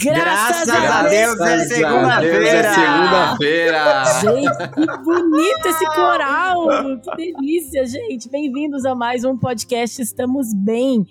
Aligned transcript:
Graças, 0.00 0.68
Graças 0.68 0.90
a 0.90 1.08
Deus, 1.08 1.40
é 1.40 1.58
segunda-feira! 1.64 2.68
É 2.68 2.72
segunda-feira! 2.72 4.04
Gente, 4.20 4.68
que 4.72 5.02
bonito 5.02 5.66
esse 5.66 5.86
coral! 5.86 6.68
Que 7.00 7.16
delícia, 7.32 7.84
gente! 7.84 8.30
Bem-vindos 8.30 8.84
a 8.84 8.94
mais 8.94 9.24
um 9.24 9.36
podcast 9.36 10.00
Estamos 10.00 10.54
Bem. 10.54 11.04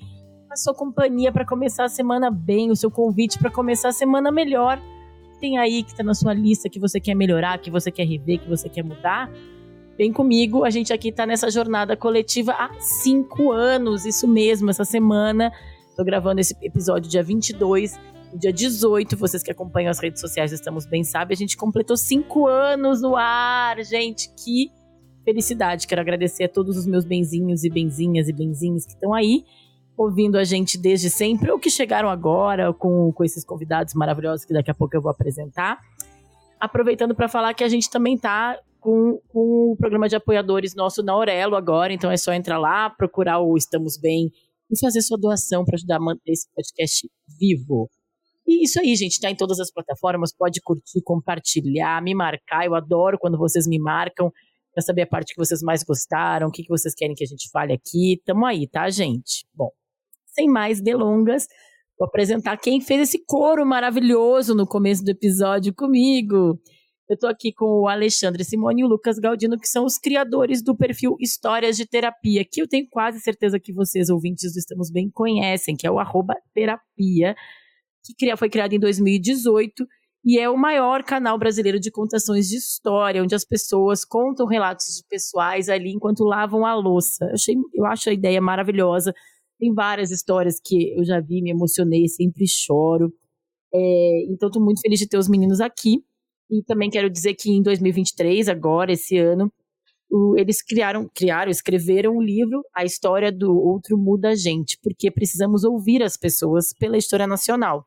A 0.50 0.56
sua 0.56 0.74
companhia 0.74 1.34
para 1.34 1.46
começar 1.46 1.84
a 1.84 1.90
semana 1.90 2.32
bem, 2.32 2.72
o 2.72 2.78
seu 2.78 2.90
convite 2.90 3.38
para 3.38 3.52
começar 3.52 3.90
a 3.90 3.92
semana 3.92 4.32
melhor. 4.32 4.80
Tem 5.42 5.58
aí 5.58 5.84
que 5.84 5.92
está 5.92 6.02
na 6.02 6.14
sua 6.14 6.34
lista 6.34 6.70
que 6.70 6.80
você 6.80 6.98
quer 6.98 7.14
melhorar, 7.14 7.58
que 7.58 7.70
você 7.70 7.92
quer 7.92 8.06
rever, 8.06 8.40
que 8.40 8.48
você 8.48 8.70
quer 8.70 8.86
mudar? 8.86 9.30
Vem 9.98 10.14
comigo, 10.14 10.64
a 10.64 10.70
gente 10.70 10.94
aqui 10.94 11.10
está 11.10 11.26
nessa 11.26 11.52
jornada 11.52 11.98
coletiva 11.98 12.54
há 12.54 12.70
cinco 12.80 13.52
anos, 13.52 14.06
isso 14.06 14.30
mesmo, 14.30 14.70
essa 14.70 14.86
semana. 14.86 15.52
Estou 15.90 16.06
gravando 16.06 16.40
esse 16.40 16.56
episódio 16.62 17.12
dia 17.12 17.22
22 17.22 18.00
no 18.32 18.40
dia 18.40 18.52
18, 18.52 19.16
vocês 19.18 19.42
que 19.42 19.52
acompanham 19.52 19.90
as 19.90 20.00
redes 20.00 20.20
sociais 20.22 20.52
Estamos 20.52 20.86
Bem 20.86 21.04
Sabe, 21.04 21.34
a 21.34 21.38
gente 21.38 21.56
completou 21.56 21.96
cinco 21.96 22.48
anos 22.48 23.02
no 23.02 23.16
ar, 23.16 23.84
gente, 23.84 24.30
que 24.36 24.72
felicidade. 25.24 25.88
Quero 25.88 26.02
agradecer 26.02 26.46
a 26.46 26.50
todos 26.50 26.78
os 26.78 26.86
meus 26.86 27.04
benzinhos 27.04 27.64
e 27.64 27.70
benzinhas 27.70 28.30
e 28.30 28.34
benzinhos 28.34 28.86
que 28.86 28.94
estão 28.94 29.14
aí, 29.14 29.44
ouvindo 29.98 30.38
a 30.38 30.44
gente 30.44 30.78
desde 30.78 31.10
sempre, 31.10 31.52
ou 31.52 31.60
que 31.60 31.70
chegaram 31.70 32.10
agora 32.10 32.74
com, 32.74 33.12
com 33.12 33.24
esses 33.24 33.44
convidados 33.44 33.94
maravilhosos 33.94 34.46
que 34.46 34.54
daqui 34.54 34.72
a 34.72 34.74
pouco 34.74 34.96
eu 34.96 35.02
vou 35.02 35.12
apresentar. 35.12 35.80
Aproveitando 36.60 37.14
para 37.14 37.28
falar 37.28 37.54
que 37.54 37.64
a 37.64 37.68
gente 37.68 37.90
também 37.90 38.18
tá 38.18 38.58
com, 38.80 39.20
com 39.28 39.72
o 39.72 39.76
programa 39.78 40.08
de 40.08 40.16
apoiadores 40.16 40.76
nosso 40.76 41.04
na 41.04 41.12
Aurelo 41.12 41.56
agora, 41.56 41.92
então 41.92 42.10
é 42.10 42.18
só 42.18 42.32
entrar 42.32 42.58
lá, 42.58 42.90
procurar 42.90 43.40
o 43.40 43.58
Estamos 43.58 43.98
Bem 43.98 44.32
e 44.72 44.80
fazer 44.80 45.02
sua 45.02 45.18
doação 45.18 45.66
para 45.66 45.76
ajudar 45.76 45.98
a 45.98 46.00
manter 46.00 46.32
esse 46.32 46.48
podcast 46.54 47.10
vivo. 47.40 47.90
E 48.48 48.64
isso 48.64 48.80
aí, 48.80 48.96
gente, 48.96 49.20
tá 49.20 49.30
em 49.30 49.36
todas 49.36 49.60
as 49.60 49.70
plataformas, 49.70 50.34
pode 50.34 50.62
curtir, 50.62 51.02
compartilhar, 51.04 52.02
me 52.02 52.16
marcar. 52.16 52.66
Eu 52.66 52.76
adoro 52.76 53.18
quando 53.20 53.38
vocês 53.38 53.68
me 53.68 53.78
marcam 53.78 54.32
para 54.74 54.82
saber 54.82 55.02
a 55.02 55.08
parte 55.08 55.34
que 55.34 55.44
vocês 55.44 55.62
mais 55.62 55.84
gostaram, 55.84 56.48
o 56.48 56.52
que, 56.52 56.64
que 56.64 56.70
vocês 56.70 56.96
querem 56.96 57.14
que 57.14 57.24
a 57.24 57.28
gente 57.28 57.50
fale 57.52 57.74
aqui. 57.74 58.22
Tamo 58.26 58.46
aí, 58.46 58.66
tá, 58.66 58.90
gente? 58.90 59.46
Bom, 59.54 59.70
sem 60.28 60.48
mais 60.48 60.80
delongas, 60.80 61.46
vou 62.00 62.08
apresentar 62.08 62.56
quem 62.58 62.80
fez 62.80 63.10
esse 63.10 63.26
coro 63.26 63.66
maravilhoso 63.66 64.56
no 64.56 64.66
começo 64.66 65.04
do 65.04 65.10
episódio 65.12 65.74
comigo. 65.74 66.58
Eu 67.10 67.18
tô 67.18 67.28
aqui 67.28 67.52
com 67.52 67.82
o 67.82 67.88
Alexandre 67.88 68.46
Simone 68.46 68.82
e 68.82 68.86
o 68.86 68.88
Lucas 68.88 69.18
Galdino, 69.18 69.58
que 69.58 69.68
são 69.68 69.84
os 69.84 69.98
criadores 69.98 70.62
do 70.62 70.76
perfil 70.76 71.18
Histórias 71.20 71.76
de 71.76 71.86
Terapia, 71.86 72.46
que 72.50 72.62
eu 72.62 72.68
tenho 72.68 72.88
quase 72.90 73.20
certeza 73.20 73.60
que 73.60 73.74
vocês, 73.74 74.10
ouvintes 74.10 74.54
do 74.54 74.60
Estamos 74.60 74.90
Bem, 74.90 75.10
conhecem, 75.10 75.76
que 75.76 75.88
é 75.88 75.92
o 75.92 76.00
arroba 76.00 76.36
terapia 76.54 77.36
que 78.16 78.36
foi 78.38 78.50
criado 78.50 78.74
em 78.74 78.80
2018 78.80 79.86
e 80.30 80.38
é 80.38 80.50
o 80.50 80.58
maior 80.58 81.04
canal 81.04 81.38
brasileiro 81.40 81.80
de 81.80 81.90
contações 81.90 82.50
de 82.50 82.58
história, 82.58 83.24
onde 83.24 83.34
as 83.34 83.46
pessoas 83.46 84.04
contam 84.04 84.46
relatos 84.46 85.02
pessoais 85.10 85.70
ali 85.70 85.92
enquanto 85.92 86.26
lavam 86.26 86.66
a 86.66 86.76
louça. 86.76 87.24
Eu, 87.26 87.34
achei, 87.34 87.56
eu 87.74 87.86
acho 87.86 88.10
a 88.10 88.14
ideia 88.14 88.42
maravilhosa. 88.42 89.14
Tem 89.58 89.74
várias 89.74 90.12
histórias 90.12 90.60
que 90.60 90.98
eu 90.98 91.06
já 91.06 91.22
vi, 91.22 91.42
me 91.42 91.52
emocionei, 91.52 92.10
sempre 92.10 92.46
choro. 92.46 93.14
É, 93.74 94.26
então, 94.30 94.48
estou 94.48 94.62
muito 94.62 94.82
feliz 94.82 95.00
de 95.00 95.08
ter 95.08 95.18
os 95.18 95.30
meninos 95.30 95.62
aqui. 95.62 96.04
E 96.52 96.62
também 96.64 96.90
quero 96.90 97.10
dizer 97.10 97.34
que 97.34 97.50
em 97.50 97.62
2023, 97.62 98.50
agora, 98.50 98.92
esse 98.92 99.18
ano, 99.18 99.50
o, 100.12 100.36
eles 100.38 100.62
criaram, 100.62 101.10
criaram, 101.14 101.52
escreveram 101.52 102.18
um 102.18 102.22
livro, 102.22 102.64
A 102.76 102.84
História 102.84 103.32
do 103.32 103.56
Outro 103.56 103.98
Muda 103.98 104.30
a 104.30 104.36
Gente, 104.36 104.78
porque 104.84 105.10
precisamos 105.10 105.64
ouvir 105.64 106.04
as 106.04 106.18
pessoas 106.18 106.74
pela 106.78 106.98
história 106.98 107.28
nacional. 107.28 107.86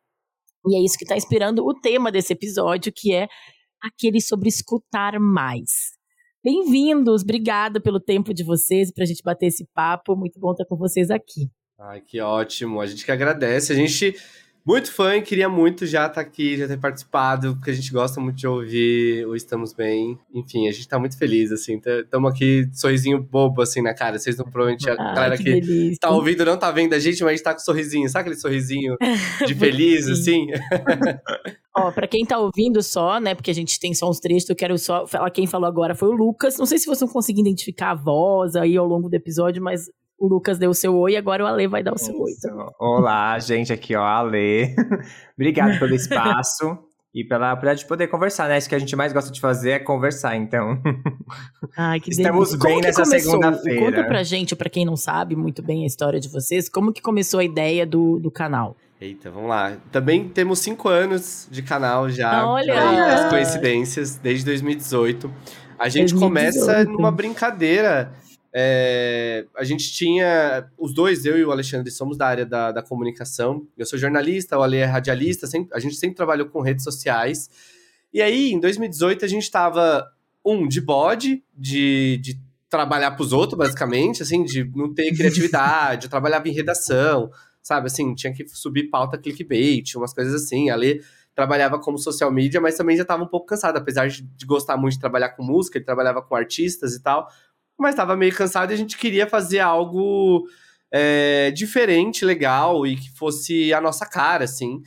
E 0.66 0.76
é 0.76 0.84
isso 0.84 0.98
que 0.98 1.04
está 1.04 1.16
inspirando 1.16 1.64
o 1.64 1.74
tema 1.74 2.12
desse 2.12 2.32
episódio, 2.32 2.92
que 2.94 3.14
é 3.14 3.28
aquele 3.82 4.20
sobre 4.20 4.48
escutar 4.48 5.18
mais. 5.18 5.98
Bem-vindos, 6.44 7.22
obrigada 7.22 7.80
pelo 7.80 7.98
tempo 7.98 8.32
de 8.34 8.44
vocês 8.44 8.92
para 8.92 9.04
a 9.04 9.06
gente 9.06 9.22
bater 9.22 9.46
esse 9.46 9.66
papo. 9.74 10.16
Muito 10.16 10.38
bom 10.38 10.52
estar 10.52 10.64
com 10.66 10.76
vocês 10.76 11.10
aqui. 11.10 11.50
Ai, 11.78 12.02
que 12.02 12.20
ótimo. 12.20 12.80
A 12.80 12.86
gente 12.86 13.04
que 13.04 13.10
agradece. 13.10 13.72
A 13.72 13.76
gente 13.76 14.14
muito 14.64 14.92
fã 14.92 15.20
queria 15.20 15.48
muito 15.48 15.86
já 15.86 16.06
estar 16.06 16.14
tá 16.14 16.20
aqui, 16.20 16.56
já 16.56 16.68
ter 16.68 16.78
participado, 16.78 17.56
porque 17.56 17.70
a 17.70 17.74
gente 17.74 17.92
gosta 17.92 18.20
muito 18.20 18.36
de 18.36 18.46
ouvir 18.46 19.26
o 19.26 19.34
Estamos 19.34 19.72
Bem. 19.72 20.18
Enfim, 20.32 20.68
a 20.68 20.72
gente 20.72 20.86
tá 20.88 20.98
muito 20.98 21.16
feliz, 21.16 21.50
assim. 21.50 21.80
Estamos 21.84 22.30
aqui, 22.30 22.68
sorrisinho 22.72 23.22
bobo, 23.22 23.62
assim, 23.62 23.82
na 23.82 23.94
cara. 23.94 24.18
Vocês 24.18 24.36
não 24.36 24.44
provavelmente, 24.44 24.88
a 24.88 24.94
ah, 24.94 25.14
galera 25.14 25.36
que, 25.36 25.44
que 25.44 25.50
delícia. 25.50 25.98
tá 26.00 26.10
ouvindo 26.10 26.44
não 26.44 26.58
tá 26.58 26.70
vendo 26.70 26.94
a 26.94 26.98
gente, 26.98 27.22
mas 27.22 27.32
a 27.32 27.36
gente 27.36 27.42
tá 27.42 27.54
com 27.54 27.60
um 27.60 27.64
sorrisinho. 27.64 28.08
Sabe 28.08 28.22
aquele 28.22 28.40
sorrisinho 28.40 28.96
de 29.46 29.54
feliz, 29.54 30.08
assim? 30.08 30.48
Ó, 31.76 31.90
pra 31.92 32.06
quem 32.08 32.24
tá 32.24 32.38
ouvindo 32.38 32.82
só, 32.82 33.20
né, 33.20 33.34
porque 33.34 33.50
a 33.50 33.54
gente 33.54 33.78
tem 33.78 33.94
só 33.94 34.10
uns 34.10 34.18
trechos, 34.18 34.48
eu 34.50 34.56
quero 34.56 34.76
só 34.76 35.06
falar 35.06 35.30
quem 35.30 35.46
falou 35.46 35.68
agora 35.68 35.94
foi 35.94 36.08
o 36.08 36.12
Lucas. 36.12 36.58
Não 36.58 36.66
sei 36.66 36.78
se 36.78 36.86
vocês 36.86 37.00
vão 37.00 37.08
conseguir 37.08 37.40
identificar 37.40 37.92
a 37.92 37.94
voz 37.94 38.56
aí 38.56 38.76
ao 38.76 38.86
longo 38.86 39.08
do 39.08 39.14
episódio, 39.14 39.62
mas 39.62 39.88
o 40.20 40.28
Lucas 40.28 40.58
deu 40.58 40.70
o 40.70 40.74
seu 40.74 40.94
oi, 40.98 41.16
agora 41.16 41.42
o 41.42 41.46
Ale 41.46 41.66
vai 41.66 41.82
dar 41.82 41.94
o 41.94 41.98
seu 41.98 42.14
oi. 42.14 42.32
Olá, 42.78 43.38
gente, 43.38 43.72
aqui 43.72 43.96
ó, 43.96 44.04
Ale. 44.04 44.76
Obrigado 45.34 45.78
pelo 45.78 45.94
espaço 45.96 46.78
e 47.14 47.24
pela 47.24 47.48
oportunidade 47.52 47.80
de 47.80 47.86
poder 47.86 48.06
conversar, 48.06 48.46
né? 48.46 48.58
Isso 48.58 48.68
que 48.68 48.74
a 48.74 48.78
gente 48.78 48.94
mais 48.94 49.14
gosta 49.14 49.32
de 49.32 49.40
fazer 49.40 49.70
é 49.70 49.78
conversar, 49.78 50.36
então. 50.36 50.78
Ai, 51.74 51.98
que 52.00 52.10
Estamos 52.12 52.50
delícia. 52.50 52.68
bem 52.68 52.80
nessa 52.82 53.04
segunda-feira. 53.06 53.80
Conta 53.80 54.04
pra 54.04 54.22
gente, 54.22 54.54
pra 54.54 54.68
quem 54.68 54.84
não 54.84 54.94
sabe 54.94 55.34
muito 55.34 55.62
bem 55.62 55.84
a 55.84 55.86
história 55.86 56.20
de 56.20 56.28
vocês, 56.28 56.68
como 56.68 56.92
que 56.92 57.00
começou 57.00 57.40
a 57.40 57.44
ideia 57.44 57.86
do, 57.86 58.20
do 58.20 58.30
canal? 58.30 58.76
Eita, 59.00 59.30
vamos 59.30 59.48
lá. 59.48 59.78
Também 59.90 60.28
temos 60.28 60.58
cinco 60.58 60.86
anos 60.90 61.48
de 61.50 61.62
canal 61.62 62.10
já. 62.10 62.46
Olha! 62.46 63.14
As 63.14 63.30
coincidências, 63.30 64.16
desde 64.16 64.44
2018. 64.44 65.32
A 65.78 65.88
gente 65.88 66.12
2018. 66.12 66.20
começa 66.20 66.84
numa 66.84 67.10
brincadeira 67.10 68.12
é, 68.52 69.46
a 69.56 69.62
gente 69.62 69.92
tinha, 69.92 70.68
os 70.76 70.92
dois, 70.92 71.24
eu 71.24 71.38
e 71.38 71.44
o 71.44 71.52
Alexandre, 71.52 71.90
somos 71.90 72.16
da 72.16 72.26
área 72.26 72.44
da, 72.44 72.72
da 72.72 72.82
comunicação. 72.82 73.66
Eu 73.76 73.86
sou 73.86 73.98
jornalista, 73.98 74.58
o 74.58 74.62
Ale 74.62 74.78
é 74.78 74.84
radialista, 74.84 75.46
sempre, 75.46 75.70
a 75.72 75.78
gente 75.78 75.94
sempre 75.96 76.16
trabalhou 76.16 76.48
com 76.48 76.60
redes 76.60 76.82
sociais. 76.82 77.48
E 78.12 78.20
aí, 78.20 78.52
em 78.52 78.58
2018, 78.58 79.24
a 79.24 79.28
gente 79.28 79.44
estava, 79.44 80.04
um, 80.44 80.66
de 80.66 80.80
bode, 80.80 81.44
de, 81.56 82.18
de 82.18 82.40
trabalhar 82.68 83.12
para 83.12 83.22
os 83.22 83.32
outros, 83.32 83.56
basicamente, 83.56 84.22
assim, 84.22 84.44
de 84.44 84.68
não 84.74 84.92
ter 84.92 85.12
criatividade, 85.14 86.06
eu 86.06 86.10
trabalhava 86.10 86.48
em 86.48 86.52
redação, 86.52 87.30
sabe, 87.62 87.86
assim, 87.86 88.14
tinha 88.16 88.32
que 88.32 88.48
subir 88.48 88.90
pauta 88.90 89.16
clickbait, 89.16 89.94
umas 89.94 90.12
coisas 90.12 90.34
assim. 90.34 90.70
A 90.70 90.74
Ale 90.74 91.00
trabalhava 91.36 91.78
como 91.78 91.96
social 91.96 92.32
media, 92.32 92.60
mas 92.60 92.76
também 92.76 92.96
já 92.96 93.02
estava 93.02 93.22
um 93.22 93.28
pouco 93.28 93.46
cansado, 93.46 93.76
apesar 93.76 94.08
de, 94.08 94.22
de 94.22 94.44
gostar 94.44 94.76
muito 94.76 94.94
de 94.94 95.00
trabalhar 95.00 95.30
com 95.30 95.44
música, 95.44 95.78
ele 95.78 95.84
trabalhava 95.84 96.20
com 96.20 96.34
artistas 96.34 96.96
e 96.96 97.00
tal 97.00 97.28
mas 97.80 97.94
estava 97.94 98.16
meio 98.16 98.34
cansado 98.34 98.70
e 98.70 98.74
a 98.74 98.76
gente 98.76 98.96
queria 98.98 99.26
fazer 99.26 99.60
algo 99.60 100.46
é, 100.92 101.50
diferente, 101.52 102.24
legal 102.24 102.86
e 102.86 102.96
que 102.96 103.10
fosse 103.10 103.72
a 103.72 103.80
nossa 103.80 104.06
cara, 104.06 104.44
assim. 104.44 104.82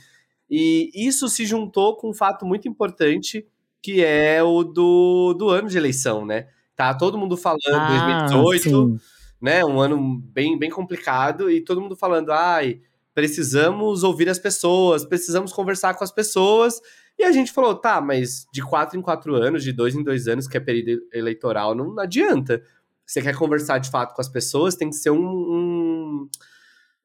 E 0.50 0.90
isso 0.94 1.28
se 1.28 1.46
juntou 1.46 1.96
com 1.96 2.10
um 2.10 2.14
fato 2.14 2.44
muito 2.44 2.68
importante, 2.68 3.46
que 3.82 4.04
é 4.04 4.42
o 4.42 4.62
do, 4.62 5.34
do 5.34 5.48
ano 5.48 5.68
de 5.68 5.78
eleição, 5.78 6.24
né? 6.24 6.46
Tá 6.76 6.92
todo 6.94 7.18
mundo 7.18 7.36
falando 7.36 7.60
ah, 7.72 8.26
2018, 8.28 8.62
sim. 8.62 8.98
né? 9.40 9.64
Um 9.64 9.80
ano 9.80 10.20
bem, 10.32 10.58
bem 10.58 10.70
complicado, 10.70 11.50
e 11.50 11.60
todo 11.60 11.80
mundo 11.80 11.96
falando, 11.96 12.32
ai, 12.32 12.80
precisamos 13.14 14.02
ouvir 14.02 14.28
as 14.28 14.38
pessoas, 14.38 15.04
precisamos 15.04 15.52
conversar 15.52 15.94
com 15.94 16.04
as 16.04 16.12
pessoas. 16.12 16.80
E 17.18 17.22
a 17.22 17.30
gente 17.30 17.52
falou, 17.52 17.76
tá, 17.76 18.00
mas 18.00 18.44
de 18.52 18.60
quatro 18.60 18.98
em 18.98 19.02
quatro 19.02 19.36
anos, 19.36 19.62
de 19.62 19.72
dois 19.72 19.94
em 19.94 20.02
dois 20.02 20.26
anos, 20.26 20.48
que 20.48 20.56
é 20.56 20.60
período 20.60 21.02
eleitoral, 21.12 21.74
não 21.74 21.98
adianta 21.98 22.60
você 23.06 23.22
quer 23.22 23.36
conversar 23.36 23.78
de 23.78 23.90
fato 23.90 24.14
com 24.14 24.20
as 24.20 24.28
pessoas, 24.28 24.76
tem 24.76 24.90
que 24.90 24.96
ser 24.96 25.10
um, 25.10 25.26
um, 25.26 26.28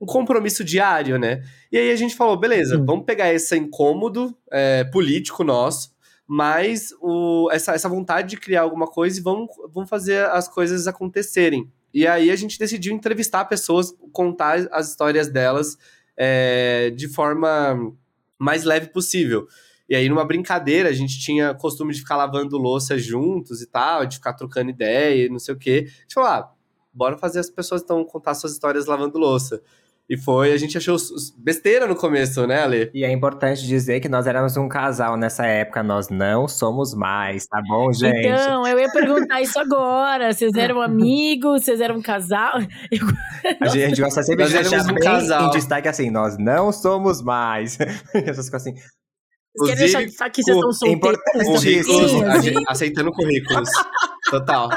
um 0.01 0.05
compromisso 0.05 0.63
diário, 0.63 1.17
né? 1.17 1.43
E 1.71 1.77
aí 1.77 1.91
a 1.91 1.95
gente 1.95 2.15
falou, 2.15 2.37
beleza, 2.37 2.77
Sim. 2.77 2.85
vamos 2.85 3.05
pegar 3.05 3.33
esse 3.33 3.55
incômodo 3.57 4.35
é, 4.51 4.83
político 4.85 5.43
nosso, 5.43 5.91
mas 6.25 6.93
o, 7.01 7.49
essa, 7.51 7.73
essa 7.73 7.89
vontade 7.89 8.29
de 8.29 8.37
criar 8.37 8.61
alguma 8.61 8.87
coisa 8.87 9.19
e 9.19 9.23
vamos, 9.23 9.49
vamos 9.73 9.89
fazer 9.89 10.25
as 10.25 10.47
coisas 10.47 10.87
acontecerem. 10.87 11.71
E 11.93 12.05
aí 12.05 12.29
a 12.29 12.35
gente 12.35 12.59
decidiu 12.59 12.93
entrevistar 12.93 13.45
pessoas, 13.45 13.93
contar 14.11 14.67
as 14.71 14.89
histórias 14.89 15.27
delas 15.27 15.75
é, 16.15 16.91
de 16.91 17.07
forma 17.07 17.93
mais 18.37 18.63
leve 18.63 18.87
possível. 18.87 19.47
E 19.89 19.95
aí, 19.95 20.07
numa 20.07 20.23
brincadeira, 20.23 20.89
a 20.89 20.93
gente 20.93 21.19
tinha 21.19 21.53
costume 21.55 21.93
de 21.93 21.99
ficar 21.99 22.15
lavando 22.15 22.57
louça 22.57 22.97
juntos 22.97 23.61
e 23.61 23.65
tal, 23.65 24.05
de 24.05 24.17
ficar 24.17 24.33
trocando 24.33 24.69
ideia 24.69 25.25
e 25.25 25.29
não 25.29 25.39
sei 25.39 25.55
o 25.55 25.57
quê. 25.57 25.87
A 25.87 26.01
gente 26.01 26.13
falou, 26.13 26.29
ah, 26.29 26.51
bora 26.93 27.17
fazer 27.17 27.39
as 27.39 27.49
pessoas 27.49 27.81
então 27.81 28.03
contar 28.05 28.35
suas 28.35 28.53
histórias 28.53 28.85
lavando 28.85 29.17
louça. 29.17 29.61
E 30.09 30.17
foi, 30.17 30.51
a 30.51 30.57
gente 30.57 30.75
achou 30.75 30.97
besteira 31.37 31.85
no 31.85 31.95
começo, 31.95 32.47
né, 32.47 32.63
Ale? 32.63 32.89
E 32.95 33.03
é 33.03 33.11
importante 33.11 33.67
dizer 33.67 33.99
que 33.99 34.09
nós 34.09 34.25
éramos 34.25 34.57
um 34.57 34.67
casal 34.67 35.15
nessa 35.15 35.45
época, 35.45 35.83
nós 35.83 36.09
não 36.09 36.47
somos 36.47 36.95
mais, 36.95 37.45
tá 37.45 37.61
bom, 37.67 37.93
gente? 37.93 38.25
Então, 38.25 38.65
eu 38.65 38.79
ia 38.79 38.91
perguntar 38.91 39.39
isso 39.39 39.59
agora. 39.59 40.33
Vocês 40.33 40.51
eram 40.55 40.81
amigos? 40.81 41.63
Vocês 41.63 41.79
eram 41.79 41.97
um 41.97 42.01
casal? 42.01 42.59
Eu... 42.91 43.05
A, 43.61 43.67
gente, 43.67 43.83
a 43.83 43.87
gente 43.89 44.01
gosta 44.01 44.23
sempre 44.23 44.45
nós 44.45 44.51
de 44.51 44.57
deixar 44.59 44.81
um 44.81 44.87
bem 44.87 45.03
casal. 45.03 45.47
em 45.47 45.51
destaque 45.51 45.87
assim, 45.87 46.09
nós 46.09 46.39
não 46.39 46.71
somos 46.71 47.21
mais. 47.21 47.77
As 48.27 48.45
ficam 48.45 48.57
assim... 48.57 48.73
Vocês 49.57 49.79
querem 49.79 50.05
deixar 50.05 50.29
que 50.29 50.43
vocês 50.43 50.55
estão 50.55 50.71
solteiros? 50.71 51.19
Currículos, 51.45 52.11
aceitando 52.67 53.11
currículos. 53.11 53.69
Total. 54.29 54.69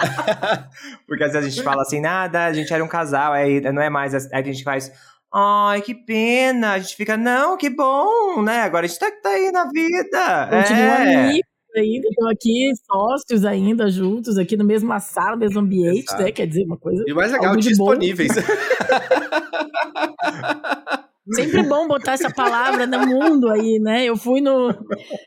Porque 1.07 1.25
às 1.25 1.33
vezes 1.33 1.47
a 1.47 1.51
gente 1.51 1.63
fala 1.63 1.83
assim, 1.83 2.01
nada, 2.01 2.47
a 2.47 2.53
gente 2.53 2.73
era 2.73 2.83
um 2.83 2.89
casal, 2.89 3.33
aí 3.33 3.61
não 3.61 3.83
é 3.83 3.91
mais. 3.91 4.15
Aí 4.15 4.29
a 4.33 4.43
gente 4.43 4.65
faz 4.65 4.91
Ai, 5.35 5.81
que 5.81 5.95
pena. 5.95 6.73
A 6.73 6.79
gente 6.79 6.95
fica, 6.95 7.17
não, 7.17 7.57
que 7.57 7.71
bom, 7.71 8.43
né? 8.43 8.61
Agora 8.63 8.85
a 8.85 8.89
gente 8.89 8.99
tá, 8.99 9.11
tá 9.11 9.31
aí 9.31 9.51
na 9.51 9.67
vida. 9.69 10.49
Continua 10.51 10.83
é. 10.83 11.17
amigos 11.17 11.49
ainda, 11.75 12.07
estão 12.07 12.29
aqui 12.29 12.71
sócios 12.87 13.47
ainda, 13.47 13.91
juntos, 13.91 14.37
aqui 14.37 14.59
no 14.59 14.65
mesma 14.65 15.01
sala, 15.01 15.37
mesmo 15.37 15.61
ambiente, 15.61 16.05
Exato. 16.05 16.23
né? 16.23 16.33
Quer 16.33 16.47
dizer, 16.47 16.65
uma 16.65 16.77
coisa. 16.77 17.03
E 17.07 17.13
o 17.13 17.17
mais 17.17 17.33
legal, 17.33 17.57
disponíveis. 17.57 18.33
Sempre 21.31 21.63
bom 21.63 21.87
botar 21.87 22.15
essa 22.15 22.31
palavra 22.31 22.85
no 22.85 23.07
mundo 23.07 23.49
aí, 23.49 23.79
né? 23.79 24.05
Eu 24.05 24.17
fui 24.17 24.41
no. 24.41 24.75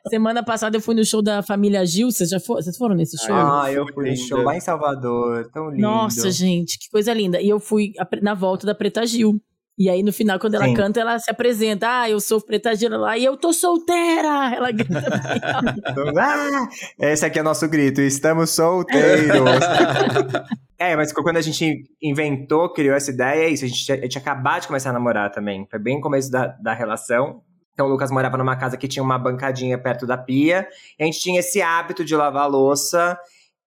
Semana 0.09 0.43
passada 0.43 0.75
eu 0.75 0.81
fui 0.81 0.93
no 0.93 1.05
show 1.05 1.21
da 1.21 1.41
família 1.41 1.85
Gil. 1.85 2.11
Vocês 2.11 2.29
já 2.29 2.39
foram? 2.39 2.61
Vocês 2.61 2.77
foram 2.77 2.95
nesse 2.95 3.17
show? 3.17 3.33
Ah, 3.33 3.71
eu 3.71 3.85
fui 3.93 4.09
no 4.09 4.17
show 4.17 4.41
lá 4.41 4.57
em 4.57 4.59
Salvador. 4.59 5.49
Tão 5.53 5.69
lindo. 5.69 5.81
Nossa, 5.81 6.29
gente, 6.29 6.77
que 6.77 6.89
coisa 6.89 7.13
linda. 7.13 7.41
E 7.41 7.47
eu 7.47 7.59
fui 7.61 7.93
na 8.21 8.33
volta 8.33 8.67
da 8.67 8.75
Preta 8.75 9.05
Gil. 9.05 9.39
E 9.77 9.89
aí, 9.89 10.03
no 10.03 10.13
final, 10.13 10.39
quando 10.39 10.55
ela 10.55 10.65
Sim. 10.65 10.73
canta, 10.73 10.99
ela 11.01 11.19
se 11.19 11.29
apresenta. 11.29 12.01
Ah, 12.01 12.09
eu 12.09 12.19
sou 12.19 12.41
Preta 12.41 12.75
Gil 12.75 12.89
lá 12.97 13.17
e 13.17 13.25
eu 13.25 13.35
tô 13.37 13.53
solteira! 13.53 14.53
Ela 14.53 14.71
grita. 14.71 15.03
ah, 16.17 16.67
esse 16.99 17.25
aqui 17.25 17.39
é 17.39 17.43
nosso 17.43 17.67
grito. 17.69 18.01
Estamos 18.01 18.49
solteiros. 18.51 19.39
é, 20.77 20.95
mas 20.95 21.13
quando 21.13 21.37
a 21.37 21.41
gente 21.41 21.83
inventou, 22.01 22.69
criou 22.69 22.95
essa 22.95 23.11
ideia, 23.11 23.45
é 23.45 23.49
isso. 23.49 23.63
A 23.63 23.67
gente, 23.67 23.91
a 23.91 23.95
gente 23.95 24.09
tinha 24.09 24.21
acabado 24.21 24.61
de 24.61 24.67
começar 24.67 24.89
a 24.89 24.93
namorar 24.93 25.31
também. 25.31 25.65
Foi 25.69 25.79
bem 25.79 25.95
no 25.95 26.01
começo 26.01 26.29
da, 26.29 26.47
da 26.47 26.73
relação. 26.73 27.41
Então, 27.73 27.87
o 27.87 27.89
Lucas 27.89 28.11
morava 28.11 28.37
numa 28.37 28.55
casa 28.55 28.77
que 28.77 28.87
tinha 28.87 29.03
uma 29.03 29.17
bancadinha 29.17 29.77
perto 29.77 30.05
da 30.05 30.17
pia. 30.17 30.67
E 30.99 31.03
a 31.03 31.05
gente 31.05 31.19
tinha 31.19 31.39
esse 31.39 31.61
hábito 31.61 32.03
de 32.03 32.15
lavar 32.15 32.49
louça 32.49 33.17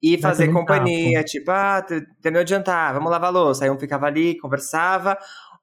e 0.03 0.19
fazer 0.19 0.53
companhia. 0.53 1.25
Tipo, 1.25 1.51
ah, 1.51 1.85
terminou 2.21 2.45
de 2.45 2.51
jantar, 2.51 2.93
vamos 2.93 3.11
lavar 3.11 3.33
louça. 3.33 3.65
Aí 3.65 3.71
um 3.71 3.79
ficava 3.79 4.07
ali, 4.07 4.39
conversava. 4.39 5.17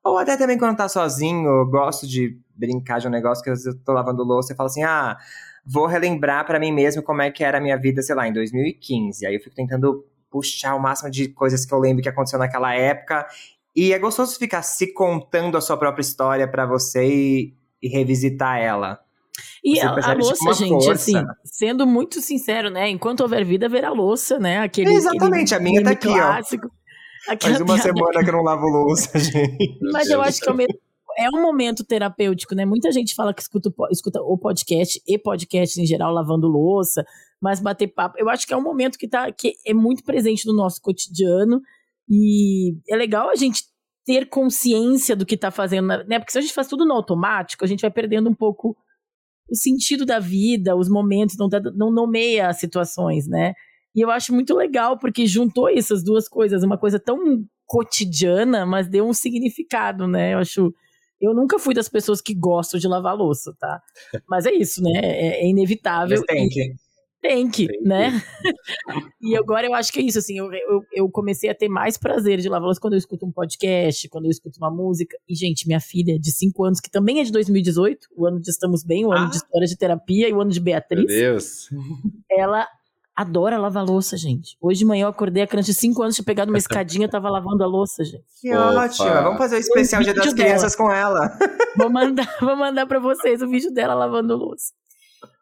Ou 0.03 0.18
até 0.18 0.38
também 0.38 0.57
quando 0.57 0.77
tá 0.77 0.89
sozinho, 0.89 1.47
eu 1.47 1.65
gosto 1.65 2.07
de 2.07 2.39
brincar 2.56 3.00
de 3.00 3.07
um 3.07 3.12
negócio 3.12 3.44
que 3.44 3.50
eu 3.50 3.56
tô 3.83 3.92
lavando 3.92 4.24
louça 4.24 4.53
e 4.53 4.56
falo 4.56 4.68
assim, 4.68 4.83
ah, 4.83 5.18
vou 5.65 5.88
relembrar 5.88 6.45
para 6.45 6.59
mim 6.59 6.71
mesmo 6.71 7.01
como 7.01 7.21
é 7.21 7.31
que 7.31 7.44
era 7.44 7.57
a 7.57 7.62
minha 7.62 7.77
vida, 7.77 8.01
sei 8.01 8.15
lá, 8.15 8.27
em 8.27 8.33
2015. 8.33 9.25
Aí 9.25 9.36
eu 9.36 9.39
fico 9.39 9.56
tentando 9.56 10.06
puxar 10.35 10.75
o 10.75 10.81
máximo 10.81 11.09
de 11.09 11.29
coisas 11.29 11.65
que 11.65 11.73
eu 11.73 11.79
lembro 11.79 12.03
que 12.03 12.09
aconteceu 12.09 12.37
naquela 12.37 12.73
época. 12.73 13.25
E 13.73 13.93
é 13.93 13.99
gostoso 13.99 14.37
ficar 14.37 14.61
se 14.63 14.93
contando 14.93 15.57
a 15.57 15.61
sua 15.61 15.77
própria 15.77 16.01
história 16.01 16.45
para 16.45 16.65
você 16.65 17.07
e, 17.07 17.53
e, 17.81 17.87
revisitar 17.87 18.59
ela. 18.59 18.99
E 19.63 19.79
a, 19.79 19.91
a, 19.91 20.13
louça, 20.13 20.33
tipo, 20.33 20.53
gente, 20.53 20.69
força. 20.69 20.91
assim, 20.91 21.13
sendo 21.45 21.87
muito 21.87 22.19
sincero, 22.21 22.69
né? 22.69 22.89
Enquanto 22.89 23.21
houver 23.21 23.45
vida, 23.45 23.65
haverá 23.67 23.91
louça, 23.91 24.37
né? 24.37 24.59
Aquele, 24.59 24.93
Exatamente, 24.93 25.53
aquele 25.53 25.69
a 25.69 25.71
minha 25.71 25.83
tá 25.83 25.91
aqui, 25.91 26.07
clássico. 26.07 26.67
ó. 26.67 27.37
Faz 27.41 27.61
uma 27.61 27.77
semana 27.77 28.23
que 28.23 28.29
eu 28.29 28.33
não 28.33 28.43
lavo 28.43 28.67
louça, 28.67 29.17
gente. 29.17 29.79
Mas 29.91 30.09
eu 30.09 30.21
acho 30.21 30.41
que 30.41 30.49
é 31.17 31.29
um 31.29 31.41
momento 31.41 31.83
terapêutico, 31.83 32.53
né? 32.53 32.65
Muita 32.65 32.91
gente 32.91 33.15
fala 33.15 33.33
que 33.33 33.41
escuta, 33.41 33.71
escuta 33.89 34.21
o 34.21 34.37
podcast 34.37 35.01
e 35.07 35.17
podcast 35.17 35.81
em 35.81 35.85
geral 35.85 36.13
lavando 36.13 36.47
louça, 36.47 37.05
mas 37.41 37.59
bater 37.59 37.87
papo. 37.87 38.15
Eu 38.17 38.29
acho 38.29 38.45
que 38.47 38.53
é 38.53 38.57
um 38.57 38.63
momento 38.63 38.97
que, 38.97 39.07
tá, 39.07 39.31
que 39.31 39.53
é 39.65 39.73
muito 39.73 40.03
presente 40.03 40.45
no 40.47 40.53
nosso 40.53 40.81
cotidiano 40.81 41.61
e 42.09 42.75
é 42.89 42.95
legal 42.95 43.29
a 43.29 43.35
gente 43.35 43.63
ter 44.05 44.27
consciência 44.27 45.15
do 45.15 45.25
que 45.25 45.35
tá 45.35 45.49
fazendo, 45.49 45.87
né? 45.87 46.19
Porque 46.19 46.31
se 46.31 46.37
a 46.37 46.41
gente 46.41 46.53
faz 46.53 46.67
tudo 46.67 46.85
no 46.85 46.93
automático, 46.93 47.65
a 47.65 47.67
gente 47.67 47.81
vai 47.81 47.91
perdendo 47.91 48.29
um 48.29 48.35
pouco 48.35 48.77
o 49.49 49.55
sentido 49.55 50.05
da 50.05 50.19
vida, 50.19 50.75
os 50.75 50.89
momentos, 50.89 51.35
não, 51.37 51.49
não 51.75 51.91
nomeia 51.91 52.47
as 52.47 52.59
situações, 52.59 53.27
né? 53.27 53.53
E 53.95 54.01
eu 54.01 54.11
acho 54.11 54.33
muito 54.33 54.53
legal, 54.53 54.99
porque 54.99 55.25
juntou 55.25 55.69
essas 55.69 56.03
duas 56.03 56.27
coisas, 56.27 56.63
uma 56.63 56.77
coisa 56.77 56.99
tão 56.99 57.17
cotidiana, 57.65 58.65
mas 58.65 58.87
deu 58.87 59.07
um 59.07 59.13
significado, 59.13 60.07
né? 60.07 60.33
Eu 60.33 60.39
acho. 60.39 60.73
Eu 61.19 61.33
nunca 61.33 61.57
fui 61.57 61.73
das 61.73 61.87
pessoas 61.87 62.21
que 62.21 62.35
gostam 62.35 62.79
de 62.79 62.87
lavar 62.87 63.15
louça, 63.15 63.55
tá? 63.57 63.81
Mas 64.29 64.45
é 64.45 64.53
isso, 64.53 64.83
né? 64.83 64.91
É, 65.01 65.43
é 65.43 65.47
inevitável. 65.47 66.17
Mas 66.17 66.25
tem 66.25 66.49
que. 66.49 66.73
Tem 67.27 67.50
que, 67.50 67.68
tem 67.68 67.81
né? 67.81 68.22
e 69.22 69.36
agora 69.36 69.66
eu 69.66 69.74
acho 69.74 69.92
que 69.92 70.00
é 70.00 70.04
isso, 70.04 70.19
assim, 70.19 70.38
eu, 70.38 70.54
eu, 70.54 70.83
eu, 70.94 71.10
comecei 71.10 71.50
a 71.50 71.56
ter 71.56 71.68
mais 71.68 71.98
prazer 71.98 72.39
de 72.39 72.48
lavar 72.48 72.66
louça 72.66 72.80
quando 72.80 72.94
eu 72.94 73.00
escuto 73.00 73.25
um 73.25 73.31
podcast, 73.31 74.07
quando 74.10 74.25
eu 74.25 74.31
escuto 74.31 74.57
uma 74.60 74.69
música. 74.69 75.18
E, 75.27 75.36
gente, 75.36 75.68
minha 75.68 75.80
filha 75.80 76.19
de 76.19 76.31
5 76.31 76.63
anos, 76.63 76.80
que 76.80 76.89
também 76.89 77.19
é 77.19 77.24
de 77.24 77.31
2018, 77.31 78.07
o 78.16 78.25
ano 78.25 78.39
de 78.39 78.50
Estamos 78.50 78.83
Bem, 78.83 79.06
o 79.06 79.12
ano 79.12 79.25
ah. 79.25 79.30
de 79.30 79.38
História 79.38 79.68
de 79.68 79.77
Terapia 79.77 80.30
e 80.30 80.33
o 80.33 80.42
ano 80.42 80.51
de 80.51 80.60
Beatriz. 80.60 81.06
Meu 81.06 81.07
Deus! 81.07 81.69
Ela 82.30 82.68
adora 83.16 83.57
lavar 83.57 83.86
louça, 83.86 84.18
gente. 84.18 84.57
Hoje 84.62 84.80
de 84.80 84.86
manhã 84.86 85.06
eu 85.06 85.10
acordei, 85.10 85.42
a 85.42 85.48
criança 85.48 85.71
de 85.71 85.78
5 85.78 86.04
anos 86.04 86.16
tinha 86.16 86.25
pegado 86.25 86.51
uma 86.51 86.57
escadinha, 86.57 87.07
tava 87.07 87.30
lavando 87.30 87.63
a 87.63 87.68
louça, 87.68 88.04
gente. 88.04 88.25
Que 88.42 88.54
ótimo! 88.54 89.07
Vamos 89.07 89.38
fazer 89.38 89.56
o 89.56 89.60
especial 89.60 90.04
Dia 90.04 90.13
das 90.13 90.33
Crianças 90.33 90.75
com 90.75 90.92
ela. 90.92 91.38
Vou 91.78 91.89
mandar, 91.89 92.28
vou 92.42 92.56
mandar 92.56 92.86
para 92.86 93.00
vocês 93.00 93.42
o 93.42 93.48
vídeo 93.48 93.71
dela 93.74 93.94
lavando 93.94 94.36
louça. 94.36 94.74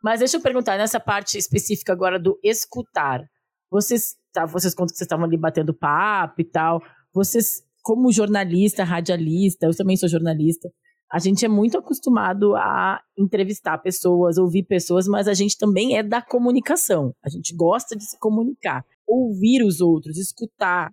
Mas 0.03 0.19
deixa 0.19 0.37
eu 0.37 0.41
perguntar, 0.41 0.77
nessa 0.77 0.99
parte 0.99 1.37
específica 1.37 1.93
agora 1.93 2.19
do 2.19 2.39
escutar. 2.43 3.23
Vocês, 3.69 4.15
tá, 4.31 4.45
vocês 4.45 4.73
contam 4.73 4.93
que 4.93 4.97
vocês 4.97 5.05
estavam 5.05 5.25
ali 5.25 5.37
batendo 5.37 5.73
papo 5.73 6.41
e 6.41 6.43
tal. 6.43 6.81
Vocês, 7.13 7.63
como 7.81 8.11
jornalista, 8.11 8.83
radialista, 8.83 9.65
eu 9.65 9.75
também 9.75 9.97
sou 9.97 10.09
jornalista, 10.09 10.69
a 11.13 11.19
gente 11.19 11.45
é 11.45 11.47
muito 11.47 11.77
acostumado 11.77 12.55
a 12.55 12.99
entrevistar 13.15 13.77
pessoas, 13.77 14.39
ouvir 14.39 14.63
pessoas, 14.63 15.07
mas 15.07 15.27
a 15.27 15.33
gente 15.35 15.55
também 15.55 15.95
é 15.95 16.01
da 16.01 16.23
comunicação. 16.23 17.13
A 17.23 17.29
gente 17.29 17.55
gosta 17.55 17.95
de 17.95 18.03
se 18.03 18.17
comunicar, 18.17 18.83
ouvir 19.07 19.63
os 19.63 19.79
outros, 19.79 20.17
escutar, 20.17 20.91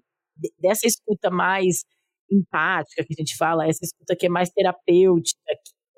dessa 0.59 0.87
escuta 0.87 1.31
mais 1.31 1.85
empática 2.31 3.03
que 3.03 3.15
a 3.15 3.21
gente 3.21 3.35
fala, 3.35 3.67
essa 3.67 3.83
escuta 3.83 4.15
que 4.15 4.27
é 4.27 4.29
mais 4.29 4.51
terapêutica, 4.51 5.41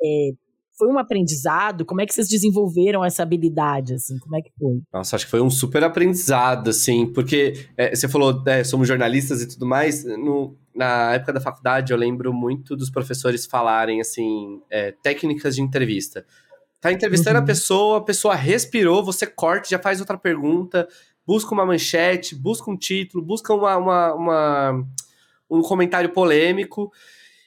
é, 0.01 0.31
foi 0.77 0.89
um 0.89 0.99
aprendizado? 0.99 1.85
Como 1.85 2.01
é 2.01 2.07
que 2.07 2.15
vocês 2.15 2.29
desenvolveram 2.29 3.05
essa 3.05 3.23
habilidade, 3.23 3.95
assim? 3.95 4.19
Como 4.19 4.37
é 4.37 4.41
que 4.41 4.51
foi? 4.59 4.81
Nossa, 4.93 5.17
acho 5.17 5.27
que 5.27 5.31
foi 5.31 5.41
um 5.41 5.51
super 5.51 5.85
aprendizado, 5.85 6.71
assim, 6.71 7.07
porque 7.13 7.67
é, 7.77 7.95
você 7.95 8.09
falou, 8.09 8.43
é, 8.47 8.65
somos 8.65 8.89
jornalistas 8.89 9.43
e 9.43 9.49
tudo 9.49 9.67
mais, 9.67 10.05
no, 10.05 10.57
na 10.75 11.15
época 11.15 11.33
da 11.33 11.41
faculdade, 11.41 11.93
eu 11.93 11.99
lembro 11.99 12.33
muito 12.33 12.75
dos 12.75 12.91
professores 12.91 13.47
falarem, 13.47 14.01
assim, 14.01 14.61
é, 14.71 14.93
técnicas 15.03 15.55
de 15.55 15.63
entrevista. 15.63 16.25
Tá 16.81 16.91
entrevistando 16.91 17.37
uhum. 17.37 17.45
a 17.45 17.47
pessoa, 17.47 17.99
a 17.99 18.03
pessoa 18.03 18.35
respirou, 18.35 19.05
você 19.05 19.27
corta, 19.27 19.69
já 19.69 19.79
faz 19.79 20.01
outra 20.01 20.19
pergunta, 20.19 20.89
busca 21.25 21.53
uma 21.55 21.65
manchete, 21.65 22.35
busca 22.35 22.69
um 22.71 22.77
título, 22.77 23.25
busca 23.25 23.55
uma, 23.55 23.77
uma, 23.77 24.15
uma 24.15 24.87
um 25.49 25.63
comentário 25.63 26.11
polêmico. 26.11 26.91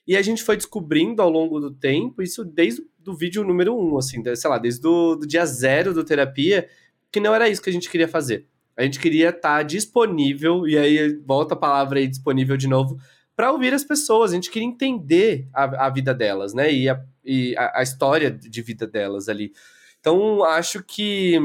E 0.08 0.15
a 0.15 0.22
gente 0.22 0.44
foi 0.44 0.55
descobrindo 0.55 1.22
ao 1.22 1.29
longo 1.29 1.60
do 1.60 1.72
tempo, 1.72 2.22
isso 2.22 2.46
desde 2.46 2.82
o 2.82 2.86
vídeo 3.13 3.43
número 3.43 3.77
um, 3.77 3.97
assim, 3.97 4.24
sei 4.35 4.50
lá, 4.50 4.57
desde 4.57 4.88
o 4.88 5.15
do 5.15 5.27
dia 5.27 5.45
zero 5.45 5.93
do 5.93 6.03
terapia, 6.03 6.69
que 7.12 7.19
não 7.19 7.35
era 7.35 7.50
isso 7.50 7.62
que 7.62 7.69
a 7.69 7.74
gente 7.74 7.89
queria 7.89 8.07
fazer. 8.07 8.47
A 8.77 8.83
gente 8.83 9.00
queria 9.00 9.29
estar 9.29 9.57
tá 9.57 9.63
disponível, 9.63 10.65
e 10.67 10.77
aí 10.77 11.19
volta 11.25 11.53
a 11.53 11.57
palavra 11.57 12.00
aí 12.00 12.07
disponível 12.07 12.57
de 12.57 12.67
novo, 12.67 12.97
para 13.35 13.51
ouvir 13.51 13.74
as 13.74 13.83
pessoas. 13.83 14.31
A 14.31 14.35
gente 14.35 14.50
queria 14.50 14.67
entender 14.67 15.47
a, 15.53 15.88
a 15.88 15.89
vida 15.89 16.13
delas, 16.13 16.53
né? 16.53 16.71
E, 16.71 16.89
a, 16.89 17.01
e 17.24 17.55
a, 17.57 17.79
a, 17.79 17.83
história 17.83 18.31
de 18.31 18.62
vida 18.62 18.88
delas 18.88 19.29
ali. 19.29 19.53
Então, 20.00 20.43
acho 20.43 20.83
que 20.83 21.39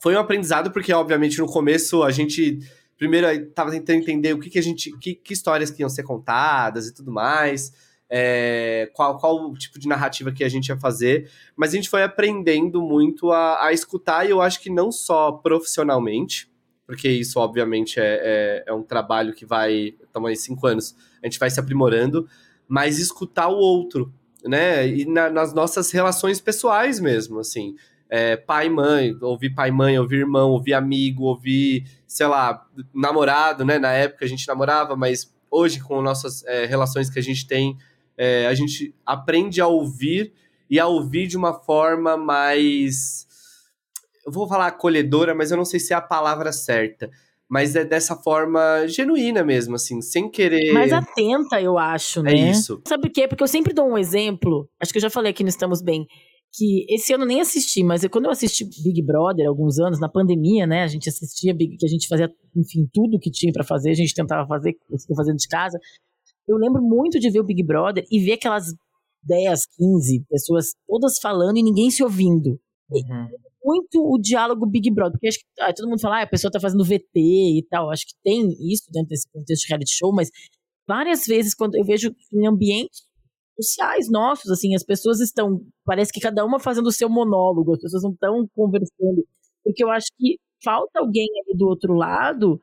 foi 0.00 0.14
um 0.14 0.18
aprendizado, 0.18 0.70
porque, 0.70 0.92
obviamente, 0.92 1.38
no 1.38 1.46
começo 1.46 2.02
a 2.02 2.10
gente. 2.10 2.58
Primeiro, 2.96 3.30
estava 3.30 3.70
tentando 3.70 3.98
entender 3.98 4.34
o 4.34 4.38
que, 4.38 4.50
que 4.50 4.58
a 4.58 4.62
gente. 4.62 4.96
Que, 4.98 5.14
que 5.14 5.32
histórias 5.32 5.70
que 5.70 5.82
iam 5.82 5.88
ser 5.88 6.02
contadas 6.02 6.86
e 6.86 6.94
tudo 6.94 7.12
mais. 7.12 7.72
É, 8.12 8.90
qual, 8.92 9.16
qual 9.18 9.50
o 9.50 9.54
tipo 9.56 9.78
de 9.78 9.86
narrativa 9.86 10.32
que 10.32 10.42
a 10.42 10.48
gente 10.48 10.68
ia 10.68 10.76
fazer, 10.76 11.30
mas 11.56 11.72
a 11.72 11.76
gente 11.76 11.88
foi 11.88 12.02
aprendendo 12.02 12.82
muito 12.82 13.30
a, 13.30 13.66
a 13.66 13.72
escutar, 13.72 14.26
e 14.26 14.30
eu 14.30 14.42
acho 14.42 14.60
que 14.60 14.68
não 14.68 14.90
só 14.90 15.30
profissionalmente, 15.30 16.50
porque 16.90 17.08
isso, 17.08 17.38
obviamente, 17.38 18.00
é, 18.00 18.02
é, 18.04 18.64
é 18.66 18.72
um 18.72 18.82
trabalho 18.82 19.32
que 19.32 19.46
vai. 19.46 19.94
Estamos 20.02 20.28
aí 20.28 20.34
cinco 20.34 20.66
anos, 20.66 20.96
a 21.22 21.26
gente 21.26 21.38
vai 21.38 21.48
se 21.48 21.60
aprimorando, 21.60 22.28
mas 22.66 22.98
escutar 22.98 23.46
o 23.46 23.54
outro, 23.54 24.12
né? 24.44 24.88
E 24.88 25.04
na, 25.04 25.30
nas 25.30 25.54
nossas 25.54 25.92
relações 25.92 26.40
pessoais 26.40 26.98
mesmo, 26.98 27.38
assim. 27.38 27.76
É, 28.08 28.36
pai 28.36 28.68
mãe, 28.68 29.16
ouvir 29.20 29.50
pai 29.50 29.70
mãe, 29.70 29.96
ouvir 30.00 30.16
irmão, 30.16 30.50
ouvir 30.50 30.74
amigo, 30.74 31.26
ouvir, 31.26 31.86
sei 32.08 32.26
lá, 32.26 32.66
namorado, 32.92 33.64
né? 33.64 33.78
Na 33.78 33.92
época 33.92 34.24
a 34.24 34.28
gente 34.28 34.48
namorava, 34.48 34.96
mas 34.96 35.32
hoje 35.48 35.78
com 35.78 36.02
nossas 36.02 36.42
é, 36.44 36.66
relações 36.66 37.08
que 37.08 37.20
a 37.20 37.22
gente 37.22 37.46
tem, 37.46 37.78
é, 38.20 38.46
a 38.46 38.52
gente 38.52 38.94
aprende 39.06 39.62
a 39.62 39.66
ouvir 39.66 40.34
e 40.68 40.78
a 40.78 40.86
ouvir 40.86 41.26
de 41.26 41.38
uma 41.38 41.54
forma 41.54 42.18
mais. 42.18 43.26
Eu 44.26 44.30
vou 44.30 44.46
falar 44.46 44.66
acolhedora, 44.66 45.34
mas 45.34 45.50
eu 45.50 45.56
não 45.56 45.64
sei 45.64 45.80
se 45.80 45.94
é 45.94 45.96
a 45.96 46.02
palavra 46.02 46.52
certa. 46.52 47.10
Mas 47.48 47.74
é 47.74 47.82
dessa 47.82 48.14
forma 48.14 48.86
genuína 48.86 49.42
mesmo, 49.42 49.74
assim, 49.74 50.02
sem 50.02 50.30
querer. 50.30 50.70
Mais 50.72 50.92
atenta, 50.92 51.60
eu 51.62 51.78
acho, 51.78 52.20
é 52.20 52.22
né? 52.24 52.32
É 52.32 52.50
isso. 52.50 52.82
Sabe 52.86 53.08
por 53.08 53.10
quê? 53.10 53.26
Porque 53.26 53.42
eu 53.42 53.48
sempre 53.48 53.72
dou 53.72 53.88
um 53.88 53.96
exemplo, 53.96 54.68
acho 54.78 54.92
que 54.92 54.98
eu 54.98 55.02
já 55.02 55.10
falei 55.10 55.30
aqui 55.30 55.42
no 55.42 55.48
Estamos 55.48 55.80
Bem, 55.80 56.06
que 56.52 56.84
esse 56.90 57.14
ano 57.14 57.24
nem 57.24 57.40
assisti, 57.40 57.82
mas 57.82 58.06
quando 58.08 58.26
eu 58.26 58.30
assisti 58.30 58.64
Big 58.84 59.02
Brother 59.02 59.48
alguns 59.48 59.78
anos, 59.80 59.98
na 59.98 60.10
pandemia, 60.10 60.66
né, 60.66 60.82
a 60.82 60.86
gente 60.86 61.08
assistia 61.08 61.54
Big, 61.54 61.76
que 61.78 61.86
a 61.86 61.88
gente 61.88 62.06
fazia, 62.06 62.30
enfim, 62.54 62.86
tudo 62.92 63.18
que 63.18 63.30
tinha 63.30 63.52
para 63.52 63.64
fazer, 63.64 63.90
a 63.90 63.94
gente 63.94 64.14
tentava 64.14 64.46
fazer, 64.46 64.76
fazendo 65.16 65.38
de 65.38 65.48
casa. 65.48 65.78
Eu 66.48 66.56
lembro 66.56 66.82
muito 66.82 67.18
de 67.18 67.30
ver 67.30 67.40
o 67.40 67.44
Big 67.44 67.62
Brother 67.62 68.04
e 68.10 68.20
ver 68.20 68.32
aquelas 68.32 68.66
10, 69.22 69.60
15 69.76 70.24
pessoas 70.28 70.72
todas 70.86 71.18
falando 71.20 71.58
e 71.58 71.62
ninguém 71.62 71.90
se 71.90 72.02
ouvindo. 72.02 72.60
Uhum. 72.90 73.28
Muito 73.62 74.02
o 74.02 74.18
diálogo 74.18 74.66
Big 74.66 74.90
Brother, 74.90 75.12
porque 75.12 75.28
acho 75.28 75.38
que 75.38 75.44
ah, 75.60 75.72
todo 75.72 75.88
mundo 75.88 76.00
fala, 76.00 76.20
ah, 76.20 76.22
a 76.22 76.26
pessoa 76.26 76.50
tá 76.50 76.58
fazendo 76.58 76.84
VT 76.84 77.08
e 77.14 77.66
tal. 77.68 77.90
Acho 77.90 78.06
que 78.06 78.14
tem 78.24 78.48
isso 78.72 78.90
dentro 78.90 79.08
desse 79.08 79.28
contexto 79.30 79.62
de 79.62 79.68
reality 79.68 79.92
show, 79.92 80.12
mas 80.12 80.30
várias 80.88 81.24
vezes 81.26 81.54
quando 81.54 81.76
eu 81.76 81.84
vejo 81.84 82.14
em 82.32 82.46
ambientes 82.48 83.02
sociais 83.60 84.10
nossos, 84.10 84.50
assim, 84.50 84.74
as 84.74 84.82
pessoas 84.82 85.20
estão, 85.20 85.60
parece 85.84 86.12
que 86.12 86.20
cada 86.20 86.44
uma 86.44 86.58
fazendo 86.58 86.86
o 86.86 86.92
seu 86.92 87.08
monólogo, 87.08 87.74
as 87.74 87.80
pessoas 87.80 88.02
não 88.02 88.12
estão 88.12 88.48
conversando, 88.54 89.26
porque 89.62 89.84
eu 89.84 89.90
acho 89.90 90.06
que 90.18 90.38
falta 90.64 90.98
alguém 90.98 91.28
ali 91.44 91.56
do 91.56 91.68
outro 91.68 91.94
lado 91.94 92.58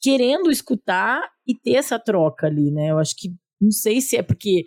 querendo 0.00 0.50
escutar 0.50 1.20
e 1.46 1.54
ter 1.54 1.74
essa 1.74 1.98
troca 1.98 2.46
ali, 2.46 2.70
né? 2.70 2.90
Eu 2.90 2.98
acho 2.98 3.14
que 3.16 3.30
não 3.60 3.70
sei 3.70 4.00
se 4.00 4.16
é 4.16 4.22
porque 4.22 4.64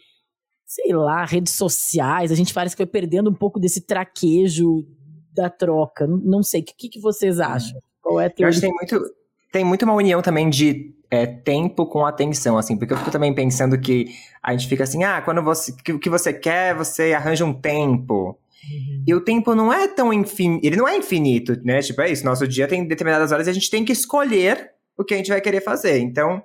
sei 0.72 0.94
lá, 0.94 1.26
redes 1.26 1.54
sociais, 1.54 2.32
a 2.32 2.36
gente 2.36 2.54
parece 2.54 2.76
que 2.76 2.84
foi 2.84 2.90
perdendo 2.90 3.30
um 3.30 3.34
pouco 3.34 3.60
desse 3.60 3.82
traquejo 3.82 4.86
da 5.34 5.50
troca. 5.50 6.08
Não 6.08 6.42
sei, 6.42 6.62
o 6.62 6.64
que, 6.64 6.88
que 6.88 7.00
vocês 7.00 7.40
é. 7.40 7.44
acham? 7.44 7.82
Qual 8.02 8.22
é 8.22 8.28
a 8.28 8.30
teoria? 8.30 8.46
Eu 8.46 8.50
acho 8.50 8.62
que 8.62 8.68
tem 8.68 8.74
muito, 8.74 9.14
tem 9.52 9.66
muito 9.66 9.84
uma 9.84 9.94
união 9.94 10.22
também 10.22 10.50
de 10.50 10.96
é, 11.10 11.26
tempo 11.26 11.86
com 11.86 12.06
atenção, 12.06 12.58
assim, 12.58 12.78
porque 12.78 12.94
eu 12.94 12.98
fico 12.98 13.12
também 13.12 13.36
pensando 13.36 13.78
que 13.78 14.06
a 14.42 14.54
gente 14.54 14.70
fica 14.70 14.86
assim, 14.86 15.04
ah, 15.04 15.22
quando 15.22 15.44
você, 15.44 15.74
o 15.92 16.00
que 16.00 16.10
você 16.10 16.34
quer, 16.34 16.74
você 16.74 17.14
arranja 17.14 17.44
um 17.44 17.54
tempo. 17.54 18.40
Uhum. 18.64 19.04
E 19.06 19.14
o 19.14 19.20
tempo 19.20 19.54
não 19.54 19.74
é 19.74 19.90
tão 19.90 20.14
infinito, 20.14 20.66
ele 20.66 20.78
não 20.78 20.88
é 20.88 20.96
infinito, 20.96 21.60
né? 21.66 21.82
Tipo, 21.82 22.02
é 22.02 22.12
isso, 22.12 22.24
nosso 22.24 22.48
dia 22.48 22.66
tem 22.66 22.88
determinadas 22.88 23.34
horas 23.34 23.48
e 23.48 23.50
a 23.50 23.54
gente 23.54 23.70
tem 23.70 23.84
que 23.84 23.92
escolher 23.92 24.72
o 25.02 25.06
que 25.06 25.14
a 25.14 25.18
gente 25.18 25.30
vai 25.30 25.42
querer 25.42 25.62
fazer. 25.62 26.00
Então, 26.00 26.44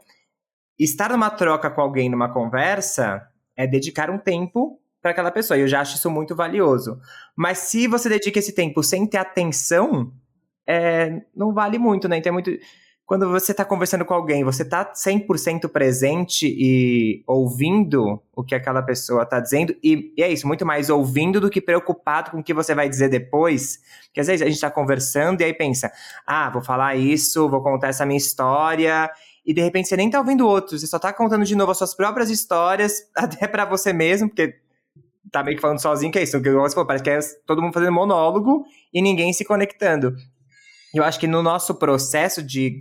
estar 0.78 1.10
numa 1.10 1.30
troca 1.30 1.70
com 1.70 1.80
alguém, 1.80 2.08
numa 2.08 2.32
conversa, 2.32 3.26
é 3.56 3.66
dedicar 3.66 4.10
um 4.10 4.18
tempo 4.18 4.80
para 5.00 5.12
aquela 5.12 5.30
pessoa. 5.30 5.56
E 5.56 5.62
eu 5.62 5.68
já 5.68 5.80
acho 5.80 5.96
isso 5.96 6.10
muito 6.10 6.34
valioso. 6.34 6.98
Mas 7.36 7.58
se 7.58 7.86
você 7.86 8.08
dedica 8.08 8.38
esse 8.38 8.54
tempo 8.54 8.82
sem 8.82 9.06
ter 9.06 9.18
atenção, 9.18 10.12
é, 10.66 11.22
não 11.34 11.54
vale 11.54 11.78
muito, 11.78 12.08
né? 12.08 12.18
Então 12.18 12.30
é 12.30 12.32
muito. 12.32 12.50
Quando 13.06 13.30
você 13.30 13.52
está 13.52 13.64
conversando 13.64 14.04
com 14.04 14.12
alguém, 14.12 14.42
você 14.42 14.64
está 14.64 14.92
100% 14.92 15.68
presente 15.68 16.44
e 16.48 17.22
ouvindo 17.24 18.20
o 18.34 18.42
que 18.42 18.52
aquela 18.52 18.82
pessoa 18.82 19.22
está 19.22 19.38
dizendo, 19.38 19.76
e, 19.80 20.12
e, 20.16 20.22
é 20.24 20.28
isso, 20.28 20.44
muito 20.44 20.66
mais 20.66 20.90
ouvindo 20.90 21.40
do 21.40 21.48
que 21.48 21.60
preocupado 21.60 22.32
com 22.32 22.40
o 22.40 22.42
que 22.42 22.52
você 22.52 22.74
vai 22.74 22.88
dizer 22.88 23.08
depois. 23.08 23.78
Porque 24.06 24.18
às 24.18 24.26
vezes 24.26 24.42
a 24.42 24.46
gente 24.46 24.56
está 24.56 24.72
conversando 24.72 25.40
e 25.40 25.44
aí 25.44 25.54
pensa: 25.54 25.92
ah, 26.26 26.50
vou 26.50 26.60
falar 26.60 26.96
isso, 26.96 27.48
vou 27.48 27.62
contar 27.62 27.88
essa 27.88 28.04
minha 28.04 28.18
história, 28.18 29.08
e 29.46 29.54
de 29.54 29.60
repente 29.60 29.86
você 29.86 29.96
nem 29.96 30.10
tá 30.10 30.18
ouvindo 30.18 30.44
outros, 30.44 30.80
você 30.80 30.86
só 30.88 30.98
tá 30.98 31.12
contando 31.12 31.44
de 31.44 31.54
novo 31.54 31.70
as 31.70 31.78
suas 31.78 31.94
próprias 31.94 32.28
histórias, 32.28 33.08
até 33.14 33.46
para 33.46 33.64
você 33.64 33.92
mesmo, 33.92 34.28
porque 34.28 34.56
tá 35.30 35.44
meio 35.44 35.56
que 35.56 35.62
falando 35.62 35.80
sozinho, 35.80 36.10
que 36.10 36.18
é 36.18 36.24
isso, 36.24 36.42
que 36.42 36.50
você 36.50 36.74
falou, 36.74 36.86
parece 36.88 37.04
que 37.04 37.10
é 37.10 37.20
todo 37.46 37.62
mundo 37.62 37.72
fazendo 37.72 37.92
monólogo 37.92 38.64
e 38.92 39.00
ninguém 39.00 39.32
se 39.32 39.44
conectando. 39.44 40.12
Eu 40.92 41.04
acho 41.04 41.20
que 41.20 41.28
no 41.28 41.42
nosso 41.42 41.76
processo 41.76 42.42
de, 42.42 42.80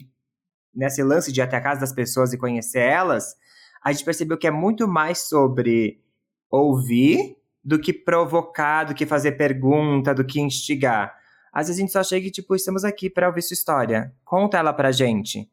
nesse 0.76 1.02
lance 1.04 1.32
de 1.32 1.40
ir 1.40 1.44
até 1.44 1.58
a 1.58 1.62
casa 1.62 1.82
das 1.82 1.94
pessoas 1.94 2.34
e 2.34 2.38
conhecer 2.38 2.80
elas, 2.80 3.36
a 3.84 3.92
gente 3.92 4.04
percebeu 4.04 4.38
que 4.38 4.48
é 4.48 4.52
muito 4.52 4.88
mais 4.88 5.20
sobre 5.20 6.02
ouvir 6.50 7.38
do 7.64 7.80
que 7.80 7.94
provocar, 7.94 8.84
do 8.84 8.94
que 8.94 9.06
fazer 9.06 9.34
pergunta, 9.34 10.14
do 10.14 10.26
que 10.26 10.40
instigar. 10.40 11.16
Às 11.52 11.68
vezes 11.68 11.80
a 11.80 11.82
gente 11.82 11.94
só 11.94 12.04
chega 12.04 12.28
e, 12.28 12.32
tipo, 12.32 12.56
estamos 12.56 12.84
aqui 12.84 13.10
para 13.10 13.28
ouvir 13.28 13.42
sua 13.42 13.54
história. 13.54 14.14
Conta 14.24 14.58
ela 14.58 14.74
pra 14.74 14.92
gente 14.92 15.50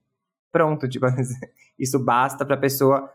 pronto, 0.52 0.87
tipo, 0.88 1.07
isso 1.79 1.99
basta 1.99 2.45
para 2.45 2.55
a 2.55 2.61
pessoa 2.61 3.11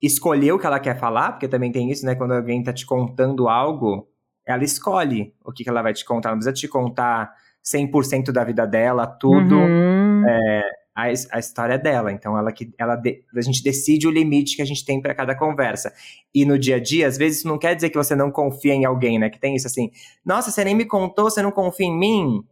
escolher 0.00 0.52
o 0.52 0.58
que 0.58 0.66
ela 0.66 0.78
quer 0.78 0.96
falar, 0.96 1.32
porque 1.32 1.48
também 1.48 1.72
tem 1.72 1.90
isso, 1.90 2.06
né? 2.06 2.14
Quando 2.14 2.34
alguém 2.34 2.62
tá 2.62 2.72
te 2.72 2.86
contando 2.86 3.48
algo, 3.48 4.06
ela 4.46 4.62
escolhe 4.62 5.34
o 5.44 5.50
que, 5.50 5.64
que 5.64 5.70
ela 5.70 5.82
vai 5.82 5.92
te 5.92 6.04
contar. 6.04 6.30
Não 6.30 6.36
precisa 6.36 6.54
te 6.54 6.68
contar 6.68 7.34
100% 7.64 8.30
da 8.30 8.44
vida 8.44 8.64
dela, 8.66 9.06
tudo. 9.06 9.56
Uhum. 9.56 10.24
É, 10.28 10.62
a, 10.98 11.36
a, 11.36 11.38
história 11.38 11.78
dela. 11.78 12.10
Então, 12.10 12.36
ela 12.36 12.50
que 12.50 12.74
ela 12.76 12.96
de, 12.96 13.22
a 13.36 13.40
gente 13.40 13.62
decide 13.62 14.08
o 14.08 14.10
limite 14.10 14.56
que 14.56 14.62
a 14.62 14.64
gente 14.64 14.84
tem 14.84 15.00
para 15.00 15.14
cada 15.14 15.32
conversa. 15.36 15.92
E 16.34 16.44
no 16.44 16.58
dia 16.58 16.76
a 16.76 16.80
dia, 16.80 17.06
às 17.06 17.16
vezes, 17.16 17.38
isso 17.38 17.48
não 17.48 17.56
quer 17.56 17.76
dizer 17.76 17.90
que 17.90 17.96
você 17.96 18.16
não 18.16 18.32
confia 18.32 18.74
em 18.74 18.84
alguém, 18.84 19.16
né? 19.16 19.30
Que 19.30 19.38
tem 19.38 19.54
isso 19.54 19.68
assim, 19.68 19.92
nossa, 20.24 20.50
você 20.50 20.64
nem 20.64 20.74
me 20.74 20.84
contou, 20.84 21.30
você 21.30 21.40
não 21.40 21.52
confia 21.52 21.86
em 21.86 21.96
mim? 21.96 22.44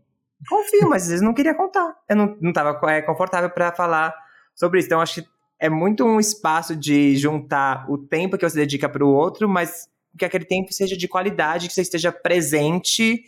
Confio, 0.48 0.88
mas 0.88 1.02
às 1.02 1.08
vezes 1.08 1.24
não 1.24 1.34
queria 1.34 1.54
contar. 1.54 1.96
Eu 2.08 2.14
não, 2.14 2.36
não 2.40 2.52
tava 2.52 2.78
é, 2.92 3.02
confortável 3.02 3.50
para 3.50 3.72
falar 3.72 4.14
sobre 4.54 4.78
isso. 4.78 4.86
Então, 4.86 5.00
acho 5.00 5.22
que 5.22 5.28
é 5.58 5.68
muito 5.68 6.04
um 6.04 6.20
espaço 6.20 6.76
de 6.76 7.16
juntar 7.16 7.90
o 7.90 7.98
tempo 7.98 8.38
que 8.38 8.48
você 8.48 8.60
dedica 8.60 8.88
para 8.88 9.04
o 9.04 9.12
outro, 9.12 9.48
mas 9.48 9.88
que 10.16 10.24
aquele 10.24 10.44
tempo 10.44 10.72
seja 10.72 10.96
de 10.96 11.08
qualidade, 11.08 11.66
que 11.66 11.74
você 11.74 11.82
esteja 11.82 12.12
presente, 12.12 13.24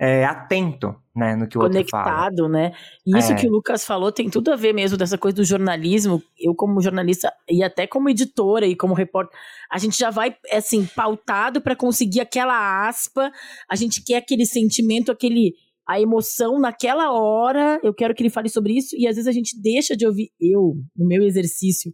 é, 0.00 0.24
atento, 0.24 0.96
né, 1.14 1.36
no 1.36 1.46
que 1.46 1.58
o 1.58 1.60
Conectado, 1.60 1.76
outro 1.76 1.90
fala. 1.90 2.04
Conectado, 2.04 2.48
né? 2.48 2.72
E 3.06 3.18
isso 3.18 3.32
é. 3.32 3.34
que 3.34 3.46
o 3.46 3.50
Lucas 3.50 3.84
falou 3.84 4.10
tem 4.10 4.30
tudo 4.30 4.50
a 4.50 4.56
ver 4.56 4.72
mesmo 4.72 4.96
dessa 4.96 5.18
coisa 5.18 5.36
do 5.36 5.44
jornalismo. 5.44 6.22
Eu 6.38 6.54
como 6.54 6.80
jornalista 6.80 7.30
e 7.46 7.62
até 7.62 7.86
como 7.86 8.08
editora 8.08 8.66
e 8.66 8.74
como 8.74 8.94
repórter, 8.94 9.38
a 9.70 9.76
gente 9.76 9.98
já 9.98 10.08
vai 10.08 10.34
assim 10.50 10.86
pautado 10.96 11.60
para 11.60 11.76
conseguir 11.76 12.22
aquela 12.22 12.88
aspa. 12.88 13.30
A 13.68 13.76
gente 13.76 14.02
quer 14.02 14.16
aquele 14.16 14.46
sentimento, 14.46 15.12
aquele 15.12 15.52
a 15.86 16.00
emoção 16.00 16.58
naquela 16.58 17.12
hora, 17.12 17.78
eu 17.82 17.92
quero 17.92 18.14
que 18.14 18.22
ele 18.22 18.30
fale 18.30 18.48
sobre 18.48 18.74
isso, 18.74 18.94
e 18.96 19.08
às 19.08 19.16
vezes 19.16 19.26
a 19.26 19.32
gente 19.32 19.60
deixa 19.60 19.96
de 19.96 20.06
ouvir. 20.06 20.30
Eu, 20.40 20.76
no 20.96 21.06
meu 21.06 21.24
exercício, 21.24 21.92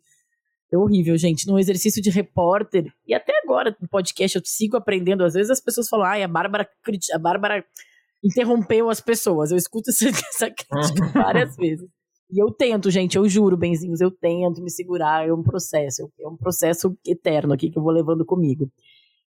é 0.70 0.76
horrível, 0.76 1.16
gente, 1.16 1.46
no 1.46 1.58
exercício 1.58 2.02
de 2.02 2.10
repórter, 2.10 2.92
e 3.06 3.14
até 3.14 3.32
agora 3.42 3.74
no 3.80 3.88
podcast 3.88 4.36
eu 4.36 4.42
sigo 4.44 4.76
aprendendo, 4.76 5.24
às 5.24 5.32
vezes 5.32 5.50
as 5.50 5.62
pessoas 5.62 5.88
falam, 5.88 6.04
ai, 6.06 6.22
a 6.22 6.28
Bárbara, 6.28 6.68
a 7.14 7.18
Bárbara 7.18 7.64
interrompeu 8.22 8.90
as 8.90 9.00
pessoas, 9.00 9.50
eu 9.50 9.56
escuto 9.56 9.90
essa 9.90 10.04
crítica 10.50 11.06
várias 11.14 11.56
vezes. 11.56 11.88
E 12.30 12.42
eu 12.42 12.50
tento, 12.50 12.90
gente, 12.90 13.16
eu 13.16 13.28
juro, 13.28 13.56
benzinhos, 13.56 14.00
eu 14.00 14.10
tento 14.10 14.60
me 14.60 14.70
segurar, 14.70 15.26
é 15.26 15.32
um 15.32 15.42
processo, 15.42 16.10
é 16.20 16.26
um 16.26 16.36
processo 16.36 16.96
eterno 17.06 17.54
aqui 17.54 17.70
que 17.70 17.78
eu 17.78 17.82
vou 17.82 17.92
levando 17.92 18.24
comigo. 18.24 18.68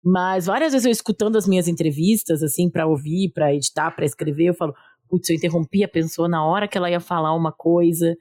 Mas 0.03 0.45
várias 0.45 0.71
vezes 0.71 0.85
eu 0.85 0.91
escutando 0.91 1.35
as 1.35 1.47
minhas 1.47 1.67
entrevistas, 1.67 2.41
assim, 2.41 2.69
para 2.69 2.87
ouvir, 2.87 3.31
para 3.33 3.53
editar, 3.53 3.91
para 3.91 4.05
escrever, 4.05 4.45
eu 4.45 4.53
falo, 4.53 4.73
putz, 5.09 5.29
eu 5.29 5.35
interrompi 5.35 5.83
a 5.83 5.89
pessoa 5.89 6.29
na 6.29 6.45
hora 6.45 6.67
que 6.67 6.77
ela 6.77 6.89
ia 6.89 6.99
falar 6.99 7.33
uma 7.33 7.51
coisa. 7.51 8.15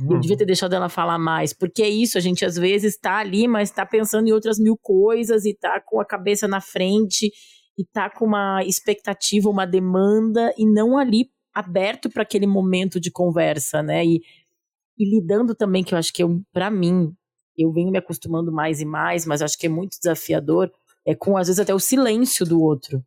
Uhum. 0.00 0.14
Eu 0.14 0.20
devia 0.20 0.36
ter 0.36 0.46
deixado 0.46 0.74
ela 0.74 0.88
falar 0.88 1.18
mais. 1.18 1.52
Porque 1.52 1.82
é 1.82 1.88
isso, 1.88 2.18
a 2.18 2.20
gente 2.20 2.44
às 2.44 2.56
vezes 2.56 2.98
tá 2.98 3.18
ali, 3.18 3.46
mas 3.46 3.70
tá 3.70 3.86
pensando 3.86 4.28
em 4.28 4.32
outras 4.32 4.58
mil 4.58 4.76
coisas 4.80 5.44
e 5.44 5.54
tá 5.54 5.80
com 5.80 6.00
a 6.00 6.04
cabeça 6.04 6.48
na 6.48 6.60
frente 6.60 7.30
e 7.78 7.84
tá 7.84 8.10
com 8.10 8.26
uma 8.26 8.62
expectativa, 8.64 9.48
uma 9.48 9.66
demanda 9.66 10.52
e 10.56 10.66
não 10.66 10.98
ali 10.98 11.30
aberto 11.54 12.10
para 12.10 12.22
aquele 12.22 12.46
momento 12.46 13.00
de 13.00 13.10
conversa, 13.10 13.82
né? 13.82 14.04
E, 14.04 14.20
e 14.98 15.10
lidando 15.10 15.54
também, 15.54 15.82
que 15.82 15.94
eu 15.94 15.98
acho 15.98 16.12
que 16.12 16.22
para 16.52 16.70
mim, 16.70 17.14
eu 17.56 17.72
venho 17.72 17.90
me 17.90 17.98
acostumando 17.98 18.52
mais 18.52 18.80
e 18.80 18.84
mais, 18.84 19.26
mas 19.26 19.42
acho 19.42 19.58
que 19.58 19.66
é 19.66 19.70
muito 19.70 19.98
desafiador 19.98 20.70
é 21.06 21.14
com 21.14 21.36
às 21.36 21.48
vezes 21.48 21.60
até 21.60 21.74
o 21.74 21.78
silêncio 21.78 22.44
do 22.46 22.60
outro. 22.60 23.02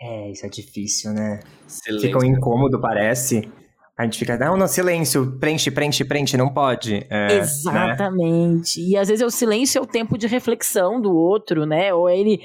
É, 0.00 0.30
isso 0.30 0.44
é 0.44 0.48
difícil, 0.48 1.12
né? 1.12 1.40
Silêncio. 1.66 2.08
Fica 2.08 2.18
um 2.18 2.24
incômodo, 2.24 2.80
parece. 2.80 3.48
A 3.96 4.04
gente 4.04 4.18
fica, 4.18 4.36
não, 4.36 4.56
não, 4.56 4.66
silêncio, 4.66 5.38
preenche, 5.38 5.70
preenche, 5.70 6.04
preenche, 6.04 6.36
não 6.36 6.52
pode. 6.52 7.06
É, 7.08 7.28
né? 7.28 7.38
Exatamente. 7.38 8.80
Né? 8.80 8.88
E 8.88 8.96
às 8.96 9.08
vezes 9.08 9.24
o 9.24 9.30
silêncio 9.30 9.78
é 9.78 9.82
o 9.82 9.86
tempo 9.86 10.18
de 10.18 10.26
reflexão 10.26 11.00
do 11.00 11.14
outro, 11.14 11.64
né? 11.66 11.94
Ou 11.94 12.08
é 12.08 12.18
ele 12.18 12.40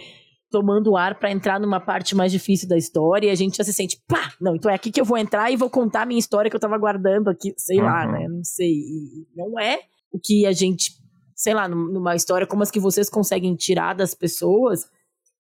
tomando 0.50 0.96
ar 0.96 1.20
para 1.20 1.32
entrar 1.32 1.60
numa 1.60 1.80
parte 1.80 2.16
mais 2.16 2.32
difícil 2.32 2.68
da 2.68 2.77
história 2.77 3.27
e 3.27 3.30
a 3.30 3.36
gente 3.36 3.58
já 3.58 3.63
se 3.63 3.74
sente, 3.74 4.01
pá, 4.08 4.34
não, 4.39 4.56
então 4.56 4.72
é 4.72 4.75
aqui 4.75 4.92
que 4.92 5.01
eu 5.01 5.06
vou 5.06 5.18
entrar 5.18 5.51
e 5.51 5.58
vou 5.58 5.70
contar 5.70 6.04
a 6.04 6.06
minha 6.06 6.20
história 6.20 6.50
que 6.50 6.56
eu 6.56 6.60
tava 6.60 6.77
guardando 6.77 7.30
aqui, 7.30 7.54
sei 7.58 7.77
uhum. 7.80 7.86
lá, 7.86 8.08
né? 8.12 8.27
Não 8.27 8.44
sei. 8.44 8.72
E 8.72 9.27
não 9.36 9.60
é 9.60 9.80
o 10.12 10.20
que 10.20 10.46
a 10.46 10.51
gente 10.51 10.92
sei 11.38 11.54
lá, 11.54 11.70
numa 11.70 12.16
história 12.16 12.48
como 12.48 12.63
as 12.63 12.72
que 12.72 12.80
vocês 12.80 13.10
conseguem 13.10 13.56
tirar 13.56 13.94
das 13.94 14.16
pessoas, 14.16 14.86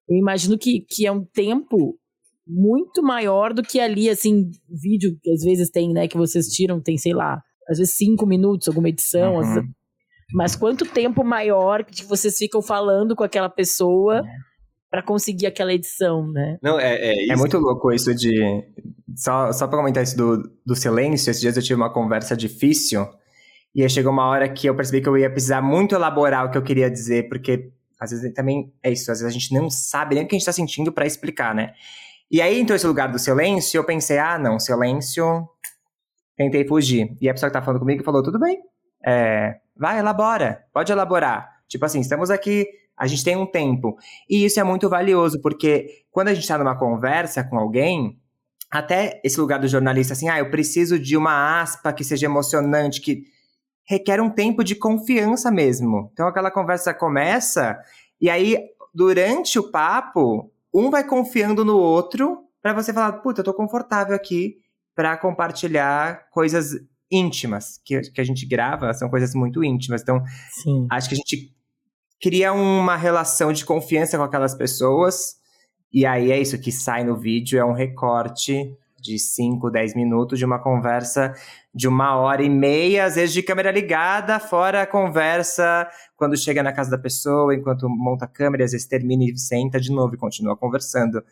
eu 0.07 0.15
imagino 0.15 0.55
que, 0.57 0.81
que 0.87 1.07
é 1.07 1.11
um 1.11 1.25
tempo 1.25 1.97
muito 2.45 3.01
maior 3.01 3.51
do 3.51 3.63
que 3.63 3.79
ali, 3.79 4.07
assim, 4.07 4.51
vídeo 4.69 5.17
que 5.21 5.31
às 5.31 5.41
vezes 5.41 5.71
tem, 5.71 5.91
né, 5.91 6.07
que 6.07 6.15
vocês 6.15 6.47
tiram, 6.47 6.79
tem, 6.79 6.97
sei 6.97 7.13
lá, 7.13 7.41
às 7.67 7.79
vezes 7.79 7.95
cinco 7.95 8.27
minutos, 8.27 8.67
alguma 8.67 8.89
edição, 8.89 9.37
uhum. 9.37 9.67
Mas 10.33 10.57
quanto 10.57 10.85
tempo 10.85 11.23
maior 11.23 11.85
que 11.85 12.03
vocês 12.03 12.37
ficam 12.37 12.61
falando 12.61 13.15
com 13.15 13.23
aquela 13.23 13.49
pessoa 13.49 14.19
é. 14.19 14.21
Para 14.89 15.03
conseguir 15.03 15.45
aquela 15.45 15.73
edição, 15.73 16.27
né? 16.31 16.57
Não, 16.61 16.79
é, 16.79 16.95
é, 16.95 17.23
isso. 17.23 17.33
é 17.33 17.35
muito 17.35 17.57
louco 17.57 17.91
isso 17.91 18.13
de. 18.15 18.63
Só, 19.15 19.51
só 19.51 19.67
pra 19.67 19.77
comentar 19.77 20.03
isso 20.03 20.15
do, 20.15 20.43
do 20.65 20.75
silêncio, 20.75 21.29
esses 21.29 21.41
dias 21.41 21.57
eu 21.57 21.63
tive 21.63 21.75
uma 21.75 21.91
conversa 21.91 22.35
difícil. 22.35 23.07
E 23.75 23.83
aí 23.83 23.89
chegou 23.89 24.11
uma 24.11 24.25
hora 24.25 24.47
que 24.49 24.67
eu 24.67 24.75
percebi 24.75 25.01
que 25.01 25.09
eu 25.09 25.17
ia 25.17 25.29
precisar 25.29 25.61
muito 25.61 25.93
elaborar 25.93 26.45
o 26.45 26.51
que 26.51 26.57
eu 26.57 26.63
queria 26.63 26.89
dizer, 26.89 27.27
porque 27.29 27.71
às 27.99 28.11
vezes 28.11 28.33
também 28.33 28.73
é 28.81 28.91
isso, 28.91 29.11
às 29.11 29.19
vezes 29.19 29.35
a 29.35 29.39
gente 29.39 29.53
não 29.53 29.69
sabe 29.69 30.15
nem 30.15 30.23
o 30.23 30.27
que 30.27 30.35
a 30.35 30.39
gente 30.39 30.45
tá 30.45 30.51
sentindo 30.51 30.91
para 30.91 31.05
explicar, 31.05 31.53
né? 31.53 31.73
E 32.29 32.41
aí 32.41 32.59
entrou 32.59 32.75
esse 32.75 32.87
lugar 32.87 33.11
do 33.11 33.17
silêncio, 33.17 33.77
eu 33.77 33.83
pensei, 33.83 34.17
ah, 34.19 34.37
não, 34.37 34.59
silêncio. 34.59 35.47
Tentei 36.35 36.67
fugir. 36.67 37.15
E 37.19 37.27
a 37.27 37.33
pessoa 37.33 37.49
que 37.49 37.53
tá 37.53 37.61
falando 37.61 37.79
comigo 37.79 38.03
falou, 38.03 38.21
tudo 38.21 38.39
bem, 38.39 38.59
é, 39.03 39.55
vai, 39.75 39.97
elabora, 39.97 40.63
pode 40.73 40.91
elaborar. 40.91 41.49
Tipo 41.67 41.85
assim, 41.85 41.99
estamos 41.99 42.29
aqui, 42.29 42.67
a 42.97 43.05
gente 43.05 43.23
tem 43.23 43.37
um 43.37 43.45
tempo. 43.45 43.97
E 44.29 44.43
isso 44.43 44.59
é 44.59 44.63
muito 44.63 44.89
valioso, 44.89 45.39
porque 45.41 46.03
quando 46.11 46.29
a 46.29 46.33
gente 46.33 46.43
está 46.43 46.57
numa 46.57 46.77
conversa 46.77 47.43
com 47.43 47.57
alguém, 47.57 48.19
até 48.71 49.21
esse 49.23 49.39
lugar 49.39 49.59
do 49.59 49.67
jornalista, 49.67 50.13
assim, 50.13 50.27
ah, 50.27 50.39
eu 50.39 50.49
preciso 50.49 50.97
de 50.97 51.15
uma 51.15 51.61
aspa 51.61 51.93
que 51.93 52.03
seja 52.03 52.25
emocionante, 52.25 53.01
que 53.01 53.23
requer 53.85 54.19
um 54.19 54.29
tempo 54.29 54.63
de 54.63 54.75
confiança 54.75 55.51
mesmo. 55.51 56.09
Então 56.11 56.27
aquela 56.27 56.51
conversa 56.51 56.93
começa, 56.93 57.79
e 58.19 58.29
aí, 58.29 58.57
durante 58.93 59.59
o 59.59 59.71
papo, 59.71 60.51
um 60.73 60.89
vai 60.89 61.03
confiando 61.03 61.63
no 61.63 61.77
outro 61.77 62.43
para 62.61 62.73
você 62.73 62.91
falar, 62.91 63.13
puta, 63.13 63.41
eu 63.41 63.45
tô 63.45 63.53
confortável 63.53 64.15
aqui 64.15 64.57
para 64.95 65.15
compartilhar 65.15 66.27
coisas 66.31 66.71
íntimas 67.09 67.79
que, 67.85 68.01
que 68.01 68.19
a 68.19 68.23
gente 68.23 68.45
grava, 68.45 68.93
são 68.93 69.09
coisas 69.09 69.33
muito 69.33 69.63
íntimas. 69.63 70.01
Então, 70.01 70.21
Sim. 70.63 70.87
acho 70.89 71.07
que 71.07 71.15
a 71.15 71.17
gente 71.17 71.56
cria 72.21 72.53
uma 72.53 72.95
relação 72.95 73.53
de 73.53 73.65
confiança 73.65 74.17
com 74.17 74.23
aquelas 74.23 74.55
pessoas. 74.55 75.35
E 75.93 76.05
aí 76.05 76.31
é 76.31 76.39
isso 76.39 76.59
que 76.59 76.71
sai 76.71 77.03
no 77.03 77.15
vídeo, 77.15 77.59
é 77.59 77.65
um 77.65 77.73
recorte 77.73 78.75
de 78.99 79.17
5, 79.17 79.69
10 79.69 79.95
minutos 79.95 80.37
de 80.37 80.45
uma 80.45 80.59
conversa 80.59 81.33
de 81.73 81.87
uma 81.87 82.15
hora 82.17 82.41
e 82.41 82.49
meia, 82.49 83.05
às 83.05 83.15
vezes 83.15 83.33
de 83.33 83.43
câmera 83.43 83.71
ligada, 83.71 84.39
fora 84.39 84.81
a 84.81 84.87
conversa 84.87 85.87
quando 86.15 86.35
chega 86.35 86.63
na 86.63 86.73
casa 86.73 86.89
da 86.89 86.97
pessoa, 86.97 87.53
enquanto 87.53 87.87
monta 87.87 88.25
a 88.25 88.27
câmera, 88.27 88.65
às 88.65 88.71
vezes 88.71 88.87
termina 88.87 89.23
e 89.23 89.37
senta 89.37 89.79
de 89.79 89.91
novo 89.91 90.15
e 90.15 90.17
continua 90.17 90.57
conversando. 90.57 91.23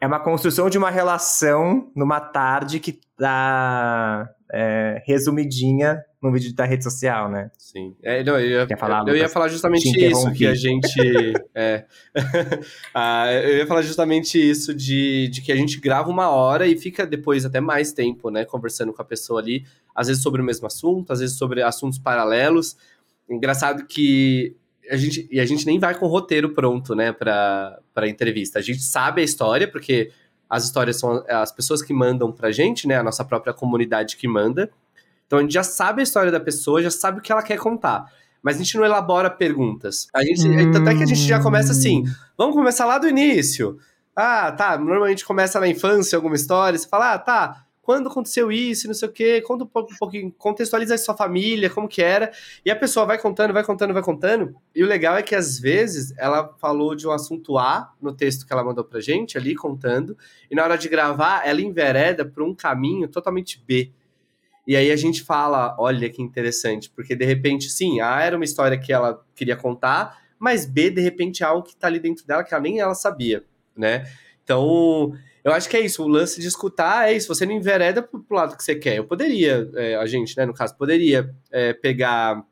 É 0.00 0.06
uma 0.06 0.18
construção 0.18 0.68
de 0.68 0.76
uma 0.76 0.90
relação 0.90 1.92
numa 1.94 2.20
tarde 2.20 2.80
que 2.80 2.98
tá 3.16 4.28
é, 4.52 5.02
resumidinha 5.06 6.02
no 6.20 6.30
vídeo 6.32 6.54
da 6.54 6.64
rede 6.64 6.84
social, 6.84 7.30
né? 7.30 7.50
Sim. 7.56 7.94
É, 8.02 8.22
não, 8.22 8.38
eu, 8.38 8.66
ia, 8.68 8.76
falar, 8.76 9.02
eu, 9.06 9.14
eu 9.14 9.16
ia 9.16 9.28
falar 9.28 9.48
justamente 9.48 9.88
isso, 9.88 10.30
que 10.32 10.46
a 10.46 10.54
gente. 10.54 11.00
é, 11.54 11.84
ah, 12.94 13.32
eu 13.32 13.58
ia 13.58 13.66
falar 13.66 13.82
justamente 13.82 14.38
isso 14.38 14.74
de, 14.74 15.28
de 15.28 15.40
que 15.40 15.50
a 15.52 15.56
gente 15.56 15.80
grava 15.80 16.10
uma 16.10 16.28
hora 16.28 16.66
e 16.66 16.76
fica 16.76 17.06
depois 17.06 17.44
até 17.44 17.60
mais 17.60 17.92
tempo, 17.92 18.30
né? 18.30 18.44
Conversando 18.44 18.92
com 18.92 19.00
a 19.00 19.04
pessoa 19.04 19.40
ali, 19.40 19.64
às 19.94 20.08
vezes 20.08 20.22
sobre 20.22 20.42
o 20.42 20.44
mesmo 20.44 20.66
assunto, 20.66 21.12
às 21.12 21.20
vezes 21.20 21.36
sobre 21.36 21.62
assuntos 21.62 21.98
paralelos. 21.98 22.76
Engraçado 23.28 23.86
que 23.86 24.56
a 24.90 24.96
gente, 24.96 25.28
e 25.30 25.38
a 25.38 25.46
gente 25.46 25.64
nem 25.64 25.78
vai 25.78 25.96
com 25.96 26.04
o 26.04 26.08
roteiro 26.08 26.50
pronto, 26.52 26.94
né, 26.94 27.12
pra, 27.12 27.78
pra 27.94 28.08
entrevista. 28.08 28.58
A 28.58 28.62
gente 28.62 28.82
sabe 28.82 29.22
a 29.22 29.24
história, 29.24 29.68
porque 29.68 30.10
as 30.50 30.64
histórias 30.64 30.98
são 30.98 31.24
as 31.28 31.52
pessoas 31.52 31.80
que 31.80 31.94
mandam 31.94 32.32
pra 32.32 32.50
gente, 32.50 32.88
né? 32.88 32.96
A 32.96 33.02
nossa 33.02 33.24
própria 33.24 33.54
comunidade 33.54 34.16
que 34.16 34.26
manda. 34.26 34.68
Então 35.26 35.38
a 35.38 35.42
gente 35.42 35.54
já 35.54 35.62
sabe 35.62 36.00
a 36.00 36.02
história 36.02 36.32
da 36.32 36.40
pessoa, 36.40 36.82
já 36.82 36.90
sabe 36.90 37.20
o 37.20 37.22
que 37.22 37.30
ela 37.30 37.42
quer 37.42 37.56
contar. 37.56 38.04
Mas 38.42 38.56
a 38.56 38.58
gente 38.58 38.76
não 38.76 38.84
elabora 38.84 39.30
perguntas. 39.30 40.08
A 40.12 40.24
gente, 40.24 40.48
hum. 40.48 40.72
Tanto 40.72 40.90
é 40.90 40.96
que 40.96 41.02
a 41.04 41.06
gente 41.06 41.20
já 41.20 41.40
começa 41.40 41.70
assim: 41.70 42.04
vamos 42.36 42.56
começar 42.56 42.84
lá 42.84 42.98
do 42.98 43.08
início. 43.08 43.78
Ah, 44.16 44.50
tá. 44.50 44.76
Normalmente 44.76 45.24
começa 45.24 45.60
na 45.60 45.68
infância 45.68 46.16
alguma 46.16 46.34
história. 46.34 46.76
Você 46.78 46.88
fala, 46.88 47.14
ah, 47.14 47.18
tá 47.18 47.66
quando 47.90 48.08
aconteceu 48.08 48.52
isso, 48.52 48.86
não 48.86 48.94
sei 48.94 49.08
o 49.08 49.10
quê, 49.10 49.40
conta 49.40 49.64
um 49.64 49.96
pouquinho, 49.98 50.32
contextualiza 50.38 50.94
a 50.94 50.98
sua 50.98 51.16
família, 51.16 51.68
como 51.68 51.88
que 51.88 52.00
era, 52.00 52.30
e 52.64 52.70
a 52.70 52.76
pessoa 52.76 53.04
vai 53.04 53.18
contando, 53.18 53.52
vai 53.52 53.64
contando, 53.64 53.92
vai 53.92 54.00
contando, 54.00 54.54
e 54.72 54.84
o 54.84 54.86
legal 54.86 55.16
é 55.16 55.22
que 55.24 55.34
às 55.34 55.58
vezes 55.58 56.16
ela 56.16 56.54
falou 56.60 56.94
de 56.94 57.08
um 57.08 57.10
assunto 57.10 57.58
A 57.58 57.92
no 58.00 58.14
texto 58.14 58.46
que 58.46 58.52
ela 58.52 58.62
mandou 58.62 58.84
pra 58.84 59.00
gente, 59.00 59.36
ali 59.36 59.56
contando, 59.56 60.16
e 60.48 60.54
na 60.54 60.62
hora 60.62 60.78
de 60.78 60.88
gravar, 60.88 61.44
ela 61.44 61.60
envereda 61.60 62.24
para 62.24 62.44
um 62.44 62.54
caminho 62.54 63.08
totalmente 63.08 63.60
B. 63.66 63.90
E 64.64 64.76
aí 64.76 64.92
a 64.92 64.96
gente 64.96 65.24
fala, 65.24 65.74
olha 65.76 66.08
que 66.08 66.22
interessante, 66.22 66.88
porque 66.94 67.16
de 67.16 67.24
repente, 67.24 67.68
sim, 67.68 68.00
A 68.00 68.22
era 68.22 68.36
uma 68.36 68.44
história 68.44 68.78
que 68.78 68.92
ela 68.92 69.20
queria 69.34 69.56
contar, 69.56 70.16
mas 70.38 70.64
B, 70.64 70.90
de 70.90 71.00
repente, 71.00 71.42
é 71.42 71.46
algo 71.46 71.66
que 71.66 71.74
tá 71.74 71.88
ali 71.88 71.98
dentro 71.98 72.24
dela 72.24 72.44
que 72.44 72.54
ela 72.54 72.62
nem 72.62 72.78
ela 72.78 72.94
sabia, 72.94 73.42
né? 73.76 74.08
Então, 74.44 75.12
eu 75.42 75.52
acho 75.52 75.68
que 75.68 75.76
é 75.76 75.80
isso, 75.80 76.02
o 76.02 76.08
lance 76.08 76.40
de 76.40 76.46
escutar 76.46 77.08
é 77.08 77.14
isso, 77.14 77.28
você 77.28 77.46
não 77.46 77.52
envereda 77.52 78.02
pro, 78.02 78.22
pro 78.22 78.36
lado 78.36 78.56
que 78.56 78.62
você 78.62 78.74
quer. 78.74 78.96
Eu 78.96 79.04
poderia, 79.04 79.70
é, 79.74 79.96
a 79.96 80.06
gente, 80.06 80.36
né, 80.36 80.44
no 80.44 80.54
caso, 80.54 80.76
poderia 80.76 81.34
é, 81.50 81.72
pegar 81.72 82.44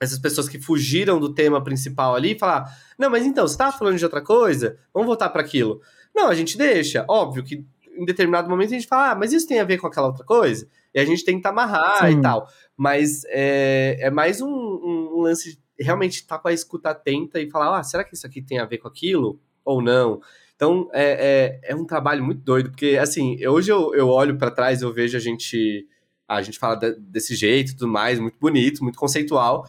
essas 0.00 0.18
pessoas 0.18 0.48
que 0.48 0.60
fugiram 0.60 1.18
do 1.18 1.32
tema 1.32 1.62
principal 1.62 2.14
ali 2.14 2.32
e 2.32 2.38
falar: 2.38 2.70
não, 2.98 3.10
mas 3.10 3.26
então, 3.26 3.46
você 3.46 3.56
tava 3.56 3.76
falando 3.76 3.96
de 3.96 4.04
outra 4.04 4.22
coisa, 4.22 4.78
vamos 4.92 5.06
voltar 5.06 5.28
para 5.30 5.42
aquilo. 5.42 5.80
Não, 6.14 6.28
a 6.28 6.34
gente 6.34 6.56
deixa. 6.56 7.04
Óbvio 7.08 7.42
que 7.42 7.64
em 7.96 8.04
determinado 8.04 8.48
momento 8.48 8.70
a 8.70 8.74
gente 8.74 8.86
fala: 8.86 9.10
ah, 9.10 9.14
mas 9.14 9.32
isso 9.32 9.48
tem 9.48 9.60
a 9.60 9.64
ver 9.64 9.78
com 9.78 9.86
aquela 9.86 10.08
outra 10.08 10.24
coisa? 10.24 10.68
E 10.94 11.00
a 11.00 11.04
gente 11.04 11.24
tenta 11.24 11.48
amarrar 11.48 12.06
Sim. 12.06 12.18
e 12.18 12.22
tal. 12.22 12.48
Mas 12.76 13.24
é, 13.26 13.98
é 14.00 14.10
mais 14.10 14.40
um, 14.40 14.48
um, 14.48 15.20
lance 15.20 15.56
de 15.56 15.58
realmente 15.84 16.20
estar 16.20 16.36
tá 16.36 16.42
com 16.42 16.48
a 16.48 16.52
escuta 16.52 16.90
atenta 16.90 17.40
e 17.40 17.50
falar: 17.50 17.78
ah, 17.78 17.82
será 17.82 18.04
que 18.04 18.14
isso 18.14 18.26
aqui 18.26 18.42
tem 18.42 18.58
a 18.58 18.64
ver 18.64 18.78
com 18.78 18.88
aquilo? 18.88 19.40
Ou 19.64 19.82
não? 19.82 20.20
Então, 20.56 20.88
é, 20.92 21.60
é, 21.64 21.72
é 21.72 21.74
um 21.74 21.84
trabalho 21.84 22.24
muito 22.24 22.40
doido, 22.42 22.70
porque, 22.70 22.98
assim, 23.00 23.44
hoje 23.46 23.72
eu, 23.72 23.94
eu 23.94 24.08
olho 24.08 24.38
para 24.38 24.50
trás, 24.50 24.82
eu 24.82 24.92
vejo 24.92 25.16
a 25.16 25.20
gente 25.20 25.86
a 26.26 26.40
gente 26.40 26.58
fala 26.58 26.76
desse 26.98 27.34
jeito 27.34 27.72
e 27.72 27.76
tudo 27.76 27.88
mais, 27.88 28.18
muito 28.18 28.38
bonito, 28.40 28.82
muito 28.82 28.98
conceitual. 28.98 29.66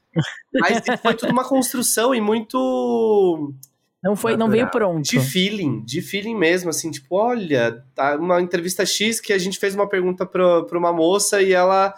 Mas 0.53 0.81
foi 1.01 1.13
tudo 1.13 1.31
uma 1.31 1.43
construção 1.43 2.15
e 2.15 2.21
muito. 2.21 3.53
Não 4.01 4.15
foi, 4.15 4.37
não 4.37 4.49
veio 4.49 4.69
pronto. 4.69 5.03
De 5.03 5.19
feeling, 5.19 5.83
de 5.83 6.01
feeling 6.01 6.35
mesmo, 6.35 6.69
assim, 6.69 6.91
tipo, 6.91 7.15
olha, 7.15 7.83
tá 7.93 8.15
uma 8.15 8.41
entrevista 8.41 8.85
X 8.85 9.19
que 9.19 9.33
a 9.33 9.37
gente 9.37 9.59
fez 9.59 9.73
uma 9.75 9.89
pergunta 9.89 10.25
para 10.25 10.77
uma 10.77 10.93
moça 10.93 11.41
e 11.41 11.51
ela 11.51 11.93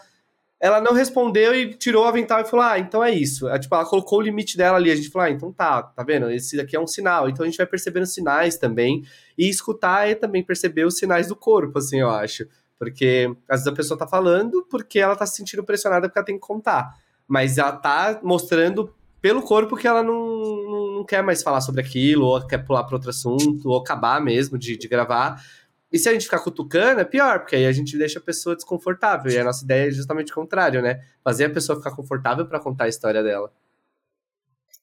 ela 0.59 0.81
não 0.81 0.93
respondeu 0.93 1.53
e 1.53 1.73
tirou 1.73 2.03
o 2.03 2.07
avental 2.07 2.41
e 2.41 2.45
falou: 2.45 2.65
Ah, 2.65 2.79
então 2.79 3.03
é 3.03 3.11
isso. 3.11 3.47
Ela, 3.47 3.59
tipo, 3.59 3.73
ela 3.75 3.85
colocou 3.85 4.19
o 4.19 4.21
limite 4.21 4.57
dela 4.57 4.77
ali. 4.77 4.91
A 4.91 4.95
gente 4.95 5.09
falou: 5.09 5.27
Ah, 5.27 5.31
então 5.31 5.51
tá, 5.53 5.83
tá 5.83 6.03
vendo? 6.03 6.29
Esse 6.31 6.57
daqui 6.57 6.75
é 6.75 6.79
um 6.79 6.87
sinal. 6.87 7.29
Então 7.29 7.43
a 7.43 7.47
gente 7.47 7.57
vai 7.57 7.67
percebendo 7.67 8.05
sinais 8.05 8.57
também. 8.57 9.03
E 9.37 9.47
escutar 9.47 10.09
é 10.09 10.15
também 10.15 10.43
perceber 10.43 10.85
os 10.85 10.97
sinais 10.97 11.27
do 11.27 11.35
corpo, 11.35 11.77
assim, 11.77 11.99
eu 11.99 12.09
acho. 12.09 12.47
Porque 12.79 13.31
às 13.47 13.61
vezes 13.61 13.67
a 13.67 13.75
pessoa 13.75 13.97
tá 13.97 14.07
falando 14.07 14.65
porque 14.69 14.99
ela 14.99 15.15
tá 15.15 15.25
se 15.25 15.37
sentindo 15.37 15.63
pressionada 15.63 16.07
porque 16.07 16.19
ela 16.19 16.25
tem 16.25 16.35
que 16.35 16.47
contar. 16.47 16.91
Mas 17.27 17.57
ela 17.57 17.71
tá 17.71 18.19
mostrando 18.23 18.93
pelo 19.21 19.41
corpo 19.41 19.75
que 19.75 19.87
ela 19.87 20.03
não, 20.03 20.97
não 20.97 21.03
quer 21.03 21.23
mais 21.23 21.41
falar 21.41 21.61
sobre 21.61 21.81
aquilo, 21.81 22.25
ou 22.25 22.45
quer 22.45 22.59
pular 22.59 22.83
para 22.83 22.95
outro 22.95 23.09
assunto, 23.09 23.67
ou 23.67 23.77
acabar 23.77 24.21
mesmo 24.21 24.57
de, 24.57 24.77
de 24.77 24.87
gravar. 24.87 25.41
E 25.91 25.97
se 25.97 26.09
a 26.09 26.13
gente 26.13 26.25
ficar 26.25 26.39
cutucando, 26.39 26.99
é 26.99 27.05
pior, 27.05 27.39
porque 27.39 27.55
aí 27.55 27.65
a 27.65 27.71
gente 27.71 27.97
deixa 27.97 28.19
a 28.19 28.21
pessoa 28.21 28.55
desconfortável. 28.55 29.31
E 29.31 29.37
a 29.37 29.43
nossa 29.43 29.63
ideia 29.63 29.87
é 29.87 29.91
justamente 29.91 30.31
o 30.31 30.35
contrário, 30.35 30.81
né? 30.81 31.01
Fazer 31.23 31.45
a 31.45 31.49
pessoa 31.49 31.77
ficar 31.77 31.91
confortável 31.91 32.45
para 32.45 32.59
contar 32.59 32.85
a 32.85 32.87
história 32.89 33.23
dela. 33.23 33.51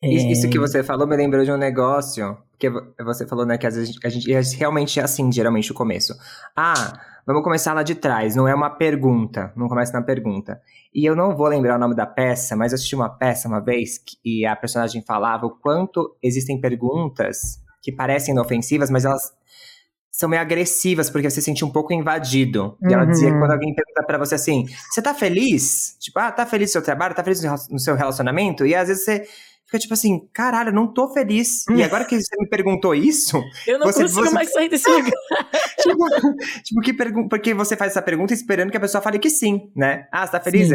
É... 0.02 0.08
Isso 0.08 0.48
que 0.48 0.58
você 0.58 0.82
falou 0.82 1.06
me 1.06 1.16
lembrou 1.16 1.44
de 1.44 1.52
um 1.52 1.56
negócio. 1.56 2.36
Porque 2.50 2.70
você 3.02 3.26
falou, 3.26 3.44
né, 3.44 3.58
que 3.58 3.66
às 3.66 3.74
vezes 3.74 3.96
a 4.02 4.08
gente 4.08 4.32
é 4.32 4.40
realmente 4.56 4.98
é 4.98 5.02
assim, 5.02 5.30
geralmente, 5.30 5.72
o 5.72 5.74
começo. 5.74 6.14
Ah, 6.56 6.98
vamos 7.26 7.42
começar 7.42 7.74
lá 7.74 7.82
de 7.82 7.94
trás. 7.94 8.34
Não 8.34 8.48
é 8.48 8.54
uma 8.54 8.70
pergunta. 8.70 9.52
Não 9.56 9.68
começa 9.68 9.92
na 9.92 10.02
pergunta. 10.02 10.60
E 10.94 11.04
eu 11.04 11.16
não 11.16 11.36
vou 11.36 11.48
lembrar 11.48 11.76
o 11.76 11.78
nome 11.78 11.94
da 11.94 12.06
peça, 12.06 12.56
mas 12.56 12.72
eu 12.72 12.76
assisti 12.76 12.94
uma 12.94 13.10
peça 13.10 13.48
uma 13.48 13.60
vez 13.60 14.00
e 14.24 14.46
a 14.46 14.54
personagem 14.54 15.02
falava 15.02 15.44
o 15.44 15.50
quanto 15.50 16.16
existem 16.22 16.60
perguntas 16.60 17.60
que 17.82 17.92
parecem 17.92 18.32
inofensivas, 18.32 18.88
mas 18.88 19.04
elas 19.04 19.32
são 20.16 20.28
meio 20.28 20.40
agressivas, 20.40 21.10
porque 21.10 21.28
você 21.28 21.40
se 21.40 21.46
sente 21.46 21.64
um 21.64 21.70
pouco 21.70 21.92
invadido. 21.92 22.78
E 22.88 22.94
ela 22.94 23.04
dizia 23.04 23.32
que 23.32 23.36
quando 23.36 23.48
uhum. 23.48 23.52
alguém 23.52 23.74
pergunta 23.74 24.04
para 24.06 24.16
você 24.16 24.36
assim, 24.36 24.64
você 24.88 25.02
tá 25.02 25.12
feliz? 25.12 25.96
Tipo, 25.98 26.20
ah, 26.20 26.30
tá 26.30 26.46
feliz 26.46 26.68
no 26.68 26.72
seu 26.74 26.82
trabalho? 26.82 27.16
Tá 27.16 27.24
feliz 27.24 27.42
no 27.68 27.80
seu 27.80 27.96
relacionamento? 27.96 28.64
E 28.64 28.76
às 28.76 28.86
vezes 28.86 29.04
você 29.04 29.26
fica 29.74 29.78
tipo 29.78 29.94
assim, 29.94 30.28
caralho, 30.32 30.68
eu 30.68 30.74
não 30.74 30.86
tô 30.86 31.12
feliz. 31.12 31.64
E 31.68 31.82
agora 31.82 32.04
que 32.04 32.20
você 32.20 32.36
me 32.38 32.48
perguntou 32.48 32.94
isso. 32.94 33.42
Eu 33.66 33.78
não 33.78 33.86
você, 33.86 34.02
consigo 34.02 34.24
você... 34.24 34.34
mais 34.34 34.52
sair 34.52 34.68
desse 34.68 34.88
lugar. 34.88 35.10
tipo, 35.82 36.06
tipo 36.62 36.80
que 36.80 37.28
porque 37.28 37.54
você 37.54 37.76
faz 37.76 37.92
essa 37.92 38.02
pergunta 38.02 38.32
esperando 38.32 38.70
que 38.70 38.76
a 38.76 38.80
pessoa 38.80 39.02
fale 39.02 39.18
que 39.18 39.30
sim, 39.30 39.70
né? 39.74 40.06
Ah, 40.12 40.26
você 40.26 40.32
tá 40.32 40.40
feliz? 40.40 40.68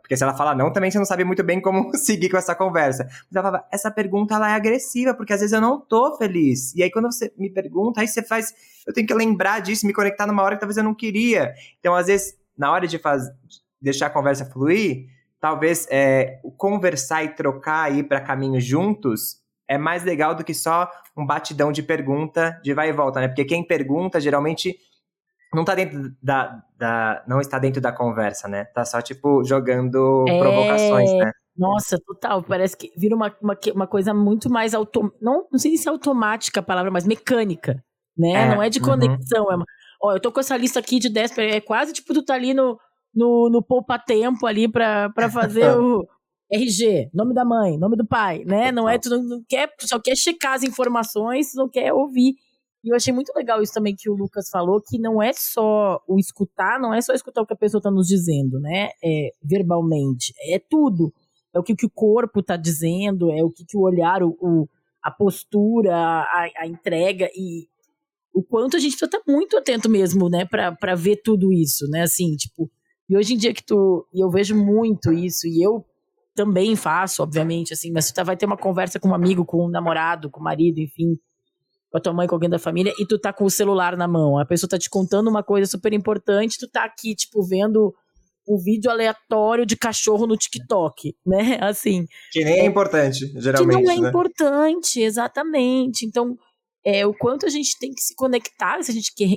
Porque 0.00 0.16
se 0.16 0.22
ela 0.22 0.34
fala 0.34 0.54
não, 0.54 0.72
também 0.72 0.90
você 0.90 0.98
não 0.98 1.04
sabe 1.04 1.24
muito 1.24 1.42
bem 1.42 1.60
como 1.60 1.94
seguir 1.96 2.30
com 2.30 2.36
essa 2.36 2.54
conversa. 2.54 3.04
Mas 3.04 3.32
ela 3.32 3.42
fala, 3.42 3.68
essa 3.70 3.90
pergunta 3.90 4.34
ela 4.34 4.50
é 4.50 4.54
agressiva, 4.54 5.14
porque 5.14 5.32
às 5.32 5.40
vezes 5.40 5.52
eu 5.52 5.60
não 5.60 5.80
tô 5.80 6.16
feliz. 6.16 6.74
E 6.74 6.82
aí 6.82 6.90
quando 6.90 7.12
você 7.12 7.32
me 7.36 7.50
pergunta, 7.50 8.00
aí 8.00 8.08
você 8.08 8.22
faz. 8.22 8.52
Eu 8.86 8.92
tenho 8.92 9.06
que 9.06 9.14
lembrar 9.14 9.60
disso, 9.60 9.86
me 9.86 9.92
conectar 9.92 10.26
numa 10.26 10.42
hora 10.42 10.56
que 10.56 10.60
talvez 10.60 10.76
eu 10.76 10.82
não 10.82 10.94
queria. 10.94 11.52
Então, 11.78 11.94
às 11.94 12.06
vezes, 12.06 12.34
na 12.58 12.72
hora 12.72 12.86
de 12.86 12.98
faz, 12.98 13.30
deixar 13.80 14.06
a 14.06 14.10
conversa 14.10 14.44
fluir 14.44 15.06
talvez 15.42 15.88
é, 15.90 16.38
conversar 16.56 17.24
e 17.24 17.30
trocar 17.30 17.82
aí 17.82 18.04
para 18.04 18.20
caminhos 18.20 18.64
juntos 18.64 19.42
é 19.68 19.76
mais 19.76 20.04
legal 20.04 20.36
do 20.36 20.44
que 20.44 20.54
só 20.54 20.88
um 21.16 21.26
batidão 21.26 21.72
de 21.72 21.82
pergunta 21.82 22.60
de 22.62 22.72
vai 22.72 22.90
e 22.90 22.92
volta, 22.92 23.20
né? 23.20 23.26
Porque 23.26 23.44
quem 23.44 23.66
pergunta 23.66 24.20
geralmente 24.20 24.76
não 25.52 25.64
tá 25.64 25.74
dentro 25.74 26.14
da, 26.22 26.62
da 26.78 27.24
não 27.26 27.40
está 27.40 27.58
dentro 27.58 27.80
da 27.80 27.90
conversa, 27.90 28.46
né? 28.46 28.66
Tá 28.66 28.84
só 28.84 29.02
tipo 29.02 29.42
jogando 29.42 30.24
é... 30.28 30.38
provocações, 30.38 31.12
né? 31.14 31.32
Nossa, 31.56 31.98
total. 32.06 32.42
Parece 32.44 32.76
que 32.76 32.92
vira 32.96 33.16
uma, 33.16 33.34
uma, 33.42 33.58
uma 33.74 33.86
coisa 33.86 34.14
muito 34.14 34.48
mais 34.48 34.74
autom... 34.74 35.10
não, 35.20 35.48
não 35.50 35.58
sei 35.58 35.76
se 35.76 35.88
é 35.88 35.90
automática 35.90 36.60
a 36.60 36.62
palavra, 36.62 36.90
mas 36.90 37.04
mecânica, 37.04 37.82
né? 38.16 38.32
É, 38.32 38.54
não 38.54 38.62
é 38.62 38.70
de 38.70 38.78
uhum. 38.78 38.86
conexão. 38.86 39.44
Uhum. 39.46 39.52
É 39.52 39.56
uma... 39.56 39.64
Ó, 40.02 40.12
eu 40.12 40.20
tô 40.20 40.30
com 40.30 40.40
essa 40.40 40.56
lista 40.56 40.78
aqui 40.78 41.00
de 41.00 41.08
10, 41.08 41.38
é 41.38 41.60
quase 41.60 41.92
tipo 41.92 42.14
tu 42.14 42.24
tá 42.24 42.34
ali 42.34 42.54
no, 42.54 42.78
no, 43.14 43.48
no 43.50 43.62
poupa-tempo 43.62 44.46
ali 44.46 44.70
pra, 44.70 45.10
pra 45.10 45.30
fazer 45.30 45.64
o 45.78 46.06
RG, 46.52 47.10
nome 47.12 47.34
da 47.34 47.44
mãe, 47.44 47.78
nome 47.78 47.96
do 47.96 48.06
pai, 48.06 48.44
né? 48.44 48.70
Não 48.70 48.88
é, 48.88 48.98
tu 48.98 49.10
não, 49.10 49.22
não 49.22 49.44
quer, 49.48 49.72
só 49.80 49.98
quer 49.98 50.16
checar 50.16 50.54
as 50.54 50.62
informações, 50.62 51.54
não 51.54 51.68
quer 51.68 51.92
ouvir. 51.92 52.34
E 52.84 52.90
eu 52.90 52.96
achei 52.96 53.12
muito 53.12 53.32
legal 53.34 53.62
isso 53.62 53.72
também 53.72 53.94
que 53.96 54.10
o 54.10 54.14
Lucas 54.14 54.48
falou, 54.50 54.80
que 54.80 54.98
não 54.98 55.22
é 55.22 55.32
só 55.32 56.00
o 56.08 56.18
escutar, 56.18 56.80
não 56.80 56.92
é 56.92 57.00
só 57.00 57.12
escutar 57.12 57.42
o 57.42 57.46
que 57.46 57.52
a 57.52 57.56
pessoa 57.56 57.78
está 57.78 57.90
nos 57.90 58.08
dizendo, 58.08 58.58
né? 58.60 58.90
É, 59.02 59.30
verbalmente. 59.42 60.32
É 60.48 60.58
tudo 60.58 61.12
é 61.54 61.58
o 61.58 61.62
que, 61.62 61.76
que 61.76 61.86
o 61.86 61.90
corpo 61.90 62.40
está 62.40 62.56
dizendo, 62.56 63.30
é 63.30 63.44
o 63.44 63.50
que, 63.50 63.64
que 63.64 63.76
o 63.76 63.82
olhar, 63.82 64.22
o, 64.22 64.36
o 64.40 64.68
a 65.02 65.10
postura, 65.10 65.94
a, 65.94 66.48
a, 66.58 66.66
entrega 66.66 67.28
e 67.34 67.66
o 68.32 68.42
quanto 68.42 68.76
a 68.76 68.80
gente 68.80 68.92
precisa 68.92 69.06
estar 69.06 69.18
tá 69.18 69.24
muito 69.30 69.56
atento 69.56 69.90
mesmo, 69.90 70.30
né, 70.30 70.44
para 70.46 70.94
ver 70.94 71.20
tudo 71.22 71.52
isso, 71.52 71.86
né, 71.90 72.02
assim, 72.02 72.34
tipo, 72.36 72.70
e 73.12 73.16
hoje 73.16 73.34
em 73.34 73.36
dia 73.36 73.52
que 73.52 73.62
tu, 73.62 74.08
e 74.10 74.24
eu 74.24 74.30
vejo 74.30 74.56
muito 74.56 75.12
isso, 75.12 75.46
e 75.46 75.62
eu 75.62 75.84
também 76.34 76.74
faço, 76.74 77.22
obviamente, 77.22 77.74
assim, 77.74 77.92
mas 77.92 78.10
tu 78.10 78.14
tá, 78.14 78.22
vai 78.22 78.38
ter 78.38 78.46
uma 78.46 78.56
conversa 78.56 78.98
com 78.98 79.10
um 79.10 79.14
amigo, 79.14 79.44
com 79.44 79.66
um 79.66 79.68
namorado, 79.68 80.30
com 80.30 80.40
o 80.40 80.42
um 80.42 80.44
marido, 80.44 80.78
enfim, 80.78 81.18
com 81.90 81.98
a 81.98 82.00
tua 82.00 82.14
mãe, 82.14 82.26
com 82.26 82.34
alguém 82.34 82.48
da 82.48 82.58
família, 82.58 82.90
e 82.98 83.06
tu 83.06 83.18
tá 83.18 83.30
com 83.30 83.44
o 83.44 83.50
celular 83.50 83.98
na 83.98 84.08
mão, 84.08 84.38
a 84.38 84.46
pessoa 84.46 84.66
tá 84.66 84.78
te 84.78 84.88
contando 84.88 85.28
uma 85.28 85.42
coisa 85.42 85.70
super 85.70 85.92
importante, 85.92 86.56
tu 86.58 86.66
tá 86.66 86.84
aqui, 86.84 87.14
tipo, 87.14 87.46
vendo 87.46 87.92
um 88.48 88.56
vídeo 88.56 88.90
aleatório 88.90 89.66
de 89.66 89.76
cachorro 89.76 90.26
no 90.26 90.34
TikTok, 90.34 91.14
né? 91.26 91.58
Assim. 91.60 92.06
Que 92.30 92.42
nem 92.42 92.60
é, 92.60 92.62
é 92.62 92.64
importante, 92.64 93.30
geralmente. 93.38 93.76
Que 93.76 93.84
não 93.84 93.92
é 93.92 94.00
né? 94.00 94.08
importante, 94.08 95.02
exatamente. 95.02 96.06
Então, 96.06 96.34
é, 96.82 97.06
o 97.06 97.12
quanto 97.12 97.44
a 97.44 97.50
gente 97.50 97.78
tem 97.78 97.92
que 97.92 98.00
se 98.00 98.14
conectar, 98.14 98.82
se 98.82 98.90
a 98.90 98.94
gente 98.94 99.14
quer. 99.14 99.36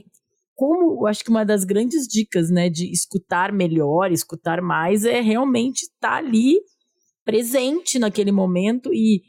Como 0.56 1.02
eu 1.02 1.08
acho 1.08 1.24
que 1.24 1.30
uma 1.30 1.46
das 1.46 1.64
grandes 1.64 2.08
dicas, 2.08 2.50
né, 2.50 2.70
de 2.70 2.92
escutar 2.92 3.52
melhor, 3.52 4.12
escutar 4.12 4.62
mais, 4.62 5.04
é 5.04 5.20
realmente 5.20 5.84
estar 5.84 6.10
tá 6.10 6.16
ali 6.16 6.56
presente 7.26 8.00
naquele 8.00 8.32
momento 8.32 8.94
e 8.94 9.22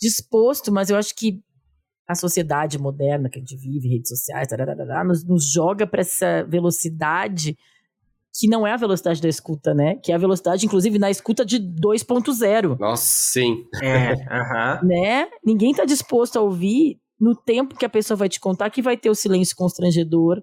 disposto, 0.00 0.70
mas 0.70 0.90
eu 0.90 0.96
acho 0.96 1.14
que 1.14 1.40
a 2.08 2.14
sociedade 2.14 2.78
moderna 2.78 3.30
que 3.30 3.38
a 3.38 3.40
gente 3.40 3.56
vive, 3.56 3.88
redes 3.88 4.08
sociais, 4.08 4.48
tararara, 4.48 5.04
nos, 5.04 5.24
nos 5.24 5.50
joga 5.50 5.86
para 5.86 6.00
essa 6.00 6.44
velocidade 6.44 7.56
que 8.32 8.48
não 8.48 8.66
é 8.66 8.72
a 8.72 8.76
velocidade 8.76 9.20
da 9.20 9.28
escuta, 9.28 9.74
né? 9.74 9.96
Que 9.96 10.12
é 10.12 10.14
a 10.14 10.18
velocidade, 10.18 10.64
inclusive, 10.64 10.98
na 10.98 11.10
escuta 11.10 11.44
de 11.44 11.58
2.0. 11.58 12.78
Nossa, 12.78 13.04
sim. 13.04 13.64
É. 13.82 14.14
Né? 14.84 15.28
Ninguém 15.44 15.74
tá 15.74 15.84
disposto 15.84 16.38
a 16.38 16.42
ouvir 16.42 16.98
no 17.20 17.34
tempo 17.34 17.76
que 17.76 17.84
a 17.84 17.88
pessoa 17.88 18.16
vai 18.16 18.28
te 18.28 18.40
contar 18.40 18.70
que 18.70 18.80
vai 18.80 18.96
ter 18.96 19.10
o 19.10 19.14
silêncio 19.14 19.54
constrangedor, 19.56 20.42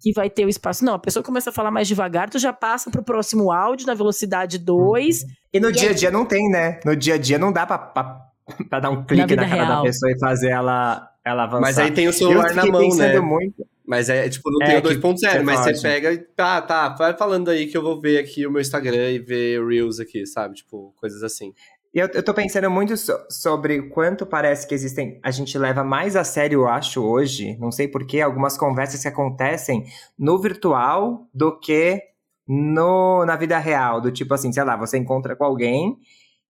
que 0.00 0.12
vai 0.12 0.30
ter 0.30 0.44
o 0.44 0.48
espaço. 0.48 0.84
Não, 0.84 0.94
a 0.94 0.98
pessoa 0.98 1.22
começa 1.22 1.50
a 1.50 1.52
falar 1.52 1.70
mais 1.70 1.88
devagar, 1.88 2.30
tu 2.30 2.38
já 2.38 2.52
passa 2.52 2.90
pro 2.90 3.02
próximo 3.02 3.50
áudio 3.50 3.86
na 3.86 3.94
velocidade 3.94 4.58
2. 4.58 5.24
E 5.52 5.60
no 5.60 5.70
e 5.70 5.72
dia 5.72 5.90
a 5.90 5.94
dia 5.94 6.10
não 6.10 6.24
tem, 6.24 6.48
né? 6.48 6.80
No 6.84 6.94
dia 6.96 7.14
a 7.14 7.18
dia 7.18 7.38
não 7.38 7.52
dá 7.52 7.66
pra, 7.66 7.78
pra, 7.78 8.20
pra 8.68 8.80
dar 8.80 8.90
um 8.90 9.04
clique 9.04 9.34
na, 9.34 9.42
na 9.42 9.48
cara 9.48 9.64
real. 9.64 9.76
da 9.76 9.82
pessoa 9.82 10.12
e 10.12 10.18
fazer 10.18 10.50
ela, 10.50 11.10
ela 11.24 11.44
avançar. 11.44 11.60
Mas 11.60 11.78
aí 11.78 11.90
tem 11.90 12.08
o 12.08 12.12
celular 12.12 12.54
na 12.54 12.66
mão, 12.66 12.88
né? 12.96 13.18
Muito... 13.20 13.66
Mas 13.88 14.10
é 14.10 14.28
tipo, 14.28 14.50
não 14.50 14.66
é, 14.66 14.80
tem 14.82 14.92
o 14.92 15.00
2.0, 15.00 15.42
mas 15.42 15.60
você 15.60 15.80
pega 15.80 16.12
e 16.12 16.18
tá, 16.18 16.60
tá, 16.60 16.90
vai 16.90 17.16
falando 17.16 17.48
aí 17.48 17.66
que 17.66 17.74
eu 17.74 17.80
vou 17.80 17.98
ver 17.98 18.18
aqui 18.18 18.46
o 18.46 18.50
meu 18.50 18.60
Instagram 18.60 19.12
e 19.12 19.18
ver 19.18 19.66
Reels 19.66 19.98
aqui, 19.98 20.26
sabe? 20.26 20.56
Tipo, 20.56 20.94
coisas 21.00 21.22
assim. 21.22 21.54
Eu, 21.98 22.08
eu 22.14 22.22
tô 22.22 22.32
pensando 22.32 22.70
muito 22.70 22.96
so, 22.96 23.12
sobre 23.28 23.82
quanto 23.88 24.24
parece 24.24 24.66
que 24.66 24.74
existem. 24.74 25.18
A 25.22 25.32
gente 25.32 25.58
leva 25.58 25.82
mais 25.82 26.14
a 26.14 26.22
sério, 26.22 26.60
eu 26.60 26.68
acho, 26.68 27.02
hoje, 27.02 27.56
não 27.58 27.72
sei 27.72 27.88
porquê, 27.88 28.20
algumas 28.20 28.56
conversas 28.56 29.02
que 29.02 29.08
acontecem 29.08 29.84
no 30.16 30.40
virtual 30.40 31.28
do 31.34 31.58
que 31.58 32.00
no, 32.46 33.24
na 33.26 33.34
vida 33.34 33.58
real. 33.58 34.00
Do 34.00 34.12
tipo 34.12 34.32
assim, 34.32 34.52
sei 34.52 34.62
lá, 34.62 34.76
você 34.76 34.96
encontra 34.96 35.34
com 35.34 35.44
alguém 35.44 35.98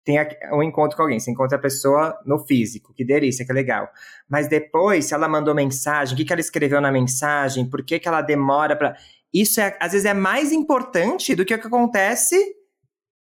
tem 0.04 0.16
um 0.54 0.62
encontro 0.62 0.96
com 0.96 1.02
alguém, 1.02 1.20
você 1.20 1.30
encontra 1.30 1.58
a 1.58 1.60
pessoa 1.60 2.18
no 2.24 2.38
físico, 2.38 2.94
que 2.94 3.04
delícia, 3.04 3.44
que 3.44 3.52
legal. 3.52 3.90
Mas 4.26 4.48
depois, 4.48 5.04
se 5.04 5.12
ela 5.12 5.28
mandou 5.28 5.54
mensagem, 5.54 6.14
o 6.14 6.16
que, 6.16 6.24
que 6.24 6.32
ela 6.32 6.40
escreveu 6.40 6.80
na 6.80 6.90
mensagem, 6.90 7.68
por 7.68 7.84
que, 7.84 7.98
que 7.98 8.08
ela 8.08 8.22
demora 8.22 8.74
para. 8.74 8.96
Isso 9.34 9.60
é, 9.60 9.76
às 9.78 9.92
vezes 9.92 10.06
é 10.06 10.14
mais 10.14 10.50
importante 10.50 11.34
do 11.34 11.44
que 11.44 11.54
o 11.54 11.60
que 11.60 11.66
acontece 11.66 12.36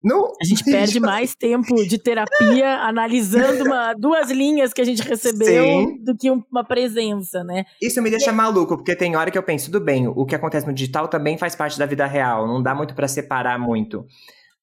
no. 0.03 0.33
A 0.41 0.45
gente 0.45 0.63
perde 0.65 0.99
mais 0.99 1.35
tempo 1.35 1.75
de 1.85 1.97
terapia 1.97 2.79
analisando 2.87 3.63
uma, 3.63 3.93
duas 3.93 4.29
linhas 4.29 4.73
que 4.73 4.81
a 4.81 4.85
gente 4.85 5.01
recebeu 5.01 5.63
Sim. 5.63 6.03
do 6.03 6.15
que 6.15 6.29
uma 6.29 6.63
presença, 6.63 7.43
né? 7.43 7.65
Isso 7.81 8.01
me 8.01 8.09
deixa 8.09 8.31
e... 8.31 8.33
maluco, 8.33 8.77
porque 8.77 8.95
tem 8.95 9.15
hora 9.15 9.31
que 9.31 9.37
eu 9.37 9.43
penso, 9.43 9.71
tudo 9.71 9.83
bem, 9.83 10.07
o 10.07 10.25
que 10.25 10.35
acontece 10.35 10.67
no 10.67 10.73
digital 10.73 11.07
também 11.07 11.37
faz 11.37 11.55
parte 11.55 11.77
da 11.77 11.85
vida 11.85 12.05
real, 12.05 12.47
não 12.47 12.61
dá 12.61 12.73
muito 12.73 12.95
para 12.95 13.07
separar 13.07 13.59
muito. 13.59 14.05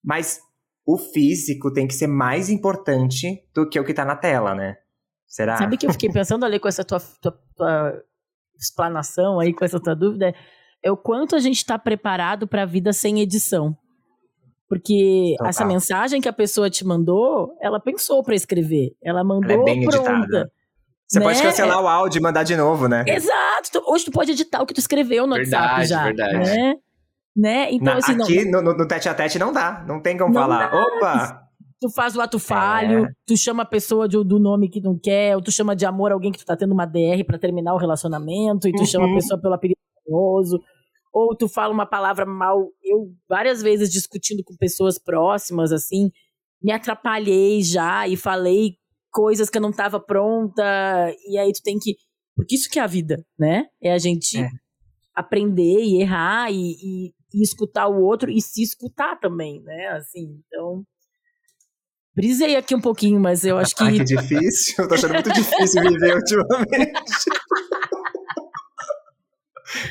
Mas 0.02 0.38
o 0.86 0.98
físico 0.98 1.72
tem 1.72 1.86
que 1.86 1.94
ser 1.94 2.06
mais 2.06 2.50
importante 2.50 3.42
do 3.54 3.68
que 3.68 3.80
o 3.80 3.84
que 3.84 3.94
tá 3.94 4.04
na 4.04 4.16
tela, 4.16 4.54
né? 4.54 4.76
Será? 5.26 5.56
Sabe 5.56 5.76
que 5.76 5.86
eu 5.86 5.92
fiquei 5.92 6.10
pensando 6.12 6.44
ali 6.44 6.60
com 6.60 6.68
essa 6.68 6.84
tua, 6.84 7.00
tua, 7.20 7.32
tua 7.56 8.02
explanação 8.58 9.40
aí, 9.40 9.52
com 9.52 9.64
essa 9.64 9.80
tua 9.80 9.94
dúvida, 9.94 10.34
é 10.82 10.92
o 10.92 10.96
quanto 10.96 11.34
a 11.34 11.38
gente 11.38 11.56
está 11.56 11.78
preparado 11.78 12.46
para 12.46 12.62
a 12.62 12.66
vida 12.66 12.92
sem 12.92 13.20
edição. 13.20 13.76
Porque 14.68 15.34
Total. 15.36 15.50
essa 15.50 15.64
mensagem 15.64 16.20
que 16.20 16.28
a 16.28 16.32
pessoa 16.32 16.70
te 16.70 16.84
mandou, 16.86 17.56
ela 17.60 17.78
pensou 17.78 18.22
para 18.22 18.34
escrever. 18.34 18.92
Ela 19.02 19.22
mandou 19.22 19.50
ela 19.50 19.62
é 19.62 19.64
bem 19.64 19.84
pronta. 19.84 20.10
Editada. 20.10 20.52
Você 21.06 21.18
né? 21.18 21.26
pode 21.26 21.42
cancelar 21.42 21.82
o 21.82 21.86
áudio 21.86 22.18
e 22.18 22.22
mandar 22.22 22.42
de 22.42 22.56
novo, 22.56 22.88
né? 22.88 23.04
Exato. 23.06 23.82
Hoje 23.86 24.06
tu 24.06 24.10
pode 24.10 24.32
editar 24.32 24.62
o 24.62 24.66
que 24.66 24.74
tu 24.74 24.80
escreveu 24.80 25.26
no 25.26 25.36
verdade, 25.36 25.64
WhatsApp 25.64 25.86
já. 25.86 26.04
Verdade. 26.04 26.38
Né? 26.38 26.74
né? 27.36 27.72
Então, 27.72 27.92
Na, 27.92 27.98
assim, 27.98 28.20
aqui 28.20 28.44
não, 28.44 28.62
no, 28.62 28.74
no 28.74 28.88
tete 28.88 29.08
a 29.08 29.14
tete 29.14 29.38
não 29.38 29.52
dá, 29.52 29.84
não 29.86 30.00
tem 30.00 30.16
como 30.16 30.32
não 30.32 30.40
falar. 30.40 30.70
Dá. 30.70 30.82
Opa! 30.82 31.40
Tu 31.80 31.90
faz 31.90 32.16
o 32.16 32.20
ato 32.20 32.38
falho, 32.38 33.04
é. 33.04 33.08
tu 33.26 33.36
chama 33.36 33.62
a 33.62 33.66
pessoa 33.66 34.08
de, 34.08 34.16
do 34.24 34.38
nome 34.38 34.70
que 34.70 34.80
não 34.80 34.98
quer, 34.98 35.36
ou 35.36 35.42
tu 35.42 35.52
chama 35.52 35.76
de 35.76 35.84
amor 35.84 36.12
alguém 36.12 36.32
que 36.32 36.38
tu 36.38 36.46
tá 36.46 36.56
tendo 36.56 36.72
uma 36.72 36.86
DR 36.86 37.22
para 37.26 37.38
terminar 37.38 37.74
o 37.74 37.78
relacionamento, 37.78 38.66
e 38.66 38.72
tu 38.72 38.80
uhum. 38.80 38.86
chama 38.86 39.04
a 39.04 39.08
uhum. 39.08 39.14
pessoa 39.16 39.38
pelo 39.38 39.52
apelido 39.52 39.78
carinhoso, 40.02 40.58
ou 41.14 41.36
tu 41.36 41.48
fala 41.48 41.72
uma 41.72 41.86
palavra 41.86 42.26
mal. 42.26 42.68
Eu, 42.82 43.14
várias 43.28 43.62
vezes, 43.62 43.90
discutindo 43.90 44.42
com 44.44 44.56
pessoas 44.56 44.98
próximas, 44.98 45.72
assim, 45.72 46.10
me 46.62 46.72
atrapalhei 46.72 47.62
já 47.62 48.08
e 48.08 48.16
falei 48.16 48.76
coisas 49.12 49.48
que 49.48 49.56
eu 49.56 49.62
não 49.62 49.72
tava 49.72 50.00
pronta, 50.00 50.62
e 51.28 51.38
aí 51.38 51.52
tu 51.52 51.62
tem 51.62 51.78
que. 51.78 51.96
Porque 52.34 52.56
isso 52.56 52.68
que 52.68 52.80
é 52.80 52.82
a 52.82 52.86
vida, 52.86 53.24
né? 53.38 53.66
É 53.80 53.92
a 53.92 53.98
gente 53.98 54.38
é. 54.38 54.48
aprender 55.14 55.80
e 55.80 56.02
errar 56.02 56.50
e, 56.50 56.72
e 56.82 57.14
e 57.34 57.42
escutar 57.42 57.88
o 57.88 58.00
outro 58.00 58.30
e 58.30 58.40
se 58.40 58.62
escutar 58.62 59.18
também, 59.18 59.60
né? 59.62 59.88
Assim, 59.88 60.40
então. 60.46 60.84
Brisei 62.14 62.54
aqui 62.54 62.76
um 62.76 62.80
pouquinho, 62.80 63.18
mas 63.18 63.44
eu 63.44 63.58
acho 63.58 63.74
que. 63.74 63.82
Ai, 63.82 63.98
que 63.98 64.04
difícil. 64.04 64.76
Eu 64.78 64.88
tô 64.88 64.94
achando 64.94 65.14
muito 65.14 65.32
difícil 65.32 65.82
viver 65.82 66.14
ultimamente. 66.14 66.92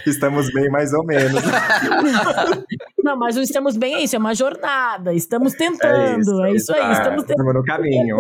Estamos 0.05 0.51
bem, 0.53 0.69
mais 0.69 0.93
ou 0.93 1.05
menos. 1.05 1.41
Não, 3.03 3.17
mas 3.17 3.37
o 3.37 3.41
estamos 3.41 3.75
bem 3.77 3.95
é 3.95 4.03
isso, 4.03 4.15
é 4.15 4.19
uma 4.19 4.33
jornada. 4.33 5.13
Estamos 5.13 5.53
tentando, 5.53 5.95
é 5.95 6.19
isso, 6.19 6.43
é 6.43 6.51
isso 6.53 6.73
aí. 6.73 6.91
Estamos 6.93 7.23
tentando. 7.23 7.53
no 7.53 7.63
caminho. 7.63 8.17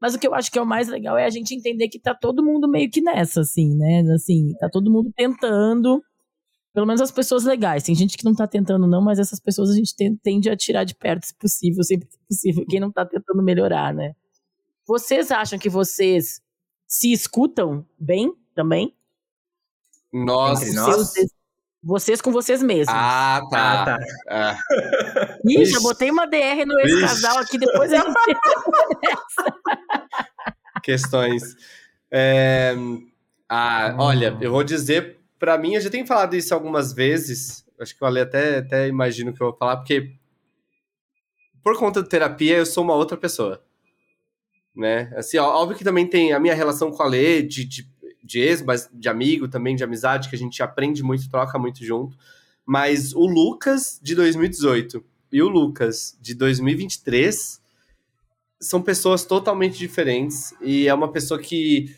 Mas 0.00 0.14
o 0.14 0.18
que 0.18 0.26
eu 0.26 0.34
acho 0.34 0.50
que 0.50 0.58
é 0.58 0.62
o 0.62 0.66
mais 0.66 0.88
legal 0.88 1.18
é 1.18 1.26
a 1.26 1.30
gente 1.30 1.54
entender 1.54 1.88
que 1.88 1.98
tá 1.98 2.14
todo 2.14 2.42
mundo 2.42 2.68
meio 2.68 2.90
que 2.90 3.02
nessa, 3.02 3.42
assim, 3.42 3.76
né? 3.76 4.02
Assim, 4.14 4.54
tá 4.58 4.68
todo 4.70 4.90
mundo 4.90 5.12
tentando 5.14 6.02
pelo 6.72 6.86
menos 6.86 7.00
as 7.00 7.10
pessoas 7.10 7.44
legais. 7.44 7.82
Tem 7.82 7.94
gente 7.94 8.16
que 8.16 8.24
não 8.24 8.34
tá 8.34 8.46
tentando, 8.46 8.86
não, 8.86 9.02
mas 9.02 9.18
essas 9.18 9.40
pessoas 9.40 9.70
a 9.70 9.74
gente 9.74 9.94
tende 10.22 10.48
a 10.48 10.56
tirar 10.56 10.84
de 10.84 10.94
perto, 10.94 11.26
se 11.26 11.34
possível, 11.34 11.82
sempre 11.82 12.08
que 12.08 12.18
possível. 12.28 12.64
Quem 12.68 12.80
não 12.80 12.92
tá 12.92 13.04
tentando 13.04 13.42
melhorar, 13.42 13.92
né? 13.92 14.14
Vocês 14.86 15.30
acham 15.30 15.58
que 15.58 15.68
vocês 15.68 16.40
se 16.86 17.12
escutam 17.12 17.84
bem 17.98 18.32
também? 18.54 18.94
Nós. 20.12 20.60
Vocês, 20.60 21.30
vocês 21.82 22.20
com 22.20 22.32
vocês 22.32 22.62
mesmos. 22.62 22.94
Ah, 22.94 23.42
tá. 23.50 23.82
Ah, 23.82 23.84
tá. 23.84 23.98
Ah. 24.28 24.58
Ih, 25.44 25.64
já 25.64 25.80
botei 25.80 26.10
uma 26.10 26.26
DR 26.26 26.64
no 26.66 26.78
ex-casal 26.80 27.38
aqui, 27.38 27.58
depois 27.58 27.90
gente. 27.90 28.04
Questões. 30.82 31.42
É... 32.10 32.74
Ah, 33.48 33.94
olha, 33.98 34.36
eu 34.40 34.50
vou 34.50 34.64
dizer 34.64 35.20
para 35.40 35.56
mim, 35.56 35.74
eu 35.74 35.80
já 35.80 35.88
tenho 35.88 36.06
falado 36.06 36.36
isso 36.36 36.54
algumas 36.54 36.92
vezes. 36.92 37.64
Acho 37.80 37.96
que 37.96 38.04
o 38.04 38.06
Ale 38.06 38.20
até, 38.20 38.58
até 38.58 38.86
imagino 38.86 39.32
que 39.32 39.42
eu 39.42 39.48
vou 39.48 39.56
falar, 39.56 39.78
porque 39.78 40.12
por 41.64 41.78
conta 41.78 42.02
da 42.02 42.08
terapia, 42.08 42.58
eu 42.58 42.66
sou 42.66 42.84
uma 42.84 42.94
outra 42.94 43.16
pessoa. 43.16 43.64
Né? 44.76 45.10
Assim, 45.16 45.38
óbvio 45.38 45.76
que 45.76 45.84
também 45.84 46.06
tem 46.06 46.32
a 46.32 46.38
minha 46.38 46.54
relação 46.54 46.90
com 46.90 47.02
a 47.02 47.06
Lê, 47.06 47.42
de, 47.42 47.64
de, 47.64 47.90
de 48.22 48.40
ex, 48.40 48.62
mas 48.62 48.88
de 48.92 49.08
amigo 49.08 49.48
também, 49.48 49.74
de 49.74 49.84
amizade, 49.84 50.28
que 50.28 50.36
a 50.36 50.38
gente 50.38 50.62
aprende 50.62 51.02
muito, 51.02 51.28
troca 51.28 51.58
muito 51.58 51.84
junto. 51.84 52.16
Mas 52.64 53.14
o 53.14 53.26
Lucas 53.26 53.98
de 54.02 54.14
2018 54.14 55.02
e 55.32 55.42
o 55.42 55.48
Lucas 55.48 56.16
de 56.20 56.34
2023 56.34 57.60
são 58.60 58.82
pessoas 58.82 59.24
totalmente 59.24 59.78
diferentes. 59.78 60.54
E 60.60 60.86
é 60.86 60.94
uma 60.94 61.10
pessoa 61.10 61.40
que 61.40 61.94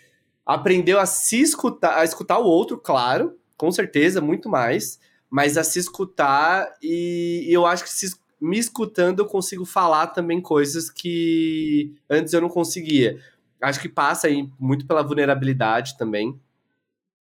aprendeu 0.46 0.98
a 0.98 1.06
se 1.06 1.40
escutar, 1.40 1.98
a 1.98 2.04
escutar 2.04 2.38
o 2.38 2.44
outro, 2.44 2.78
claro, 2.78 3.36
com 3.56 3.70
certeza, 3.70 4.20
muito 4.20 4.48
mais, 4.48 4.98
mas 5.30 5.56
a 5.56 5.64
se 5.64 5.78
escutar 5.78 6.68
e, 6.82 7.46
e 7.48 7.52
eu 7.52 7.64
acho 7.64 7.84
que 7.84 7.90
se, 7.90 8.14
me 8.40 8.58
escutando 8.58 9.20
eu 9.20 9.26
consigo 9.26 9.64
falar 9.64 10.08
também 10.08 10.40
coisas 10.40 10.90
que 10.90 11.94
antes 12.10 12.32
eu 12.32 12.40
não 12.40 12.48
conseguia. 12.48 13.20
Acho 13.62 13.80
que 13.80 13.88
passa 13.88 14.26
aí 14.26 14.48
muito 14.58 14.86
pela 14.86 15.02
vulnerabilidade 15.02 15.96
também. 15.96 16.38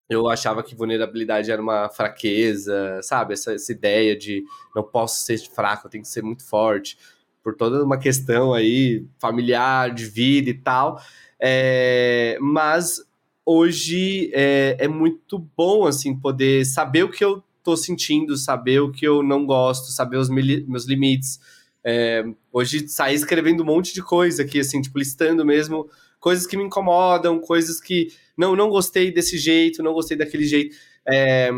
Eu 0.08 0.28
achava 0.28 0.62
que 0.62 0.74
vulnerabilidade 0.74 1.50
era 1.50 1.62
uma 1.62 1.88
fraqueza, 1.88 3.00
sabe? 3.02 3.34
Essa, 3.34 3.54
essa 3.54 3.72
ideia 3.72 4.16
de 4.16 4.44
não 4.74 4.82
posso 4.82 5.24
ser 5.24 5.38
fraco, 5.38 5.86
eu 5.86 5.90
tenho 5.90 6.02
que 6.02 6.10
ser 6.10 6.22
muito 6.22 6.44
forte, 6.44 6.98
por 7.42 7.54
toda 7.54 7.82
uma 7.84 7.98
questão 7.98 8.52
aí 8.52 9.06
familiar, 9.18 9.94
de 9.94 10.04
vida 10.04 10.50
e 10.50 10.54
tal. 10.54 11.00
É, 11.40 12.36
mas 12.40 13.00
hoje 13.44 14.30
é, 14.34 14.76
é 14.78 14.88
muito 14.88 15.38
bom, 15.56 15.86
assim, 15.86 16.14
poder 16.14 16.64
saber 16.64 17.04
o 17.04 17.10
que 17.10 17.24
eu 17.24 17.42
tô 17.62 17.76
sentindo, 17.76 18.36
saber 18.36 18.80
o 18.80 18.90
que 18.90 19.06
eu 19.06 19.22
não 19.22 19.46
gosto, 19.46 19.92
saber 19.92 20.16
os 20.16 20.28
meus 20.28 20.84
limites. 20.84 21.40
É, 21.84 22.24
hoje 22.52 22.88
saí 22.88 23.14
escrevendo 23.14 23.62
um 23.62 23.66
monte 23.66 23.94
de 23.94 24.02
coisa 24.02 24.42
aqui, 24.42 24.60
assim, 24.60 24.80
tipo, 24.80 24.98
listando 24.98 25.44
mesmo 25.44 25.88
coisas 26.22 26.46
que 26.46 26.56
me 26.56 26.62
incomodam, 26.62 27.40
coisas 27.40 27.80
que 27.80 28.12
não, 28.36 28.54
não 28.54 28.70
gostei 28.70 29.10
desse 29.10 29.36
jeito, 29.36 29.82
não 29.82 29.92
gostei 29.92 30.16
daquele 30.16 30.44
jeito, 30.44 30.74
é, 31.04 31.50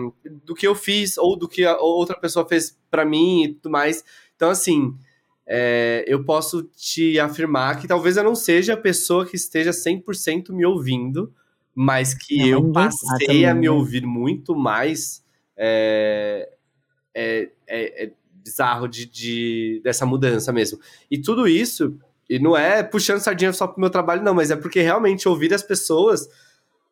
do 0.43 0.55
que 0.55 0.67
eu 0.67 0.75
fiz 0.75 1.19
ou 1.19 1.37
do 1.37 1.47
que 1.47 1.67
outra 1.67 2.19
pessoa 2.19 2.49
fez 2.49 2.77
para 2.91 3.05
mim 3.05 3.45
e 3.45 3.55
tudo 3.55 3.71
mais. 3.71 4.03
Então, 4.35 4.49
assim, 4.49 4.97
é, 5.47 6.03
eu 6.09 6.25
posso 6.25 6.63
te 6.63 7.21
afirmar 7.21 7.79
que 7.79 7.87
talvez 7.87 8.17
eu 8.17 8.25
não 8.25 8.35
seja 8.35 8.73
a 8.73 8.79
pessoa 8.79 9.27
que 9.27 9.37
esteja 9.37 9.71
100% 9.71 10.49
me 10.49 10.65
ouvindo, 10.65 11.31
mas 11.75 12.15
que 12.15 12.39
não, 12.39 12.47
eu 12.47 12.73
passei 12.73 13.45
a 13.45 13.55
me 13.55 13.69
ouvir 13.69 14.07
muito 14.07 14.57
mais 14.57 15.23
é, 15.59 16.51
é, 17.13 17.51
é, 17.67 18.05
é 18.05 18.13
bizarro 18.33 18.89
de, 18.89 19.05
de, 19.05 19.83
dessa 19.85 20.07
mudança 20.07 20.51
mesmo. 20.55 20.81
E 21.11 21.19
tudo 21.19 21.47
isso, 21.47 21.99
e 22.29 22.39
não 22.39 22.57
é 22.57 22.83
puxando 22.83 23.21
sardinha 23.21 23.53
só 23.53 23.67
pro 23.67 23.81
meu 23.81 23.91
trabalho, 23.91 24.23
não, 24.23 24.35
mas 24.35 24.51
é 24.51 24.57
porque 24.57 24.81
realmente 24.81 25.29
ouvir 25.29 25.53
as 25.53 25.63
pessoas 25.63 26.29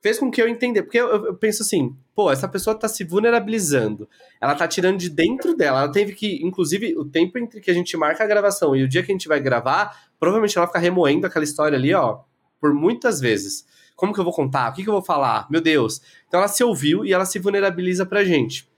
fez 0.02 0.18
com 0.18 0.30
que 0.30 0.42
eu 0.42 0.48
entenda. 0.48 0.82
Porque 0.82 0.98
eu, 0.98 1.26
eu, 1.26 1.34
penso 1.34 1.62
assim, 1.62 1.96
pô, 2.14 2.30
essa 2.30 2.48
pessoa 2.48 2.76
tá 2.76 2.88
se 2.88 3.04
vulnerabilizando. 3.04 4.08
Ela 4.40 4.54
tá 4.54 4.66
tirando 4.66 4.98
de 4.98 5.08
dentro 5.08 5.56
dela. 5.56 5.82
Ela 5.82 5.92
teve 5.92 6.12
que, 6.12 6.44
inclusive, 6.44 6.96
o 6.98 7.04
tempo 7.04 7.38
entre 7.38 7.60
que 7.60 7.70
a 7.70 7.74
gente 7.74 7.96
marca 7.96 8.24
a 8.24 8.26
gravação 8.26 8.74
e 8.74 8.82
o 8.82 8.88
dia 8.88 9.02
que 9.02 9.12
a 9.12 9.14
gente 9.14 9.28
vai 9.28 9.40
gravar, 9.40 10.10
provavelmente 10.18 10.58
ela 10.58 10.66
fica 10.66 10.80
remoendo 10.80 11.26
aquela 11.26 11.44
história 11.44 11.78
ali, 11.78 11.94
ó, 11.94 12.20
por 12.60 12.74
muitas 12.74 13.20
vezes. 13.20 13.64
Como 13.94 14.12
que 14.12 14.18
eu 14.18 14.24
vou 14.24 14.32
contar? 14.32 14.70
O 14.70 14.74
que, 14.74 14.82
que 14.82 14.88
eu 14.88 14.94
vou 14.94 15.02
falar? 15.02 15.46
Meu 15.48 15.60
Deus. 15.60 16.02
Então 16.26 16.40
ela 16.40 16.48
se 16.48 16.64
ouviu 16.64 17.04
e 17.04 17.12
ela 17.12 17.24
se 17.24 17.38
vulnerabiliza 17.38 18.04
pra 18.04 18.24
gente. 18.24 18.68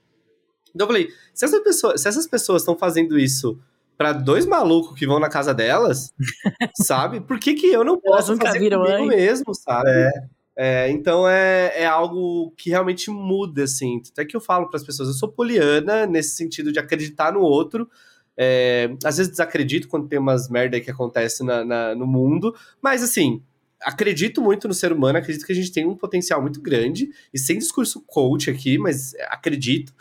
Então 0.73 0.85
eu 0.85 0.87
falei, 0.87 1.09
se, 1.33 1.45
essa 1.45 1.59
pessoa, 1.61 1.97
se 1.97 2.07
essas 2.07 2.27
pessoas 2.27 2.61
estão 2.61 2.77
fazendo 2.77 3.17
isso 3.17 3.59
para 3.97 4.13
dois 4.13 4.45
malucos 4.45 4.97
que 4.97 5.07
vão 5.07 5.19
na 5.19 5.29
casa 5.29 5.53
delas, 5.53 6.13
sabe? 6.85 7.21
Por 7.21 7.39
que, 7.39 7.53
que 7.53 7.67
eu 7.67 7.83
não 7.83 7.99
posso 7.99 8.33
Elas 8.33 8.43
fazer 8.43 8.59
viram 8.59 8.83
comigo 8.83 9.07
mesmo, 9.07 9.53
sabe? 9.53 9.89
É. 9.89 10.11
É, 10.57 10.89
então 10.89 11.27
é, 11.27 11.81
é 11.81 11.85
algo 11.85 12.53
que 12.55 12.69
realmente 12.69 13.11
muda, 13.11 13.63
assim. 13.63 14.01
Até 14.09 14.23
que 14.23 14.37
eu 14.37 14.41
falo 14.41 14.69
para 14.69 14.77
as 14.77 14.85
pessoas, 14.85 15.09
eu 15.09 15.13
sou 15.13 15.27
poliana 15.29 16.05
nesse 16.05 16.37
sentido 16.37 16.71
de 16.71 16.79
acreditar 16.79 17.33
no 17.33 17.41
outro. 17.41 17.89
É, 18.37 18.89
às 19.03 19.17
vezes 19.17 19.31
desacredito 19.31 19.87
quando 19.87 20.07
tem 20.07 20.19
umas 20.19 20.49
merda 20.49 20.79
que 20.79 20.91
acontece 20.91 21.43
na, 21.43 21.63
na, 21.63 21.95
no 21.95 22.05
mundo, 22.05 22.53
mas 22.81 23.01
assim, 23.01 23.41
acredito 23.81 24.41
muito 24.41 24.67
no 24.67 24.73
ser 24.73 24.91
humano, 24.91 25.17
acredito 25.17 25.45
que 25.45 25.53
a 25.53 25.55
gente 25.55 25.71
tem 25.71 25.85
um 25.85 25.95
potencial 25.95 26.41
muito 26.41 26.61
grande, 26.61 27.09
e 27.33 27.39
sem 27.39 27.57
discurso 27.57 28.01
coach 28.05 28.49
aqui, 28.49 28.77
mas 28.77 29.13
acredito. 29.29 29.93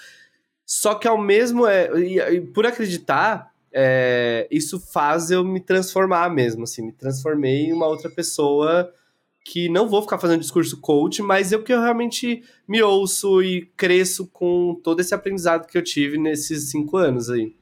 Só 0.66 0.94
que 0.94 1.06
ao 1.06 1.20
mesmo, 1.20 1.66
é, 1.66 1.90
e, 2.00 2.18
e 2.18 2.40
por 2.40 2.66
acreditar, 2.66 3.53
é, 3.74 4.46
isso 4.50 4.78
faz 4.78 5.32
eu 5.32 5.44
me 5.44 5.58
transformar 5.58 6.30
mesmo, 6.30 6.62
assim, 6.62 6.86
me 6.86 6.92
transformei 6.92 7.66
em 7.66 7.72
uma 7.72 7.86
outra 7.88 8.08
pessoa 8.08 8.92
que 9.44 9.68
não 9.68 9.88
vou 9.88 10.00
ficar 10.00 10.18
fazendo 10.18 10.40
discurso 10.40 10.80
coach, 10.80 11.20
mas 11.20 11.52
eu 11.52 11.62
que 11.62 11.72
eu 11.72 11.80
realmente 11.80 12.42
me 12.66 12.82
ouço 12.82 13.42
e 13.42 13.66
cresço 13.76 14.26
com 14.32 14.80
todo 14.82 15.00
esse 15.00 15.14
aprendizado 15.14 15.66
que 15.66 15.76
eu 15.76 15.82
tive 15.82 16.16
nesses 16.16 16.70
cinco 16.70 16.96
anos 16.96 17.28
aí. 17.28 17.54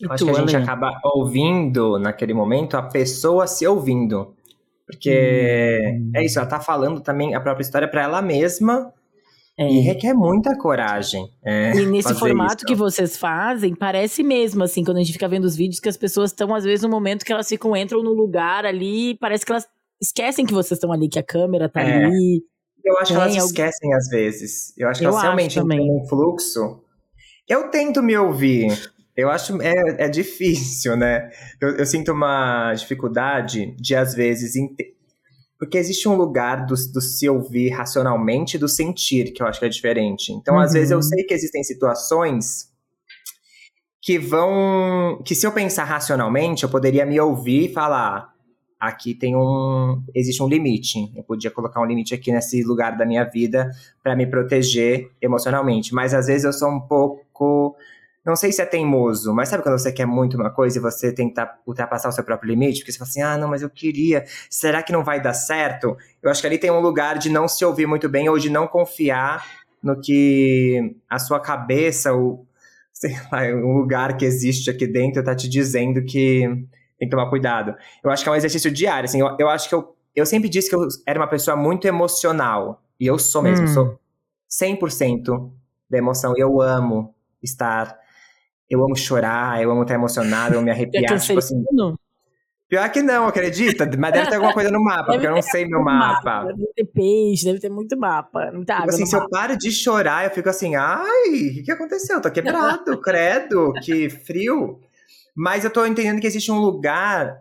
Eu 0.00 0.12
acho 0.12 0.24
que 0.24 0.30
a 0.30 0.34
gente 0.34 0.56
acaba 0.56 1.00
ouvindo 1.04 1.98
naquele 1.98 2.32
momento 2.32 2.76
a 2.76 2.82
pessoa 2.82 3.46
se 3.46 3.66
ouvindo. 3.66 4.34
Porque 4.86 5.80
hum. 6.00 6.12
é 6.14 6.24
isso, 6.24 6.38
ela 6.38 6.48
tá 6.48 6.60
falando 6.60 7.00
também 7.00 7.34
a 7.34 7.40
própria 7.40 7.62
história 7.62 7.88
para 7.88 8.02
ela 8.02 8.22
mesma. 8.22 8.92
É. 9.58 9.66
E 9.66 9.80
requer 9.80 10.12
muita 10.12 10.56
coragem. 10.56 11.26
É, 11.42 11.74
e 11.74 11.86
nesse 11.86 12.14
formato 12.14 12.56
isso. 12.58 12.66
que 12.66 12.74
vocês 12.74 13.16
fazem, 13.16 13.74
parece 13.74 14.22
mesmo, 14.22 14.62
assim, 14.62 14.84
quando 14.84 14.98
a 14.98 15.00
gente 15.00 15.14
fica 15.14 15.26
vendo 15.26 15.44
os 15.44 15.56
vídeos, 15.56 15.80
que 15.80 15.88
as 15.88 15.96
pessoas 15.96 16.30
estão, 16.30 16.54
às 16.54 16.64
vezes, 16.64 16.82
no 16.82 16.90
momento 16.90 17.24
que 17.24 17.32
elas 17.32 17.48
ficam, 17.48 17.74
entram 17.74 18.02
no 18.02 18.12
lugar 18.12 18.66
ali, 18.66 19.16
parece 19.18 19.46
que 19.46 19.52
elas 19.52 19.66
esquecem 20.00 20.44
que 20.44 20.52
vocês 20.52 20.76
estão 20.76 20.92
ali, 20.92 21.08
que 21.08 21.18
a 21.18 21.22
câmera 21.22 21.68
tá 21.68 21.80
é. 21.80 22.04
ali. 22.04 22.44
Eu 22.84 22.98
acho 22.98 23.12
que 23.12 23.18
elas 23.18 23.36
esquecem 23.36 23.94
às 23.94 24.08
vezes. 24.08 24.72
Eu 24.76 24.88
acho 24.88 25.00
que 25.00 25.06
eu 25.06 25.10
elas 25.10 25.22
realmente 25.22 25.58
entram 25.58 25.78
num 25.78 26.06
fluxo. 26.06 26.82
Eu 27.48 27.68
tento 27.70 28.02
me 28.02 28.16
ouvir. 28.16 28.68
Eu 29.16 29.30
acho 29.30 29.60
é, 29.62 30.04
é 30.04 30.08
difícil, 30.08 30.96
né? 30.96 31.30
Eu, 31.60 31.78
eu, 31.78 31.86
sinto 31.86 32.12
uma 32.12 32.74
dificuldade 32.74 33.74
de, 33.76 33.94
às 33.94 34.14
vezes, 34.14 34.52
porque 35.58 35.78
existe 35.78 36.08
um 36.08 36.16
lugar 36.16 36.66
do, 36.66 36.74
do, 36.74 37.00
se 37.00 37.28
ouvir 37.28 37.70
racionalmente 37.70 38.56
e 38.56 38.60
do 38.60 38.68
sentir, 38.68 39.32
que 39.32 39.42
eu 39.42 39.46
acho 39.46 39.58
que 39.58 39.66
é 39.66 39.68
diferente. 39.68 40.32
Então, 40.32 40.54
uhum. 40.54 40.60
às 40.60 40.72
vezes, 40.72 40.90
eu 40.90 40.98
uhum. 40.98 41.02
sei 41.02 41.24
que 41.24 41.32
existem 41.32 41.64
situações 41.64 42.70
que 44.02 44.18
vão. 44.18 45.20
que 45.24 45.34
se 45.34 45.46
eu 45.46 45.52
pensar 45.52 45.84
racionalmente, 45.84 46.62
eu 46.62 46.68
poderia 46.68 47.04
me 47.04 47.18
ouvir 47.18 47.70
e 47.70 47.72
falar. 47.72 48.34
Aqui 48.78 49.14
tem 49.14 49.34
um. 49.34 50.02
Existe 50.14 50.42
um 50.42 50.48
limite. 50.48 51.10
Eu 51.16 51.24
podia 51.24 51.50
colocar 51.50 51.80
um 51.80 51.86
limite 51.86 52.14
aqui 52.14 52.30
nesse 52.30 52.62
lugar 52.62 52.96
da 52.96 53.06
minha 53.06 53.24
vida 53.24 53.70
para 54.02 54.14
me 54.14 54.26
proteger 54.26 55.10
emocionalmente. 55.20 55.94
Mas 55.94 56.12
às 56.12 56.26
vezes 56.26 56.44
eu 56.44 56.52
sou 56.52 56.68
um 56.68 56.80
pouco 56.80 57.74
não 58.26 58.34
sei 58.34 58.50
se 58.50 58.60
é 58.60 58.66
teimoso, 58.66 59.32
mas 59.32 59.48
sabe 59.48 59.62
quando 59.62 59.78
você 59.78 59.92
quer 59.92 60.04
muito 60.04 60.36
uma 60.36 60.50
coisa 60.50 60.78
e 60.78 60.80
você 60.80 61.12
tenta 61.12 61.48
ultrapassar 61.64 62.08
o 62.08 62.12
seu 62.12 62.24
próprio 62.24 62.48
limite? 62.48 62.80
Porque 62.80 62.90
você 62.90 62.98
fala 62.98 63.08
assim, 63.08 63.22
ah, 63.22 63.38
não, 63.38 63.48
mas 63.48 63.62
eu 63.62 63.70
queria, 63.70 64.24
será 64.50 64.82
que 64.82 64.92
não 64.92 65.04
vai 65.04 65.22
dar 65.22 65.32
certo? 65.32 65.96
Eu 66.20 66.28
acho 66.28 66.40
que 66.40 66.46
ali 66.48 66.58
tem 66.58 66.70
um 66.70 66.80
lugar 66.80 67.18
de 67.18 67.30
não 67.30 67.46
se 67.46 67.64
ouvir 67.64 67.86
muito 67.86 68.08
bem 68.08 68.28
ou 68.28 68.36
de 68.36 68.50
não 68.50 68.66
confiar 68.66 69.46
no 69.80 70.00
que 70.00 70.96
a 71.08 71.20
sua 71.20 71.38
cabeça, 71.38 72.12
o, 72.14 72.44
sei 72.92 73.14
lá, 73.30 73.42
um 73.42 73.78
lugar 73.78 74.16
que 74.16 74.24
existe 74.24 74.68
aqui 74.70 74.88
dentro 74.88 75.22
tá 75.22 75.34
te 75.34 75.48
dizendo 75.48 76.04
que 76.04 76.40
tem 76.98 77.08
que 77.08 77.10
tomar 77.10 77.30
cuidado. 77.30 77.76
Eu 78.02 78.10
acho 78.10 78.24
que 78.24 78.28
é 78.28 78.32
um 78.32 78.36
exercício 78.36 78.72
diário, 78.72 79.04
assim, 79.04 79.20
eu, 79.20 79.36
eu 79.38 79.48
acho 79.48 79.68
que 79.68 79.74
eu, 79.74 79.94
eu 80.16 80.26
sempre 80.26 80.48
disse 80.48 80.68
que 80.68 80.74
eu 80.74 80.88
era 81.06 81.20
uma 81.20 81.28
pessoa 81.28 81.56
muito 81.56 81.86
emocional, 81.86 82.82
e 82.98 83.06
eu 83.06 83.20
sou 83.20 83.40
mesmo, 83.40 83.66
hum. 83.66 83.72
sou 83.72 84.00
100% 84.50 85.48
da 85.88 85.98
emoção, 85.98 86.34
eu 86.36 86.60
amo 86.60 87.14
estar 87.40 87.96
eu 88.68 88.84
amo 88.84 88.96
chorar, 88.96 89.62
eu 89.62 89.70
amo 89.70 89.82
estar 89.82 89.94
emocionado, 89.94 90.54
eu 90.54 90.58
amo 90.58 90.66
me 90.66 90.70
arrepiar. 90.72 91.18
tipo 91.20 91.38
assim. 91.38 91.62
Pior 92.68 92.90
que 92.90 93.00
não, 93.00 93.28
acredita? 93.28 93.88
Mas 93.96 94.12
deve 94.12 94.28
ter 94.28 94.34
alguma 94.34 94.52
coisa 94.52 94.70
no 94.72 94.82
mapa, 94.82 95.12
porque 95.12 95.26
eu 95.26 95.30
não 95.30 95.42
sei 95.42 95.66
meu 95.66 95.84
mapa. 95.84 96.22
mapa. 96.24 96.52
Deve 96.52 96.72
ter 96.74 96.84
peixe, 96.86 97.44
deve 97.44 97.60
ter 97.60 97.70
muito 97.70 97.96
mapa. 97.96 98.50
Muita 98.52 98.72
tipo 98.74 98.82
água 98.82 98.94
assim, 98.94 99.06
se 99.06 99.12
mapa. 99.12 99.24
eu 99.24 99.30
paro 99.30 99.56
de 99.56 99.70
chorar, 99.70 100.24
eu 100.24 100.30
fico 100.30 100.48
assim, 100.48 100.74
ai, 100.74 101.60
o 101.60 101.64
que, 101.64 101.70
aconteceu? 101.70 102.16
Eu 102.16 102.22
tô 102.22 102.30
quebrado, 102.30 102.98
credo, 103.00 103.72
que 103.84 104.10
frio. 104.10 104.80
Mas 105.34 105.64
eu 105.64 105.70
tô 105.70 105.86
entendendo 105.86 106.20
que 106.20 106.26
existe 106.26 106.50
um 106.50 106.58
lugar 106.58 107.40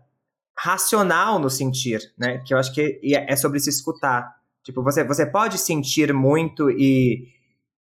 racional 0.55 1.39
no 1.39 1.49
sentir, 1.49 2.01
né? 2.15 2.43
Que 2.45 2.53
eu 2.53 2.59
acho 2.59 2.71
que 2.71 2.99
é, 3.03 3.33
é 3.33 3.35
sobre 3.35 3.59
se 3.59 3.71
escutar. 3.71 4.35
Tipo, 4.63 4.83
você, 4.83 5.03
você 5.03 5.25
pode 5.25 5.57
sentir 5.57 6.13
muito 6.13 6.69
e 6.69 7.27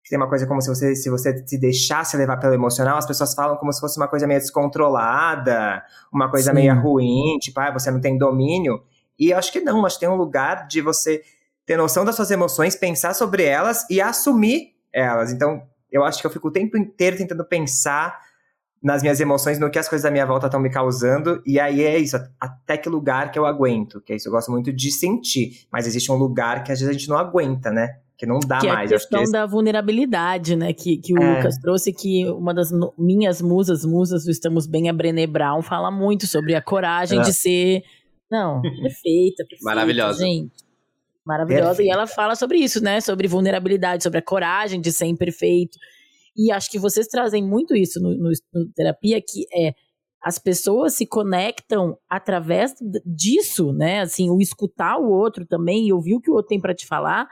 tem 0.09 0.17
uma 0.17 0.27
coisa 0.27 0.45
como 0.47 0.61
se 0.61 0.67
você, 0.67 0.95
se 0.95 1.09
você 1.09 1.45
se 1.45 1.57
deixasse 1.57 2.17
levar 2.17 2.37
pelo 2.37 2.53
emocional, 2.53 2.97
as 2.97 3.05
pessoas 3.05 3.33
falam 3.33 3.55
como 3.57 3.71
se 3.71 3.79
fosse 3.79 3.97
uma 3.97 4.07
coisa 4.07 4.27
meio 4.27 4.39
descontrolada, 4.39 5.83
uma 6.11 6.29
coisa 6.29 6.51
Sim. 6.51 6.55
meio 6.55 6.79
ruim, 6.81 7.37
tipo, 7.39 7.59
ah, 7.59 7.71
você 7.71 7.89
não 7.91 8.01
tem 8.01 8.17
domínio. 8.17 8.83
E 9.17 9.31
acho 9.33 9.51
que 9.51 9.61
não, 9.61 9.85
acho 9.85 9.95
que 9.95 10.01
tem 10.01 10.09
um 10.09 10.17
lugar 10.17 10.67
de 10.67 10.81
você 10.81 11.21
ter 11.65 11.77
noção 11.77 12.03
das 12.03 12.15
suas 12.15 12.31
emoções, 12.31 12.75
pensar 12.75 13.13
sobre 13.13 13.43
elas 13.43 13.85
e 13.89 14.01
assumir 14.01 14.73
elas. 14.91 15.31
Então, 15.31 15.61
eu 15.91 16.03
acho 16.03 16.19
que 16.19 16.27
eu 16.27 16.31
fico 16.31 16.47
o 16.47 16.51
tempo 16.51 16.77
inteiro 16.77 17.17
tentando 17.17 17.45
pensar 17.45 18.19
nas 18.81 19.03
minhas 19.03 19.19
emoções, 19.19 19.59
no 19.59 19.69
que 19.69 19.77
as 19.77 19.87
coisas 19.87 20.03
da 20.03 20.11
minha 20.11 20.25
volta 20.25 20.47
estão 20.47 20.59
me 20.59 20.69
causando. 20.69 21.41
E 21.45 21.59
aí 21.59 21.83
é 21.83 21.99
isso, 21.99 22.17
até 22.39 22.77
que 22.77 22.89
lugar 22.89 23.31
que 23.31 23.37
eu 23.37 23.45
aguento. 23.45 24.01
Que 24.01 24.13
é 24.13 24.15
isso, 24.15 24.27
eu 24.27 24.31
gosto 24.31 24.51
muito 24.51 24.73
de 24.73 24.91
sentir. 24.91 25.67
Mas 25.71 25.85
existe 25.85 26.11
um 26.11 26.15
lugar 26.15 26.63
que 26.63 26.71
às 26.71 26.79
vezes 26.79 26.89
a 26.89 26.97
gente 26.97 27.07
não 27.07 27.17
aguenta, 27.17 27.71
né? 27.71 27.99
Que 28.21 28.27
não 28.27 28.39
dá 28.39 28.59
que 28.59 28.67
mais. 28.67 28.91
É 28.91 28.95
a 28.95 28.99
questão 28.99 29.23
que 29.23 29.31
da 29.31 29.47
vulnerabilidade, 29.47 30.55
né? 30.55 30.71
Que, 30.73 30.95
que 30.95 31.11
o 31.11 31.19
é. 31.19 31.37
Lucas 31.37 31.57
trouxe, 31.57 31.91
que 31.91 32.29
uma 32.29 32.53
das 32.53 32.69
no, 32.69 32.93
minhas 32.95 33.41
musas, 33.41 33.83
musas 33.83 34.25
do 34.25 34.29
Estamos 34.29 34.67
Bem, 34.67 34.87
a 34.87 34.93
Brené 34.93 35.25
Brown, 35.25 35.63
fala 35.63 35.89
muito 35.89 36.27
sobre 36.27 36.53
a 36.53 36.61
coragem 36.61 37.19
é. 37.19 37.23
de 37.23 37.33
ser. 37.33 37.81
Não, 38.29 38.61
perfeita, 38.61 39.37
perfeita. 39.37 39.63
Maravilhosa. 39.63 40.23
Gente. 40.23 40.53
Maravilhosa. 41.25 41.69
Perfeita. 41.69 41.89
E 41.89 41.91
ela 41.91 42.05
fala 42.05 42.35
sobre 42.35 42.59
isso, 42.59 42.79
né? 42.83 43.01
Sobre 43.01 43.27
vulnerabilidade, 43.27 44.03
sobre 44.03 44.19
a 44.19 44.21
coragem 44.21 44.79
de 44.79 44.91
ser 44.91 45.07
imperfeito. 45.07 45.79
E 46.37 46.51
acho 46.51 46.69
que 46.69 46.77
vocês 46.77 47.07
trazem 47.07 47.43
muito 47.43 47.75
isso 47.75 47.99
no, 47.99 48.15
no, 48.15 48.29
no 48.53 48.71
terapia, 48.75 49.19
que 49.19 49.47
é 49.51 49.73
as 50.23 50.37
pessoas 50.37 50.93
se 50.93 51.07
conectam 51.07 51.97
através 52.07 52.75
disso, 53.03 53.73
né? 53.73 54.01
Assim, 54.01 54.29
o 54.29 54.39
escutar 54.39 54.99
o 54.99 55.09
outro 55.09 55.43
também 55.43 55.87
e 55.87 55.91
ouvir 55.91 56.13
o 56.13 56.21
que 56.21 56.29
o 56.29 56.35
outro 56.35 56.49
tem 56.49 56.61
para 56.61 56.75
te 56.75 56.85
falar. 56.85 57.27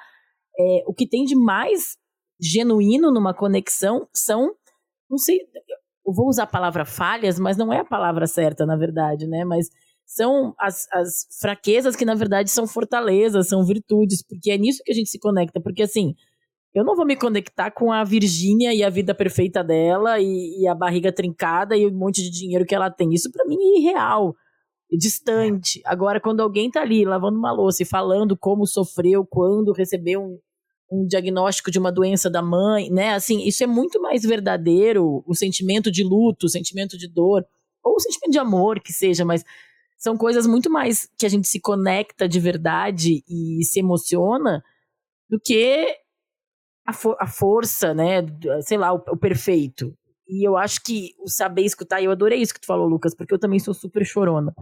É, 0.59 0.83
o 0.85 0.93
que 0.93 1.07
tem 1.07 1.23
de 1.23 1.35
mais 1.35 1.97
genuíno 2.39 3.11
numa 3.11 3.33
conexão 3.33 4.07
são, 4.13 4.53
não 5.09 5.17
sei, 5.17 5.39
eu 6.05 6.13
vou 6.13 6.27
usar 6.27 6.43
a 6.43 6.47
palavra 6.47 6.85
falhas, 6.85 7.39
mas 7.39 7.55
não 7.57 7.71
é 7.71 7.79
a 7.79 7.85
palavra 7.85 8.27
certa, 8.27 8.65
na 8.65 8.75
verdade, 8.75 9.27
né? 9.27 9.45
Mas 9.45 9.69
são 10.05 10.55
as, 10.57 10.87
as 10.91 11.27
fraquezas 11.39 11.95
que, 11.95 12.03
na 12.03 12.15
verdade, 12.15 12.49
são 12.49 12.65
fortalezas, 12.65 13.47
são 13.47 13.63
virtudes, 13.63 14.23
porque 14.23 14.49
é 14.49 14.57
nisso 14.57 14.81
que 14.83 14.91
a 14.91 14.95
gente 14.95 15.09
se 15.09 15.19
conecta. 15.19 15.61
Porque, 15.61 15.83
assim, 15.83 16.15
eu 16.73 16.83
não 16.83 16.95
vou 16.95 17.05
me 17.05 17.15
conectar 17.15 17.71
com 17.71 17.91
a 17.91 18.03
Virgínia 18.03 18.73
e 18.73 18.83
a 18.83 18.89
vida 18.89 19.13
perfeita 19.13 19.63
dela 19.63 20.19
e, 20.19 20.61
e, 20.61 20.67
a 20.67 20.73
barriga 20.73 21.11
trincada 21.11 21.77
e 21.77 21.85
o 21.85 21.93
monte 21.93 22.23
de 22.23 22.31
dinheiro 22.31 22.65
que 22.65 22.73
ela 22.73 22.89
tem. 22.89 23.13
Isso 23.13 23.31
para 23.31 23.45
mim 23.45 23.57
é 23.59 23.79
irreal, 23.79 24.35
é 24.91 24.97
distante. 24.97 25.81
Agora, 25.85 26.19
quando 26.19 26.41
alguém 26.41 26.71
tá 26.71 26.81
ali 26.81 27.05
lavando 27.05 27.37
uma 27.37 27.51
louça 27.51 27.83
e 27.83 27.85
falando 27.85 28.35
como 28.37 28.65
sofreu 28.65 29.25
quando 29.25 29.73
recebeu 29.73 30.21
um, 30.21 30.39
um 30.91 31.05
diagnóstico 31.05 31.69
de 31.69 31.79
uma 31.79 31.91
doença 31.91 32.29
da 32.29 32.41
mãe, 32.41 32.89
né? 32.89 33.13
Assim, 33.13 33.45
isso 33.47 33.63
é 33.63 33.67
muito 33.67 34.01
mais 34.01 34.23
verdadeiro, 34.23 35.23
o 35.25 35.35
sentimento 35.35 35.91
de 35.91 36.03
luto, 36.03 36.47
o 36.47 36.49
sentimento 36.49 36.97
de 36.97 37.07
dor, 37.07 37.45
ou 37.83 37.95
o 37.95 37.99
sentimento 37.99 38.31
de 38.31 38.39
amor, 38.39 38.79
que 38.79 38.91
seja, 38.91 39.23
mas 39.23 39.43
são 39.97 40.17
coisas 40.17 40.47
muito 40.47 40.69
mais 40.69 41.09
que 41.17 41.25
a 41.25 41.29
gente 41.29 41.47
se 41.47 41.59
conecta 41.59 42.27
de 42.27 42.39
verdade 42.39 43.23
e 43.27 43.63
se 43.65 43.79
emociona 43.79 44.63
do 45.29 45.39
que 45.39 45.95
a, 46.87 46.93
for 46.93 47.15
a 47.19 47.27
força, 47.27 47.93
né? 47.93 48.25
Sei 48.61 48.77
lá, 48.77 48.93
o, 48.93 48.97
o, 48.97 49.17
perfeito. 49.17 49.93
E 50.27 50.47
eu 50.47 50.57
acho 50.57 50.81
que 50.83 51.13
o 51.19 51.29
saber 51.29 51.63
escutar, 51.63 52.01
eu 52.01 52.11
adorei 52.11 52.41
isso 52.41 52.53
que 52.53 52.61
tu 52.61 52.65
falou, 52.65 52.87
Lucas, 52.87 53.13
porque 53.15 53.33
eu 53.33 53.39
também 53.39 53.59
sou 53.59 53.73
super 53.73 54.05
chorona. 54.05 54.53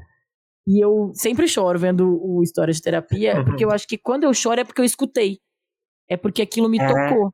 E 0.68 0.84
eu 0.84 1.12
sempre 1.14 1.48
choro 1.48 1.80
vendo 1.80 2.20
o 2.22 2.44
História 2.44 2.74
de 2.74 2.82
Terapia, 2.82 3.38
uhum. 3.38 3.46
porque 3.46 3.64
eu 3.64 3.72
acho 3.72 3.88
que 3.88 3.98
quando 3.98 4.26
eu 4.26 4.34
choro 4.34 4.60
é 4.60 4.64
porque 4.66 4.82
eu 4.82 4.86
escutei. 4.86 5.40
É 6.10 6.16
porque 6.18 6.42
aquilo 6.42 6.70
me 6.70 6.80
é. 6.80 6.88
tocou. 6.88 7.32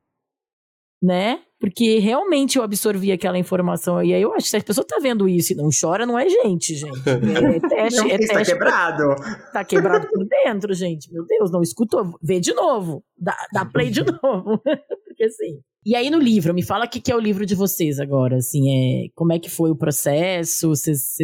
Né? 1.02 1.40
Porque 1.60 1.98
realmente 1.98 2.58
eu 2.58 2.62
absorvi 2.62 3.12
aquela 3.12 3.38
informação. 3.38 4.02
E 4.02 4.12
aí 4.12 4.22
eu 4.22 4.32
acho 4.34 4.44
que 4.44 4.50
se 4.50 4.56
a 4.56 4.62
pessoa 4.62 4.86
tá 4.86 4.98
vendo 5.00 5.28
isso 5.28 5.52
e 5.52 5.56
não 5.56 5.68
chora, 5.68 6.04
não 6.04 6.18
é 6.18 6.28
gente, 6.28 6.74
gente. 6.74 6.98
É, 7.04 7.60
teste. 7.60 8.00
Não, 8.00 8.06
é 8.06 8.18
teste 8.18 8.34
tá 8.34 8.44
quebrado. 8.44 9.14
Tá 9.52 9.64
quebrado 9.64 10.08
por 10.08 10.26
dentro, 10.26 10.74
gente. 10.74 11.12
Meu 11.12 11.24
Deus, 11.26 11.50
não 11.50 11.62
escutou. 11.62 12.18
Vê 12.22 12.40
de 12.40 12.52
novo. 12.52 13.02
Dá, 13.16 13.36
dá 13.52 13.64
play 13.64 13.90
de 13.90 14.02
novo. 14.22 14.60
Porque 15.06 15.24
assim. 15.24 15.60
E 15.86 15.94
aí 15.94 16.10
no 16.10 16.18
livro, 16.18 16.54
me 16.54 16.62
fala 16.62 16.86
o 16.86 16.88
que, 16.88 17.00
que 17.00 17.12
é 17.12 17.16
o 17.16 17.20
livro 17.20 17.44
de 17.44 17.54
vocês 17.54 18.00
agora, 18.00 18.36
assim, 18.36 18.70
é, 18.70 19.08
como 19.14 19.34
é 19.34 19.38
que 19.38 19.50
foi 19.50 19.70
o 19.70 19.76
processo, 19.76 20.68
vocês, 20.68 21.14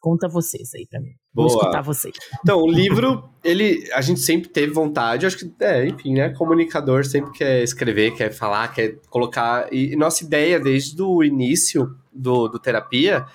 conta 0.00 0.26
vocês 0.26 0.74
aí 0.74 0.86
pra 0.86 0.98
mim. 0.98 1.12
Boa. 1.32 1.48
Vou 1.48 1.58
escutar 1.58 1.82
vocês. 1.82 2.14
Então, 2.40 2.58
o 2.62 2.70
livro, 2.70 3.28
ele, 3.44 3.88
a 3.92 4.00
gente 4.00 4.20
sempre 4.20 4.48
teve 4.48 4.72
vontade, 4.72 5.26
acho 5.26 5.36
que, 5.36 5.52
é, 5.60 5.86
enfim, 5.86 6.14
né, 6.14 6.30
comunicador 6.30 7.04
sempre 7.04 7.30
quer 7.32 7.62
escrever, 7.62 8.14
quer 8.14 8.32
falar, 8.32 8.72
quer 8.72 8.96
colocar, 9.08 9.72
e, 9.72 9.94
nossa 9.94 10.24
ideia 10.24 10.58
desde 10.58 11.00
o 11.00 11.22
início 11.22 11.94
do, 12.12 12.48
do 12.48 12.58
terapia 12.58 13.26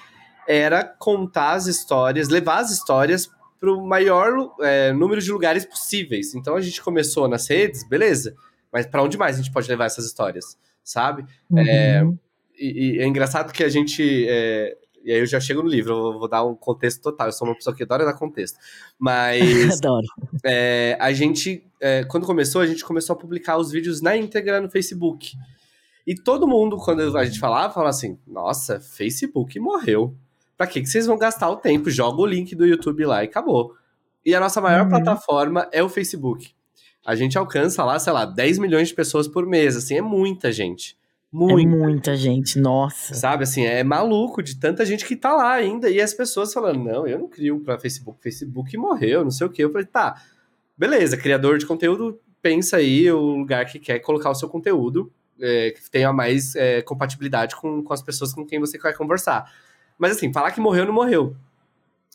era 0.47 0.83
contar 0.83 1.53
as 1.53 1.67
histórias, 1.67 2.29
levar 2.29 2.59
as 2.59 2.71
histórias 2.71 3.29
para 3.59 3.71
o 3.71 3.85
maior 3.85 4.53
é, 4.61 4.91
número 4.91 5.21
de 5.21 5.31
lugares 5.31 5.65
possíveis. 5.65 6.35
Então 6.35 6.55
a 6.55 6.61
gente 6.61 6.81
começou 6.81 7.27
nas 7.27 7.47
redes, 7.47 7.87
beleza, 7.87 8.35
mas 8.71 8.85
para 8.85 9.01
onde 9.01 9.17
mais 9.17 9.35
a 9.35 9.41
gente 9.41 9.51
pode 9.51 9.67
levar 9.67 9.85
essas 9.85 10.05
histórias, 10.05 10.57
sabe? 10.83 11.25
Uhum. 11.49 11.59
É, 11.59 12.03
e, 12.57 12.97
e, 12.97 12.99
é 12.99 13.07
engraçado 13.07 13.51
que 13.51 13.63
a 13.63 13.69
gente 13.69 14.25
é, 14.27 14.77
e 15.05 15.11
aí 15.11 15.19
eu 15.19 15.25
já 15.27 15.39
chego 15.39 15.61
no 15.61 15.69
livro, 15.69 15.93
eu 15.93 16.19
vou 16.19 16.27
dar 16.27 16.43
um 16.43 16.55
contexto 16.55 16.99
total. 16.99 17.27
Eu 17.27 17.31
sou 17.31 17.47
uma 17.47 17.53
pessoa 17.53 17.75
que 17.75 17.83
adora 17.83 18.03
dar 18.03 18.13
contexto. 18.13 18.57
Mas. 18.97 19.39
Adoro. 19.77 20.07
É, 20.43 20.97
a 20.99 21.13
gente, 21.13 21.63
é, 21.79 22.03
quando 22.05 22.25
começou, 22.25 22.59
a 22.59 22.65
gente 22.65 22.83
começou 22.83 23.13
a 23.13 23.19
publicar 23.19 23.55
os 23.57 23.71
vídeos 23.71 24.01
na 24.01 24.17
íntegra 24.17 24.59
no 24.59 24.67
Facebook. 24.67 25.37
E 26.07 26.15
todo 26.15 26.47
mundo, 26.47 26.77
quando 26.77 27.15
a 27.15 27.23
gente 27.23 27.39
falava, 27.39 27.71
falava 27.71 27.91
assim: 27.91 28.17
nossa, 28.25 28.79
Facebook 28.79 29.59
morreu. 29.59 30.17
Pra 30.57 30.65
que, 30.65 30.81
que 30.81 30.87
vocês 30.87 31.05
vão 31.05 31.19
gastar 31.19 31.51
o 31.51 31.57
tempo? 31.57 31.87
Joga 31.91 32.21
o 32.21 32.25
link 32.25 32.55
do 32.55 32.65
YouTube 32.65 33.05
lá 33.05 33.23
e 33.23 33.27
acabou. 33.27 33.75
E 34.25 34.33
a 34.33 34.39
nossa 34.39 34.59
maior 34.59 34.85
uhum. 34.85 34.89
plataforma 34.89 35.69
é 35.71 35.83
o 35.83 35.89
Facebook. 35.89 36.49
A 37.05 37.15
gente 37.15 37.37
alcança 37.37 37.83
lá, 37.83 37.99
sei 37.99 38.11
lá, 38.11 38.25
10 38.25 38.57
milhões 38.57 38.87
de 38.87 38.95
pessoas 38.95 39.27
por 39.27 39.45
mês. 39.45 39.75
Assim, 39.75 39.97
é 39.97 40.01
muita 40.01 40.51
gente. 40.51 40.97
Muita. 41.35 41.61
É 41.61 41.65
muita 41.65 42.15
gente, 42.15 42.57
nossa. 42.57 43.13
Sabe, 43.13 43.43
assim, 43.43 43.65
é 43.65 43.83
maluco 43.83 44.41
de 44.41 44.57
tanta 44.57 44.85
gente 44.85 45.05
que 45.05 45.17
tá 45.17 45.33
lá 45.33 45.51
ainda. 45.51 45.89
E 45.89 45.99
as 45.99 46.13
pessoas 46.13 46.53
falando, 46.53 46.81
não, 46.81 47.05
eu 47.05 47.19
não 47.19 47.27
crio 47.27 47.59
pra 47.59 47.77
Facebook. 47.77 48.23
Facebook 48.23 48.77
morreu, 48.77 49.21
não 49.21 49.31
sei 49.31 49.45
o 49.45 49.49
quê. 49.49 49.65
Eu 49.65 49.71
falei, 49.71 49.85
tá, 49.85 50.15
beleza, 50.77 51.17
criador 51.17 51.57
de 51.57 51.65
conteúdo, 51.65 52.17
pensa 52.41 52.77
aí 52.77 53.11
o 53.11 53.19
lugar 53.19 53.65
que 53.65 53.79
quer 53.79 53.99
colocar 53.99 54.29
o 54.29 54.35
seu 54.35 54.47
conteúdo, 54.47 55.11
é, 55.41 55.71
que 55.71 55.91
tenha 55.91 56.13
mais 56.13 56.55
é, 56.55 56.81
compatibilidade 56.81 57.53
com, 57.57 57.83
com 57.83 57.93
as 57.93 58.01
pessoas 58.01 58.33
com 58.33 58.45
quem 58.45 58.57
você 58.57 58.79
quer 58.79 58.95
conversar. 58.95 59.51
Mas 59.99 60.13
assim, 60.15 60.31
falar 60.31 60.51
que 60.51 60.61
morreu, 60.61 60.85
não 60.85 60.93
morreu. 60.93 61.35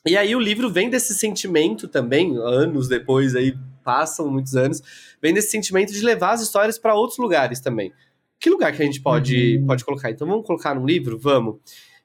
E 0.06 0.16
aí 0.16 0.35
o 0.35 0.40
livro 0.40 0.70
vem 0.70 0.88
desse 0.88 1.14
sentimento 1.14 1.87
também, 1.87 2.38
anos 2.38 2.88
depois, 2.88 3.37
aí 3.37 3.54
passam 3.85 4.30
muitos 4.30 4.56
anos, 4.56 4.83
vem 5.20 5.35
desse 5.35 5.50
sentimento 5.50 5.92
de 5.92 6.00
levar 6.00 6.33
as 6.33 6.40
histórias 6.40 6.78
para 6.78 6.94
outros 6.94 7.18
lugares 7.18 7.61
também 7.61 7.92
que 8.40 8.48
lugar 8.48 8.74
que 8.74 8.83
a 8.83 8.85
gente 8.85 9.00
pode, 9.03 9.59
uhum. 9.59 9.66
pode 9.66 9.85
colocar? 9.85 10.11
Então 10.11 10.26
vamos 10.26 10.46
colocar 10.46 10.74
no 10.74 10.87
livro? 10.87 11.18
Vamos. 11.18 11.57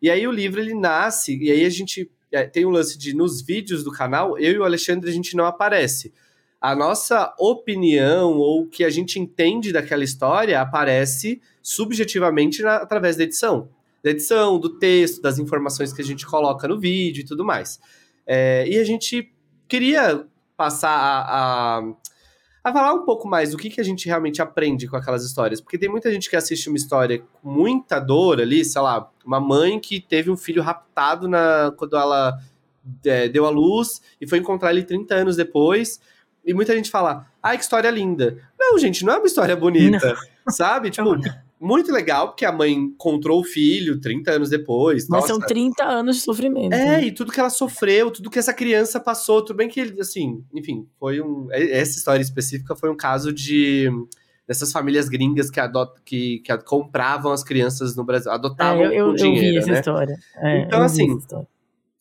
E 0.01 0.09
aí 0.09 0.27
o 0.27 0.31
livro 0.31 0.59
ele 0.59 0.73
nasce, 0.73 1.37
e 1.41 1.49
aí 1.49 1.65
a 1.65 1.69
gente 1.69 2.11
é, 2.31 2.43
tem 2.43 2.65
um 2.65 2.69
lance 2.69 2.97
de 2.97 3.15
nos 3.15 3.41
vídeos 3.41 3.83
do 3.83 3.91
canal, 3.91 4.37
eu 4.37 4.51
e 4.51 4.57
o 4.57 4.65
Alexandre 4.65 5.09
a 5.09 5.13
gente 5.13 5.35
não 5.35 5.45
aparece. 5.45 6.13
A 6.59 6.75
nossa 6.75 7.33
opinião 7.39 8.33
ou 8.33 8.63
o 8.63 8.67
que 8.67 8.83
a 8.83 8.89
gente 8.89 9.19
entende 9.19 9.71
daquela 9.71 10.03
história 10.03 10.59
aparece 10.59 11.41
subjetivamente 11.61 12.61
na, 12.61 12.77
através 12.77 13.15
da 13.15 13.23
edição. 13.23 13.69
Da 14.03 14.11
edição, 14.11 14.59
do 14.59 14.77
texto, 14.77 15.21
das 15.21 15.39
informações 15.39 15.93
que 15.93 16.01
a 16.01 16.05
gente 16.05 16.25
coloca 16.25 16.67
no 16.67 16.79
vídeo 16.79 17.21
e 17.21 17.25
tudo 17.25 17.45
mais. 17.45 17.79
É, 18.27 18.67
e 18.67 18.77
a 18.77 18.83
gente 18.83 19.31
queria 19.67 20.25
passar 20.57 20.89
a, 20.89 21.79
a 21.79 21.93
a 22.65 22.73
falar 22.73 22.95
um 22.95 23.05
pouco 23.05 23.27
mais 23.27 23.51
do 23.51 23.57
que, 23.57 23.69
que 23.69 23.79
a 23.79 23.83
gente 23.83 24.07
realmente 24.07 24.41
aprende 24.41 24.87
com 24.87 24.97
aquelas 24.97 25.23
histórias. 25.23 25.61
Porque 25.61 25.77
tem 25.77 25.87
muita 25.87 26.11
gente 26.11 26.27
que 26.27 26.35
assiste 26.35 26.67
uma 26.67 26.77
história 26.77 27.19
com 27.19 27.47
muita 27.47 27.99
dor 27.99 28.41
ali, 28.41 28.65
sei 28.65 28.81
lá, 28.81 29.07
uma 29.23 29.39
mãe 29.39 29.79
que 29.79 30.01
teve 30.01 30.31
um 30.31 30.35
filho 30.35 30.63
raptado 30.63 31.27
na, 31.27 31.71
quando 31.77 31.95
ela 31.95 32.39
é, 33.05 33.29
deu 33.29 33.45
a 33.45 33.51
luz 33.51 34.01
e 34.19 34.27
foi 34.27 34.39
encontrar 34.39 34.71
ele 34.71 34.83
30 34.83 35.13
anos 35.13 35.35
depois. 35.35 36.01
E 36.43 36.55
muita 36.55 36.75
gente 36.75 36.89
fala, 36.89 37.27
ai, 37.41 37.55
que 37.55 37.61
história 37.61 37.91
linda. 37.91 38.41
Não, 38.59 38.79
gente, 38.79 39.05
não 39.05 39.13
é 39.13 39.17
uma 39.17 39.27
história 39.27 39.55
bonita, 39.55 40.15
não. 40.43 40.51
sabe? 40.51 40.89
Tipo, 40.89 41.15
muito 41.59 41.91
legal, 41.91 42.27
porque 42.29 42.45
a 42.45 42.51
mãe 42.51 42.73
encontrou 42.73 43.39
o 43.39 43.43
filho 43.43 43.99
30 43.99 44.31
anos 44.31 44.49
depois. 44.49 45.07
Mas 45.07 45.21
nossa. 45.21 45.33
são 45.33 45.39
30 45.39 45.83
anos 45.83 46.17
de 46.17 46.21
sofrimento. 46.21 46.73
É, 46.73 46.85
né? 46.85 47.03
e 47.05 47.11
tudo 47.11 47.31
que 47.31 47.39
ela 47.39 47.49
sofreu, 47.49 48.11
tudo 48.11 48.29
que 48.29 48.39
essa 48.39 48.53
criança 48.53 48.99
passou, 48.99 49.41
tudo 49.43 49.57
bem 49.57 49.67
que 49.67 49.79
ele, 49.79 49.99
assim, 49.99 50.43
enfim, 50.53 50.87
foi 50.99 51.21
um. 51.21 51.47
Essa 51.51 51.97
história 51.97 52.21
específica 52.21 52.75
foi 52.75 52.89
um 52.89 52.95
caso 52.95 53.31
de 53.31 53.89
dessas 54.47 54.71
famílias 54.71 55.09
gringas 55.09 55.49
que, 55.49 55.59
adot, 55.59 55.91
que, 56.05 56.39
que 56.39 56.57
compravam 56.59 57.31
as 57.31 57.43
crianças 57.43 57.95
no 57.95 58.03
Brasil, 58.03 58.31
adotavam 58.31 58.83
é, 58.83 58.87
eu, 58.87 59.07
eu, 59.07 59.13
dinheiro, 59.13 59.47
eu 59.47 59.51
vi 59.51 59.57
essa 59.57 59.71
né? 59.71 59.79
história. 59.79 60.15
É, 60.37 60.59
então, 60.59 60.83
assim, 60.83 61.19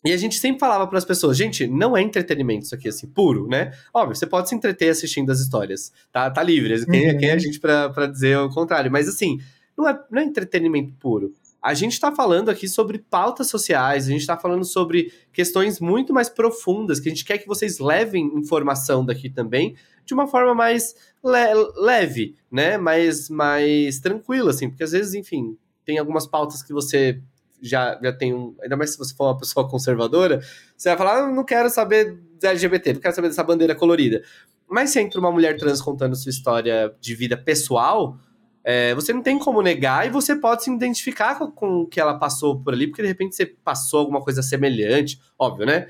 e 0.05 0.12
a 0.12 0.16
gente 0.18 0.36
sempre 0.36 0.61
falava 0.61 0.86
para 0.86 0.98
as 0.98 1.05
pessoas, 1.05 1.36
gente, 1.36 1.66
não 1.66 1.96
é 1.96 2.02
entretenimento 2.02 2.66
isso 2.66 2.74
aqui, 2.74 2.88
assim, 2.88 3.07
puro, 3.07 3.48
né? 3.48 3.72
Óbvio, 3.92 4.14
você 4.14 4.26
pode 4.26 4.50
se 4.50 4.55
entreter 4.55 4.90
assistindo 4.90 5.30
as 5.32 5.40
histórias, 5.40 5.90
tá, 6.12 6.30
tá 6.30 6.42
livre. 6.42 6.84
Quem, 6.84 7.11
uhum. 7.11 7.18
quem 7.18 7.30
é 7.30 7.32
a 7.32 7.38
gente 7.38 7.59
para 7.59 8.07
dizer 8.07 8.36
o 8.38 8.50
contrário? 8.50 8.92
Mas, 8.92 9.09
assim, 9.09 9.38
não 9.76 9.88
é, 9.88 9.98
não 10.11 10.20
é 10.20 10.24
entretenimento 10.24 10.92
puro. 11.00 11.32
A 11.62 11.72
gente 11.72 11.92
está 11.92 12.12
falando 12.12 12.50
aqui 12.50 12.68
sobre 12.68 12.98
pautas 12.98 13.48
sociais, 13.48 14.05
a 14.07 14.11
gente 14.11 14.20
está 14.20 14.36
falando 14.36 14.66
sobre 14.66 15.11
questões 15.32 15.80
muito 15.80 16.12
mais 16.12 16.28
profundas, 16.28 17.00
que 17.00 17.09
a 17.09 17.11
gente 17.11 17.24
quer 17.24 17.38
que 17.38 17.48
vocês 17.48 17.78
levem 17.78 18.26
informação 18.36 19.02
daqui 19.02 19.30
também, 19.30 19.74
de 20.05 20.12
uma 20.12 20.26
forma 20.26 20.55
mais 20.55 20.94
le 21.24 21.55
leve, 21.82 22.36
né? 22.52 22.76
Mais, 22.76 23.30
mais 23.30 23.98
tranquila, 24.00 24.50
assim, 24.50 24.68
porque 24.68 24.84
às 24.84 24.92
vezes, 24.92 25.14
enfim, 25.14 25.57
tem 25.82 25.98
algumas 25.98 26.26
pautas 26.26 26.62
que 26.62 26.74
você 26.74 27.22
já, 27.64 27.98
já 28.02 28.12
tem 28.12 28.34
um. 28.34 28.54
Ainda 28.62 28.76
mais 28.76 28.90
se 28.90 28.98
você 28.98 29.14
for 29.14 29.24
uma 29.24 29.38
pessoa 29.38 29.68
conservadora, 29.68 30.40
você 30.76 30.90
vai 30.90 30.98
falar, 30.98 31.18
ah, 31.24 31.32
não 31.32 31.44
quero 31.44 31.70
saber 31.70 32.18
da 32.40 32.50
LGBT, 32.50 32.94
não 32.94 33.00
quero 33.00 33.14
saber 33.14 33.28
dessa 33.28 33.42
bandeira 33.42 33.74
colorida. 33.74 34.22
Mas 34.68 34.90
se 34.90 35.00
entra 35.00 35.18
uma 35.20 35.32
mulher 35.32 35.56
trans 35.56 35.80
contando 35.80 36.14
sua 36.16 36.30
história 36.30 36.94
de 37.00 37.14
vida 37.14 37.36
pessoal, 37.36 38.16
é, 38.62 38.94
você 38.94 39.12
não 39.12 39.22
tem 39.22 39.38
como 39.38 39.60
negar 39.60 40.06
e 40.06 40.10
você 40.10 40.36
pode 40.36 40.64
se 40.64 40.70
identificar 40.70 41.38
com, 41.38 41.50
com 41.50 41.80
o 41.82 41.86
que 41.86 42.00
ela 42.00 42.18
passou 42.18 42.60
por 42.60 42.72
ali, 42.72 42.86
porque 42.86 43.02
de 43.02 43.08
repente 43.08 43.36
você 43.36 43.44
passou 43.44 44.00
alguma 44.00 44.20
coisa 44.20 44.42
semelhante, 44.42 45.20
óbvio, 45.38 45.66
né? 45.66 45.88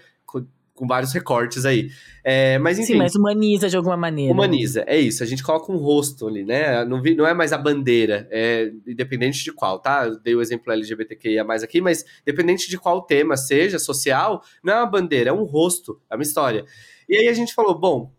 Com, 0.75 0.87
vários 0.87 1.13
recortes 1.13 1.65
aí. 1.65 1.91
É, 2.23 2.59
mas 2.59 2.79
enfim. 2.79 2.95
Sim, 2.95 2.99
mas 2.99 3.15
humaniza 3.15 3.69
de 3.69 3.77
alguma 3.77 3.97
maneira. 3.97 4.33
Humaniza, 4.33 4.85
é 4.87 4.99
isso. 4.99 5.23
A 5.23 5.27
gente 5.27 5.43
coloca 5.43 5.71
um 5.71 5.77
rosto 5.77 6.27
ali, 6.27 6.45
né? 6.45 6.85
Não, 6.85 7.01
vi, 7.01 7.15
não 7.15 7.27
é 7.27 7.33
mais 7.33 7.53
a 7.53 7.59
bandeira, 7.59 8.29
é 8.31 8.73
independente 8.87 9.45
de 9.45 9.53
qual, 9.53 9.79
tá? 9.79 10.07
Eu 10.07 10.21
dei 10.21 10.35
o 10.35 10.43
exemplo 10.43 10.73
LGBTQIA 10.73 11.45
mais 11.45 11.63
aqui, 11.63 11.81
mas 11.81 12.05
independente 12.23 12.69
de 12.69 12.77
qual 12.77 13.03
tema 13.03 13.37
seja, 13.37 13.79
social, 13.79 14.43
não 14.63 14.75
é 14.75 14.77
uma 14.79 14.87
bandeira, 14.87 15.31
é 15.31 15.33
um 15.33 15.45
rosto, 15.45 16.01
é 16.11 16.15
uma 16.17 16.23
história. 16.23 16.65
E 17.09 17.17
aí 17.17 17.29
a 17.29 17.35
gente 17.35 17.55
falou, 17.55 17.79
bom, 17.79 18.13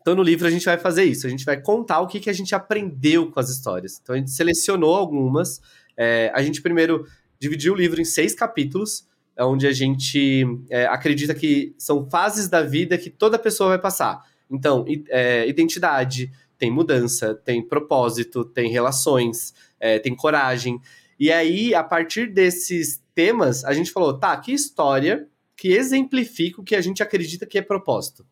então, 0.00 0.14
no 0.14 0.22
livro, 0.22 0.46
a 0.46 0.50
gente 0.50 0.64
vai 0.64 0.78
fazer 0.78 1.04
isso. 1.04 1.26
A 1.26 1.30
gente 1.30 1.44
vai 1.44 1.60
contar 1.60 2.00
o 2.00 2.06
que, 2.06 2.20
que 2.20 2.30
a 2.30 2.32
gente 2.32 2.54
aprendeu 2.54 3.30
com 3.30 3.38
as 3.38 3.50
histórias. 3.50 4.00
Então, 4.02 4.14
a 4.14 4.18
gente 4.18 4.30
selecionou 4.30 4.94
algumas. 4.94 5.60
É, 5.96 6.32
a 6.34 6.42
gente 6.42 6.62
primeiro 6.62 7.06
dividiu 7.38 7.72
o 7.72 7.76
livro 7.76 8.00
em 8.00 8.04
seis 8.04 8.34
capítulos, 8.34 9.06
onde 9.46 9.66
a 9.66 9.72
gente 9.72 10.44
é, 10.68 10.86
acredita 10.86 11.34
que 11.34 11.74
são 11.78 12.08
fases 12.08 12.48
da 12.48 12.62
vida 12.62 12.98
que 12.98 13.10
toda 13.10 13.38
pessoa 13.38 13.70
vai 13.70 13.78
passar. 13.78 14.22
Então, 14.50 14.84
é, 15.08 15.48
identidade, 15.48 16.30
tem 16.58 16.70
mudança, 16.70 17.34
tem 17.34 17.66
propósito, 17.66 18.44
tem 18.44 18.70
relações, 18.70 19.54
é, 19.78 19.98
tem 19.98 20.14
coragem. 20.14 20.80
E 21.18 21.30
aí, 21.30 21.74
a 21.74 21.82
partir 21.82 22.32
desses 22.32 23.02
temas, 23.14 23.64
a 23.64 23.72
gente 23.72 23.90
falou, 23.90 24.18
tá, 24.18 24.36
que 24.36 24.52
história 24.52 25.28
que 25.56 25.72
exemplifica 25.72 26.60
o 26.60 26.64
que 26.64 26.74
a 26.74 26.80
gente 26.80 27.02
acredita 27.02 27.44
que 27.44 27.58
é 27.58 27.62
propósito. 27.62 28.26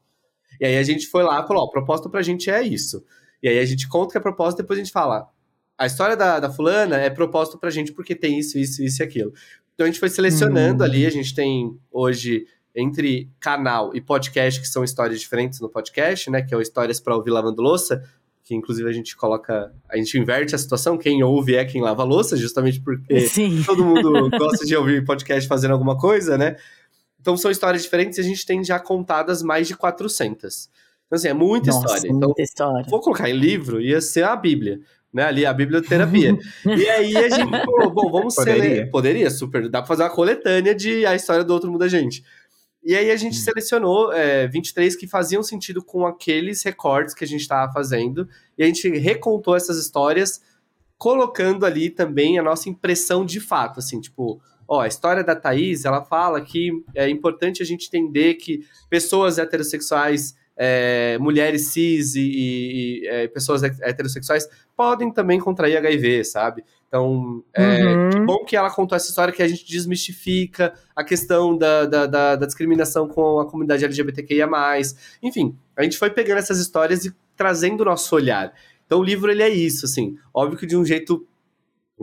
E 0.59 0.65
aí 0.65 0.79
a 0.79 0.83
gente 0.83 1.07
foi 1.07 1.23
lá 1.23 1.43
e 1.43 1.47
falou: 1.47 1.63
ó, 1.63 1.67
a 1.67 1.71
proposta 1.71 2.09
pra 2.09 2.23
gente 2.23 2.51
é 2.51 2.63
isso. 2.63 3.05
E 3.43 3.49
aí 3.49 3.59
a 3.59 3.65
gente 3.65 3.87
conta 3.87 4.13
que 4.13 4.19
é 4.19 4.21
proposta, 4.21 4.63
depois 4.63 4.79
a 4.79 4.83
gente 4.83 4.93
fala: 4.93 5.29
a 5.77 5.87
história 5.87 6.17
da, 6.17 6.41
da 6.41 6.51
fulana 6.51 6.97
é 6.97 7.11
proposta 7.11 7.59
pra 7.59 7.71
gente 7.71 7.93
porque 7.93 8.15
tem 8.15 8.39
isso, 8.39 8.59
isso, 8.59 8.83
isso 8.83 9.03
e 9.03 9.05
aquilo. 9.05 9.33
Então 9.79 9.87
a 9.87 9.91
gente 9.91 10.01
foi 10.01 10.09
selecionando 10.09 10.83
hum. 10.83 10.87
ali, 10.87 11.07
a 11.07 11.11
gente 11.11 11.33
tem 11.33 11.79
hoje 11.89 12.49
entre 12.75 13.31
canal 13.39 13.95
e 13.95 14.01
podcast, 14.01 14.61
que 14.61 14.67
são 14.67 14.83
histórias 14.83 15.21
diferentes 15.21 15.61
no 15.61 15.69
podcast, 15.69 16.29
né? 16.33 16.43
Que 16.43 16.53
é 16.53 16.57
o 16.57 16.61
Histórias 16.61 16.99
para 16.99 17.15
Ouvir 17.15 17.31
Lavando 17.31 17.63
Louça, 17.63 18.03
que 18.43 18.57
inclusive 18.57 18.89
a 18.89 18.93
gente 18.93 19.17
coloca, 19.17 19.73
a 19.89 19.97
gente 19.97 20.19
inverte 20.19 20.53
a 20.53 20.59
situação, 20.59 20.99
quem 20.99 21.23
ouve 21.23 21.55
é 21.55 21.65
quem 21.65 21.81
lava 21.81 22.03
louça, 22.03 22.37
justamente 22.37 22.81
porque 22.81 23.21
Sim. 23.29 23.63
todo 23.67 23.85
mundo 23.85 24.29
gosta 24.37 24.67
de 24.67 24.75
ouvir 24.75 25.05
podcast 25.05 25.49
fazendo 25.49 25.75
alguma 25.75 25.97
coisa, 25.97 26.37
né? 26.37 26.57
Então 27.21 27.37
são 27.37 27.49
histórias 27.49 27.85
diferentes 27.85 28.19
e 28.19 28.21
a 28.21 28.25
gente 28.25 28.45
tem 28.45 28.65
já 28.65 28.81
contadas 28.81 29.45
mais 29.45 29.69
de 29.69 29.77
400. 29.77 30.69
Então, 31.07 31.17
assim, 31.17 31.29
é 31.29 31.35
muita 31.35 31.71
Nossa, 31.71 31.87
história. 31.87 32.09
Então, 32.09 32.29
muita 32.29 32.43
história. 32.43 32.87
vou 32.91 33.01
colocar 33.01 33.31
em 33.31 33.37
livro, 33.37 33.81
ia 33.81 34.01
ser 34.01 34.25
a 34.25 34.35
Bíblia. 34.35 34.81
Né, 35.13 35.23
ali 35.23 35.47
a 35.47 35.55
biblioterapia. 35.55 36.37
e 36.67 36.89
aí 36.91 37.17
a 37.17 37.29
gente 37.31 37.49
falou, 37.65 37.91
bom, 37.91 38.11
vamos 38.11 38.35
Poderia. 38.35 38.63
ser. 38.63 38.91
Poderia, 38.91 39.31
super. 39.31 39.69
Dá 39.69 39.81
pra 39.81 39.89
fazer 39.89 40.03
uma 40.03 40.11
coletânea 40.11 40.75
de 40.75 41.07
A 41.07 41.15
História 41.15 41.43
do 41.43 41.53
Outro 41.55 41.73
Muda 41.73 41.89
Gente. 41.89 42.23
E 42.85 42.95
aí 42.95 43.11
a 43.11 43.17
gente 43.17 43.39
hum. 43.39 43.43
selecionou 43.43 44.13
é, 44.13 44.47
23 44.47 44.95
que 44.97 45.07
faziam 45.07 45.43
sentido 45.43 45.83
com 45.83 46.07
aqueles 46.07 46.63
recortes 46.63 47.15
que 47.15 47.25
a 47.25 47.27
gente 47.27 47.41
estava 47.41 47.73
fazendo. 47.73 48.29
E 48.57 48.63
a 48.63 48.67
gente 48.67 48.87
recontou 48.99 49.57
essas 49.57 49.79
histórias, 49.79 50.43
colocando 50.99 51.65
ali 51.65 51.89
também 51.89 52.39
a 52.39 52.43
nossa 52.43 52.69
impressão 52.69 53.25
de 53.25 53.41
fato, 53.41 53.79
assim, 53.79 54.01
tipo, 54.01 54.41
Ó, 54.69 54.81
a 54.81 54.87
história 54.87 55.25
da 55.25 55.35
Thaís, 55.35 55.87
ela 55.87 56.05
fala 56.05 56.43
que 56.43 56.71
é 56.95 57.09
importante 57.09 57.63
a 57.63 57.67
gente 57.67 57.87
entender 57.87 58.35
que 58.35 58.67
pessoas 58.91 59.39
heterossexuais, 59.39 60.37
é, 60.59 61.17
mulheres 61.19 61.69
cis 61.69 62.17
e, 62.17 62.21
e, 62.21 63.01
e 63.03 63.07
é, 63.07 63.29
pessoas 63.29 63.63
heterossexuais 63.63 64.49
podem 64.77 65.13
também 65.13 65.39
contrair 65.39 65.77
HIV, 65.77 66.25
sabe? 66.25 66.65
Então, 66.89 67.45
é, 67.55 67.85
uhum. 67.85 68.11
que 68.11 68.21
bom 68.21 68.45
que 68.45 68.57
ela 68.57 68.71
contou 68.71 68.97
essa 68.97 69.09
história 69.09 69.33
que 69.33 69.43
a 69.43 69.47
gente 69.47 69.65
desmistifica 69.65 70.75
a 70.97 71.05
questão 71.05 71.57
da, 71.57 71.87
da, 71.87 72.07
da, 72.07 72.37
da 72.37 72.47
discriminação 72.47 73.07
com 73.07 73.39
a 73.39 73.47
comunidade 73.49 73.85
LGBTQIA+. 73.85 74.49
Enfim, 75.23 75.57
a 75.77 75.83
gente 75.83 75.97
foi 75.97 76.11
pegando 76.11 76.39
essas 76.39 76.59
histórias 76.59 77.05
e 77.05 77.15
trazendo 77.37 77.83
o 77.83 77.85
nosso 77.85 78.15
olhar. 78.17 78.53
Então, 78.85 79.01
o 79.01 79.05
livro, 79.05 79.31
ele 79.31 79.43
é 79.43 79.49
isso, 79.49 79.85
assim. 79.85 80.17
Óbvio 80.35 80.59
que 80.59 80.67
de 80.67 80.77
um 80.77 80.85
jeito 80.85 81.27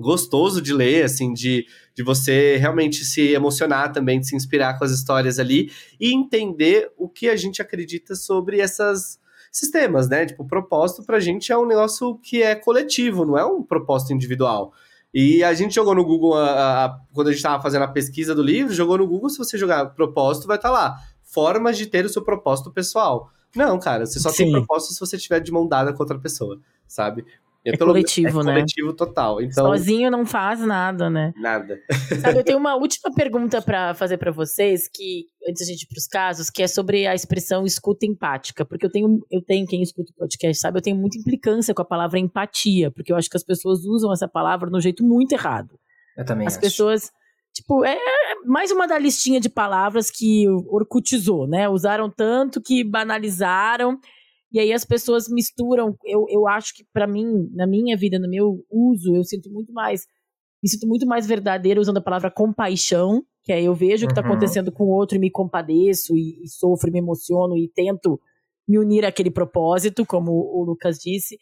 gostoso 0.02 0.62
de 0.62 0.74
ler, 0.74 1.06
assim, 1.06 1.34
de, 1.34 1.66
de 1.94 2.04
você 2.04 2.58
realmente 2.58 3.06
se 3.06 3.34
emocionar 3.34 3.92
também, 3.92 4.20
de 4.20 4.28
se 4.28 4.36
inspirar 4.36 4.78
com 4.78 4.86
as 4.86 4.92
histórias 4.92 5.40
ali 5.40 5.72
e 6.00 6.14
entender 6.14 6.92
o 6.98 7.08
que 7.08 7.30
a 7.30 7.36
gente 7.36 7.62
acredita 7.62 8.16
sobre 8.16 8.60
essas 8.60 9.20
sistemas, 9.52 10.10
né? 10.10 10.26
Tipo, 10.26 10.44
o 10.44 10.48
propósito 10.48 11.04
pra 11.04 11.20
gente 11.20 11.52
é 11.52 11.58
um 11.58 11.66
negócio 11.66 12.18
que 12.18 12.44
é 12.44 12.56
coletivo, 12.56 13.26
não 13.26 13.38
é 13.38 13.46
um 13.46 13.64
propósito 13.64 14.14
individual. 14.14 14.74
E 15.14 15.42
a 15.46 15.54
gente 15.54 15.74
jogou 15.74 15.96
no 15.96 16.04
Google, 16.04 16.36
a, 16.36 16.86
a, 16.86 17.00
quando 17.14 17.28
a 17.28 17.32
gente 17.32 17.40
estava 17.40 17.64
fazendo 17.64 17.84
a 17.84 17.88
pesquisa 17.88 18.36
do 18.36 18.44
livro, 18.44 18.74
jogou 18.74 18.98
no 18.98 19.08
Google, 19.08 19.30
se 19.30 19.38
você 19.38 19.58
jogar 19.58 19.86
propósito, 19.96 20.46
vai 20.46 20.58
estar 20.58 20.68
tá 20.68 20.74
lá. 20.74 20.98
Formas 21.24 21.78
de 21.78 21.86
ter 21.86 22.04
o 22.04 22.10
seu 22.10 22.22
propósito 22.22 22.70
pessoal. 22.70 23.30
Não, 23.56 23.80
cara, 23.80 24.06
você 24.06 24.20
só 24.20 24.30
Sim. 24.30 24.44
tem 24.44 24.52
propósito 24.52 24.94
se 24.94 25.00
você 25.00 25.18
tiver 25.18 25.40
de 25.40 25.54
mão 25.54 25.66
dada 25.66 25.94
com 25.94 26.04
outra 26.04 26.20
pessoa, 26.20 26.60
sabe? 26.86 27.26
É, 27.66 27.72
é 27.74 27.78
coletivo, 27.78 28.42
é 28.42 28.44
né? 28.44 28.54
coletivo 28.54 28.94
total. 28.94 29.42
Então, 29.42 29.66
Sozinho 29.66 30.12
não 30.12 30.26
faz 30.26 30.60
nada, 30.60 31.10
né? 31.10 31.34
Nada. 31.36 31.80
Sabe, 32.22 32.38
eu 32.40 32.44
tenho 32.44 32.60
uma 32.60 32.76
última 32.76 33.12
pergunta 33.14 33.62
para 33.62 33.96
fazer 33.96 34.18
para 34.18 34.32
vocês, 34.32 34.88
que 34.88 35.26
antes 35.50 35.66
da 35.66 35.72
gente 35.72 35.84
ir 35.84 35.88
pros 35.88 36.06
casos, 36.06 36.50
que 36.50 36.62
é 36.62 36.68
sobre 36.68 37.08
a 37.08 37.16
expressão 37.16 37.66
escuta 37.66 38.06
empática, 38.06 38.64
porque 38.64 38.86
eu 38.86 38.92
tenho, 38.92 39.20
eu 39.32 39.42
tenho 39.42 39.66
quem 39.66 39.82
escuta 39.82 40.12
o 40.12 40.20
podcast, 40.20 40.62
sabe? 40.62 40.78
Eu 40.78 40.84
tenho 40.84 40.96
muita 40.96 41.18
implicância 41.18 41.74
com 41.74 41.82
a 41.82 41.86
palavra 41.86 42.20
empatia, 42.20 42.92
porque 42.92 43.12
eu 43.12 43.16
acho 43.16 43.30
que 43.30 43.38
as 43.38 43.44
pessoas 43.44 43.84
usam 43.86 44.14
essa 44.14 44.28
palavra 44.28 44.70
no 44.70 44.80
jeito 44.80 45.04
muito 45.04 45.34
errado. 45.34 45.80
Eu 46.16 46.24
também 46.24 46.46
As 46.46 46.54
acho. 46.54 46.62
pessoas 46.62 47.12
Tipo, 47.56 47.86
é 47.86 47.98
mais 48.46 48.70
uma 48.70 48.86
da 48.86 49.00
listinha 49.00 49.40
de 49.40 49.48
palavras 49.48 50.12
que 50.12 50.46
orcutizou, 50.68 51.48
né? 51.48 51.70
Usaram 51.70 52.10
tanto 52.10 52.62
que 52.62 52.84
banalizaram 52.84 53.98
e 54.56 54.60
aí 54.62 54.72
as 54.72 54.86
pessoas 54.86 55.28
misturam. 55.28 55.98
Eu, 56.06 56.28
eu 56.30 56.48
acho 56.48 56.74
que, 56.74 56.86
para 56.94 57.06
mim, 57.06 57.50
na 57.52 57.68
minha 57.68 57.98
vida, 57.98 58.18
no 58.18 58.30
meu 58.30 58.66
uso, 58.72 59.14
eu 59.14 59.22
sinto 59.22 59.52
muito 59.52 59.74
mais. 59.74 60.06
Me 60.64 60.70
sinto 60.70 60.88
muito 60.88 61.06
mais 61.06 61.28
verdadeira 61.28 61.78
usando 61.78 61.98
a 61.98 62.02
palavra 62.02 62.32
compaixão, 62.32 63.22
que 63.44 63.52
é 63.52 63.62
eu 63.62 63.74
vejo 63.76 64.06
o 64.06 64.08
que 64.08 64.14
está 64.14 64.22
uhum. 64.22 64.28
acontecendo 64.28 64.72
com 64.72 64.86
o 64.86 64.92
outro 64.92 65.18
e 65.18 65.20
me 65.20 65.30
compadeço, 65.30 66.16
e, 66.16 66.42
e 66.42 66.48
sofro, 66.48 66.88
e 66.88 66.94
me 66.94 67.00
emociono, 67.00 67.58
e 67.58 67.70
tento 67.76 68.18
me 68.66 68.80
unir 68.80 69.06
àquele 69.06 69.30
propósito, 69.30 70.06
como 70.06 70.32
o 70.32 70.64
Lucas 70.64 71.00
disse. 71.00 71.38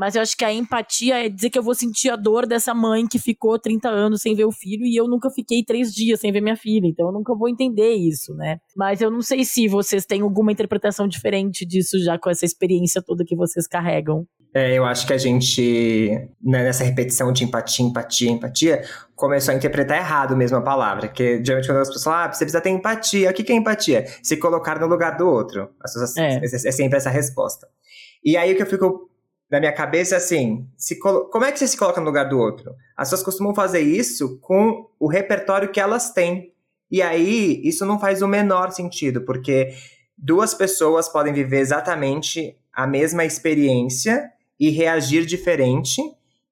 Mas 0.00 0.14
eu 0.14 0.22
acho 0.22 0.34
que 0.34 0.46
a 0.46 0.50
empatia 0.50 1.26
é 1.26 1.28
dizer 1.28 1.50
que 1.50 1.58
eu 1.58 1.62
vou 1.62 1.74
sentir 1.74 2.08
a 2.08 2.16
dor 2.16 2.46
dessa 2.46 2.72
mãe 2.72 3.06
que 3.06 3.18
ficou 3.18 3.58
30 3.58 3.86
anos 3.86 4.22
sem 4.22 4.34
ver 4.34 4.46
o 4.46 4.50
filho 4.50 4.86
e 4.86 4.96
eu 4.96 5.06
nunca 5.06 5.28
fiquei 5.28 5.62
três 5.62 5.92
dias 5.92 6.20
sem 6.20 6.32
ver 6.32 6.40
minha 6.40 6.56
filha. 6.56 6.86
Então 6.86 7.08
eu 7.08 7.12
nunca 7.12 7.34
vou 7.34 7.50
entender 7.50 7.92
isso, 7.92 8.34
né? 8.34 8.60
Mas 8.74 9.02
eu 9.02 9.10
não 9.10 9.20
sei 9.20 9.44
se 9.44 9.68
vocês 9.68 10.06
têm 10.06 10.22
alguma 10.22 10.52
interpretação 10.52 11.06
diferente 11.06 11.66
disso 11.66 12.02
já 12.02 12.18
com 12.18 12.30
essa 12.30 12.46
experiência 12.46 13.02
toda 13.02 13.26
que 13.26 13.36
vocês 13.36 13.66
carregam. 13.66 14.24
É, 14.54 14.72
eu 14.72 14.86
acho 14.86 15.06
que 15.06 15.12
a 15.12 15.18
gente, 15.18 16.08
né, 16.42 16.64
nessa 16.64 16.82
repetição 16.82 17.30
de 17.30 17.44
empatia, 17.44 17.84
empatia, 17.84 18.30
empatia, 18.30 18.82
começou 19.14 19.52
a 19.52 19.56
interpretar 19.58 19.98
errado 19.98 20.34
mesmo 20.34 20.56
a 20.56 20.62
palavra. 20.62 21.08
Que 21.08 21.44
geralmente 21.44 21.68
quando 21.68 21.78
as 21.78 21.88
pessoas 21.88 22.04
falam, 22.04 22.20
ah, 22.20 22.32
você 22.32 22.44
precisa 22.46 22.62
ter 22.62 22.70
empatia. 22.70 23.30
O 23.30 23.34
que 23.34 23.52
é 23.52 23.54
empatia? 23.54 24.06
Se 24.22 24.38
colocar 24.38 24.80
no 24.80 24.86
lugar 24.86 25.18
do 25.18 25.28
outro. 25.28 25.68
Pessoas, 25.78 26.16
é. 26.16 26.36
é. 26.36 26.44
é 26.46 26.72
sempre 26.72 26.96
essa 26.96 27.10
resposta. 27.10 27.68
E 28.24 28.34
aí 28.38 28.52
o 28.52 28.56
que 28.56 28.62
eu 28.62 28.66
fico 28.66 29.09
na 29.50 29.58
minha 29.58 29.72
cabeça 29.72 30.16
assim, 30.16 30.68
se 30.76 30.96
como 30.98 31.44
é 31.44 31.50
que 31.50 31.58
você 31.58 31.66
se 31.66 31.76
coloca 31.76 32.00
no 32.00 32.06
lugar 32.06 32.28
do 32.28 32.38
outro? 32.38 32.74
As 32.96 33.08
pessoas 33.08 33.24
costumam 33.24 33.54
fazer 33.54 33.80
isso 33.80 34.38
com 34.40 34.88
o 34.98 35.08
repertório 35.08 35.72
que 35.72 35.80
elas 35.80 36.12
têm. 36.12 36.52
E 36.90 37.02
aí, 37.02 37.60
isso 37.64 37.84
não 37.84 37.98
faz 37.98 38.22
o 38.22 38.28
menor 38.28 38.70
sentido, 38.70 39.22
porque 39.22 39.74
duas 40.16 40.54
pessoas 40.54 41.08
podem 41.08 41.32
viver 41.32 41.58
exatamente 41.58 42.56
a 42.72 42.86
mesma 42.86 43.24
experiência 43.24 44.30
e 44.58 44.70
reagir 44.70 45.24
diferente, 45.24 46.00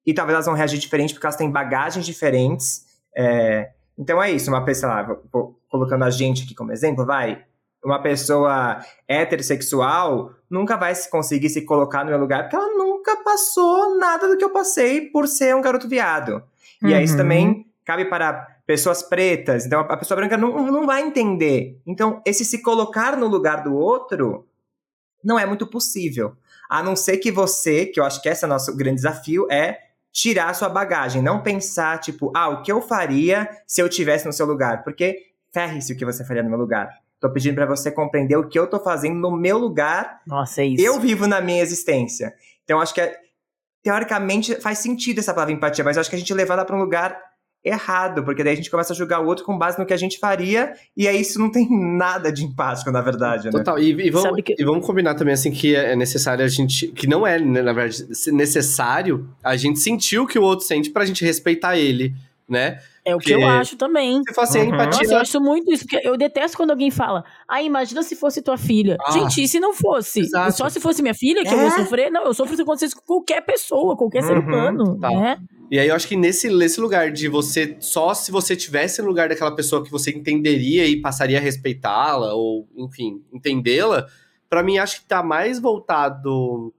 e 0.05 0.13
talvez 0.13 0.35
elas 0.35 0.45
vão 0.45 0.55
reagir 0.55 0.79
diferente 0.79 1.13
porque 1.13 1.25
elas 1.25 1.35
têm 1.35 1.51
bagagens 1.51 2.05
diferentes. 2.05 2.85
É... 3.15 3.71
Então 3.97 4.21
é 4.21 4.31
isso, 4.31 4.49
uma 4.49 4.63
pessoa, 4.63 4.93
lá, 4.93 5.15
colocando 5.69 6.03
a 6.03 6.09
gente 6.09 6.43
aqui 6.43 6.55
como 6.55 6.71
exemplo, 6.71 7.05
vai, 7.05 7.43
uma 7.83 8.01
pessoa 8.01 8.79
heterossexual 9.07 10.31
nunca 10.49 10.75
vai 10.75 10.93
conseguir 11.09 11.49
se 11.49 11.65
colocar 11.65 12.03
no 12.03 12.09
meu 12.09 12.19
lugar 12.19 12.43
porque 12.43 12.55
ela 12.55 12.77
nunca 12.77 13.15
passou 13.23 13.97
nada 13.97 14.27
do 14.27 14.37
que 14.37 14.43
eu 14.43 14.49
passei 14.49 15.09
por 15.09 15.27
ser 15.27 15.55
um 15.55 15.61
garoto 15.61 15.87
viado. 15.87 16.43
Uhum. 16.81 16.89
E 16.89 16.93
aí 16.93 17.03
isso 17.03 17.13
uhum. 17.13 17.19
também 17.19 17.65
cabe 17.85 18.05
para 18.05 18.33
pessoas 18.65 19.01
pretas. 19.01 19.65
Então 19.65 19.79
a 19.81 19.97
pessoa 19.97 20.17
branca 20.17 20.37
não, 20.37 20.71
não 20.71 20.85
vai 20.85 21.01
entender. 21.01 21.79
Então 21.87 22.21
esse 22.25 22.43
se 22.43 22.61
colocar 22.61 23.15
no 23.17 23.27
lugar 23.27 23.63
do 23.63 23.75
outro 23.75 24.45
não 25.23 25.39
é 25.39 25.45
muito 25.45 25.65
possível. 25.65 26.35
A 26.69 26.83
não 26.83 26.95
ser 26.95 27.17
que 27.17 27.31
você, 27.31 27.85
que 27.85 27.99
eu 27.99 28.03
acho 28.03 28.21
que 28.21 28.29
esse 28.29 28.43
é 28.43 28.47
o 28.47 28.49
nosso 28.49 28.75
grande 28.75 28.97
desafio, 28.97 29.47
é 29.51 29.79
tirar 30.11 30.53
sua 30.53 30.69
bagagem, 30.69 31.21
não 31.21 31.41
pensar, 31.41 31.99
tipo, 31.99 32.31
ah, 32.35 32.49
o 32.49 32.61
que 32.61 32.71
eu 32.71 32.81
faria 32.81 33.49
se 33.65 33.81
eu 33.81 33.89
tivesse 33.89 34.25
no 34.25 34.33
seu 34.33 34.45
lugar? 34.45 34.83
Porque 34.83 35.31
ferre-se 35.51 35.93
o 35.93 35.97
que 35.97 36.05
você 36.05 36.23
faria 36.23 36.43
no 36.43 36.49
meu 36.49 36.59
lugar. 36.59 36.89
Tô 37.19 37.29
pedindo 37.29 37.55
para 37.55 37.65
você 37.65 37.91
compreender 37.91 38.37
o 38.37 38.47
que 38.47 38.57
eu 38.57 38.67
tô 38.67 38.79
fazendo 38.79 39.15
no 39.15 39.35
meu 39.35 39.57
lugar. 39.57 40.21
Nossa, 40.25 40.61
é 40.61 40.67
isso. 40.67 40.85
Eu 40.85 40.99
vivo 40.99 41.27
na 41.27 41.41
minha 41.41 41.61
existência. 41.61 42.33
Então, 42.63 42.79
acho 42.79 42.93
que, 42.93 43.01
é, 43.01 43.17
teoricamente, 43.83 44.55
faz 44.61 44.79
sentido 44.79 45.19
essa 45.19 45.33
palavra 45.33 45.53
empatia, 45.53 45.83
mas 45.83 45.97
acho 45.97 46.09
que 46.09 46.15
a 46.15 46.19
gente 46.19 46.33
leva 46.33 46.53
ela 46.53 46.65
pra 46.65 46.75
um 46.75 46.79
lugar 46.79 47.19
errado, 47.63 48.23
porque 48.23 48.43
daí 48.43 48.53
a 48.53 48.55
gente 48.55 48.71
começa 48.71 48.93
a 48.93 48.95
julgar 48.95 49.19
o 49.19 49.25
outro 49.25 49.43
com 49.43 49.57
base 49.57 49.77
no 49.77 49.85
que 49.85 49.93
a 49.93 49.97
gente 49.97 50.17
faria, 50.17 50.73
e 50.95 51.07
aí 51.07 51.19
isso 51.19 51.37
não 51.37 51.51
tem 51.51 51.67
nada 51.69 52.31
de 52.31 52.45
empático, 52.45 52.89
na 52.89 53.01
verdade, 53.01 53.45
né? 53.45 53.51
Total, 53.51 53.77
e, 53.77 53.89
e, 53.89 54.09
vamos, 54.09 54.41
que... 54.43 54.55
e 54.57 54.63
vamos 54.63 54.85
combinar 54.85 55.15
também, 55.15 55.33
assim, 55.33 55.51
que 55.51 55.75
é 55.75 55.95
necessário 55.95 56.43
a 56.43 56.47
gente, 56.47 56.87
que 56.87 57.05
não 57.05 57.27
é, 57.27 57.37
né, 57.37 57.61
na 57.61 57.73
verdade, 57.73 58.07
necessário 58.31 59.29
a 59.43 59.57
gente 59.57 59.79
sentir 59.79 60.19
o 60.19 60.25
que 60.25 60.39
o 60.39 60.41
outro 60.41 60.65
sente 60.65 60.89
pra 60.89 61.05
gente 61.05 61.25
respeitar 61.25 61.77
ele, 61.77 62.15
né? 62.47 62.79
É 63.05 63.15
o 63.15 63.19
que 63.19 63.31
eu 63.31 63.47
acho 63.47 63.77
também. 63.77 64.21
Se 64.27 64.33
fosse 64.33 64.59
uhum. 64.59 64.65
empatia. 64.65 65.01
Nossa, 65.01 65.13
eu 65.13 65.17
acho 65.19 65.41
muito 65.41 65.71
isso, 65.73 65.85
porque 65.87 66.07
eu 66.07 66.17
detesto 66.17 66.57
quando 66.57 66.71
alguém 66.71 66.91
fala, 66.91 67.23
ah, 67.47 67.61
imagina 67.61 68.03
se 68.03 68.15
fosse 68.15 68.41
tua 68.41 68.57
filha. 68.57 68.97
Ah, 69.05 69.11
Gente, 69.11 69.43
e 69.43 69.47
se 69.47 69.59
não 69.59 69.73
fosse? 69.73 70.21
Exato. 70.21 70.57
Só 70.57 70.69
se 70.69 70.79
fosse 70.79 71.01
minha 71.01 71.13
filha 71.13 71.43
que 71.43 71.49
é? 71.49 71.53
eu 71.53 71.59
vou 71.59 71.71
sofrer? 71.71 72.11
Não, 72.11 72.25
eu 72.25 72.33
sofro 72.33 72.55
se 72.55 72.61
acontecer 72.61 72.93
com 72.95 73.01
qualquer 73.01 73.41
pessoa, 73.41 73.95
qualquer 73.95 74.21
uhum. 74.23 74.27
ser 74.27 74.37
humano, 74.37 74.99
tá. 74.99 75.09
né? 75.09 75.37
E 75.71 75.77
aí 75.77 75.87
eu 75.87 75.95
acho 75.95 76.07
que 76.07 76.15
nesse, 76.15 76.49
nesse 76.49 76.81
lugar 76.81 77.11
de 77.11 77.27
você, 77.27 77.77
só 77.79 78.13
se 78.13 78.31
você 78.31 78.55
tivesse 78.55 79.01
no 79.01 79.07
lugar 79.07 79.29
daquela 79.29 79.55
pessoa 79.55 79.83
que 79.83 79.91
você 79.91 80.11
entenderia 80.11 80.85
e 80.87 80.99
passaria 80.99 81.37
a 81.37 81.41
respeitá-la, 81.41 82.33
ou, 82.33 82.67
enfim, 82.75 83.21
entendê-la, 83.31 84.07
para 84.49 84.63
mim 84.63 84.79
acho 84.79 85.01
que 85.01 85.07
tá 85.07 85.21
mais 85.21 85.59
voltado 85.59 86.73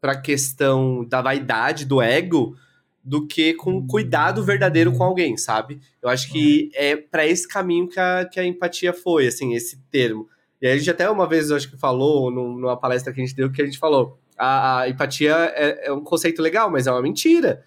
pra 0.00 0.20
questão 0.20 1.06
da 1.08 1.22
vaidade, 1.22 1.84
do 1.84 2.02
ego, 2.02 2.56
do 3.04 3.26
que 3.26 3.54
com 3.54 3.84
cuidado 3.86 4.44
verdadeiro 4.44 4.92
com 4.92 5.02
alguém, 5.02 5.36
sabe? 5.36 5.80
Eu 6.00 6.08
acho 6.08 6.30
que 6.30 6.70
é 6.74 6.94
para 6.94 7.26
esse 7.26 7.48
caminho 7.48 7.88
que 7.88 7.98
a, 7.98 8.24
que 8.24 8.38
a 8.38 8.44
empatia 8.44 8.92
foi, 8.92 9.26
assim, 9.26 9.54
esse 9.54 9.78
termo. 9.90 10.28
E 10.60 10.68
a 10.68 10.76
gente 10.76 10.88
até 10.90 11.10
uma 11.10 11.26
vez, 11.26 11.50
eu 11.50 11.56
acho 11.56 11.68
que 11.68 11.76
falou, 11.76 12.30
numa 12.30 12.76
palestra 12.76 13.12
que 13.12 13.20
a 13.20 13.24
gente 13.24 13.34
deu, 13.34 13.50
que 13.50 13.60
a 13.60 13.64
gente 13.64 13.78
falou, 13.78 14.18
a, 14.38 14.80
a 14.80 14.88
empatia 14.88 15.34
é, 15.54 15.88
é, 15.88 15.92
um 15.92 16.02
conceito 16.02 16.40
legal, 16.40 16.70
mas 16.70 16.86
é 16.86 16.92
uma 16.92 17.02
mentira. 17.02 17.64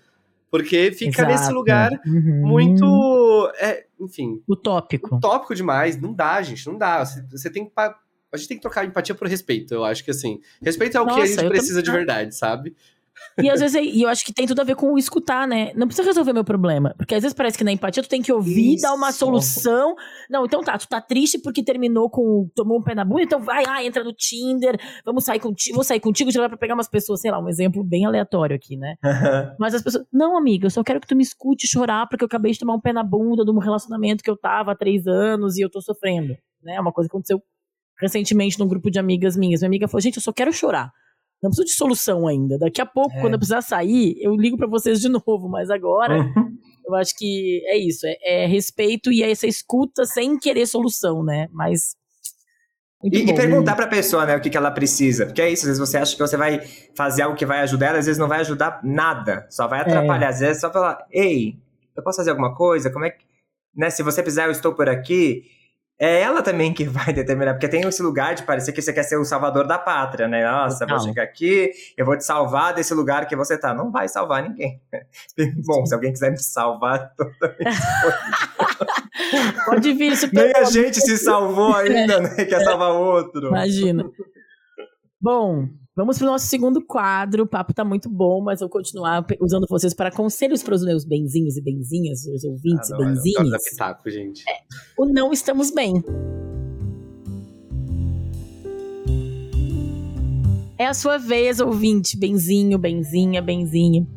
Porque 0.49 0.91
fica 0.93 1.23
Exato. 1.23 1.27
nesse 1.27 1.51
lugar 1.51 1.91
uhum. 2.05 2.47
muito, 2.47 3.51
é, 3.59 3.85
enfim... 3.99 4.41
Utópico. 4.47 5.17
Utópico 5.17 5.53
demais. 5.53 5.99
Não 5.99 6.13
dá, 6.13 6.41
gente, 6.41 6.65
não 6.67 6.77
dá. 6.77 7.03
Você, 7.03 7.21
você 7.29 7.49
tem 7.49 7.65
que... 7.65 7.71
A 7.77 8.37
gente 8.37 8.47
tem 8.47 8.57
que 8.57 8.61
trocar 8.61 8.85
empatia 8.85 9.15
por 9.15 9.27
respeito, 9.27 9.73
eu 9.73 9.83
acho 9.83 10.03
que 10.03 10.11
assim. 10.11 10.39
Respeito 10.61 10.97
é 10.97 11.01
o 11.01 11.05
Nossa, 11.05 11.17
que 11.17 11.23
a 11.23 11.27
gente 11.27 11.47
precisa 11.47 11.81
de 11.81 11.89
verdade, 11.89 12.35
sabe? 12.35 12.75
E 13.41 13.49
às 13.49 13.59
vezes, 13.59 13.75
e 13.75 14.01
eu 14.01 14.09
acho 14.09 14.23
que 14.25 14.33
tem 14.33 14.45
tudo 14.45 14.61
a 14.61 14.63
ver 14.63 14.75
com 14.75 14.93
o 14.93 14.97
escutar, 14.97 15.47
né? 15.47 15.71
Não 15.75 15.87
precisa 15.87 16.07
resolver 16.07 16.33
meu 16.33 16.43
problema. 16.43 16.93
Porque 16.97 17.15
às 17.15 17.21
vezes 17.21 17.35
parece 17.35 17.57
que 17.57 17.63
na 17.63 17.71
empatia 17.71 18.01
tu 18.01 18.09
tem 18.09 18.21
que 18.21 18.31
ouvir, 18.31 18.75
Isso. 18.75 18.83
dar 18.83 18.93
uma 18.93 19.11
solução. 19.11 19.95
Não, 20.29 20.45
então 20.45 20.63
tá, 20.63 20.77
tu 20.77 20.87
tá 20.87 21.01
triste 21.01 21.39
porque 21.39 21.63
terminou 21.63 22.09
com. 22.09 22.49
tomou 22.55 22.79
um 22.79 22.81
pé 22.81 22.95
na 22.95 23.03
bunda, 23.03 23.23
então 23.23 23.39
vai 23.39 23.65
lá, 23.65 23.83
entra 23.83 24.03
no 24.03 24.13
Tinder, 24.13 24.79
vamos 25.03 25.23
sair 25.25 25.39
contigo, 25.39 25.75
vou 25.75 25.83
sair 25.83 25.99
contigo, 25.99 26.31
já 26.31 26.39
vai 26.39 26.49
pra 26.49 26.57
pegar 26.57 26.73
umas 26.73 26.87
pessoas, 26.87 27.21
sei 27.21 27.31
lá, 27.31 27.39
um 27.39 27.49
exemplo 27.49 27.83
bem 27.83 28.05
aleatório 28.05 28.55
aqui, 28.55 28.77
né? 28.77 28.95
Mas 29.59 29.73
as 29.73 29.81
pessoas. 29.81 30.05
Não, 30.11 30.37
amiga, 30.37 30.65
eu 30.65 30.71
só 30.71 30.83
quero 30.83 30.99
que 31.01 31.07
tu 31.07 31.15
me 31.15 31.23
escute 31.23 31.67
chorar 31.67 32.07
porque 32.07 32.23
eu 32.23 32.27
acabei 32.27 32.51
de 32.51 32.59
tomar 32.59 32.75
um 32.75 32.81
pé 32.81 32.93
na 32.93 33.03
bunda 33.03 33.43
de 33.43 33.51
um 33.51 33.57
relacionamento 33.57 34.23
que 34.23 34.29
eu 34.29 34.37
tava 34.37 34.71
há 34.71 34.75
três 34.75 35.07
anos 35.07 35.57
e 35.57 35.61
eu 35.61 35.69
tô 35.69 35.81
sofrendo. 35.81 36.35
Né? 36.63 36.79
Uma 36.79 36.91
coisa 36.91 37.09
que 37.09 37.15
aconteceu 37.15 37.41
recentemente 37.99 38.59
num 38.59 38.67
grupo 38.67 38.89
de 38.89 38.99
amigas 38.99 39.35
minhas. 39.37 39.61
Minha 39.61 39.69
amiga 39.69 39.87
falou, 39.87 40.01
gente, 40.01 40.17
eu 40.17 40.21
só 40.21 40.33
quero 40.33 40.51
chorar. 40.51 40.91
Não 41.41 41.49
preciso 41.49 41.67
de 41.67 41.73
solução 41.73 42.27
ainda. 42.27 42.57
Daqui 42.57 42.81
a 42.81 42.85
pouco, 42.85 43.15
é. 43.15 43.21
quando 43.21 43.33
eu 43.33 43.39
precisar 43.39 43.61
sair, 43.61 44.15
eu 44.19 44.35
ligo 44.35 44.57
para 44.57 44.67
vocês 44.67 44.99
de 44.99 45.09
novo. 45.09 45.47
Mas 45.49 45.69
agora, 45.69 46.19
uhum. 46.19 46.57
eu 46.85 46.95
acho 46.95 47.15
que 47.15 47.61
é 47.67 47.77
isso. 47.77 48.05
É, 48.05 48.43
é, 48.43 48.47
respeito 48.47 49.11
e 49.11 49.23
é 49.23 49.31
essa 49.31 49.47
escuta 49.47 50.05
sem 50.05 50.37
querer 50.37 50.65
solução, 50.65 51.23
né? 51.23 51.47
Mas. 51.51 51.95
E, 53.03 53.19
e, 53.19 53.35
perguntar 53.35 53.75
pra 53.75 53.85
pessoa, 53.85 54.25
né, 54.25 54.35
o 54.35 54.41
que, 54.41 54.49
que 54.49 54.57
ela 54.57 54.71
precisa. 54.71 55.27
Porque 55.27 55.41
é 55.41 55.51
isso, 55.51 55.63
às 55.63 55.77
vezes 55.77 55.79
você 55.79 55.97
acha 55.97 56.13
que 56.15 56.21
você 56.21 56.35
vai 56.35 56.61
fazer 56.95 57.21
algo 57.21 57.37
que 57.37 57.45
vai 57.45 57.59
ajudar 57.59 57.87
ela, 57.87 57.99
às 57.99 58.07
vezes 58.07 58.17
não 58.17 58.27
vai 58.27 58.39
ajudar 58.39 58.79
nada. 58.83 59.45
Só 59.51 59.67
vai 59.67 59.81
atrapalhar. 59.81 60.25
É. 60.25 60.29
Às 60.29 60.39
vezes 60.39 60.57
é 60.57 60.59
só 60.61 60.73
falar, 60.73 61.05
ei, 61.11 61.55
eu 61.95 62.03
posso 62.03 62.17
fazer 62.17 62.31
alguma 62.31 62.55
coisa? 62.55 62.91
Como 62.91 63.05
é 63.05 63.11
que. 63.11 63.23
Né, 63.75 63.89
se 63.89 64.01
você 64.01 64.23
precisar, 64.23 64.45
eu 64.45 64.51
estou 64.51 64.73
por 64.73 64.89
aqui 64.89 65.43
é 65.99 66.21
ela 66.21 66.41
também 66.41 66.73
que 66.73 66.83
vai 66.89 67.13
determinar, 67.13 67.53
porque 67.53 67.67
tem 67.67 67.81
esse 67.81 68.01
lugar 68.01 68.35
de 68.35 68.43
parecer 68.43 68.71
que 68.71 68.81
você 68.81 68.93
quer 68.93 69.03
ser 69.03 69.17
o 69.17 69.25
salvador 69.25 69.67
da 69.67 69.77
pátria, 69.77 70.27
né? 70.27 70.43
Nossa, 70.43 70.85
Não. 70.85 70.97
vou 70.97 71.07
chegar 71.07 71.23
aqui, 71.23 71.71
eu 71.97 72.05
vou 72.05 72.17
te 72.17 72.25
salvar 72.25 72.73
desse 72.73 72.93
lugar 72.93 73.27
que 73.27 73.35
você 73.35 73.57
tá. 73.57 73.73
Não 73.73 73.91
vai 73.91 74.07
salvar 74.07 74.43
ninguém. 74.43 74.81
Bom, 75.65 75.85
se 75.85 75.93
alguém 75.93 76.11
quiser 76.11 76.31
me 76.31 76.39
salvar, 76.39 77.11
totalmente 77.15 77.79
Pode 79.65 79.93
vir, 79.93 80.11
isso 80.11 80.29
Nem 80.33 80.51
a 80.55 80.63
gente 80.63 80.99
se 80.99 81.17
salvou 81.17 81.73
ainda, 81.75 82.19
né? 82.19 82.45
Quer 82.45 82.61
salvar 82.61 82.91
outro. 82.91 83.47
Imagina. 83.47 84.05
Bom, 85.25 85.67
Vamos 85.95 86.19
para 86.19 86.27
o 86.27 86.31
nosso 86.31 86.45
segundo 86.45 86.85
quadro. 86.85 87.43
O 87.43 87.47
papo 87.47 87.71
está 87.71 87.83
muito 87.83 88.07
bom, 88.07 88.43
mas 88.43 88.61
eu 88.61 88.67
vou 88.67 88.73
continuar 88.73 89.25
usando 89.41 89.65
vocês 89.67 89.91
para 89.91 90.11
conselhos 90.11 90.61
para 90.61 90.75
os 90.75 90.83
meus 90.83 91.03
benzinhos 91.03 91.57
e 91.57 91.63
benzinhas, 91.63 92.27
os 92.27 92.43
ouvintes 92.43 92.91
ah, 92.91 92.97
não, 92.97 93.01
e 93.01 93.07
benzinhos. 93.07 93.51
Não, 93.51 93.57
pitaco, 93.57 94.07
gente. 94.07 94.43
É, 94.47 94.59
o 94.99 95.05
não 95.05 95.31
estamos 95.31 95.71
bem. 95.71 95.93
É 100.77 100.85
a 100.85 100.93
sua 100.93 101.17
vez, 101.17 101.59
ouvinte, 101.59 102.19
benzinho, 102.19 102.77
benzinha, 102.77 103.41
benzinho. 103.41 104.07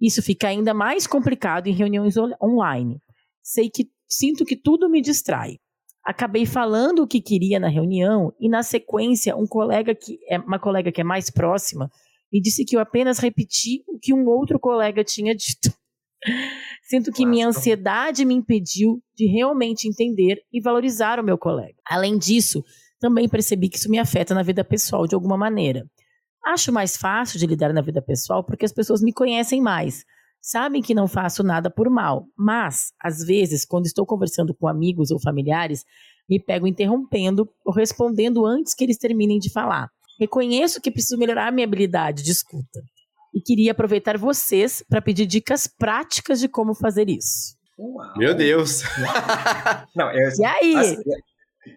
Isso 0.00 0.22
fica 0.22 0.48
ainda 0.48 0.74
mais 0.74 1.06
complicado 1.06 1.66
em 1.66 1.72
reuniões 1.72 2.16
online. 2.42 3.00
Sei 3.42 3.70
que 3.70 3.88
sinto 4.08 4.44
que 4.44 4.56
tudo 4.56 4.90
me 4.90 5.00
distrai. 5.00 5.58
Acabei 6.04 6.44
falando 6.44 7.02
o 7.02 7.06
que 7.06 7.20
queria 7.20 7.58
na 7.58 7.68
reunião 7.68 8.32
e 8.38 8.48
na 8.48 8.62
sequência 8.62 9.36
um 9.36 9.46
colega 9.46 9.94
que 9.94 10.18
é 10.28 10.38
uma 10.38 10.58
colega 10.58 10.92
que 10.92 11.00
é 11.00 11.04
mais 11.04 11.30
próxima 11.30 11.90
me 12.34 12.40
disse 12.40 12.64
que 12.64 12.74
eu 12.74 12.80
apenas 12.80 13.20
repeti 13.20 13.84
o 13.86 13.96
que 13.96 14.12
um 14.12 14.26
outro 14.26 14.58
colega 14.58 15.04
tinha 15.04 15.32
dito. 15.36 15.72
Sinto 16.82 17.12
que 17.12 17.24
minha 17.24 17.46
ansiedade 17.46 18.24
me 18.24 18.34
impediu 18.34 19.00
de 19.14 19.26
realmente 19.26 19.86
entender 19.86 20.42
e 20.52 20.60
valorizar 20.60 21.20
o 21.20 21.24
meu 21.24 21.38
colega. 21.38 21.76
Além 21.88 22.18
disso, 22.18 22.64
também 22.98 23.28
percebi 23.28 23.68
que 23.68 23.76
isso 23.76 23.88
me 23.88 24.00
afeta 24.00 24.34
na 24.34 24.42
vida 24.42 24.64
pessoal 24.64 25.06
de 25.06 25.14
alguma 25.14 25.36
maneira. 25.36 25.88
Acho 26.44 26.72
mais 26.72 26.96
fácil 26.96 27.38
de 27.38 27.46
lidar 27.46 27.72
na 27.72 27.80
vida 27.80 28.02
pessoal 28.02 28.44
porque 28.44 28.64
as 28.64 28.72
pessoas 28.72 29.00
me 29.02 29.12
conhecem 29.12 29.60
mais. 29.60 30.04
Sabem 30.40 30.82
que 30.82 30.94
não 30.94 31.08
faço 31.08 31.42
nada 31.42 31.70
por 31.70 31.88
mal, 31.88 32.26
mas, 32.36 32.92
às 33.00 33.24
vezes, 33.24 33.64
quando 33.64 33.86
estou 33.86 34.04
conversando 34.04 34.54
com 34.54 34.68
amigos 34.68 35.10
ou 35.10 35.18
familiares, 35.18 35.84
me 36.28 36.38
pego 36.38 36.66
interrompendo 36.66 37.48
ou 37.64 37.72
respondendo 37.72 38.44
antes 38.44 38.74
que 38.74 38.84
eles 38.84 38.98
terminem 38.98 39.38
de 39.38 39.50
falar. 39.50 39.88
Reconheço 40.20 40.82
que 40.82 40.90
preciso 40.90 41.18
melhorar 41.18 41.50
minha 41.50 41.66
habilidade 41.66 42.22
de 42.22 42.30
escuta 42.30 42.80
e 43.34 43.40
queria 43.40 43.72
aproveitar 43.72 44.16
vocês 44.16 44.84
para 44.88 45.02
pedir 45.02 45.26
dicas 45.26 45.66
práticas 45.66 46.38
de 46.38 46.48
como 46.48 46.74
fazer 46.74 47.08
isso. 47.08 47.56
Uau. 47.76 48.12
Meu 48.16 48.34
Deus! 48.34 48.82
Não, 49.96 50.10
eu, 50.12 50.30
e 50.38 50.44
aí? 50.44 50.76
Assim, 50.76 51.02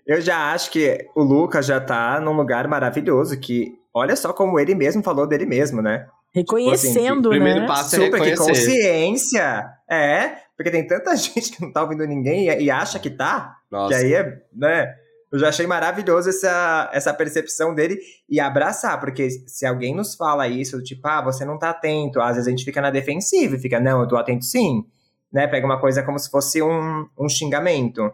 Eu 0.06 0.22
já 0.22 0.54
acho 0.54 0.70
que 0.70 1.08
o 1.16 1.24
Lucas 1.24 1.66
já 1.66 1.82
tá 1.82 2.20
num 2.22 2.34
lugar 2.34 2.68
maravilhoso 2.68 3.40
que 3.40 3.74
olha 3.98 4.16
só 4.16 4.32
como 4.34 4.60
ele 4.60 4.76
mesmo 4.76 5.04
falou 5.04 5.28
dele 5.28 5.46
mesmo, 5.46 5.82
né? 5.82 6.08
Reconhecendo, 6.34 6.94
tipo 6.94 7.00
assim, 7.00 7.16
né? 7.16 7.30
Primeiro 7.30 7.66
passo 7.66 7.96
é 7.96 8.06
Super 8.06 8.22
que 8.22 8.36
consciência. 8.36 9.66
É, 9.90 10.36
porque 10.56 10.72
tem 10.72 10.86
tanta 10.86 11.16
gente 11.18 11.52
que 11.52 11.62
não 11.62 11.72
tá 11.72 11.84
ouvindo 11.84 12.06
ninguém 12.06 12.50
e, 12.50 12.64
e 12.64 12.72
acha 12.72 13.00
que 13.00 13.10
tá. 13.10 13.56
Nossa. 13.72 13.90
Que 13.90 14.06
aí 14.06 14.14
é, 14.14 14.42
né? 14.54 14.94
Eu 15.32 15.40
já 15.40 15.50
achei 15.50 15.68
maravilhoso 15.68 16.30
essa, 16.30 16.90
essa 16.94 17.14
percepção 17.14 17.76
dele 17.76 18.00
e 18.30 18.40
abraçar, 18.40 18.98
porque 19.00 19.30
se 19.30 19.66
alguém 19.66 19.94
nos 19.94 20.16
fala 20.16 20.48
isso, 20.48 20.82
tipo, 20.82 21.06
ah, 21.06 21.22
você 21.22 21.44
não 21.44 21.60
tá 21.60 21.72
atento, 21.72 22.22
às 22.22 22.36
vezes 22.36 22.48
a 22.48 22.50
gente 22.50 22.64
fica 22.64 22.80
na 22.80 22.90
defensiva 22.90 23.58
e 23.58 23.60
fica, 23.60 23.78
não, 23.78 24.00
eu 24.00 24.08
tô 24.08 24.16
atento 24.16 24.46
sim, 24.46 24.86
né? 25.32 25.46
Pega 25.46 25.66
uma 25.66 25.82
coisa 25.82 26.02
como 26.02 26.18
se 26.18 26.30
fosse 26.30 26.62
um, 26.62 27.06
um 27.20 27.28
xingamento. 27.28 28.10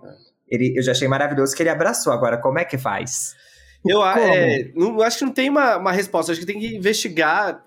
Ele, 0.48 0.74
eu 0.76 0.82
já 0.82 0.92
achei 0.92 1.08
maravilhoso 1.08 1.56
que 1.56 1.62
ele 1.62 1.70
abraçou. 1.70 2.12
Agora, 2.12 2.38
como 2.38 2.58
é 2.58 2.66
que 2.66 2.80
faz? 2.80 3.36
Eu 3.86 4.06
é, 4.06 4.72
não, 4.76 5.02
acho 5.02 5.20
que 5.20 5.26
não 5.26 5.32
tem 5.34 5.50
uma, 5.50 5.78
uma 5.78 5.92
resposta, 5.92 6.32
acho 6.32 6.42
que 6.42 6.48
tem 6.48 6.60
que 6.60 6.76
investigar. 6.76 7.62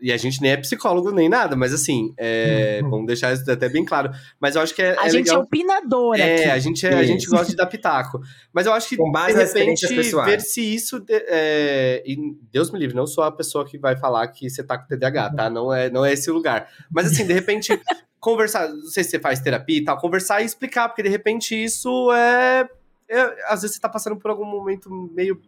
E 0.00 0.12
a 0.12 0.16
gente 0.18 0.42
nem 0.42 0.52
é 0.52 0.56
psicólogo 0.58 1.10
nem 1.10 1.26
nada, 1.26 1.56
mas 1.56 1.72
assim, 1.72 2.12
é, 2.18 2.82
vamos 2.82 3.06
deixar 3.06 3.32
isso 3.32 3.50
até 3.50 3.66
bem 3.66 3.82
claro. 3.82 4.10
Mas 4.38 4.54
eu 4.54 4.60
acho 4.60 4.74
que 4.74 4.82
é, 4.82 4.90
A 4.98 5.06
é 5.06 5.10
gente 5.10 5.28
é 5.28 5.32
legal. 5.32 5.40
opinadora 5.40 6.20
É, 6.20 6.34
aqui. 6.34 6.50
a 6.50 6.58
gente, 6.58 6.86
é- 6.86 6.94
a 6.94 7.02
gente 7.02 7.26
gosta 7.26 7.46
de 7.46 7.56
dar 7.56 7.64
pitaco. 7.64 8.20
Mas 8.52 8.66
eu 8.66 8.74
acho 8.74 8.90
que, 8.90 8.96
Com 8.98 9.10
base 9.10 9.32
de 9.34 9.42
repente, 9.42 9.86
ver 9.86 10.40
se 10.42 10.74
isso. 10.74 11.02
é, 11.08 12.02
e 12.06 12.16
Deus 12.52 12.70
me 12.70 12.78
livre, 12.78 12.94
não 12.94 13.06
sou 13.06 13.24
a 13.24 13.32
pessoa 13.32 13.64
que 13.64 13.78
vai 13.78 13.96
falar 13.96 14.28
que 14.28 14.50
você 14.50 14.62
tá 14.62 14.76
com 14.76 14.86
TDAH, 14.86 15.30
tá? 15.30 15.48
Não 15.48 15.72
é, 15.72 15.88
não 15.88 16.04
é 16.04 16.12
esse 16.12 16.30
o 16.30 16.34
lugar. 16.34 16.68
Mas 16.90 17.06
assim, 17.06 17.26
de 17.26 17.32
repente, 17.32 17.68
conversar, 18.20 18.68
não 18.68 18.82
sei 18.82 19.02
se 19.02 19.10
você 19.12 19.18
faz 19.18 19.40
terapia 19.40 19.78
e 19.78 19.84
tal, 19.84 19.96
conversar 19.98 20.42
e 20.42 20.44
explicar, 20.44 20.88
porque 20.90 21.02
de 21.02 21.08
repente 21.08 21.54
isso 21.54 22.12
é. 22.12 22.68
é- 23.08 23.44
às 23.48 23.62
vezes 23.62 23.76
você 23.76 23.80
tá 23.80 23.88
passando 23.88 24.16
por 24.18 24.30
algum 24.30 24.44
momento 24.44 24.90
meio 25.14 25.40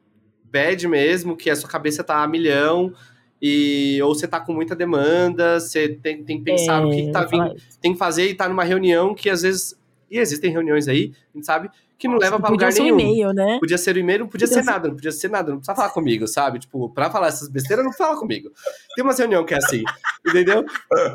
bad 0.51 0.87
mesmo, 0.89 1.37
que 1.37 1.51
a 1.51 1.57
sua 1.57 1.69
cabeça 1.69 2.03
tá 2.05 2.23
a 2.23 2.29
milhão. 2.29 2.93
E, 3.41 4.01
ou 4.03 4.15
você 4.15 4.27
tá 4.27 4.41
com 4.41 4.53
muita 4.53 4.75
demanda, 4.75 5.61
você 5.61 5.89
tem, 5.89 6.25
tem 6.25 6.39
que 6.39 6.45
pensar 6.45 6.81
no 6.83 6.91
que, 6.91 7.03
que 7.07 7.13
tá 7.13 7.23
É, 7.23 7.27
vindo, 7.27 7.55
tem 7.81 7.93
que 7.93 7.99
fazer 7.99 8.27
e 8.27 8.35
tá 8.35 8.49
numa 8.49 8.65
reunião 8.65 9.15
que 9.15 9.31
às 9.31 9.43
vezes. 9.43 9.79
E 10.11 10.19
existem 10.19 10.51
reuniões 10.51 10.89
aí, 10.89 11.13
a 11.33 11.37
gente 11.37 11.47
sabe, 11.47 11.69
que 11.99 12.09
não 12.09 12.17
leva 12.17 12.41
pra 12.41 12.49
Podia 12.49 12.67
lugar 12.69 12.73
ser 12.73 12.81
um 12.81 12.85
nenhum. 12.87 12.99
e-mail, 12.99 13.33
né? 13.35 13.59
Podia 13.61 13.77
ser 13.79 13.95
o 13.95 13.99
e-mail, 13.99 14.21
não 14.21 14.27
podia, 14.27 14.49
Podia 14.49 14.61
ser 14.63 14.65
ser- 14.65 14.71
nada, 14.73 14.89
não 14.89 14.95
podia 14.97 15.13
ser 15.13 15.31
nada, 15.31 15.51
não 15.51 15.59
precisa 15.59 15.77
falar 15.77 15.91
comigo, 15.91 16.27
sabe? 16.27 16.59
Tipo, 16.59 16.89
pra 16.89 17.11
falar 17.11 17.29
essas 17.29 17.47
besteiras, 17.49 17.85
não 17.85 17.93
fala 17.93 18.19
comigo. 18.19 18.51
Tem 18.97 19.05
uma 19.05 19.13
reunião 19.13 19.45
que 19.45 19.53
é 19.55 19.59
assim, 19.59 19.85
entendeu? 20.27 20.65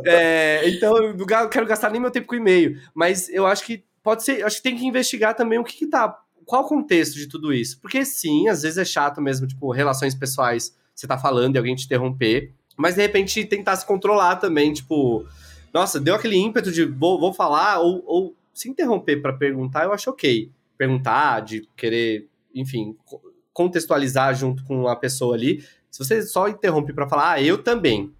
É, 0.05 0.61
então, 0.69 0.95
eu 0.95 1.17
não 1.17 1.25
quero 1.49 1.65
gastar 1.65 1.89
nem 1.89 1.99
meu 1.99 2.11
tempo 2.11 2.27
com 2.27 2.35
e-mail. 2.35 2.79
Mas 2.93 3.27
eu 3.29 3.45
acho 3.45 3.65
que 3.65 3.83
pode 4.03 4.23
ser, 4.23 4.45
acho 4.45 4.57
que 4.57 4.63
tem 4.63 4.77
que 4.77 4.85
investigar 4.85 5.33
também 5.35 5.57
o 5.59 5.63
que, 5.63 5.75
que 5.75 5.87
tá. 5.87 6.19
Qual 6.45 6.63
o 6.63 6.67
contexto 6.67 7.15
de 7.15 7.27
tudo 7.27 7.53
isso? 7.53 7.79
Porque 7.79 8.03
sim, 8.05 8.47
às 8.47 8.61
vezes 8.63 8.77
é 8.77 8.85
chato 8.85 9.21
mesmo, 9.21 9.47
tipo, 9.47 9.71
relações 9.71 10.13
pessoais, 10.15 10.75
você 10.93 11.07
tá 11.07 11.17
falando 11.17 11.55
e 11.55 11.57
alguém 11.57 11.75
te 11.75 11.85
interromper. 11.85 12.51
Mas 12.77 12.95
de 12.95 13.01
repente 13.01 13.45
tentar 13.45 13.75
se 13.75 13.85
controlar 13.85 14.37
também, 14.37 14.73
tipo, 14.73 15.25
nossa, 15.73 15.99
deu 15.99 16.15
aquele 16.15 16.35
ímpeto 16.37 16.71
de 16.71 16.85
vou, 16.85 17.19
vou 17.19 17.33
falar, 17.33 17.79
ou, 17.79 18.03
ou 18.05 18.35
se 18.53 18.69
interromper 18.69 19.21
pra 19.21 19.33
perguntar, 19.33 19.83
eu 19.85 19.93
acho 19.93 20.09
ok. 20.09 20.51
Perguntar, 20.77 21.41
de 21.41 21.67
querer, 21.75 22.27
enfim, 22.53 22.95
co- 23.05 23.21
contextualizar 23.51 24.33
junto 24.35 24.63
com 24.65 24.87
a 24.87 24.95
pessoa 24.95 25.35
ali. 25.35 25.63
Se 25.89 25.99
você 25.99 26.21
só 26.23 26.47
interrompe 26.47 26.91
pra 26.93 27.07
falar, 27.07 27.33
ah, 27.33 27.41
eu 27.41 27.57
também. 27.61 28.11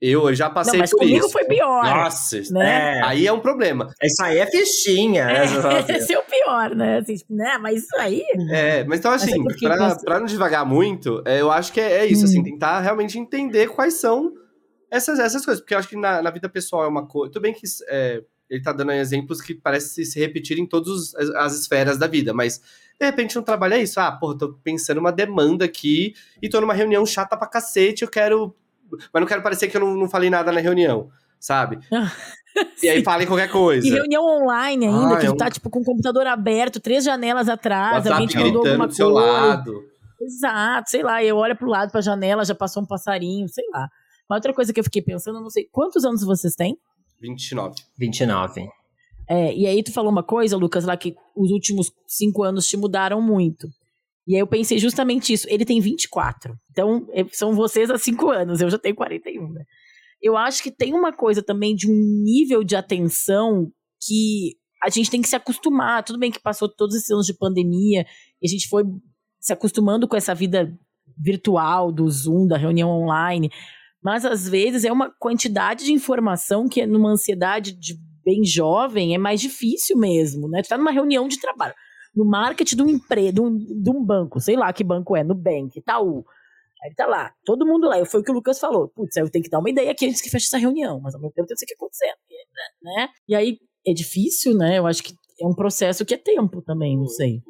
Eu, 0.00 0.28
eu 0.28 0.34
já 0.34 0.48
passei 0.48 0.74
Não, 0.74 0.78
mas 0.80 0.90
por 0.90 0.98
comigo 0.98 1.18
isso. 1.26 1.30
foi 1.32 1.44
pior. 1.44 1.84
Nossa, 1.84 2.40
né? 2.52 2.98
É, 2.98 3.04
aí 3.04 3.26
é 3.26 3.32
um 3.32 3.40
problema. 3.40 3.88
isso 4.02 4.22
aí 4.22 4.38
é 4.38 4.46
fichinha, 4.46 5.26
né? 5.26 5.42
É, 5.88 5.96
esse 5.98 6.12
é 6.12 6.18
o 6.18 6.22
pior, 6.22 6.74
né? 6.74 6.98
Assim, 6.98 7.16
né? 7.28 7.58
Mas 7.58 7.82
isso 7.82 7.96
aí. 7.98 8.22
É, 8.50 8.84
mas 8.84 9.00
então, 9.00 9.10
assim, 9.10 9.30
Mas 9.30 9.40
é 9.40 9.42
porque 9.42 9.66
pra, 9.68 9.88
você- 9.90 10.04
pra 10.04 10.20
não 10.20 10.26
devagar 10.26 10.64
muito, 10.64 11.20
é, 11.26 11.40
eu 11.40 11.50
acho 11.50 11.72
que 11.72 11.80
é, 11.80 11.98
é 11.98 12.06
isso, 12.06 12.24
assim, 12.24 12.40
Hum. 12.40 12.44
tentar 12.44 12.78
realmente 12.80 13.18
entender 13.18 13.68
quais 13.70 13.94
são 13.94 14.32
essas, 14.88 15.18
essas 15.18 15.44
coisas. 15.44 15.60
Porque 15.60 15.74
eu 15.74 15.78
acho 15.78 15.88
que 15.88 15.96
na, 15.96 16.22
na 16.22 16.30
vida 16.30 16.48
pessoal 16.48 16.84
é 16.84 16.88
uma 16.88 17.04
coisa. 17.06 17.32
Tudo 17.32 17.42
bem 17.42 17.52
que 17.52 17.62
é, 17.88 18.22
ele 18.48 18.62
tá 18.62 18.72
dando 18.72 18.92
exemplos 18.92 19.40
que 19.40 19.52
parecem 19.52 20.04
se 20.04 20.18
repetir 20.20 20.58
em 20.60 20.66
todas 20.66 21.12
as, 21.16 21.28
as 21.30 21.54
esferas 21.60 21.98
da 21.98 22.06
vida, 22.06 22.32
mas 22.32 22.60
de 23.00 23.04
repente 23.04 23.34
não 23.34 23.42
trabalha 23.42 23.76
isso. 23.76 23.98
Ah, 23.98 24.12
porra, 24.12 24.38
tô 24.38 24.52
pensando 24.62 24.98
uma 24.98 25.10
demanda 25.10 25.64
aqui 25.64 26.14
e 26.40 26.48
tô 26.48 26.60
numa 26.60 26.72
reunião 26.74 27.04
chata 27.04 27.36
pra 27.36 27.48
cacete, 27.48 28.02
eu 28.04 28.08
quero. 28.08 28.54
Mas 29.12 29.20
não 29.20 29.26
quero 29.26 29.42
parecer 29.42 29.68
que 29.68 29.76
eu 29.76 29.80
não, 29.80 29.94
não 29.94 30.08
falei 30.08 30.30
nada 30.30 30.50
na 30.52 30.60
reunião, 30.60 31.10
sabe? 31.40 31.78
E 32.82 32.88
aí 32.88 33.04
falem 33.04 33.24
qualquer 33.24 33.48
coisa. 33.48 33.86
E 33.86 33.90
reunião 33.90 34.24
online 34.24 34.86
ainda, 34.86 35.14
Ah, 35.14 35.18
que 35.18 35.26
é 35.26 35.28
tu 35.28 35.34
um- 35.34 35.36
tá, 35.36 35.48
tipo, 35.48 35.70
com 35.70 35.78
o 35.80 35.84
computador 35.84 36.26
aberto, 36.26 36.80
três 36.80 37.04
janelas 37.04 37.48
atrás, 37.48 38.04
alguém 38.04 38.10
WhatsApp 38.10 38.26
te 38.26 38.36
mandou 38.36 38.62
gritando 38.62 38.68
alguma 38.68 38.86
do 38.88 38.94
seu 38.94 39.12
coisa. 39.12 39.30
lado. 39.30 39.72
Exato, 40.20 40.90
sei 40.90 41.02
lá, 41.04 41.22
eu 41.22 41.36
olho 41.36 41.54
pro 41.56 41.68
lado, 41.68 41.92
pra 41.92 42.00
janela, 42.00 42.44
já 42.44 42.56
passou 42.56 42.82
um 42.82 42.86
passarinho, 42.86 43.46
sei 43.48 43.64
lá. 43.72 43.88
Uma 44.28 44.36
outra 44.38 44.52
coisa 44.52 44.72
que 44.72 44.80
eu 44.80 44.84
fiquei 44.84 45.00
pensando, 45.00 45.36
eu 45.38 45.42
não 45.42 45.50
sei, 45.50 45.68
quantos 45.70 46.04
anos 46.04 46.24
vocês 46.24 46.56
têm? 46.56 46.76
29. 47.20 47.76
29. 47.96 48.68
É, 49.28 49.54
e 49.54 49.64
aí 49.66 49.80
tu 49.82 49.92
falou 49.92 50.10
uma 50.10 50.24
coisa, 50.24 50.56
Lucas, 50.56 50.84
lá 50.84 50.96
que 50.96 51.14
os 51.36 51.50
últimos 51.52 51.92
cinco 52.08 52.42
anos 52.42 52.66
te 52.66 52.76
mudaram 52.76 53.20
muito. 53.22 53.68
E 54.28 54.34
aí 54.34 54.40
eu 54.40 54.46
pensei 54.46 54.78
justamente 54.78 55.32
isso. 55.32 55.46
Ele 55.48 55.64
tem 55.64 55.80
24. 55.80 56.54
Então, 56.70 57.06
é- 57.12 57.24
são 57.32 57.54
vocês 57.54 57.90
há 57.90 57.96
cinco 57.96 58.30
anos, 58.30 58.60
eu 58.60 58.68
já 58.68 58.78
tenho 58.78 58.94
41, 58.94 59.50
né? 59.50 59.64
Eu 60.20 60.36
acho 60.36 60.62
que 60.62 60.70
tem 60.70 60.92
uma 60.92 61.12
coisa 61.12 61.42
também 61.42 61.74
de 61.74 61.90
um 61.90 61.94
nível 62.22 62.62
de 62.62 62.76
atenção 62.76 63.72
que 64.06 64.56
a 64.84 64.90
gente 64.90 65.10
tem 65.10 65.22
que 65.22 65.28
se 65.28 65.36
acostumar. 65.36 66.04
Tudo 66.04 66.18
bem 66.18 66.30
que 66.30 66.40
passou 66.40 66.68
todos 66.68 66.94
esses 66.94 67.08
anos 67.10 67.24
de 67.24 67.32
pandemia 67.32 68.04
e 68.42 68.46
a 68.46 68.48
gente 68.48 68.68
foi 68.68 68.84
se 69.40 69.52
acostumando 69.52 70.06
com 70.06 70.16
essa 70.16 70.34
vida 70.34 70.76
virtual, 71.16 71.90
do 71.90 72.08
Zoom, 72.10 72.46
da 72.46 72.58
reunião 72.58 72.90
online. 72.90 73.50
Mas 74.02 74.26
às 74.26 74.46
vezes 74.46 74.84
é 74.84 74.92
uma 74.92 75.10
quantidade 75.18 75.86
de 75.86 75.92
informação 75.92 76.68
que 76.68 76.84
numa 76.86 77.10
ansiedade 77.10 77.72
de 77.72 77.96
bem 78.24 78.44
jovem 78.44 79.14
é 79.14 79.18
mais 79.18 79.40
difícil 79.40 79.96
mesmo, 79.96 80.48
né? 80.50 80.60
Tu 80.62 80.68
tá 80.68 80.76
numa 80.76 80.92
reunião 80.92 81.26
de 81.26 81.40
trabalho, 81.40 81.74
no 82.14 82.24
marketing 82.24 82.76
de 82.76 82.82
um 82.82 82.88
emprego, 82.88 83.50
de 83.50 83.90
um, 83.90 84.04
banco, 84.04 84.40
sei 84.40 84.56
lá 84.56 84.72
que 84.72 84.84
banco 84.84 85.16
é, 85.16 85.24
Nubank, 85.24 85.78
Itaú. 85.78 86.24
Aí 86.82 86.94
tá 86.94 87.06
lá, 87.06 87.32
todo 87.44 87.66
mundo 87.66 87.88
lá. 87.88 88.04
Foi 88.06 88.20
o 88.20 88.22
que 88.22 88.30
o 88.30 88.34
Lucas 88.34 88.58
falou. 88.58 88.88
Putz, 88.88 89.16
aí 89.16 89.22
eu 89.22 89.30
tenho 89.30 89.42
que 89.42 89.50
dar 89.50 89.58
uma 89.58 89.70
ideia 89.70 89.90
aqui 89.90 90.06
antes 90.06 90.20
que 90.20 90.30
feche 90.30 90.46
essa 90.46 90.58
reunião, 90.58 91.00
mas 91.00 91.14
ao 91.14 91.20
mesmo 91.20 91.34
tempo 91.34 91.48
tem 91.48 91.56
que 91.66 91.74
acontecer, 91.74 92.12
né? 92.82 93.08
E 93.28 93.34
aí 93.34 93.58
é 93.86 93.92
difícil, 93.92 94.54
né? 94.54 94.78
Eu 94.78 94.86
acho 94.86 95.02
que 95.02 95.12
é 95.40 95.46
um 95.46 95.54
processo 95.54 96.04
que 96.04 96.14
é 96.14 96.18
tempo 96.18 96.62
também, 96.62 96.96
não 96.96 97.08
sei. 97.08 97.42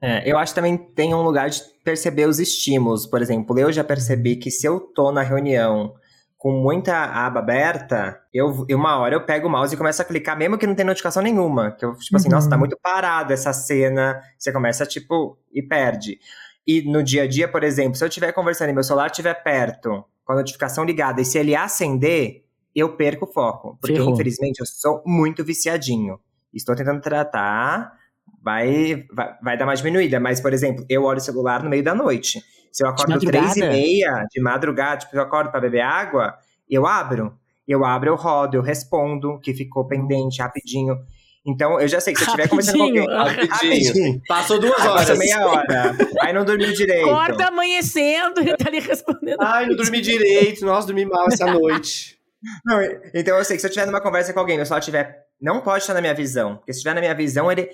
É, 0.00 0.30
eu 0.30 0.36
acho 0.38 0.52
que 0.52 0.56
também 0.56 0.76
tem 0.76 1.14
um 1.14 1.22
lugar 1.22 1.48
de 1.48 1.62
perceber 1.82 2.26
os 2.26 2.38
estímulos. 2.38 3.06
Por 3.06 3.22
exemplo, 3.22 3.58
eu 3.58 3.72
já 3.72 3.82
percebi 3.82 4.36
que 4.36 4.50
se 4.50 4.66
eu 4.66 4.80
tô 4.80 5.10
na 5.10 5.22
reunião 5.22 5.94
com 6.44 6.52
muita 6.52 6.94
aba 7.06 7.40
aberta, 7.40 8.20
eu, 8.30 8.66
uma 8.72 8.98
hora 8.98 9.14
eu 9.14 9.24
pego 9.24 9.48
o 9.48 9.50
mouse 9.50 9.74
e 9.74 9.78
começo 9.78 10.02
a 10.02 10.04
clicar, 10.04 10.36
mesmo 10.36 10.58
que 10.58 10.66
não 10.66 10.74
tenha 10.74 10.84
notificação 10.84 11.22
nenhuma. 11.22 11.70
Que 11.70 11.86
eu, 11.86 11.96
tipo 11.96 12.14
assim, 12.18 12.28
Uhum. 12.28 12.34
nossa, 12.34 12.50
tá 12.50 12.58
muito 12.58 12.78
parado 12.82 13.32
essa 13.32 13.50
cena. 13.54 14.20
Você 14.38 14.52
começa, 14.52 14.84
tipo, 14.84 15.38
e 15.50 15.62
perde. 15.62 16.18
E 16.66 16.82
no 16.82 17.02
dia 17.02 17.22
a 17.22 17.26
dia, 17.26 17.48
por 17.48 17.64
exemplo, 17.64 17.94
se 17.94 18.04
eu 18.04 18.08
estiver 18.08 18.30
conversando 18.32 18.68
e 18.68 18.72
meu 18.74 18.82
celular 18.82 19.06
estiver 19.06 19.32
perto, 19.42 20.04
com 20.22 20.32
a 20.34 20.36
notificação 20.36 20.84
ligada, 20.84 21.22
e 21.22 21.24
se 21.24 21.38
ele 21.38 21.56
acender, 21.56 22.44
eu 22.74 22.94
perco 22.94 23.24
o 23.24 23.32
foco. 23.32 23.78
Porque, 23.80 23.96
Ferrou. 23.96 24.12
infelizmente, 24.12 24.60
eu 24.60 24.66
sou 24.66 25.02
muito 25.06 25.42
viciadinho. 25.42 26.20
Estou 26.52 26.76
tentando 26.76 27.00
tratar, 27.00 27.90
vai, 28.42 29.06
vai, 29.10 29.34
vai 29.42 29.56
dar 29.56 29.64
uma 29.64 29.74
diminuída. 29.74 30.20
Mas, 30.20 30.42
por 30.42 30.52
exemplo, 30.52 30.84
eu 30.90 31.04
olho 31.04 31.16
o 31.16 31.22
celular 31.22 31.62
no 31.62 31.70
meio 31.70 31.82
da 31.82 31.94
noite. 31.94 32.42
Se 32.74 32.84
eu 32.84 32.88
acordo 32.88 33.20
três 33.20 33.56
e 33.56 33.60
meia 33.60 34.26
de 34.28 34.42
madrugada, 34.42 34.96
tipo, 34.96 35.14
eu 35.14 35.22
acordo 35.22 35.48
para 35.48 35.60
beber 35.60 35.82
água, 35.82 36.34
eu 36.68 36.84
abro. 36.84 37.32
Eu 37.68 37.84
abro, 37.84 38.10
eu 38.10 38.16
rodo, 38.16 38.56
eu 38.56 38.62
respondo, 38.62 39.38
que 39.38 39.54
ficou 39.54 39.86
pendente 39.86 40.42
rapidinho. 40.42 40.96
Então, 41.46 41.80
eu 41.80 41.86
já 41.86 42.00
sei 42.00 42.12
que 42.12 42.18
se 42.18 42.24
eu 42.24 42.26
estiver 42.26 42.48
conversando 42.48 42.78
com 42.78 42.84
alguém... 42.84 43.06
Rapidinho. 43.06 43.48
Rapidinho. 43.52 44.22
Passou 44.26 44.58
duas 44.58 44.84
horas. 44.84 45.06
passa 45.06 45.14
meia 45.14 45.46
hora. 45.46 45.96
Aí 46.20 46.32
não 46.32 46.44
dormiu 46.44 46.72
direito. 46.72 47.04
Corta 47.04 47.46
amanhecendo 47.46 48.40
e 48.40 48.56
tá 48.56 48.68
ali 48.68 48.80
respondendo. 48.80 49.40
Ai, 49.40 49.66
não 49.66 49.76
dormi 49.76 50.00
direito. 50.00 50.66
Nossa, 50.66 50.88
dormi 50.88 51.06
mal 51.06 51.28
essa 51.28 51.46
noite. 51.46 52.18
Não, 52.66 52.80
então 53.14 53.38
eu 53.38 53.44
sei 53.44 53.56
que 53.56 53.60
se 53.60 53.66
eu 53.66 53.70
estiver 53.70 53.86
numa 53.86 54.00
conversa 54.00 54.32
com 54.32 54.40
alguém, 54.40 54.56
meu 54.56 54.66
celular 54.66 54.82
tiver. 54.82 55.26
Não 55.40 55.60
pode 55.60 55.84
estar 55.84 55.94
na 55.94 56.00
minha 56.00 56.14
visão. 56.14 56.56
Porque 56.56 56.72
se 56.72 56.78
estiver 56.78 56.94
na 56.94 57.00
minha 57.00 57.14
visão, 57.14 57.52
ele. 57.52 57.70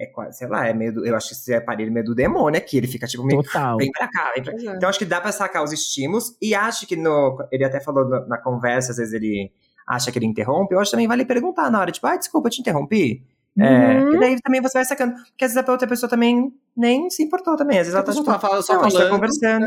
É 0.00 0.06
quase, 0.06 0.38
sei 0.38 0.46
lá, 0.46 0.64
é 0.68 0.72
meio 0.72 0.94
do, 0.94 1.04
Eu 1.04 1.16
acho 1.16 1.28
que 1.28 1.34
esse 1.34 1.52
aparelho 1.52 1.88
é 1.88 1.92
meio 1.92 2.06
do 2.06 2.14
demônio 2.14 2.56
aqui. 2.56 2.76
Ele 2.76 2.86
fica 2.86 3.04
tipo 3.06 3.24
meio. 3.24 3.42
Total. 3.42 3.76
Vem 3.76 3.90
pra 3.90 4.06
cá, 4.08 4.30
vem 4.32 4.44
pra 4.44 4.52
cá. 4.54 4.74
Então 4.76 4.88
acho 4.88 4.98
que 4.98 5.04
dá 5.04 5.20
pra 5.20 5.32
sacar 5.32 5.64
os 5.64 5.72
estímulos. 5.72 6.36
E 6.40 6.54
acho 6.54 6.86
que 6.86 6.94
no. 6.94 7.36
Ele 7.50 7.64
até 7.64 7.80
falou 7.80 8.08
na, 8.08 8.24
na 8.26 8.38
conversa, 8.38 8.92
às 8.92 8.98
vezes 8.98 9.12
ele 9.12 9.50
acha 9.86 10.12
que 10.12 10.18
ele 10.18 10.26
interrompe. 10.26 10.72
Eu 10.74 10.78
acho 10.80 10.90
que 10.90 10.96
também 10.96 11.08
vale 11.08 11.24
perguntar 11.24 11.68
na 11.70 11.80
hora, 11.80 11.90
tipo, 11.90 12.06
ah, 12.06 12.16
desculpa, 12.16 12.46
eu 12.46 12.52
te 12.52 12.60
interrompi. 12.60 13.24
É, 13.58 13.98
Uhum. 13.98 14.14
e 14.14 14.20
daí 14.20 14.40
também 14.40 14.60
você 14.60 14.78
vai 14.78 14.84
sacando. 14.84 15.14
Porque 15.14 15.44
às 15.44 15.52
vezes 15.52 15.68
a 15.68 15.72
outra 15.72 15.88
pessoa 15.88 16.08
também 16.08 16.52
nem 16.76 17.10
se 17.10 17.24
importou 17.24 17.56
também. 17.56 17.78
Às 17.80 17.86
vezes 17.88 17.94
ela 17.94 18.04
tá 18.04 18.12
Só 18.12 18.20
tipo, 18.20 18.32
tá 18.32 18.38
falando, 18.38 18.62
só 18.62 18.74
não, 18.74 18.80
a 18.82 18.84
gente 18.84 18.92
tá 18.92 18.98
falando. 19.00 19.14
conversando. 19.14 19.66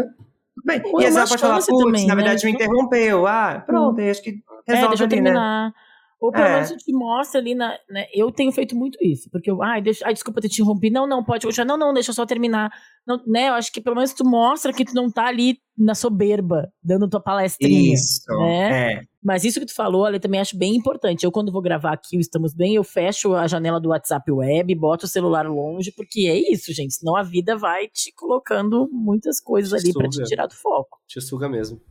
Tudo 0.56 0.66
bem. 0.66 0.82
Ou 0.86 1.02
e 1.02 1.04
é 1.04 1.08
às 1.08 1.14
vezes 1.16 1.18
ela 1.18 1.28
pode 1.28 1.42
falar, 1.42 1.56
putz, 1.56 1.68
também, 1.86 2.08
na 2.08 2.16
né? 2.16 2.22
verdade 2.24 2.46
me 2.46 2.52
interrompeu. 2.54 3.28
Ah, 3.28 3.62
pronto, 3.66 4.00
aí 4.00 4.10
acho 4.10 4.22
que 4.24 4.42
É, 4.68 4.76
resolve 4.76 4.98
eu 5.02 5.06
ali, 5.08 5.20
né? 5.22 5.74
Ou 6.22 6.32
pelo 6.32 6.46
é. 6.46 6.54
menos 6.54 6.70
te 6.70 6.94
mostra 6.94 7.42
ali 7.42 7.56
na. 7.56 7.76
Né? 7.90 8.06
Eu 8.14 8.32
tenho 8.32 8.52
feito 8.52 8.76
muito 8.76 8.96
isso. 9.02 9.28
Porque 9.32 9.50
eu. 9.50 9.64
Ai, 9.64 9.82
deixa, 9.82 10.06
ai 10.06 10.14
desculpa 10.14 10.40
ter 10.40 10.50
te 10.50 10.62
interrompido. 10.62 10.94
Não, 10.94 11.08
não, 11.08 11.24
pode 11.24 11.48
continuar. 11.48 11.66
Não, 11.66 11.78
não, 11.78 11.94
deixa 11.96 12.12
eu 12.12 12.16
só 12.16 12.28
terminar. 12.28 12.72
Não, 13.08 13.20
né? 13.26 13.50
Eu 13.50 13.54
acho 13.54 13.72
que 13.72 13.82
pelo 13.82 13.96
menos 13.96 14.14
tu 14.14 14.24
mostra 14.24 14.72
que 14.72 14.86
tu 14.86 14.94
não 14.94 15.10
tá 15.10 15.26
ali 15.26 15.58
na 15.76 15.96
soberba, 15.96 16.72
dando 16.84 17.10
tua 17.10 17.20
palestrinha. 17.20 17.96
Isso. 17.96 18.22
Né? 18.40 18.94
É. 18.94 19.02
Mas 19.24 19.44
isso 19.44 19.60
que 19.60 19.66
tu 19.66 19.74
falou, 19.74 20.08
eu 20.08 20.20
também 20.20 20.40
acho 20.40 20.56
bem 20.56 20.76
importante. 20.76 21.24
Eu, 21.24 21.32
quando 21.32 21.52
vou 21.52 21.62
gravar 21.62 21.94
aqui 21.94 22.18
o 22.18 22.20
Estamos 22.20 22.54
Bem, 22.54 22.76
eu 22.76 22.84
fecho 22.84 23.34
a 23.34 23.48
janela 23.48 23.80
do 23.80 23.90
WhatsApp 23.90 24.32
web, 24.32 24.76
boto 24.76 25.06
o 25.06 25.10
celular 25.10 25.48
longe, 25.48 25.92
porque 25.92 26.28
é 26.28 26.54
isso, 26.54 26.72
gente. 26.72 26.94
Senão 26.94 27.16
a 27.16 27.24
vida 27.24 27.58
vai 27.58 27.88
te 27.88 28.14
colocando 28.14 28.88
muitas 28.92 29.40
coisas 29.40 29.72
te 29.72 29.88
ali 29.88 29.94
para 29.94 30.08
te 30.08 30.24
tirar 30.24 30.46
do 30.46 30.56
foco. 30.56 31.00
Te 31.08 31.20
suga 31.20 31.50
mesmo. 31.50 31.82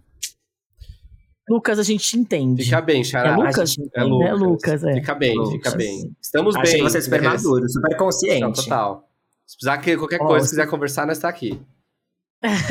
Lucas, 1.50 1.80
a 1.80 1.82
gente 1.82 2.16
entende. 2.16 2.62
Fica 2.62 2.80
bem, 2.80 3.02
Xará. 3.02 3.30
É 3.30 3.36
Lucas? 3.36 3.76
É 3.92 4.04
Lucas. 4.04 4.28
É 4.28 4.32
Lucas, 4.34 4.84
é. 4.84 4.94
Fica 4.94 5.14
bem, 5.16 5.34
Lucas. 5.34 5.52
fica 5.52 5.70
bem. 5.76 6.16
Estamos 6.22 6.54
Achei 6.54 6.74
bem. 6.74 6.84
que 6.84 6.90
você 6.90 6.98
é 6.98 7.00
super 7.00 7.22
maduro, 7.22 7.68
super 7.68 7.96
consciente. 7.96 8.40
Não, 8.40 8.52
total. 8.52 9.08
Se 9.44 9.56
precisar 9.56 9.78
que 9.78 9.96
qualquer 9.96 10.18
coisa, 10.18 10.46
se 10.46 10.52
quiser 10.52 10.68
conversar, 10.68 11.08
nós 11.08 11.18
está 11.18 11.28
aqui. 11.28 11.60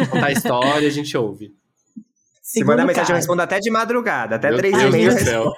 Contar 0.10 0.28
a 0.28 0.32
história, 0.32 0.88
a 0.88 0.92
gente 0.92 1.16
ouve. 1.18 1.54
Se 2.42 2.64
mandar 2.64 2.86
mensagem, 2.86 3.12
eu 3.12 3.18
respondo 3.18 3.42
até 3.42 3.60
de 3.60 3.70
madrugada, 3.70 4.38
até 4.38 4.50
Meu 4.50 4.58
três 4.58 4.76
Deus 4.76 4.88
e 4.88 4.92
meia. 4.98 5.10
Deus 5.10 5.20
do 5.22 5.26
céu. 5.26 5.54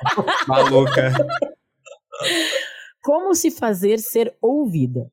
Maluca. 0.47 1.13
Como 3.01 3.34
se 3.36 3.51
fazer 3.51 3.99
ser 3.99 4.36
ouvida? 4.41 5.09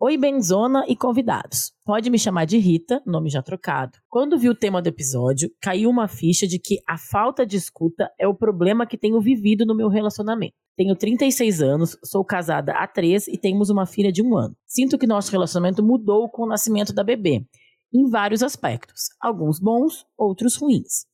Oi, 0.00 0.16
Benzona 0.16 0.84
e 0.86 0.94
convidados. 0.94 1.72
Pode 1.84 2.08
me 2.08 2.20
chamar 2.20 2.44
de 2.44 2.56
Rita, 2.56 3.02
nome 3.04 3.28
já 3.28 3.42
trocado. 3.42 3.98
Quando 4.08 4.38
vi 4.38 4.48
o 4.48 4.54
tema 4.54 4.80
do 4.80 4.86
episódio, 4.86 5.50
caiu 5.60 5.90
uma 5.90 6.06
ficha 6.06 6.46
de 6.46 6.56
que 6.56 6.78
a 6.86 6.96
falta 6.96 7.44
de 7.44 7.56
escuta 7.56 8.08
é 8.16 8.28
o 8.28 8.32
problema 8.32 8.86
que 8.86 8.96
tenho 8.96 9.20
vivido 9.20 9.66
no 9.66 9.74
meu 9.74 9.88
relacionamento. 9.88 10.54
Tenho 10.76 10.94
36 10.94 11.60
anos, 11.60 11.98
sou 12.04 12.24
casada 12.24 12.74
há 12.74 12.86
3 12.86 13.26
e 13.26 13.36
temos 13.36 13.70
uma 13.70 13.86
filha 13.86 14.12
de 14.12 14.22
um 14.22 14.36
ano. 14.36 14.56
Sinto 14.64 14.96
que 14.96 15.04
nosso 15.04 15.32
relacionamento 15.32 15.82
mudou 15.82 16.28
com 16.30 16.44
o 16.44 16.48
nascimento 16.48 16.94
da 16.94 17.02
bebê, 17.02 17.44
em 17.92 18.08
vários 18.08 18.44
aspectos, 18.44 19.08
alguns 19.20 19.58
bons, 19.58 20.06
outros 20.16 20.54
ruins. 20.54 21.06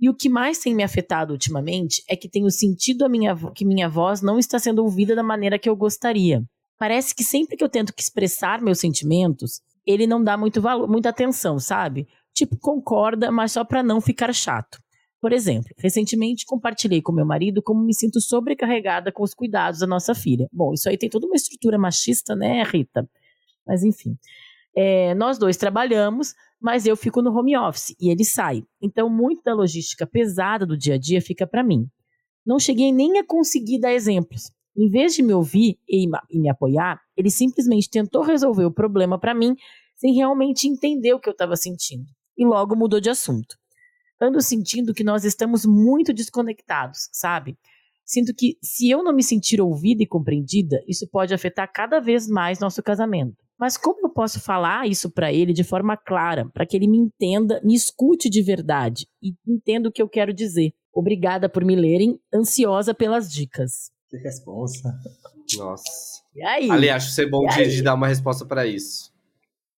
E 0.00 0.08
o 0.08 0.14
que 0.14 0.30
mais 0.30 0.58
tem 0.58 0.74
me 0.74 0.82
afetado 0.82 1.34
ultimamente 1.34 2.02
é 2.08 2.16
que 2.16 2.26
tenho 2.26 2.50
sentido 2.50 3.06
minha, 3.10 3.36
que 3.54 3.66
minha 3.66 3.86
voz 3.86 4.22
não 4.22 4.38
está 4.38 4.58
sendo 4.58 4.82
ouvida 4.82 5.14
da 5.14 5.22
maneira 5.22 5.58
que 5.58 5.68
eu 5.68 5.76
gostaria. 5.76 6.42
Parece 6.80 7.14
que 7.14 7.22
sempre 7.22 7.58
que 7.58 7.62
eu 7.62 7.68
tento 7.68 7.92
expressar 7.94 8.62
meus 8.62 8.80
sentimentos, 8.80 9.60
ele 9.86 10.06
não 10.06 10.24
dá 10.24 10.34
muito 10.34 10.62
valor, 10.62 10.88
muita 10.88 11.10
atenção, 11.10 11.58
sabe? 11.58 12.08
Tipo, 12.32 12.56
concorda, 12.56 13.30
mas 13.30 13.52
só 13.52 13.62
para 13.62 13.82
não 13.82 14.00
ficar 14.00 14.32
chato. 14.32 14.78
Por 15.20 15.30
exemplo, 15.30 15.68
recentemente 15.76 16.46
compartilhei 16.46 17.02
com 17.02 17.12
meu 17.12 17.26
marido 17.26 17.62
como 17.62 17.84
me 17.84 17.94
sinto 17.94 18.18
sobrecarregada 18.18 19.12
com 19.12 19.22
os 19.22 19.34
cuidados 19.34 19.80
da 19.80 19.86
nossa 19.86 20.14
filha. 20.14 20.48
Bom, 20.50 20.72
isso 20.72 20.88
aí 20.88 20.96
tem 20.96 21.10
toda 21.10 21.26
uma 21.26 21.36
estrutura 21.36 21.76
machista, 21.76 22.34
né, 22.34 22.62
Rita? 22.62 23.06
Mas 23.66 23.84
enfim. 23.84 24.16
É, 24.74 25.14
nós 25.16 25.36
dois 25.36 25.58
trabalhamos, 25.58 26.32
mas 26.58 26.86
eu 26.86 26.96
fico 26.96 27.20
no 27.20 27.30
home 27.30 27.58
office 27.58 27.94
e 28.00 28.10
ele 28.10 28.24
sai. 28.24 28.64
Então, 28.80 29.10
muito 29.10 29.42
da 29.42 29.52
logística 29.52 30.06
pesada 30.06 30.64
do 30.64 30.78
dia 30.78 30.94
a 30.94 30.98
dia 30.98 31.20
fica 31.20 31.46
para 31.46 31.62
mim. 31.62 31.86
Não 32.46 32.58
cheguei 32.58 32.90
nem 32.90 33.18
a 33.18 33.26
conseguir 33.26 33.78
dar 33.78 33.92
exemplos. 33.92 34.50
Em 34.80 34.88
vez 34.88 35.14
de 35.14 35.22
me 35.22 35.34
ouvir 35.34 35.78
e, 35.86 36.08
me 36.32 36.48
apoiar, 36.48 36.98
ele 37.14 37.30
simplesmente 37.30 37.90
tentou 37.90 38.22
resolver 38.22 38.64
o 38.64 38.72
problema 38.72 39.20
para 39.20 39.34
mim 39.34 39.54
sem 39.94 40.14
realmente 40.14 40.66
entender 40.66 41.12
o 41.12 41.20
que 41.20 41.28
eu 41.28 41.32
estava 41.32 41.54
sentindo. 41.54 42.06
E 42.34 42.46
logo 42.46 42.74
mudou 42.74 42.98
de 42.98 43.10
assunto. 43.10 43.56
Ando 44.18 44.40
sentindo 44.40 44.94
que 44.94 45.04
nós 45.04 45.22
estamos 45.22 45.66
muito 45.66 46.14
desconectados, 46.14 47.10
sabe? 47.12 47.58
Sinto 48.06 48.32
que 48.34 48.56
se 48.62 48.88
eu 48.88 49.04
não 49.04 49.14
me 49.14 49.22
sentir 49.22 49.60
ouvida 49.60 50.02
e 50.02 50.06
compreendida, 50.06 50.82
isso 50.88 51.06
pode 51.10 51.34
afetar 51.34 51.70
cada 51.70 52.00
vez 52.00 52.26
mais 52.26 52.58
nosso 52.58 52.82
casamento. 52.82 53.36
Mas 53.58 53.76
como 53.76 54.06
eu 54.06 54.10
posso 54.10 54.40
falar 54.40 54.88
isso 54.88 55.10
para 55.10 55.30
ele 55.30 55.52
de 55.52 55.62
forma 55.62 55.94
clara, 55.94 56.48
para 56.54 56.64
que 56.64 56.74
ele 56.74 56.88
me 56.88 56.96
entenda, 56.96 57.60
me 57.62 57.74
escute 57.74 58.30
de 58.30 58.40
verdade 58.40 59.06
e 59.22 59.34
entenda 59.46 59.90
o 59.90 59.92
que 59.92 60.00
eu 60.00 60.08
quero 60.08 60.32
dizer? 60.32 60.72
Obrigada 60.90 61.50
por 61.50 61.66
me 61.66 61.76
lerem, 61.76 62.18
ansiosa 62.32 62.94
pelas 62.94 63.30
dicas. 63.30 63.90
Que 64.10 64.16
resposta. 64.16 64.92
Nossa. 65.56 66.22
E 66.34 66.42
aí? 66.42 66.70
Ali, 66.70 66.90
acho 66.90 67.10
ser 67.10 67.30
bom 67.30 67.46
de, 67.46 67.68
de, 67.68 67.82
dar 67.82 67.94
uma 67.94 68.08
resposta 68.08 68.44
para 68.44 68.66
isso. 68.66 69.12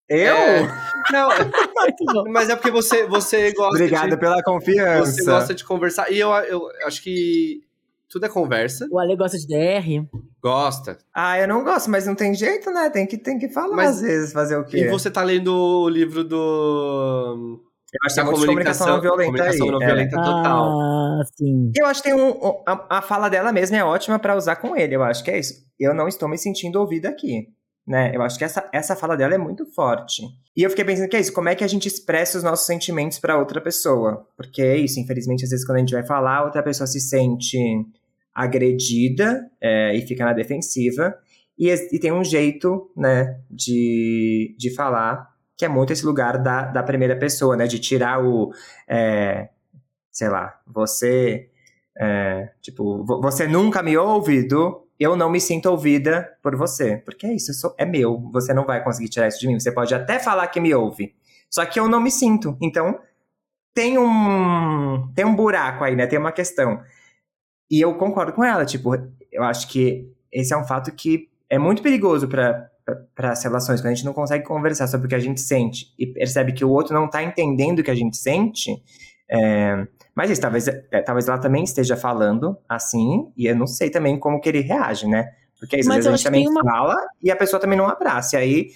Eu? 0.09 0.35
É, 0.35 0.63
não, 1.13 2.25
mas 2.31 2.49
é 2.49 2.57
porque 2.57 2.71
você, 2.71 3.07
você 3.07 3.53
gosta 3.53 3.77
Obrigada 3.77 4.11
de, 4.11 4.17
pela 4.17 4.43
confiança. 4.43 5.13
Você 5.13 5.25
gosta 5.25 5.55
de 5.55 5.65
conversar. 5.65 6.11
E 6.11 6.19
eu, 6.19 6.31
eu 6.31 6.69
acho 6.87 7.03
que 7.03 7.63
tudo 8.09 8.27
é 8.27 8.29
conversa. 8.29 8.87
O 8.91 8.99
Ale 8.99 9.17
gosta 9.17 9.39
de 9.39 9.47
DR. 9.47 10.07
Gosta. 10.43 10.99
Ah, 11.15 11.39
eu 11.39 11.49
não 11.49 11.65
gosto, 11.65 11.91
mas 11.91 12.07
não 12.07 12.15
tem 12.15 12.35
jeito, 12.35 12.71
né? 12.71 12.91
Tem 12.91 13.07
que, 13.07 13.17
tem 13.17 13.39
que 13.39 13.49
falar 13.49 13.75
mas, 13.75 13.97
às 13.97 14.01
vezes, 14.03 14.33
fazer 14.33 14.57
o 14.57 14.65
quê? 14.65 14.79
E 14.79 14.89
você 14.89 15.11
tá 15.11 15.23
lendo 15.23 15.55
o 15.55 15.89
livro 15.89 16.25
do 16.25 17.61
eu 17.93 17.99
acho 18.07 18.15
que 18.15 18.21
é 18.21 18.25
comunicação, 18.25 18.47
comunicação 18.47 18.87
não 18.87 19.01
violenta 19.01 19.31
comunicação 19.33 19.67
aí. 19.67 19.73
não 19.73 19.79
violenta 19.79 20.17
é. 20.17 20.25
total. 20.25 20.81
Ah, 20.81 21.23
sim. 21.37 21.73
Eu 21.77 21.87
acho 21.87 22.03
que 22.03 22.09
tem 22.09 22.19
um, 22.19 22.63
a, 22.67 22.99
a 22.99 23.03
fala 23.03 23.29
dela 23.29 23.53
mesma 23.53 23.77
é 23.77 23.85
ótima 23.85 24.19
para 24.19 24.35
usar 24.35 24.57
com 24.57 24.75
ele, 24.75 24.97
eu 24.97 25.03
acho 25.03 25.23
que 25.23 25.31
é 25.31 25.39
isso. 25.39 25.55
Eu 25.79 25.95
não 25.95 26.09
estou 26.09 26.29
me 26.29 26.39
sentindo 26.39 26.81
ouvida 26.81 27.11
aqui. 27.11 27.49
Né? 27.87 28.15
Eu 28.15 28.23
acho 28.23 28.39
que 28.39 28.45
essa, 28.45 28.69
essa 28.73 28.95
fala 28.95 29.17
dela 29.17 29.35
é 29.35 29.39
muito 29.39 29.67
forte. 29.67 30.23
E 30.57 30.63
eu 30.63 30.71
fiquei 30.71 30.85
pensando 30.85 31.09
que 31.09 31.17
é 31.17 31.21
isso, 31.21 31.33
como 31.33 31.49
é 31.49 31.55
que 31.55 31.65
a 31.65 31.69
gente 31.69 31.89
expressa 31.89 32.39
os 32.39 32.45
nossos 32.45 32.65
sentimentos 32.65 33.19
para 33.19 33.37
outra 33.37 33.61
pessoa? 33.61 34.27
Porque 34.37 34.63
é 34.63 34.77
isso, 34.77 35.01
infelizmente, 35.01 35.45
às 35.45 35.51
vezes 35.51 35.67
quando 35.67 35.77
a 35.77 35.81
gente 35.81 35.93
vai 35.93 36.07
falar, 36.07 36.45
outra 36.45 36.63
pessoa 36.63 36.87
se 36.87 37.01
sente 37.01 37.59
agredida 38.33 39.51
é, 39.61 39.95
e 39.97 40.07
fica 40.07 40.25
na 40.25 40.33
defensiva. 40.33 41.15
E, 41.59 41.69
e 41.69 41.99
tem 41.99 42.13
um 42.13 42.25
jeito, 42.25 42.91
né, 42.97 43.41
de, 43.51 44.55
de 44.57 44.73
falar 44.75 45.32
que 45.63 45.67
é 45.67 45.69
muito 45.69 45.93
esse 45.93 46.05
lugar 46.05 46.39
da, 46.39 46.65
da 46.65 46.83
primeira 46.83 47.15
pessoa, 47.15 47.57
né? 47.57 47.69
De 47.69 47.79
tirar 47.79 48.21
o. 48.21 48.53
É, 48.89 49.49
sei 50.11 50.29
lá, 50.29 50.61
você. 50.67 51.49
É, 51.97 52.51
tipo, 52.61 53.05
você 53.05 53.47
nunca 53.47 53.81
me 53.81 53.97
ouve 53.97 54.43
do 54.43 54.89
eu 54.99 55.15
não 55.15 55.31
me 55.31 55.41
sinto 55.41 55.67
ouvida 55.67 56.37
por 56.43 56.57
você. 56.57 56.97
Porque 56.97 57.27
é 57.27 57.35
isso, 57.35 57.55
sou, 57.55 57.77
é 57.79 57.87
meu. 57.87 58.29
Você 58.33 58.53
não 58.53 58.67
vai 58.67 58.83
conseguir 58.83 59.09
tirar 59.09 59.29
isso 59.29 59.39
de 59.39 59.47
mim. 59.47 59.59
Você 59.59 59.71
pode 59.71 59.95
até 59.95 60.19
falar 60.19 60.49
que 60.49 60.59
me 60.59 60.75
ouve. 60.75 61.15
Só 61.49 61.65
que 61.65 61.79
eu 61.79 61.89
não 61.89 62.01
me 62.01 62.11
sinto. 62.11 62.57
Então, 62.61 62.99
tem 63.73 63.97
um. 63.99 65.13
Tem 65.15 65.25
um 65.25 65.37
buraco 65.37 65.85
aí, 65.85 65.95
né? 65.95 66.09
Tem 66.09 66.19
uma 66.19 66.33
questão. 66.33 66.83
E 67.71 67.81
eu 67.81 67.95
concordo 67.95 68.33
com 68.33 68.43
ela. 68.43 68.65
Tipo, 68.67 68.97
eu 69.31 69.45
acho 69.45 69.69
que 69.69 70.13
esse 70.33 70.53
é 70.53 70.57
um 70.57 70.65
fato 70.65 70.91
que 70.93 71.29
é 71.49 71.57
muito 71.57 71.83
perigoso 71.83 72.27
para 72.27 72.69
para 73.15 73.33
as 73.33 73.43
relações, 73.43 73.81
quando 73.81 73.93
a 73.93 73.95
gente 73.95 74.05
não 74.05 74.13
consegue 74.13 74.45
conversar 74.45 74.87
sobre 74.87 75.07
o 75.07 75.09
que 75.09 75.15
a 75.15 75.21
gente 75.21 75.41
sente 75.41 75.95
e 75.99 76.07
percebe 76.07 76.53
que 76.53 76.65
o 76.65 76.71
outro 76.71 76.95
não 76.95 77.07
está 77.07 77.23
entendendo 77.23 77.79
o 77.79 77.83
que 77.83 77.91
a 77.91 77.95
gente 77.95 78.17
sente, 78.17 78.83
é, 79.31 79.87
mas 80.15 80.31
isso, 80.31 80.41
talvez, 80.41 80.69
é, 80.69 81.03
talvez 81.03 81.27
ela 81.27 81.39
também 81.39 81.65
esteja 81.65 81.97
falando 81.97 82.57
assim, 82.69 83.33
e 83.37 83.47
eu 83.47 83.57
não 83.57 83.67
sei 83.67 83.89
também 83.89 84.19
como 84.19 84.41
que 84.41 84.49
ele 84.49 84.61
reage, 84.61 85.07
né? 85.07 85.31
Porque 85.59 85.77
às 85.77 85.87
vezes 85.87 86.07
a 86.07 86.11
gente 86.11 86.25
também 86.25 86.49
uma... 86.49 86.63
fala 86.63 86.97
e 87.23 87.31
a 87.31 87.37
pessoa 87.37 87.61
também 87.61 87.79
não 87.79 87.87
abraça. 87.87 88.37
E 88.37 88.39
aí 88.39 88.71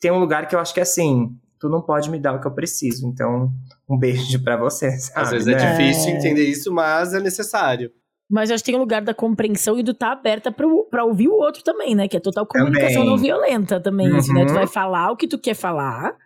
tem 0.00 0.10
um 0.10 0.18
lugar 0.18 0.48
que 0.48 0.56
eu 0.56 0.58
acho 0.58 0.72
que 0.74 0.80
é 0.80 0.82
assim, 0.82 1.36
tu 1.60 1.68
não 1.68 1.82
pode 1.82 2.10
me 2.10 2.18
dar 2.18 2.34
o 2.34 2.40
que 2.40 2.46
eu 2.46 2.54
preciso, 2.54 3.06
então 3.06 3.52
um 3.88 3.96
beijo 3.96 4.42
para 4.42 4.56
você. 4.56 4.90
Sabe, 4.98 5.20
às 5.20 5.30
vezes 5.30 5.46
é 5.46 5.56
né? 5.56 5.62
é 5.62 5.70
difícil 5.70 6.10
entender 6.10 6.44
isso, 6.44 6.72
mas 6.72 7.14
é 7.14 7.20
necessário. 7.20 7.92
Mas 8.32 8.48
eu 8.48 8.54
acho 8.54 8.64
que 8.64 8.70
tem 8.70 8.78
um 8.78 8.82
lugar 8.82 9.02
da 9.02 9.12
compreensão 9.12 9.78
e 9.78 9.82
do 9.82 9.90
estar 9.90 10.06
tá 10.06 10.12
aberta 10.12 10.50
para 10.50 11.04
ouvir 11.04 11.28
o 11.28 11.34
outro 11.34 11.62
também, 11.62 11.94
né? 11.94 12.08
Que 12.08 12.16
é 12.16 12.20
total 12.20 12.46
comunicação 12.46 13.02
também. 13.02 13.10
não 13.10 13.18
violenta 13.18 13.78
também. 13.78 14.10
Uhum. 14.10 14.16
Assim, 14.16 14.32
né? 14.32 14.46
Tu 14.46 14.48
uhum. 14.48 14.54
vai 14.54 14.66
falar 14.66 15.12
o 15.12 15.16
que 15.18 15.28
tu 15.28 15.38
quer 15.38 15.52
falar, 15.52 16.16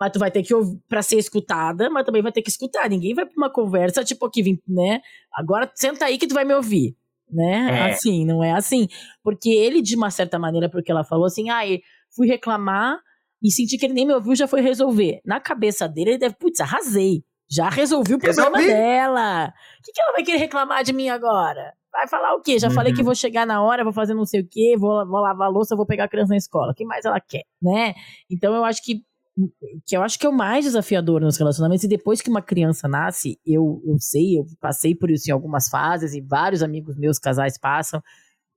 mas 0.00 0.10
tu 0.10 0.18
vai 0.18 0.28
ter 0.28 0.42
que 0.42 0.52
ouvir 0.52 0.76
pra 0.88 1.02
ser 1.02 1.18
escutada, 1.18 1.88
mas 1.88 2.04
também 2.04 2.20
vai 2.20 2.32
ter 2.32 2.42
que 2.42 2.50
escutar. 2.50 2.90
Ninguém 2.90 3.14
vai 3.14 3.24
pra 3.24 3.34
uma 3.36 3.48
conversa, 3.48 4.02
tipo, 4.02 4.26
aqui, 4.26 4.58
né? 4.66 5.00
Agora 5.32 5.70
senta 5.72 6.06
aí 6.06 6.18
que 6.18 6.26
tu 6.26 6.34
vai 6.34 6.44
me 6.44 6.52
ouvir. 6.52 6.96
Né? 7.30 7.68
É. 7.70 7.92
Assim, 7.92 8.26
não 8.26 8.42
é 8.42 8.50
assim. 8.50 8.88
Porque 9.22 9.48
ele, 9.48 9.80
de 9.80 9.94
uma 9.94 10.10
certa 10.10 10.40
maneira, 10.40 10.68
porque 10.68 10.90
ela 10.90 11.04
falou 11.04 11.26
assim, 11.26 11.48
ah, 11.48 11.62
fui 12.12 12.26
reclamar 12.26 12.98
e 13.40 13.52
senti 13.52 13.78
que 13.78 13.86
ele 13.86 13.94
nem 13.94 14.04
me 14.04 14.14
ouviu, 14.14 14.34
já 14.34 14.48
foi 14.48 14.62
resolver. 14.62 15.20
Na 15.24 15.38
cabeça 15.38 15.88
dele, 15.88 16.10
ele 16.10 16.18
deve, 16.18 16.34
putz, 16.34 16.58
arrasei. 16.58 17.22
Já 17.52 17.68
resolvi 17.68 18.14
o 18.14 18.18
problema 18.18 18.56
Resolvi. 18.56 18.66
dela. 18.66 19.48
O 19.48 19.82
que, 19.82 19.92
que 19.92 20.00
ela 20.00 20.12
vai 20.12 20.22
querer 20.22 20.38
reclamar 20.38 20.82
de 20.82 20.92
mim 20.94 21.10
agora? 21.10 21.74
Vai 21.92 22.08
falar 22.08 22.34
o 22.34 22.40
quê? 22.40 22.58
Já 22.58 22.68
uhum. 22.68 22.74
falei 22.74 22.94
que 22.94 23.02
vou 23.02 23.14
chegar 23.14 23.46
na 23.46 23.62
hora, 23.62 23.84
vou 23.84 23.92
fazer 23.92 24.14
não 24.14 24.24
sei 24.24 24.40
o 24.40 24.48
quê, 24.48 24.74
vou, 24.78 25.06
vou 25.06 25.20
lavar 25.20 25.48
a 25.48 25.50
louça, 25.50 25.76
vou 25.76 25.84
pegar 25.84 26.04
a 26.04 26.08
criança 26.08 26.30
na 26.30 26.38
escola. 26.38 26.72
O 26.72 26.74
que 26.74 26.86
mais 26.86 27.04
ela 27.04 27.20
quer, 27.20 27.44
né? 27.60 27.92
Então 28.30 28.54
eu 28.54 28.64
acho 28.64 28.82
que 28.82 29.02
que 29.86 29.96
eu 29.96 30.02
acho 30.02 30.18
que 30.18 30.26
é 30.26 30.28
o 30.28 30.32
mais 30.32 30.64
desafiador 30.64 31.20
nos 31.20 31.38
relacionamentos. 31.38 31.84
E 31.84 31.88
depois 31.88 32.20
que 32.20 32.28
uma 32.28 32.42
criança 32.42 32.86
nasce, 32.86 33.38
eu, 33.46 33.82
eu 33.86 33.98
sei, 33.98 34.38
eu 34.38 34.44
passei 34.60 34.94
por 34.94 35.10
isso 35.10 35.30
em 35.30 35.32
algumas 35.32 35.68
fases, 35.68 36.14
e 36.14 36.20
vários 36.20 36.62
amigos 36.62 36.98
meus, 36.98 37.18
casais, 37.18 37.58
passam, 37.58 38.02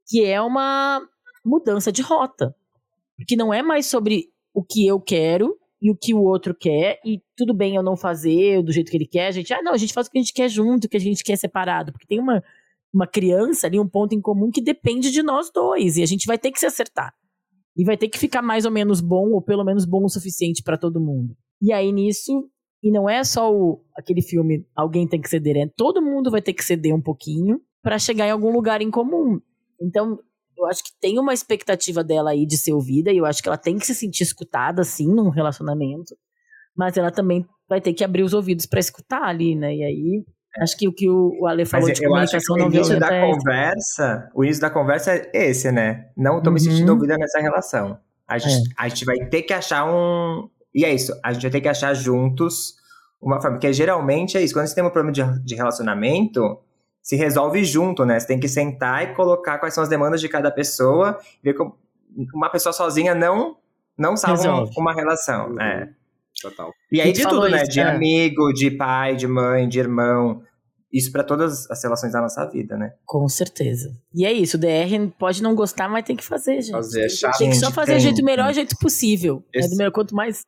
que 0.05 0.23
é 0.25 0.41
uma 0.41 1.01
mudança 1.45 1.91
de 1.93 2.01
rota. 2.01 2.53
Porque 3.15 3.37
não 3.37 3.53
é 3.53 3.61
mais 3.61 3.85
sobre 3.85 4.25
o 4.53 4.61
que 4.61 4.85
eu 4.85 4.99
quero 4.99 5.57
e 5.85 5.91
o 5.91 5.95
que 5.95 6.15
o 6.15 6.23
outro 6.23 6.55
quer, 6.55 6.99
e 7.05 7.21
tudo 7.37 7.53
bem 7.53 7.75
eu 7.75 7.83
não 7.83 7.95
fazer 7.95 8.63
do 8.63 8.71
jeito 8.71 8.89
que 8.89 8.97
ele 8.97 9.05
quer, 9.05 9.27
a 9.27 9.31
gente, 9.31 9.53
ah, 9.53 9.61
não, 9.61 9.71
a 9.71 9.77
gente 9.77 9.93
faz 9.93 10.07
o 10.07 10.09
que 10.09 10.17
a 10.17 10.21
gente 10.21 10.33
quer 10.33 10.49
junto, 10.49 10.85
o 10.85 10.89
que 10.89 10.97
a 10.97 10.99
gente 10.99 11.23
quer 11.23 11.35
separado, 11.35 11.91
porque 11.91 12.07
tem 12.07 12.19
uma, 12.19 12.43
uma 12.91 13.05
criança 13.05 13.67
ali, 13.67 13.79
um 13.79 13.87
ponto 13.87 14.15
em 14.15 14.19
comum 14.19 14.49
que 14.49 14.63
depende 14.63 15.11
de 15.11 15.21
nós 15.21 15.51
dois. 15.53 15.95
E 15.97 16.01
a 16.01 16.07
gente 16.07 16.25
vai 16.25 16.39
ter 16.39 16.51
que 16.51 16.59
se 16.59 16.65
acertar. 16.65 17.13
E 17.77 17.85
vai 17.85 17.95
ter 17.95 18.07
que 18.07 18.17
ficar 18.17 18.41
mais 18.41 18.65
ou 18.65 18.71
menos 18.71 18.99
bom, 18.99 19.29
ou 19.29 19.43
pelo 19.43 19.63
menos 19.63 19.85
bom 19.85 20.03
o 20.03 20.09
suficiente 20.09 20.63
para 20.63 20.75
todo 20.75 20.99
mundo. 20.99 21.37
E 21.61 21.71
aí 21.71 21.91
nisso, 21.91 22.49
e 22.81 22.89
não 22.89 23.07
é 23.07 23.23
só 23.23 23.53
o, 23.53 23.85
aquele 23.95 24.23
filme, 24.23 24.65
alguém 24.75 25.07
tem 25.07 25.21
que 25.21 25.29
ceder, 25.29 25.55
é 25.55 25.67
todo 25.77 26.01
mundo 26.01 26.31
vai 26.31 26.41
ter 26.41 26.53
que 26.53 26.65
ceder 26.65 26.95
um 26.95 27.01
pouquinho 27.01 27.61
para 27.83 27.99
chegar 27.99 28.25
em 28.25 28.31
algum 28.31 28.51
lugar 28.51 28.81
em 28.81 28.89
comum. 28.89 29.39
Então, 29.79 30.17
eu 30.57 30.65
acho 30.67 30.83
que 30.83 30.91
tem 30.99 31.19
uma 31.19 31.33
expectativa 31.33 32.03
dela 32.03 32.31
aí 32.31 32.45
de 32.45 32.57
ser 32.57 32.73
ouvida, 32.73 33.11
e 33.11 33.17
eu 33.17 33.25
acho 33.25 33.41
que 33.41 33.47
ela 33.49 33.57
tem 33.57 33.77
que 33.77 33.85
se 33.85 33.95
sentir 33.95 34.23
escutada, 34.23 34.83
sim, 34.83 35.07
num 35.07 35.29
relacionamento, 35.29 36.15
mas 36.75 36.97
ela 36.97 37.11
também 37.11 37.45
vai 37.67 37.81
ter 37.81 37.93
que 37.93 38.03
abrir 38.03 38.23
os 38.23 38.33
ouvidos 38.33 38.65
para 38.65 38.79
escutar 38.79 39.23
ali, 39.23 39.55
né? 39.55 39.75
E 39.75 39.83
aí, 39.83 40.25
acho 40.61 40.77
que 40.77 40.87
o 40.87 40.93
que 40.93 41.09
o 41.09 41.45
Ale 41.47 41.65
falou 41.65 41.87
Mas 41.87 41.97
de 41.99 42.05
comunicação 42.05 42.55
o 42.55 42.59
não 42.59 42.67
início 42.67 42.99
da 42.99 43.07
violenta 43.09 43.15
é 43.15 43.31
conversa, 43.33 44.31
o 44.33 44.43
início 44.43 44.61
da 44.61 44.69
conversa 44.69 45.11
é 45.11 45.47
esse, 45.49 45.71
né? 45.71 46.09
Não 46.15 46.41
tô 46.41 46.51
me 46.51 46.59
Uhum. 46.59 46.65
sentindo 46.65 46.93
ouvida 46.93 47.17
nessa 47.17 47.39
relação. 47.39 47.97
A 48.27 48.37
gente, 48.37 48.69
a 48.77 48.87
gente 48.87 49.05
vai 49.05 49.17
ter 49.29 49.43
que 49.43 49.53
achar 49.53 49.85
um. 49.85 50.49
E 50.73 50.83
é 50.83 50.93
isso, 50.93 51.13
a 51.23 51.31
gente 51.31 51.43
vai 51.43 51.51
ter 51.51 51.61
que 51.61 51.67
achar 51.67 51.93
juntos 51.93 52.75
uma 53.21 53.41
forma. 53.41 53.57
Porque 53.57 53.71
geralmente 53.71 54.37
é 54.37 54.41
isso, 54.43 54.53
quando 54.53 54.67
você 54.67 54.75
tem 54.75 54.83
um 54.83 54.89
problema 54.89 55.11
de, 55.11 55.43
de 55.43 55.55
relacionamento, 55.55 56.59
se 57.05 57.15
resolve 57.15 57.63
junto, 57.63 58.03
né? 58.03 58.19
Você 58.19 58.25
tem 58.25 58.39
que 58.39 58.47
sentar 58.47 59.03
e 59.03 59.13
colocar 59.13 59.59
quais 59.59 59.75
são 59.75 59.83
as 59.83 59.89
demandas 59.89 60.19
de 60.19 60.27
cada 60.27 60.49
pessoa, 60.49 61.19
ver 61.43 61.53
como 61.53 61.77
uma 62.33 62.49
pessoa 62.49 62.73
sozinha 62.73 63.13
não, 63.13 63.57
não 63.95 64.17
salva 64.17 64.41
Resolve. 64.41 64.71
uma 64.75 64.91
relação. 64.91 65.61
É. 65.61 65.89
Total. 66.41 66.71
E 66.91 66.99
aí 66.99 67.09
E 67.11 67.13
de 67.13 67.21
tudo, 67.27 67.47
né? 67.47 67.61
isso, 67.61 67.71
De 67.71 67.79
é. 67.79 67.83
amigo, 67.83 68.51
de 68.53 68.71
pai, 68.71 69.15
de 69.15 69.27
mãe, 69.27 69.69
de 69.69 69.77
irmão. 69.79 70.41
Isso 70.91 71.11
pra 71.11 71.23
todas 71.23 71.69
as 71.69 71.83
relações 71.83 72.11
da 72.13 72.21
nossa 72.21 72.43
vida, 72.49 72.75
né? 72.75 72.93
Com 73.05 73.27
certeza. 73.29 73.91
E 74.13 74.25
é 74.25 74.33
isso, 74.33 74.57
o 74.57 74.59
DR 74.59 74.67
pode 75.19 75.43
não 75.43 75.53
gostar, 75.53 75.87
mas 75.87 76.05
tem 76.05 76.15
que 76.15 76.23
fazer, 76.23 76.59
gente. 76.61 76.71
Fazer 76.71 77.05
é 77.05 77.09
chato. 77.09 77.37
Tem 77.37 77.49
que 77.51 77.55
só 77.57 77.69
fazer 77.69 77.91
do 77.93 77.95
tem. 77.97 78.05
jeito 78.07 78.23
melhor 78.25 78.51
jeito 78.51 78.75
possível. 78.79 79.43
É 79.53 79.59
Esse- 79.59 79.69
do 79.69 79.77
melhor, 79.77 79.91
quanto 79.91 80.15
mais 80.15 80.43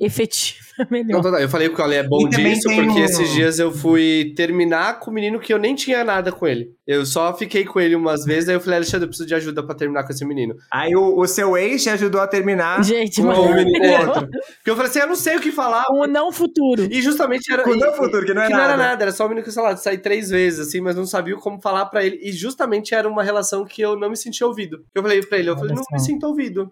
efetivo, 0.00 0.58
melhor. 0.90 1.22
Não. 1.22 1.38
Eu 1.38 1.48
falei 1.48 1.68
que 1.68 1.80
o 1.80 1.84
Ale 1.84 1.96
é 1.96 2.02
bom 2.02 2.26
E 2.26 2.30
disso, 2.30 2.68
porque 2.68 2.80
um- 3.00 3.04
esses 3.04 3.32
dias 3.32 3.58
eu 3.58 3.72
fui 3.72 4.32
terminar 4.36 5.00
com 5.00 5.10
um 5.10 5.14
menino 5.14 5.40
que 5.40 5.52
eu 5.52 5.58
nem 5.58 5.74
tinha 5.74 6.04
nada 6.04 6.30
com 6.32 6.46
ele. 6.46 6.70
Eu 6.86 7.04
só 7.04 7.34
fiquei 7.36 7.64
com 7.64 7.78
ele 7.80 7.94
umas 7.94 8.24
vezes, 8.24 8.48
aí 8.48 8.54
eu 8.56 8.60
falei, 8.60 8.76
Alexandre, 8.78 9.04
eu 9.04 9.08
preciso 9.08 9.28
de 9.28 9.34
ajuda 9.34 9.62
pra 9.62 9.74
terminar 9.74 10.04
com 10.04 10.12
esse 10.12 10.24
menino. 10.24 10.54
Aí 10.72 10.94
o, 10.94 11.18
o 11.18 11.26
seu 11.26 11.56
ex 11.56 11.82
te 11.82 11.90
ajudou 11.90 12.20
a 12.20 12.26
terminar 12.26 12.82
Gente, 12.82 13.20
com 13.20 13.26
mas- 13.26 13.38
o 13.38 13.54
menino 13.54 14.06
outro. 14.08 14.28
Porque 14.28 14.70
eu 14.70 14.76
falei 14.76 14.90
assim, 14.90 15.00
eu 15.00 15.06
não 15.08 15.16
sei 15.16 15.36
o 15.36 15.40
que 15.40 15.52
falar. 15.52 15.84
Um 15.92 16.06
não 16.06 16.32
futuro. 16.32 16.86
E 16.90 17.02
justamente 17.02 17.52
era. 17.52 17.68
O 17.68 17.76
não 17.76 17.92
futuro, 17.92 18.24
que 18.24 18.32
não 18.32 18.42
é 18.42 18.46
que 18.46 18.52
nada. 18.52 18.64
não 18.68 18.72
era 18.74 18.76
nada, 18.90 19.04
era 19.04 19.12
só 19.12 19.26
o 19.26 19.28
menino 19.28 19.44
que, 19.44 19.52
sei 19.52 19.62
lá, 19.62 19.72
de 19.72 19.82
sair 19.82 19.98
três 19.98 20.30
vezes, 20.30 20.60
assim, 20.68 20.80
mas 20.80 20.96
não 20.96 21.04
sabia 21.06 21.34
como 21.36 21.60
falar 21.60 21.86
pra 21.86 22.04
ele. 22.04 22.18
E 22.22 22.32
justamente 22.32 22.94
era 22.94 23.08
uma 23.08 23.22
relação 23.22 23.64
que 23.64 23.82
eu 23.82 23.96
não 23.98 24.08
me 24.08 24.16
sentia 24.16 24.46
ouvido. 24.46 24.84
Eu 24.94 25.02
falei 25.02 25.20
pra 25.22 25.38
ele, 25.38 25.50
eu 25.50 25.56
falei, 25.58 25.74
não 25.74 25.82
me 25.92 25.98
sinto 25.98 26.24
ouvido. 26.26 26.70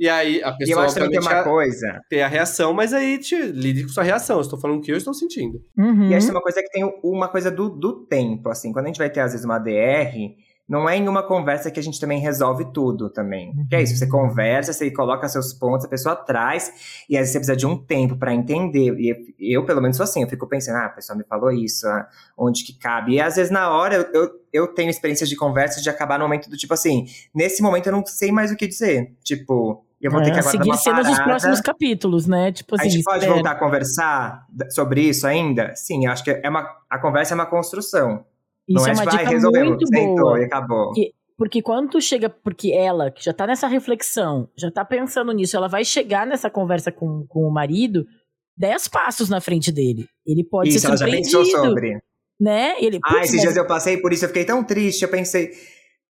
E 0.00 0.08
aí 0.08 0.42
a 0.42 0.48
E 0.48 0.50
eu 0.52 0.56
pessoa 0.56 0.84
acho 0.86 0.94
que 0.94 1.00
também 1.00 1.20
tem 1.20 1.28
uma 1.28 1.40
a- 1.40 1.44
coisa. 1.44 2.00
tem 2.08 2.22
a 2.22 2.28
reação, 2.28 2.72
mas 2.72 2.94
aí 2.94 3.18
te, 3.18 3.36
lide 3.36 3.82
com 3.82 3.90
sua 3.90 4.02
reação. 4.02 4.36
Eu 4.36 4.40
estou 4.42 4.58
falando 4.58 4.78
o 4.78 4.80
que 4.80 4.90
eu 4.90 4.96
estou 4.96 5.12
sentindo. 5.12 5.60
Uhum. 5.76 6.08
E 6.08 6.14
acho 6.14 6.26
que 6.26 6.30
é 6.32 6.34
uma 6.34 6.42
coisa 6.42 6.62
que 6.62 6.70
tem 6.70 6.84
uma 7.04 7.28
coisa 7.28 7.50
do, 7.50 7.68
do 7.68 8.06
tempo, 8.06 8.48
assim. 8.48 8.72
Quando 8.72 8.86
a 8.86 8.88
gente 8.88 8.98
vai 8.98 9.10
ter, 9.10 9.20
às 9.20 9.32
vezes, 9.32 9.44
uma 9.44 9.58
DR, 9.58 10.34
não 10.66 10.88
é 10.88 10.96
em 10.96 11.06
uma 11.08 11.22
conversa 11.22 11.70
que 11.70 11.78
a 11.78 11.82
gente 11.82 12.00
também 12.00 12.18
resolve 12.20 12.72
tudo 12.72 13.10
também. 13.10 13.52
Que 13.68 13.74
é 13.76 13.82
isso, 13.82 13.94
você 13.96 14.06
conversa, 14.06 14.72
você 14.72 14.90
coloca 14.90 15.28
seus 15.28 15.52
pontos, 15.52 15.84
a 15.84 15.88
pessoa 15.88 16.14
traz, 16.16 17.04
e 17.10 17.16
às 17.16 17.22
vezes 17.22 17.32
você 17.32 17.38
precisa 17.40 17.56
de 17.56 17.66
um 17.66 17.76
tempo 17.76 18.16
pra 18.16 18.32
entender. 18.32 18.94
E 18.98 19.54
eu, 19.54 19.66
pelo 19.66 19.82
menos, 19.82 19.96
sou 19.98 20.04
assim, 20.04 20.22
eu 20.22 20.28
fico 20.28 20.46
pensando, 20.48 20.76
ah, 20.76 20.86
a 20.86 20.90
pessoa 20.90 21.18
me 21.18 21.24
falou 21.24 21.50
isso, 21.50 21.86
ah, 21.88 22.08
onde 22.38 22.64
que 22.64 22.72
cabe. 22.78 23.14
E 23.16 23.20
às 23.20 23.34
vezes, 23.36 23.50
na 23.52 23.68
hora, 23.76 23.96
eu, 23.96 24.02
eu, 24.22 24.30
eu 24.52 24.66
tenho 24.68 24.88
experiências 24.88 25.28
de 25.28 25.36
conversa 25.36 25.82
de 25.82 25.90
acabar 25.90 26.18
no 26.18 26.24
momento 26.24 26.48
do 26.48 26.56
tipo 26.56 26.72
assim, 26.72 27.04
nesse 27.34 27.60
momento 27.60 27.88
eu 27.88 27.92
não 27.92 28.06
sei 28.06 28.30
mais 28.32 28.50
o 28.52 28.56
que 28.56 28.66
dizer. 28.68 29.12
Tipo, 29.24 29.84
eu 30.00 30.10
vou 30.10 30.20
ter 30.22 30.30
que 30.30 30.36
É, 30.36 30.40
agora 30.40 30.44
dar 30.44 30.50
seguir 30.50 30.70
uma 30.70 30.76
cenas 30.76 31.06
dos 31.06 31.18
próximos 31.20 31.60
capítulos, 31.60 32.26
né? 32.26 32.52
Tipo 32.52 32.74
assim, 32.76 32.86
a 32.86 32.90
gente 32.90 33.04
pode 33.04 33.18
espera. 33.18 33.34
voltar 33.34 33.50
a 33.52 33.54
conversar 33.58 34.46
sobre 34.70 35.02
isso 35.02 35.26
ainda? 35.26 35.74
Sim, 35.76 36.06
eu 36.06 36.12
acho 36.12 36.24
que 36.24 36.30
é 36.30 36.48
uma, 36.48 36.66
a 36.88 36.98
conversa 36.98 37.34
é 37.34 37.36
uma 37.36 37.46
construção. 37.46 38.24
Isso 38.68 38.78
não 38.78 38.86
é 38.86 38.90
é, 38.90 38.92
uma 38.94 39.02
tipo, 39.02 39.10
dica 39.16 39.22
ai, 39.28 39.34
resolvemos, 39.34 39.68
muito 39.70 39.86
sentou 39.88 40.16
boa. 40.16 40.40
e 40.40 40.44
acabou. 40.44 40.92
Que- 40.92 41.12
Porque 41.36 41.60
quando 41.62 41.90
tu 41.90 42.00
chega, 42.00 42.28
porque 42.30 42.70
ela, 42.72 43.10
que 43.10 43.24
já 43.24 43.32
tá 43.32 43.46
nessa 43.46 43.66
reflexão, 43.66 44.48
já 44.56 44.70
tá 44.70 44.84
pensando 44.84 45.32
nisso, 45.32 45.56
ela 45.56 45.68
vai 45.68 45.84
chegar 45.84 46.26
nessa 46.26 46.48
conversa 46.50 46.92
com, 46.92 47.24
com 47.28 47.40
o 47.48 47.50
marido 47.52 48.04
dez 48.56 48.86
passos 48.86 49.28
na 49.30 49.40
frente 49.40 49.72
dele. 49.72 50.06
Ele 50.26 50.44
pode 50.44 50.68
Isso, 50.68 50.80
ser 50.80 50.86
ela 50.88 50.96
já 50.98 51.06
pensou 51.06 51.44
surpreendido, 51.44 51.68
sobre. 51.74 52.02
né? 52.38 52.74
Ele, 52.78 52.98
Ah, 53.04 53.20
esses 53.20 53.32
mas- 53.36 53.40
dias 53.42 53.56
eu 53.56 53.66
passei 53.66 53.96
por 53.96 54.12
isso, 54.12 54.24
eu 54.24 54.28
fiquei 54.28 54.44
tão 54.44 54.62
triste, 54.62 55.02
eu 55.02 55.08
pensei... 55.08 55.50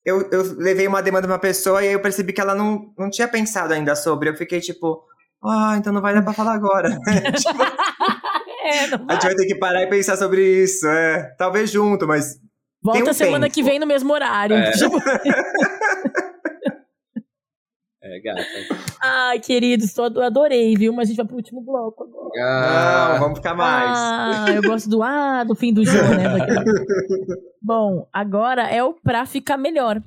Eu, 0.07 0.29
eu 0.31 0.55
levei 0.57 0.87
uma 0.87 1.01
demanda 1.01 1.27
pra 1.27 1.33
uma 1.35 1.39
pessoa 1.41 1.83
e 1.83 1.91
eu 1.91 1.99
percebi 1.99 2.31
que 2.31 2.39
ela 2.39 2.55
não, 2.55 2.93
não 2.97 3.09
tinha 3.09 3.27
pensado 3.27 3.73
ainda 3.73 3.93
sobre. 3.93 4.29
Eu 4.29 4.35
fiquei 4.37 4.61
tipo, 4.61 5.03
ah, 5.43 5.75
então 5.77 5.91
não 5.91 6.01
vai 6.01 6.13
dar 6.13 6.21
pra 6.21 6.31
falar 6.31 6.53
agora. 6.53 6.89
Tipo, 6.89 7.57
É, 8.67 8.87
não 8.87 9.05
a 9.07 9.13
gente 9.13 9.23
vai 9.23 9.35
ter 9.35 9.45
que 9.45 9.55
parar 9.55 9.83
e 9.83 9.87
pensar 9.87 10.15
sobre 10.17 10.63
isso. 10.63 10.87
É, 10.87 11.35
talvez 11.37 11.69
junto, 11.69 12.07
mas 12.07 12.37
Volta 12.81 13.09
um 13.09 13.13
semana 13.13 13.45
tempo. 13.47 13.53
que 13.55 13.63
vem 13.63 13.79
no 13.79 13.85
mesmo 13.87 14.13
horário. 14.13 14.55
É. 14.55 14.71
Tipo, 14.77 14.97
É, 18.09 18.19
gata. 18.21 18.41
Ai, 19.03 19.39
queridos, 19.39 19.93
tô, 19.93 20.03
adorei, 20.03 20.75
viu? 20.75 20.93
Mas 20.93 21.07
a 21.07 21.07
gente 21.09 21.17
vai 21.17 21.25
pro 21.25 21.35
último 21.35 21.61
bloco 21.61 22.03
agora. 22.03 22.29
Ah, 22.41 23.09
não, 23.13 23.19
vamos 23.19 23.39
ficar 23.39 23.53
mais. 23.53 23.97
Ah, 23.99 24.45
eu 24.55 24.61
gosto 24.61 24.89
do 24.89 25.03
ah, 25.03 25.43
do 25.43 25.55
fim 25.55 25.73
do 25.73 25.83
jogo, 25.83 26.07
né? 26.15 26.37
Bom, 27.61 28.07
agora 28.13 28.63
é 28.63 28.81
o 28.81 28.93
pra 28.93 29.25
ficar 29.25 29.57
melhor. 29.57 30.01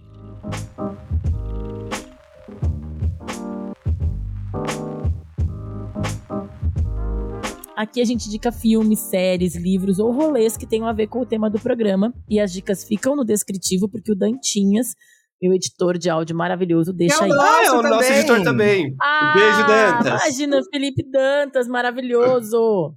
Aqui 7.76 8.00
a 8.00 8.04
gente 8.04 8.26
indica 8.26 8.52
filmes, 8.52 8.98
séries, 8.98 9.56
livros 9.56 9.98
ou 9.98 10.10
rolês 10.10 10.56
que 10.56 10.66
tenham 10.66 10.86
a 10.86 10.92
ver 10.92 11.06
com 11.06 11.20
o 11.20 11.26
tema 11.26 11.50
do 11.50 11.58
programa. 11.58 12.14
E 12.28 12.40
as 12.40 12.52
dicas 12.52 12.84
ficam 12.84 13.14
no 13.14 13.24
descritivo, 13.24 13.88
porque 13.88 14.12
o 14.12 14.16
Dantinhas, 14.16 14.94
meu 15.40 15.52
editor 15.54 15.96
de 15.98 16.10
áudio 16.10 16.36
maravilhoso, 16.36 16.92
deixa 16.92 17.24
aí. 17.24 17.30
Ah, 17.32 17.62
é 17.64 17.70
o 17.72 17.82
nosso 17.82 17.98
também. 18.08 18.18
editor 18.18 18.42
também. 18.42 18.96
Ah, 19.00 19.32
beijo, 19.34 19.66
Dantas. 19.66 20.22
Imagina, 20.22 20.60
Felipe 20.70 21.02
Dantas, 21.10 21.66
maravilhoso. 21.68 22.94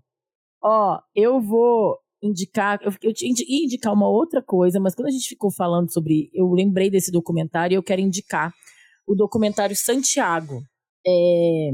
Ó, 0.62 1.00
eu 1.16 1.42
vou 1.42 1.98
indicar, 2.22 2.80
eu, 2.82 2.92
eu 3.02 3.14
te 3.14 3.28
indi- 3.28 3.46
ia 3.48 3.66
indicar 3.66 3.94
uma 3.94 4.08
outra 4.10 4.42
coisa, 4.42 4.80
mas 4.80 4.96
quando 4.96 5.08
a 5.08 5.12
gente 5.12 5.28
ficou 5.28 5.52
falando 5.52 5.92
sobre, 5.92 6.30
eu 6.34 6.50
lembrei 6.52 6.90
desse 6.90 7.12
documentário 7.12 7.76
e 7.76 7.78
eu 7.78 7.84
quero 7.84 8.02
indicar 8.02 8.54
o 9.06 9.14
documentário 9.16 9.76
Santiago. 9.76 10.62
É, 11.06 11.70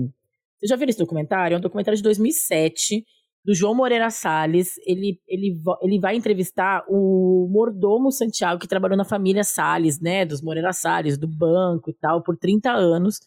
você 0.60 0.68
já 0.68 0.76
viu 0.76 0.88
esse 0.90 0.98
documentário? 0.98 1.56
É 1.56 1.58
um 1.58 1.62
documentário 1.62 1.98
de 1.98 2.04
2007 2.04 3.04
do 3.44 3.54
João 3.54 3.76
Moreira 3.76 4.10
Salles. 4.10 4.74
Ele, 4.86 5.20
ele, 5.28 5.60
ele 5.82 6.00
vai 6.00 6.16
entrevistar 6.16 6.84
o 6.88 7.48
mordomo 7.52 8.12
Santiago, 8.12 8.60
que 8.60 8.68
trabalhou 8.68 8.98
na 8.98 9.06
família 9.06 9.44
Salles, 9.44 10.00
né? 10.00 10.26
Dos 10.26 10.42
Moreira 10.42 10.74
Salles, 10.74 11.18
do 11.18 11.28
banco 11.28 11.90
e 11.90 11.94
tal, 11.94 12.22
por 12.24 12.38
30 12.38 12.72
anos. 12.72 13.20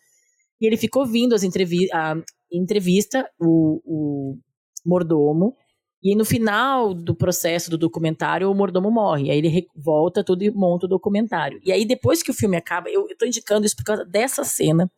E 0.61 0.67
ele 0.67 0.77
ficou 0.77 1.07
vindo 1.07 1.35
as 1.35 1.43
entrevi 1.43 1.93
a 1.93 2.15
entrevista, 2.53 3.29
o, 3.41 3.81
o 3.85 4.39
mordomo. 4.85 5.57
E 6.03 6.17
no 6.17 6.25
final 6.25 6.93
do 6.93 7.15
processo 7.15 7.71
do 7.71 7.79
documentário, 7.79 8.51
o 8.51 8.55
mordomo 8.55 8.91
morre. 8.91 9.31
Aí 9.31 9.39
ele 9.39 9.67
volta 9.77 10.25
tudo 10.25 10.43
e 10.43 10.51
monta 10.51 10.87
o 10.87 10.89
documentário. 10.89 11.61
E 11.65 11.71
aí, 11.71 11.85
depois 11.85 12.23
que 12.25 12.31
o 12.31 12.35
filme 12.35 12.57
acaba, 12.57 12.91
eu, 12.91 13.07
tô 13.17 13.25
indicando 13.25 13.65
isso 13.65 13.77
por 13.77 13.85
causa 13.85 14.05
dessa 14.05 14.43
cena, 14.43 14.91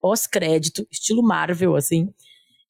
pós-crédito, 0.00 0.86
estilo 0.88 1.20
Marvel, 1.20 1.74
assim, 1.74 2.08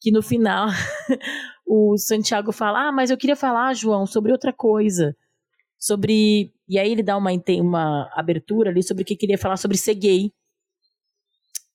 que 0.01 0.11
no 0.11 0.23
final 0.23 0.69
o 1.67 1.97
Santiago 1.97 2.53
fala: 2.53 2.89
Ah, 2.89 2.93
mas 2.93 3.11
eu 3.11 3.17
queria 3.17 3.37
falar, 3.37 3.75
João, 3.75 4.07
sobre 4.07 4.33
outra 4.33 4.53
coisa. 4.53 5.17
Sobre. 5.79 6.53
E 6.69 6.79
aí 6.79 6.91
ele 6.91 7.03
dá 7.03 7.17
uma, 7.17 7.31
uma 7.61 8.11
abertura 8.15 8.71
ali 8.71 8.83
sobre 8.83 9.03
o 9.03 9.07
que 9.07 9.17
queria 9.17 9.39
falar 9.39 9.57
sobre 9.57 9.77
ser 9.77 9.95
gay. 9.95 10.33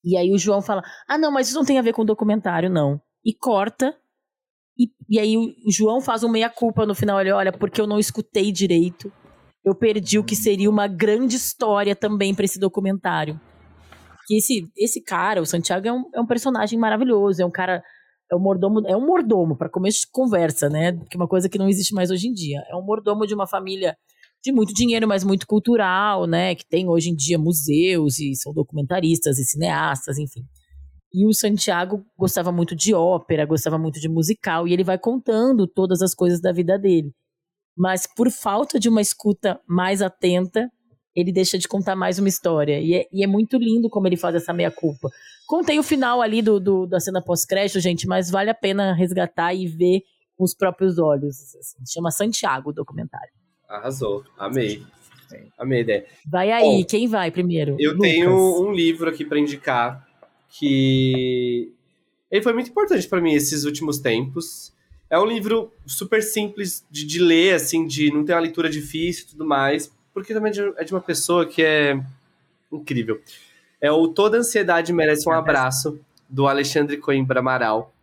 E 0.03 0.15
aí 0.15 0.31
o 0.31 0.37
João 0.37 0.61
fala: 0.61 0.81
Ah, 1.07 1.17
não, 1.17 1.31
mas 1.31 1.47
isso 1.47 1.57
não 1.57 1.65
tem 1.65 1.77
a 1.77 1.81
ver 1.81 1.93
com 1.93 2.03
o 2.03 2.05
documentário, 2.05 2.69
não. 2.69 3.01
E 3.25 3.33
corta. 3.33 3.95
E, 4.77 4.89
e 5.09 5.19
aí 5.19 5.35
o 5.35 5.71
João 5.71 5.99
faz 5.99 6.23
um 6.23 6.29
meia-culpa 6.29 6.85
no 6.85 6.95
final. 6.95 7.19
Ele 7.19 7.31
olha, 7.31 7.51
porque 7.51 7.81
eu 7.81 7.87
não 7.87 7.99
escutei 7.99 8.51
direito. 8.51 9.11
Eu 9.65 9.75
perdi 9.75 10.17
o 10.17 10.23
que 10.23 10.35
seria 10.35 10.69
uma 10.69 10.87
grande 10.87 11.35
história 11.35 11.95
também 11.95 12.33
para 12.33 12.45
esse 12.45 12.59
documentário. 12.59 13.39
Que 14.27 14.37
esse, 14.37 14.71
esse 14.77 15.03
cara, 15.03 15.41
o 15.41 15.45
Santiago, 15.45 15.87
é 15.87 15.91
um, 15.91 16.03
é 16.13 16.21
um 16.21 16.27
personagem 16.27 16.79
maravilhoso. 16.79 17.41
É 17.41 17.45
um 17.45 17.51
cara. 17.51 17.83
É 18.31 18.35
um 18.35 18.39
mordomo, 18.39 18.81
é 18.87 18.95
um 18.95 19.05
mordomo, 19.05 19.57
para 19.57 19.69
começo 19.69 20.01
de 20.01 20.07
conversa, 20.11 20.69
né? 20.69 20.93
Que 21.09 21.15
é 21.15 21.17
uma 21.17 21.27
coisa 21.27 21.47
que 21.49 21.57
não 21.57 21.69
existe 21.69 21.93
mais 21.93 22.11
hoje 22.11 22.27
em 22.27 22.33
dia. 22.33 22.61
É 22.69 22.75
um 22.75 22.83
mordomo 22.83 23.25
de 23.25 23.33
uma 23.33 23.47
família 23.47 23.95
de 24.43 24.51
muito 24.51 24.73
dinheiro, 24.73 25.07
mas 25.07 25.23
muito 25.23 25.47
cultural, 25.47 26.27
né? 26.27 26.55
Que 26.55 26.65
tem 26.67 26.87
hoje 26.89 27.09
em 27.09 27.15
dia 27.15 27.37
museus 27.39 28.19
e 28.19 28.35
são 28.35 28.53
documentaristas 28.53 29.39
e 29.39 29.45
cineastas, 29.45 30.17
enfim. 30.17 30.41
E 31.13 31.25
o 31.25 31.33
Santiago 31.33 32.05
gostava 32.17 32.51
muito 32.51 32.75
de 32.75 32.93
ópera, 32.93 33.45
gostava 33.45 33.77
muito 33.77 33.99
de 33.99 34.09
musical, 34.09 34.67
e 34.67 34.73
ele 34.73 34.83
vai 34.83 34.97
contando 34.99 35.67
todas 35.67 36.01
as 36.01 36.13
coisas 36.13 36.41
da 36.41 36.51
vida 36.51 36.77
dele. 36.77 37.11
mas 37.77 38.07
por 38.07 38.31
falta 38.31 38.79
de 38.79 38.89
uma 38.89 39.01
escuta 39.01 39.59
mais 39.67 40.01
atenta, 40.01 40.69
ele 41.17 41.31
deixa 41.31 41.57
de 41.57 41.67
contar 41.67 41.95
mais 41.95 42.19
uma 42.19 42.29
história. 42.29 42.79
E 42.79 42.93
é, 42.93 43.07
e 43.11 43.23
é 43.23 43.27
muito 43.27 43.57
lindo 43.57 43.89
como 43.89 44.07
ele 44.07 44.15
faz 44.15 44.35
essa 44.35 44.53
meia-culpa. 44.53 45.09
Contei 45.47 45.79
o 45.79 45.83
final 45.83 46.21
ali 46.21 46.43
do, 46.43 46.59
do 46.59 46.85
da 46.85 46.99
cena 46.99 47.23
pós-crédito, 47.23 47.79
gente, 47.79 48.05
mas 48.05 48.29
vale 48.29 48.51
a 48.51 48.53
pena 48.53 48.93
resgatar 48.93 49.51
e 49.51 49.65
ver 49.65 50.03
com 50.37 50.43
os 50.43 50.53
próprios 50.53 50.99
olhos. 50.99 51.55
Assim. 51.55 51.83
Chama 51.91 52.11
Santiago 52.11 52.69
o 52.69 52.73
documentário. 52.73 53.31
Arrasou, 53.67 54.23
amei. 54.37 54.83
Amei 55.57 55.79
a 55.79 55.81
ideia. 55.81 56.05
Vai 56.25 56.51
aí, 56.51 56.81
Bom, 56.81 56.85
quem 56.85 57.07
vai 57.07 57.31
primeiro? 57.31 57.75
Eu 57.79 57.93
Lucas. 57.93 58.09
tenho 58.11 58.61
um 58.61 58.71
livro 58.71 59.09
aqui 59.09 59.25
para 59.25 59.39
indicar 59.39 60.07
que 60.47 61.73
ele 62.29 62.41
foi 62.43 62.53
muito 62.53 62.69
importante 62.69 63.07
para 63.07 63.19
mim 63.19 63.33
esses 63.33 63.63
últimos 63.63 63.97
tempos. 63.97 64.71
É 65.09 65.19
um 65.19 65.25
livro 65.25 65.73
super 65.85 66.21
simples 66.21 66.85
de, 66.91 67.05
de, 67.05 67.19
ler, 67.19 67.55
assim, 67.55 67.87
de 67.87 68.13
não 68.13 68.23
ter 68.23 68.33
uma 68.33 68.41
leitura 68.41 68.69
difícil 68.69 69.25
e 69.25 69.27
tudo 69.29 69.45
mais, 69.45 69.91
porque 70.17 70.33
também 70.33 70.51
é 70.77 70.83
de 70.83 70.91
uma 70.95 70.99
pessoa 70.99 71.45
que 71.45 71.61
é 71.61 72.01
incrível. 72.71 73.21
É 73.79 73.91
o 73.91 74.07
Toda 74.07 74.39
Ansiedade 74.39 74.91
Merece 74.91 75.29
um 75.29 75.31
Abraço, 75.31 75.99
do 76.27 76.47
Alexandre 76.47 76.97
Coimbra 76.97 77.39
Amaral. 77.39 77.93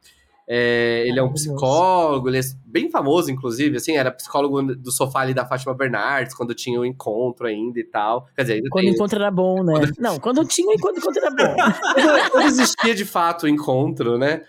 É, 0.47 1.03
ele 1.09 1.19
é 1.19 1.23
um 1.25 1.33
psicólogo, 1.33 2.29
ele 2.29 2.39
é 2.39 2.43
bem 2.65 2.89
famoso, 2.89 3.33
inclusive, 3.33 3.79
assim, 3.79 3.97
era 3.97 4.13
psicólogo 4.13 4.63
do 4.63 4.93
sofá 4.93 5.23
ali 5.23 5.35
da 5.35 5.45
Fátima 5.45 5.75
Bernardes, 5.75 6.37
quando 6.37 6.55
tinha 6.55 6.79
o 6.79 6.87
encontro 6.87 7.49
ainda 7.49 7.81
e 7.81 7.85
tal. 7.85 8.29
Quer 8.37 8.43
dizer, 8.43 8.63
quando 8.71 8.85
o 8.85 8.91
encontro 8.91 9.19
era 9.19 9.31
bom, 9.33 9.65
né? 9.65 9.73
Quando... 9.73 9.93
Não, 9.99 10.21
quando 10.21 10.45
tinha 10.45 10.79
quando 10.79 10.95
o 10.95 10.99
encontro 11.01 11.21
era 11.21 11.31
bom. 11.35 11.57
quando 12.31 12.47
existia 12.47 12.95
de 12.95 13.05
fato 13.05 13.43
o 13.47 13.49
encontro, 13.49 14.17
né? 14.19 14.43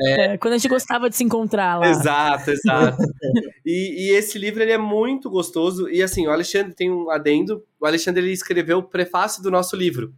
É... 0.00 0.32
É, 0.34 0.38
quando 0.38 0.54
a 0.54 0.58
gente 0.58 0.68
gostava 0.68 1.08
de 1.08 1.16
se 1.16 1.24
encontrar 1.24 1.78
lá. 1.78 1.88
Exato, 1.88 2.50
exato. 2.50 2.98
e, 3.64 4.08
e, 4.08 4.10
esse 4.10 4.38
livro 4.38 4.62
ele 4.62 4.72
é 4.72 4.78
muito 4.78 5.30
gostoso. 5.30 5.88
E 5.88 6.02
assim, 6.02 6.26
o 6.26 6.30
Alexandre 6.30 6.74
tem 6.74 6.90
um 6.90 7.10
adendo. 7.10 7.64
O 7.80 7.86
Alexandre 7.86 8.22
ele 8.22 8.32
escreveu 8.32 8.78
o 8.78 8.82
prefácio 8.82 9.42
do 9.42 9.50
nosso 9.50 9.76
livro. 9.76 10.14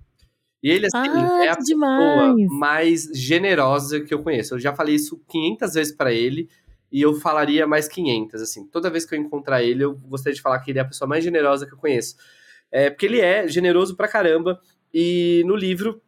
E 0.62 0.70
ele, 0.70 0.86
assim, 0.86 0.96
ah, 0.96 1.44
é 1.44 1.48
a 1.50 1.56
demais. 1.56 2.34
pessoa 2.34 2.58
mais 2.58 3.02
generosa 3.12 4.00
que 4.00 4.14
eu 4.14 4.22
conheço. 4.22 4.54
Eu 4.54 4.58
já 4.58 4.74
falei 4.74 4.94
isso 4.94 5.22
500 5.28 5.74
vezes 5.74 5.94
para 5.94 6.10
ele 6.10 6.48
e 6.90 7.02
eu 7.02 7.12
falaria 7.14 7.66
mais 7.66 7.86
500, 7.86 8.40
assim. 8.40 8.66
Toda 8.68 8.88
vez 8.88 9.04
que 9.04 9.14
eu 9.14 9.18
encontrar 9.18 9.62
ele, 9.62 9.84
eu 9.84 9.94
gostaria 9.94 10.34
de 10.34 10.40
falar 10.40 10.60
que 10.60 10.70
ele 10.70 10.78
é 10.78 10.82
a 10.82 10.86
pessoa 10.86 11.06
mais 11.06 11.22
generosa 11.22 11.66
que 11.66 11.74
eu 11.74 11.78
conheço. 11.78 12.16
É, 12.72 12.88
porque 12.88 13.04
ele 13.04 13.20
é 13.20 13.46
generoso 13.46 13.94
pra 13.94 14.08
caramba 14.08 14.58
e 14.92 15.42
no 15.44 15.54
livro, 15.54 16.00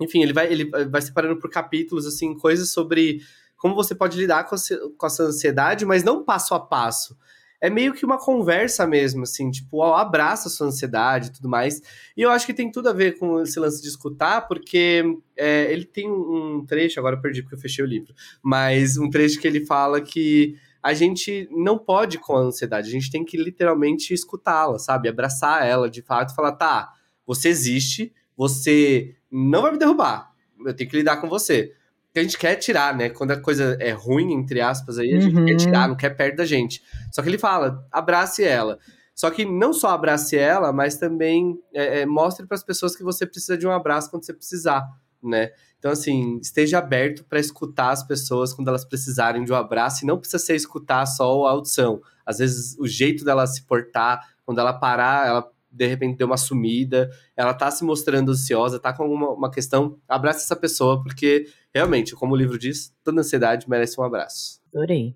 enfim, 0.00 0.22
ele 0.22 0.32
vai, 0.32 0.50
ele 0.52 0.64
vai 0.64 1.02
separando 1.02 1.38
por 1.38 1.50
capítulos, 1.50 2.06
assim, 2.06 2.34
coisas 2.34 2.70
sobre 2.70 3.20
como 3.56 3.74
você 3.74 3.94
pode 3.94 4.18
lidar 4.18 4.44
com, 4.44 4.56
com 4.96 5.06
essa 5.06 5.24
ansiedade, 5.24 5.84
mas 5.84 6.02
não 6.02 6.24
passo 6.24 6.54
a 6.54 6.60
passo 6.60 7.16
é 7.60 7.68
meio 7.68 7.92
que 7.92 8.06
uma 8.06 8.18
conversa 8.18 8.86
mesmo, 8.86 9.24
assim, 9.24 9.50
tipo, 9.50 9.82
abraça 9.82 10.48
a 10.48 10.50
sua 10.50 10.68
ansiedade 10.68 11.28
e 11.28 11.32
tudo 11.32 11.48
mais. 11.48 11.82
E 12.16 12.22
eu 12.22 12.30
acho 12.30 12.46
que 12.46 12.54
tem 12.54 12.70
tudo 12.70 12.88
a 12.88 12.92
ver 12.92 13.18
com 13.18 13.42
esse 13.42 13.60
lance 13.60 13.82
de 13.82 13.88
escutar, 13.88 14.48
porque 14.48 15.04
é, 15.36 15.70
ele 15.70 15.84
tem 15.84 16.10
um 16.10 16.64
trecho, 16.66 16.98
agora 16.98 17.16
eu 17.16 17.20
perdi 17.20 17.42
porque 17.42 17.54
eu 17.54 17.60
fechei 17.60 17.84
o 17.84 17.88
livro, 17.88 18.14
mas 18.42 18.96
um 18.96 19.10
trecho 19.10 19.38
que 19.38 19.46
ele 19.46 19.66
fala 19.66 20.00
que 20.00 20.56
a 20.82 20.94
gente 20.94 21.46
não 21.52 21.76
pode 21.76 22.18
com 22.18 22.34
a 22.34 22.40
ansiedade, 22.40 22.88
a 22.88 22.92
gente 22.92 23.10
tem 23.10 23.22
que 23.22 23.36
literalmente 23.36 24.14
escutá-la, 24.14 24.78
sabe? 24.78 25.10
Abraçar 25.10 25.66
ela 25.66 25.90
de 25.90 26.00
fato 26.00 26.32
e 26.32 26.34
falar, 26.34 26.52
tá, 26.52 26.94
você 27.26 27.50
existe, 27.50 28.10
você 28.40 29.14
não 29.30 29.62
vai 29.62 29.72
me 29.72 29.78
derrubar, 29.78 30.30
eu 30.64 30.74
tenho 30.74 30.88
que 30.88 30.96
lidar 30.96 31.18
com 31.18 31.28
você 31.28 31.74
a 32.18 32.22
gente 32.22 32.38
quer 32.38 32.56
tirar, 32.56 32.96
né? 32.96 33.08
Quando 33.08 33.30
a 33.30 33.40
coisa 33.40 33.76
é 33.78 33.92
ruim, 33.92 34.32
entre 34.32 34.60
aspas, 34.60 34.98
aí 34.98 35.12
a 35.12 35.14
uhum. 35.14 35.20
gente 35.20 35.44
quer 35.44 35.56
tirar, 35.56 35.88
não 35.88 35.96
quer 35.96 36.10
perto 36.10 36.36
da 36.36 36.44
gente. 36.44 36.82
Só 37.12 37.22
que 37.22 37.28
ele 37.28 37.38
fala, 37.38 37.86
abrace 37.92 38.42
ela. 38.42 38.78
Só 39.14 39.30
que 39.30 39.44
não 39.44 39.72
só 39.72 39.90
abrace 39.90 40.36
ela, 40.36 40.72
mas 40.72 40.96
também 40.96 41.58
é, 41.72 42.00
é, 42.00 42.06
mostre 42.06 42.46
para 42.46 42.56
as 42.56 42.64
pessoas 42.64 42.96
que 42.96 43.04
você 43.04 43.26
precisa 43.26 43.56
de 43.56 43.66
um 43.66 43.70
abraço 43.70 44.10
quando 44.10 44.24
você 44.24 44.32
precisar, 44.32 44.82
né? 45.22 45.50
Então, 45.78 45.92
assim, 45.92 46.38
esteja 46.42 46.78
aberto 46.78 47.24
para 47.24 47.38
escutar 47.38 47.90
as 47.90 48.02
pessoas 48.02 48.52
quando 48.52 48.68
elas 48.68 48.84
precisarem 48.84 49.44
de 49.44 49.52
um 49.52 49.56
abraço 49.56 50.04
e 50.04 50.06
não 50.06 50.18
precisa 50.18 50.38
ser 50.38 50.54
escutar 50.56 51.06
só 51.06 51.46
a 51.46 51.50
audição. 51.50 52.00
Às 52.24 52.38
vezes, 52.38 52.76
o 52.78 52.86
jeito 52.86 53.24
dela 53.24 53.46
se 53.46 53.62
portar, 53.62 54.26
quando 54.44 54.58
ela 54.58 54.72
parar, 54.72 55.26
ela 55.26 55.50
de 55.70 55.86
repente 55.86 56.18
deu 56.18 56.26
uma 56.26 56.36
sumida, 56.36 57.10
ela 57.36 57.54
tá 57.54 57.70
se 57.70 57.84
mostrando 57.84 58.32
ansiosa, 58.32 58.80
tá 58.80 58.92
com 58.92 59.04
alguma 59.04 59.30
uma 59.30 59.50
questão, 59.50 59.98
abraça 60.08 60.40
essa 60.40 60.56
pessoa, 60.56 61.02
porque 61.02 61.46
realmente, 61.72 62.14
como 62.14 62.34
o 62.34 62.36
livro 62.36 62.58
diz, 62.58 62.94
toda 63.04 63.20
ansiedade 63.20 63.68
merece 63.68 64.00
um 64.00 64.04
abraço. 64.04 64.60
Adorei. 64.74 65.14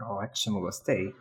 Ótimo, 0.00 0.60
gostei. 0.60 1.14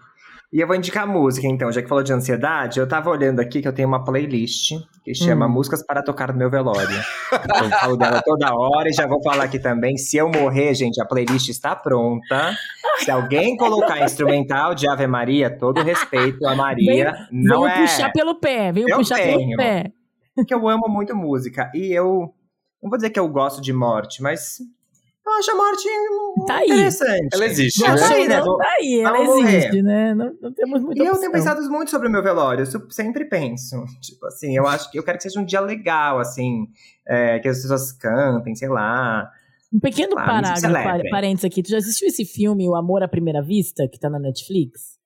E 0.51 0.59
eu 0.59 0.65
vou 0.65 0.75
indicar 0.75 1.07
música, 1.07 1.47
então, 1.47 1.71
já 1.71 1.79
que 1.79 1.87
falou 1.87 2.03
de 2.03 2.11
ansiedade, 2.11 2.79
eu 2.79 2.87
tava 2.87 3.11
olhando 3.11 3.39
aqui 3.39 3.61
que 3.61 3.67
eu 3.67 3.73
tenho 3.73 3.87
uma 3.87 4.03
playlist 4.03 4.73
que 5.03 5.13
chama 5.13 5.45
hum. 5.45 5.49
Músicas 5.49 5.85
para 5.85 6.01
Tocar 6.01 6.33
no 6.33 6.39
Meu 6.39 6.49
Velório. 6.49 6.97
eu 7.31 7.69
falo 7.69 7.95
dela 7.95 8.19
toda 8.25 8.55
hora 8.55 8.89
e 8.89 8.93
já 8.93 9.05
vou 9.05 9.21
falar 9.21 9.43
aqui 9.43 9.59
também. 9.59 9.95
Se 9.95 10.17
eu 10.17 10.27
morrer, 10.27 10.73
gente, 10.73 10.99
a 10.99 11.05
playlist 11.05 11.49
está 11.49 11.75
pronta. 11.75 12.55
Se 12.97 13.11
alguém 13.11 13.55
colocar 13.57 14.03
instrumental 14.03 14.73
de 14.73 14.89
Ave 14.89 15.05
Maria, 15.05 15.55
todo 15.55 15.83
respeito 15.83 16.43
a 16.47 16.55
Maria, 16.55 17.11
vem, 17.11 17.43
não 17.47 17.63
vem 17.63 17.71
é... 17.71 17.81
puxar 17.81 18.11
pelo 18.11 18.39
pé, 18.39 18.71
vem 18.71 18.85
puxar 18.87 19.17
tenho, 19.17 19.37
pelo 19.37 19.57
pé. 19.57 19.91
Porque 20.33 20.53
eu 20.53 20.67
amo 20.67 20.87
muito 20.89 21.15
música. 21.15 21.69
E 21.75 21.93
eu, 21.93 22.33
não 22.81 22.89
vou 22.89 22.97
dizer 22.97 23.11
que 23.11 23.19
eu 23.19 23.27
gosto 23.27 23.61
de 23.61 23.71
morte, 23.71 24.23
mas 24.23 24.57
eu 25.25 25.33
acho 25.33 25.51
a 25.51 25.55
morte 25.55 25.87
tá 26.47 26.65
interessante. 26.65 27.27
Ela 27.33 27.45
existe, 27.45 27.81
né? 27.81 27.95
Tá 27.95 28.13
aí, 28.13 28.27
né? 28.27 28.41
Tá 28.41 28.75
aí, 28.79 29.01
ela 29.01 29.19
existe, 29.19 29.81
né? 29.81 30.13
Não, 30.15 30.33
não 30.41 30.53
temos 30.53 30.81
muita 30.81 30.99
E 30.99 31.01
opção. 31.01 31.15
eu 31.15 31.19
tenho 31.19 31.31
pensado 31.31 31.69
muito 31.69 31.91
sobre 31.91 32.07
o 32.07 32.11
meu 32.11 32.23
velório, 32.23 32.63
eu 32.63 32.91
sempre 32.91 33.25
penso. 33.25 33.83
Tipo 34.01 34.25
assim, 34.25 34.55
eu 34.55 34.65
acho 34.67 34.89
que 34.89 34.97
eu 34.97 35.03
quero 35.03 35.17
que 35.17 35.23
seja 35.23 35.39
um 35.39 35.45
dia 35.45 35.61
legal, 35.61 36.19
assim, 36.19 36.67
é, 37.07 37.39
que 37.39 37.47
as 37.47 37.61
pessoas 37.61 37.91
cantem, 37.91 38.55
sei 38.55 38.69
lá. 38.69 39.29
Um 39.71 39.79
pequeno 39.79 40.15
lá, 40.15 40.25
parágrafo, 40.25 41.09
parênteses 41.11 41.45
aqui. 41.45 41.61
Tu 41.61 41.69
já 41.69 41.77
assistiu 41.77 42.07
esse 42.07 42.25
filme, 42.25 42.67
O 42.67 42.75
Amor 42.75 43.03
à 43.03 43.07
Primeira 43.07 43.41
Vista, 43.41 43.87
que 43.87 43.99
tá 43.99 44.09
na 44.09 44.17
Netflix? 44.17 44.99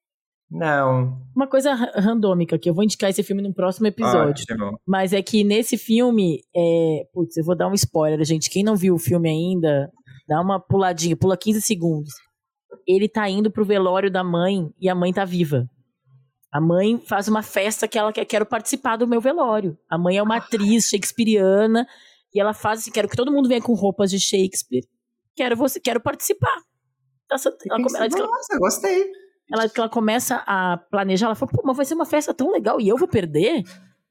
Não. 0.53 1.19
Uma 1.35 1.47
coisa 1.47 1.73
randômica 1.73 2.59
que 2.59 2.69
eu 2.69 2.75
vou 2.75 2.83
indicar 2.83 3.09
esse 3.09 3.23
filme 3.23 3.41
no 3.41 3.51
próximo 3.53 3.87
episódio. 3.87 4.43
Ótimo. 4.43 4.79
Mas 4.85 5.11
é 5.11 5.21
que 5.21 5.43
nesse 5.43 5.77
filme, 5.77 6.41
é... 6.55 7.07
putz, 7.11 7.35
eu 7.35 7.43
vou 7.43 7.57
dar 7.57 7.67
um 7.67 7.73
spoiler, 7.73 8.23
gente. 8.23 8.51
Quem 8.51 8.63
não 8.63 8.75
viu 8.75 8.93
o 8.93 8.99
filme 8.99 9.27
ainda, 9.27 9.91
Dá 10.33 10.41
uma 10.41 10.59
puladinha, 10.59 11.15
pula 11.15 11.37
15 11.37 11.61
segundos. 11.61 12.11
Ele 12.87 13.07
tá 13.07 13.29
indo 13.29 13.51
pro 13.51 13.63
velório 13.63 14.09
da 14.09 14.23
mãe 14.23 14.67
e 14.79 14.89
a 14.89 14.95
mãe 14.95 15.13
tá 15.13 15.23
viva. 15.23 15.69
A 16.51 16.59
mãe 16.59 16.99
faz 17.07 17.27
uma 17.27 17.43
festa 17.43 17.87
que 17.87 17.99
ela 17.99 18.11
quer, 18.11 18.25
quero 18.25 18.43
participar 18.43 18.95
do 18.95 19.07
meu 19.07 19.21
velório. 19.21 19.77
A 19.87 19.95
mãe 19.95 20.17
é 20.17 20.23
uma 20.23 20.37
atriz 20.37 20.85
shakespeariana 20.89 21.85
e 22.33 22.39
ela 22.39 22.51
faz 22.51 22.79
assim, 22.79 22.89
quero 22.89 23.07
que 23.07 23.15
todo 23.15 23.31
mundo 23.31 23.47
venha 23.47 23.61
com 23.61 23.75
roupas 23.75 24.09
de 24.09 24.19
Shakespeare. 24.19 24.87
Quero 25.35 25.55
você, 25.55 25.79
quero 25.79 26.01
participar. 26.01 26.63
Ela, 27.29 27.39
ela, 27.69 27.97
ela, 27.97 28.05
ela, 28.07 28.27
Nossa, 28.27 28.57
gostei. 28.57 29.11
Ela, 29.51 29.71
ela 29.77 29.89
começa 29.89 30.37
a 30.47 30.77
planejar, 30.89 31.27
ela 31.27 31.35
fala, 31.35 31.51
pô, 31.51 31.61
mas 31.63 31.77
vai 31.77 31.85
ser 31.85 31.93
uma 31.93 32.07
festa 32.07 32.33
tão 32.33 32.51
legal 32.51 32.81
e 32.81 32.87
eu 32.87 32.97
vou 32.97 33.07
perder? 33.07 33.61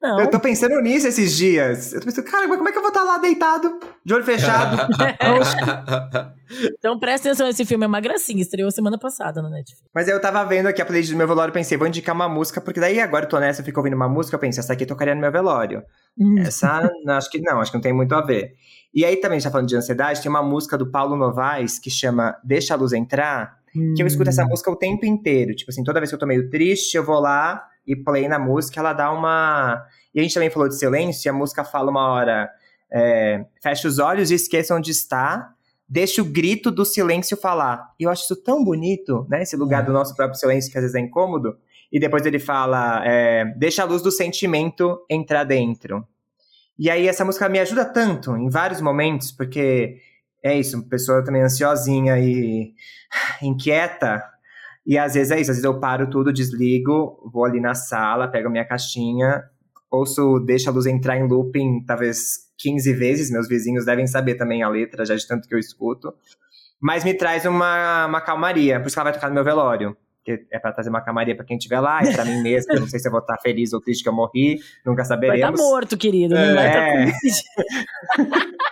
Não. 0.02 0.18
Eu 0.18 0.28
tô 0.28 0.40
pensando 0.40 0.80
nisso 0.80 1.06
esses 1.06 1.36
dias. 1.36 1.92
Eu 1.92 2.00
tô 2.00 2.06
pensando, 2.06 2.24
cara, 2.24 2.48
mas 2.48 2.56
como 2.56 2.68
é 2.68 2.72
que 2.72 2.78
eu 2.78 2.82
vou 2.82 2.90
estar 2.90 3.04
lá 3.04 3.18
deitado, 3.18 3.78
de 4.04 4.12
olho 4.12 4.24
fechado? 4.24 4.88
então 6.76 6.98
presta 6.98 7.28
atenção, 7.28 7.46
esse 7.46 7.64
filme 7.64 7.84
é 7.84 7.86
uma 7.86 8.00
gracinha, 8.00 8.42
estreou 8.42 8.68
semana 8.72 8.98
passada 8.98 9.40
na 9.40 9.48
Netflix. 9.48 9.88
Mas 9.94 10.08
eu 10.08 10.20
tava 10.20 10.42
vendo 10.44 10.66
aqui 10.66 10.82
a 10.82 10.84
playlist 10.84 11.12
do 11.12 11.16
meu 11.16 11.28
velório 11.28 11.52
e 11.52 11.54
pensei, 11.54 11.78
vou 11.78 11.86
indicar 11.86 12.16
uma 12.16 12.28
música, 12.28 12.60
porque 12.60 12.80
daí 12.80 12.98
agora 12.98 13.26
eu 13.26 13.28
tô 13.28 13.38
nessa, 13.38 13.60
eu 13.60 13.64
fico 13.64 13.78
ouvindo 13.78 13.94
uma 13.94 14.08
música, 14.08 14.34
eu 14.34 14.40
penso, 14.40 14.58
essa 14.58 14.72
aqui 14.72 14.82
eu 14.82 14.88
tocaria 14.88 15.14
no 15.14 15.20
meu 15.20 15.30
velório. 15.30 15.84
Hum. 16.18 16.36
Essa, 16.40 16.90
acho 17.10 17.30
que 17.30 17.40
não, 17.40 17.60
acho 17.60 17.70
que 17.70 17.76
não 17.76 17.82
tem 17.82 17.92
muito 17.92 18.12
a 18.12 18.20
ver. 18.22 18.54
E 18.92 19.04
aí 19.04 19.16
também, 19.16 19.38
já 19.38 19.52
falando 19.52 19.68
de 19.68 19.76
ansiedade, 19.76 20.20
tem 20.20 20.28
uma 20.28 20.42
música 20.42 20.76
do 20.76 20.90
Paulo 20.90 21.14
Novaes 21.14 21.78
que 21.78 21.88
chama 21.88 22.36
Deixa 22.42 22.74
a 22.74 22.76
Luz 22.76 22.92
Entrar, 22.92 23.56
hum. 23.74 23.94
que 23.96 24.02
eu 24.02 24.06
escuto 24.08 24.30
essa 24.30 24.42
hum. 24.42 24.48
música 24.48 24.68
o 24.68 24.76
tempo 24.76 25.06
inteiro. 25.06 25.54
Tipo 25.54 25.70
assim, 25.70 25.84
toda 25.84 26.00
vez 26.00 26.10
que 26.10 26.16
eu 26.16 26.18
tô 26.18 26.26
meio 26.26 26.50
triste, 26.50 26.96
eu 26.96 27.04
vou 27.04 27.20
lá 27.20 27.68
e 27.86 27.96
play 27.96 28.28
na 28.28 28.38
música, 28.38 28.80
ela 28.80 28.92
dá 28.92 29.10
uma. 29.10 29.84
E 30.14 30.20
a 30.20 30.22
gente 30.22 30.34
também 30.34 30.50
falou 30.50 30.68
de 30.68 30.78
silêncio, 30.78 31.28
e 31.28 31.30
a 31.30 31.32
música 31.32 31.64
fala 31.64 31.90
uma 31.90 32.08
hora: 32.12 32.50
é, 32.92 33.44
feche 33.62 33.86
os 33.86 33.98
olhos 33.98 34.30
e 34.30 34.34
esqueça 34.34 34.74
onde 34.74 34.90
está, 34.90 35.52
deixe 35.88 36.20
o 36.20 36.24
grito 36.24 36.70
do 36.70 36.84
silêncio 36.84 37.36
falar. 37.36 37.92
E 37.98 38.04
eu 38.04 38.10
acho 38.10 38.24
isso 38.24 38.36
tão 38.36 38.64
bonito, 38.64 39.26
né? 39.28 39.42
Esse 39.42 39.56
lugar 39.56 39.84
do 39.84 39.92
nosso 39.92 40.14
próprio 40.14 40.38
silêncio 40.38 40.70
que 40.70 40.78
às 40.78 40.82
vezes 40.82 40.94
é 40.94 41.00
incômodo. 41.00 41.56
E 41.90 42.00
depois 42.00 42.24
ele 42.24 42.38
fala: 42.38 43.02
é, 43.04 43.44
deixa 43.56 43.82
a 43.82 43.86
luz 43.86 44.02
do 44.02 44.10
sentimento 44.10 45.04
entrar 45.10 45.44
dentro. 45.44 46.06
E 46.78 46.90
aí 46.90 47.06
essa 47.06 47.24
música 47.24 47.48
me 47.48 47.58
ajuda 47.58 47.84
tanto 47.84 48.36
em 48.36 48.48
vários 48.48 48.80
momentos, 48.80 49.30
porque 49.30 49.98
é 50.42 50.58
isso, 50.58 50.82
pessoa 50.88 51.24
também 51.24 51.42
ansiosinha 51.42 52.18
e 52.18 52.74
inquieta, 53.40 54.24
e 54.86 54.98
às 54.98 55.14
vezes 55.14 55.30
é 55.30 55.40
isso, 55.40 55.50
às 55.50 55.56
vezes 55.56 55.64
eu 55.64 55.78
paro 55.80 56.08
tudo, 56.10 56.32
desligo, 56.32 57.18
vou 57.32 57.44
ali 57.44 57.60
na 57.60 57.74
sala, 57.74 58.28
pego 58.28 58.48
a 58.48 58.50
minha 58.50 58.64
caixinha, 58.64 59.42
ouço 59.90 60.40
Deixa 60.40 60.70
a 60.70 60.72
Luz 60.72 60.86
Entrar 60.86 61.16
em 61.16 61.26
looping 61.28 61.84
talvez 61.86 62.50
15 62.58 62.92
vezes, 62.94 63.30
meus 63.30 63.48
vizinhos 63.48 63.84
devem 63.84 64.06
saber 64.06 64.34
também 64.36 64.62
a 64.62 64.68
letra, 64.68 65.04
já 65.04 65.14
de 65.14 65.26
tanto 65.26 65.48
que 65.48 65.54
eu 65.54 65.58
escuto. 65.58 66.12
Mas 66.80 67.04
me 67.04 67.14
traz 67.14 67.44
uma, 67.46 68.06
uma 68.06 68.20
calmaria, 68.20 68.80
por 68.80 68.86
isso 68.86 68.96
que 68.96 69.00
ela 69.00 69.10
vai 69.10 69.12
tocar 69.12 69.28
no 69.28 69.34
meu 69.34 69.44
velório. 69.44 69.96
que 70.24 70.46
é 70.52 70.58
pra 70.58 70.72
trazer 70.72 70.88
uma 70.88 71.00
camaria 71.00 71.34
pra 71.36 71.44
quem 71.44 71.56
estiver 71.56 71.80
lá, 71.80 72.02
e 72.04 72.12
pra 72.12 72.24
mim 72.24 72.40
mesmo, 72.42 72.72
eu 72.72 72.80
não 72.80 72.86
sei 72.88 72.98
se 73.00 73.06
eu 73.08 73.12
vou 73.12 73.20
estar 73.20 73.36
feliz 73.40 73.72
ou 73.72 73.80
triste 73.80 74.02
que 74.02 74.08
eu 74.08 74.12
morri, 74.12 74.58
nunca 74.86 75.04
saberemos. 75.04 75.40
Vai 75.42 75.50
estar 75.52 75.62
morto, 75.64 75.96
querido, 75.96 76.34
não 76.34 76.54
vai 76.54 76.66
É. 76.66 77.04
estar 77.08 77.18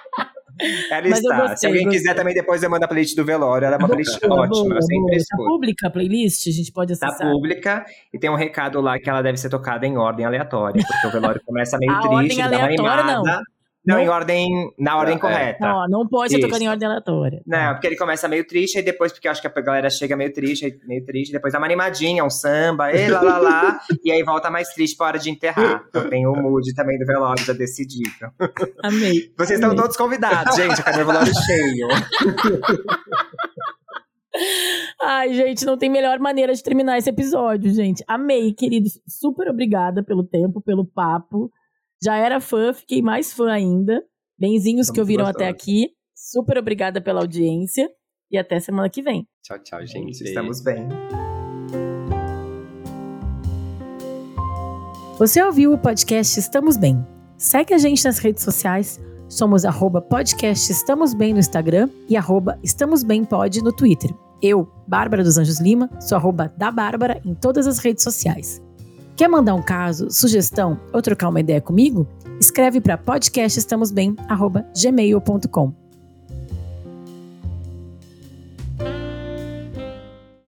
Ela 0.91 1.09
Mas 1.09 1.19
está. 1.21 1.37
gostei, 1.37 1.57
se 1.57 1.67
alguém 1.67 1.85
gostei. 1.85 2.01
quiser 2.01 2.15
também, 2.15 2.35
depois 2.35 2.63
eu 2.63 2.71
mando 2.71 2.85
a 2.85 2.89
playlist 2.89 3.17
do 3.17 3.25
velório. 3.25 3.65
Ela 3.67 3.77
é 3.77 3.79
uma 3.79 3.89
playlist 3.89 4.21
Boa, 4.21 4.41
ótima, 4.43 4.65
boa, 4.65 4.75
eu 4.77 4.83
sempre 4.83 5.01
boa. 5.07 5.19
Tá 5.29 5.37
pública 5.37 5.87
a 5.87 5.91
playlist? 5.91 6.47
A 6.49 6.51
gente 6.53 6.73
pode 6.73 6.99
Tá 6.99 7.07
acessar. 7.09 7.31
pública 7.31 7.85
e 8.13 8.19
tem 8.19 8.31
um 8.31 8.35
recado 8.37 8.81
lá 8.81 8.99
que 8.99 9.09
ela 9.09 9.23
deve 9.23 9.39
ser 9.39 9.49
tocada 9.49 9.87
em 9.87 9.97
ordem 9.97 10.27
aleatória, 10.27 10.83
porque 10.87 11.07
o 11.07 11.11
velório 11.11 11.41
começa 11.47 11.77
meio 11.79 11.93
A 11.93 12.01
triste, 12.01 12.13
ordem 12.15 12.37
dá 12.39 12.49
uma 12.59 12.65
aleatória, 12.67 13.05
não. 13.05 13.23
Não, 13.85 13.97
Não? 13.97 14.05
em 14.05 14.09
ordem, 14.09 14.49
na 14.79 14.97
ordem 14.99 15.17
É. 15.17 15.19
correta. 15.19 15.67
Não, 15.67 15.87
não 15.89 16.07
pode 16.09 16.33
ser 16.35 16.41
tocado 16.41 16.63
em 16.63 16.69
ordem 16.69 16.87
aleatória. 16.87 17.41
Não, 17.47 17.73
porque 17.73 17.87
ele 17.87 17.97
começa 17.97 18.29
meio 18.29 18.47
triste, 18.47 18.77
aí 18.77 18.85
depois, 18.85 19.11
porque 19.11 19.27
eu 19.27 19.33
acho 19.33 19.41
que 19.41 19.47
a 19.49 19.61
galera 19.63 19.89
chega 19.89 20.15
meio 20.17 20.31
triste, 20.33 20.67
aí 20.67 20.79
meio 20.87 21.03
triste, 21.07 21.33
depois 21.33 21.51
dá 21.53 21.59
uma 21.59 21.67
animadinha, 21.67 22.23
um 22.23 22.29
samba, 22.29 22.93
e 22.93 23.09
lá, 23.09 23.23
lá, 23.23 23.39
lá, 23.39 23.81
e 24.05 24.13
aí 24.13 24.23
volta 24.23 24.51
mais 24.51 24.69
triste 24.75 24.97
pra 24.99 25.07
hora 25.07 25.19
de 25.19 25.31
enterrar. 25.31 25.83
Então 25.89 26.09
tem 26.11 26.27
o 26.27 26.35
mood 26.35 26.75
também 26.75 26.99
do 26.99 27.07
velório 27.07 27.43
já 27.43 27.55
decidido. 27.55 28.11
Amei. 28.83 29.33
Vocês 29.39 29.59
estão 29.59 29.71
amei. 29.71 29.83
todos 29.83 29.97
convidados, 29.97 30.55
gente, 30.57 30.83
cadê 30.83 31.03
o 31.03 31.07
velório 31.07 31.33
cheio? 31.35 31.89
Ai, 35.03 35.35
gente, 35.35 35.65
não 35.65 35.77
tem 35.77 35.91
melhor 35.91 36.19
maneira 36.19 36.53
de 36.55 36.63
terminar 36.63 36.99
esse 36.99 37.11
episódio, 37.11 37.71
gente. 37.73 38.05
Amei, 38.07 38.53
querido. 38.53 38.89
Super 39.09 39.49
obrigada 39.49 40.03
pelo 40.05 40.23
tempo, 40.23 40.61
pelo 40.61 40.85
papo. 40.85 41.51
Já 42.03 42.17
era 42.17 42.41
fã, 42.41 42.73
fiquei 42.73 43.03
mais 43.03 43.33
fã 43.33 43.51
ainda. 43.51 44.03
Benzinhos 44.39 44.87
Tá 44.87 44.95
que 44.95 45.01
ouviram 45.01 45.25
gostoso. 45.27 45.45
até 45.45 45.51
aqui. 45.51 45.91
Super 46.15 46.57
obrigada 46.59 47.01
pela 47.01 47.21
audiência. 47.21 47.89
E 48.31 48.39
até 48.39 48.59
semana 48.61 48.89
que 48.89 49.03
vem. 49.03 49.27
Tchau, 49.43 49.59
tchau, 49.59 49.81
gente. 49.85 50.15
Gente, 50.17 50.25
estamos 50.29 50.63
bem. 50.63 50.89
Você 55.19 55.43
ouviu 55.43 55.75
o 55.75 55.79
podcast 55.79 56.39
Estamos 56.39 56.77
Bem? 56.79 57.05
Segue 57.37 57.75
a 57.75 57.79
gente 57.79 58.03
nas 58.05 58.19
redes 58.19 58.43
sociais. 58.43 58.99
Somos 59.29 59.65
arroba 59.67 60.01
podcast 60.01 60.73
Estamos 60.73 61.13
Bem 61.13 61.35
no 61.35 61.39
Instagram 61.39 61.91
e 62.09 62.17
arroba 62.17 62.59
Estamos 62.63 63.03
Bem 63.03 63.25
Pod 63.25 63.63
no 63.63 63.73
Twitter. 63.73 64.11
Eu, 64.41 64.67
Bárbara 64.87 65.23
dos 65.23 65.37
Anjos 65.37 65.61
Lima, 65.61 65.91
sou 66.01 66.17
arroba 66.17 66.51
da 66.57 66.71
Bárbara 66.71 67.21
em 67.27 67.35
todas 67.35 67.67
as 67.67 67.79
redes 67.79 68.03
sociais. 68.03 68.63
Quer 69.21 69.29
mandar 69.29 69.55
um 69.55 69.61
caso, 69.61 70.11
sugestão 70.11 70.81
ou 70.95 71.03
trocar 71.03 71.29
uma 71.29 71.41
ideia 71.41 71.61
comigo? 71.61 72.09
Escreve 72.41 72.81
para 72.81 72.97
podcastestamosbem@gmail.com. 72.97 75.75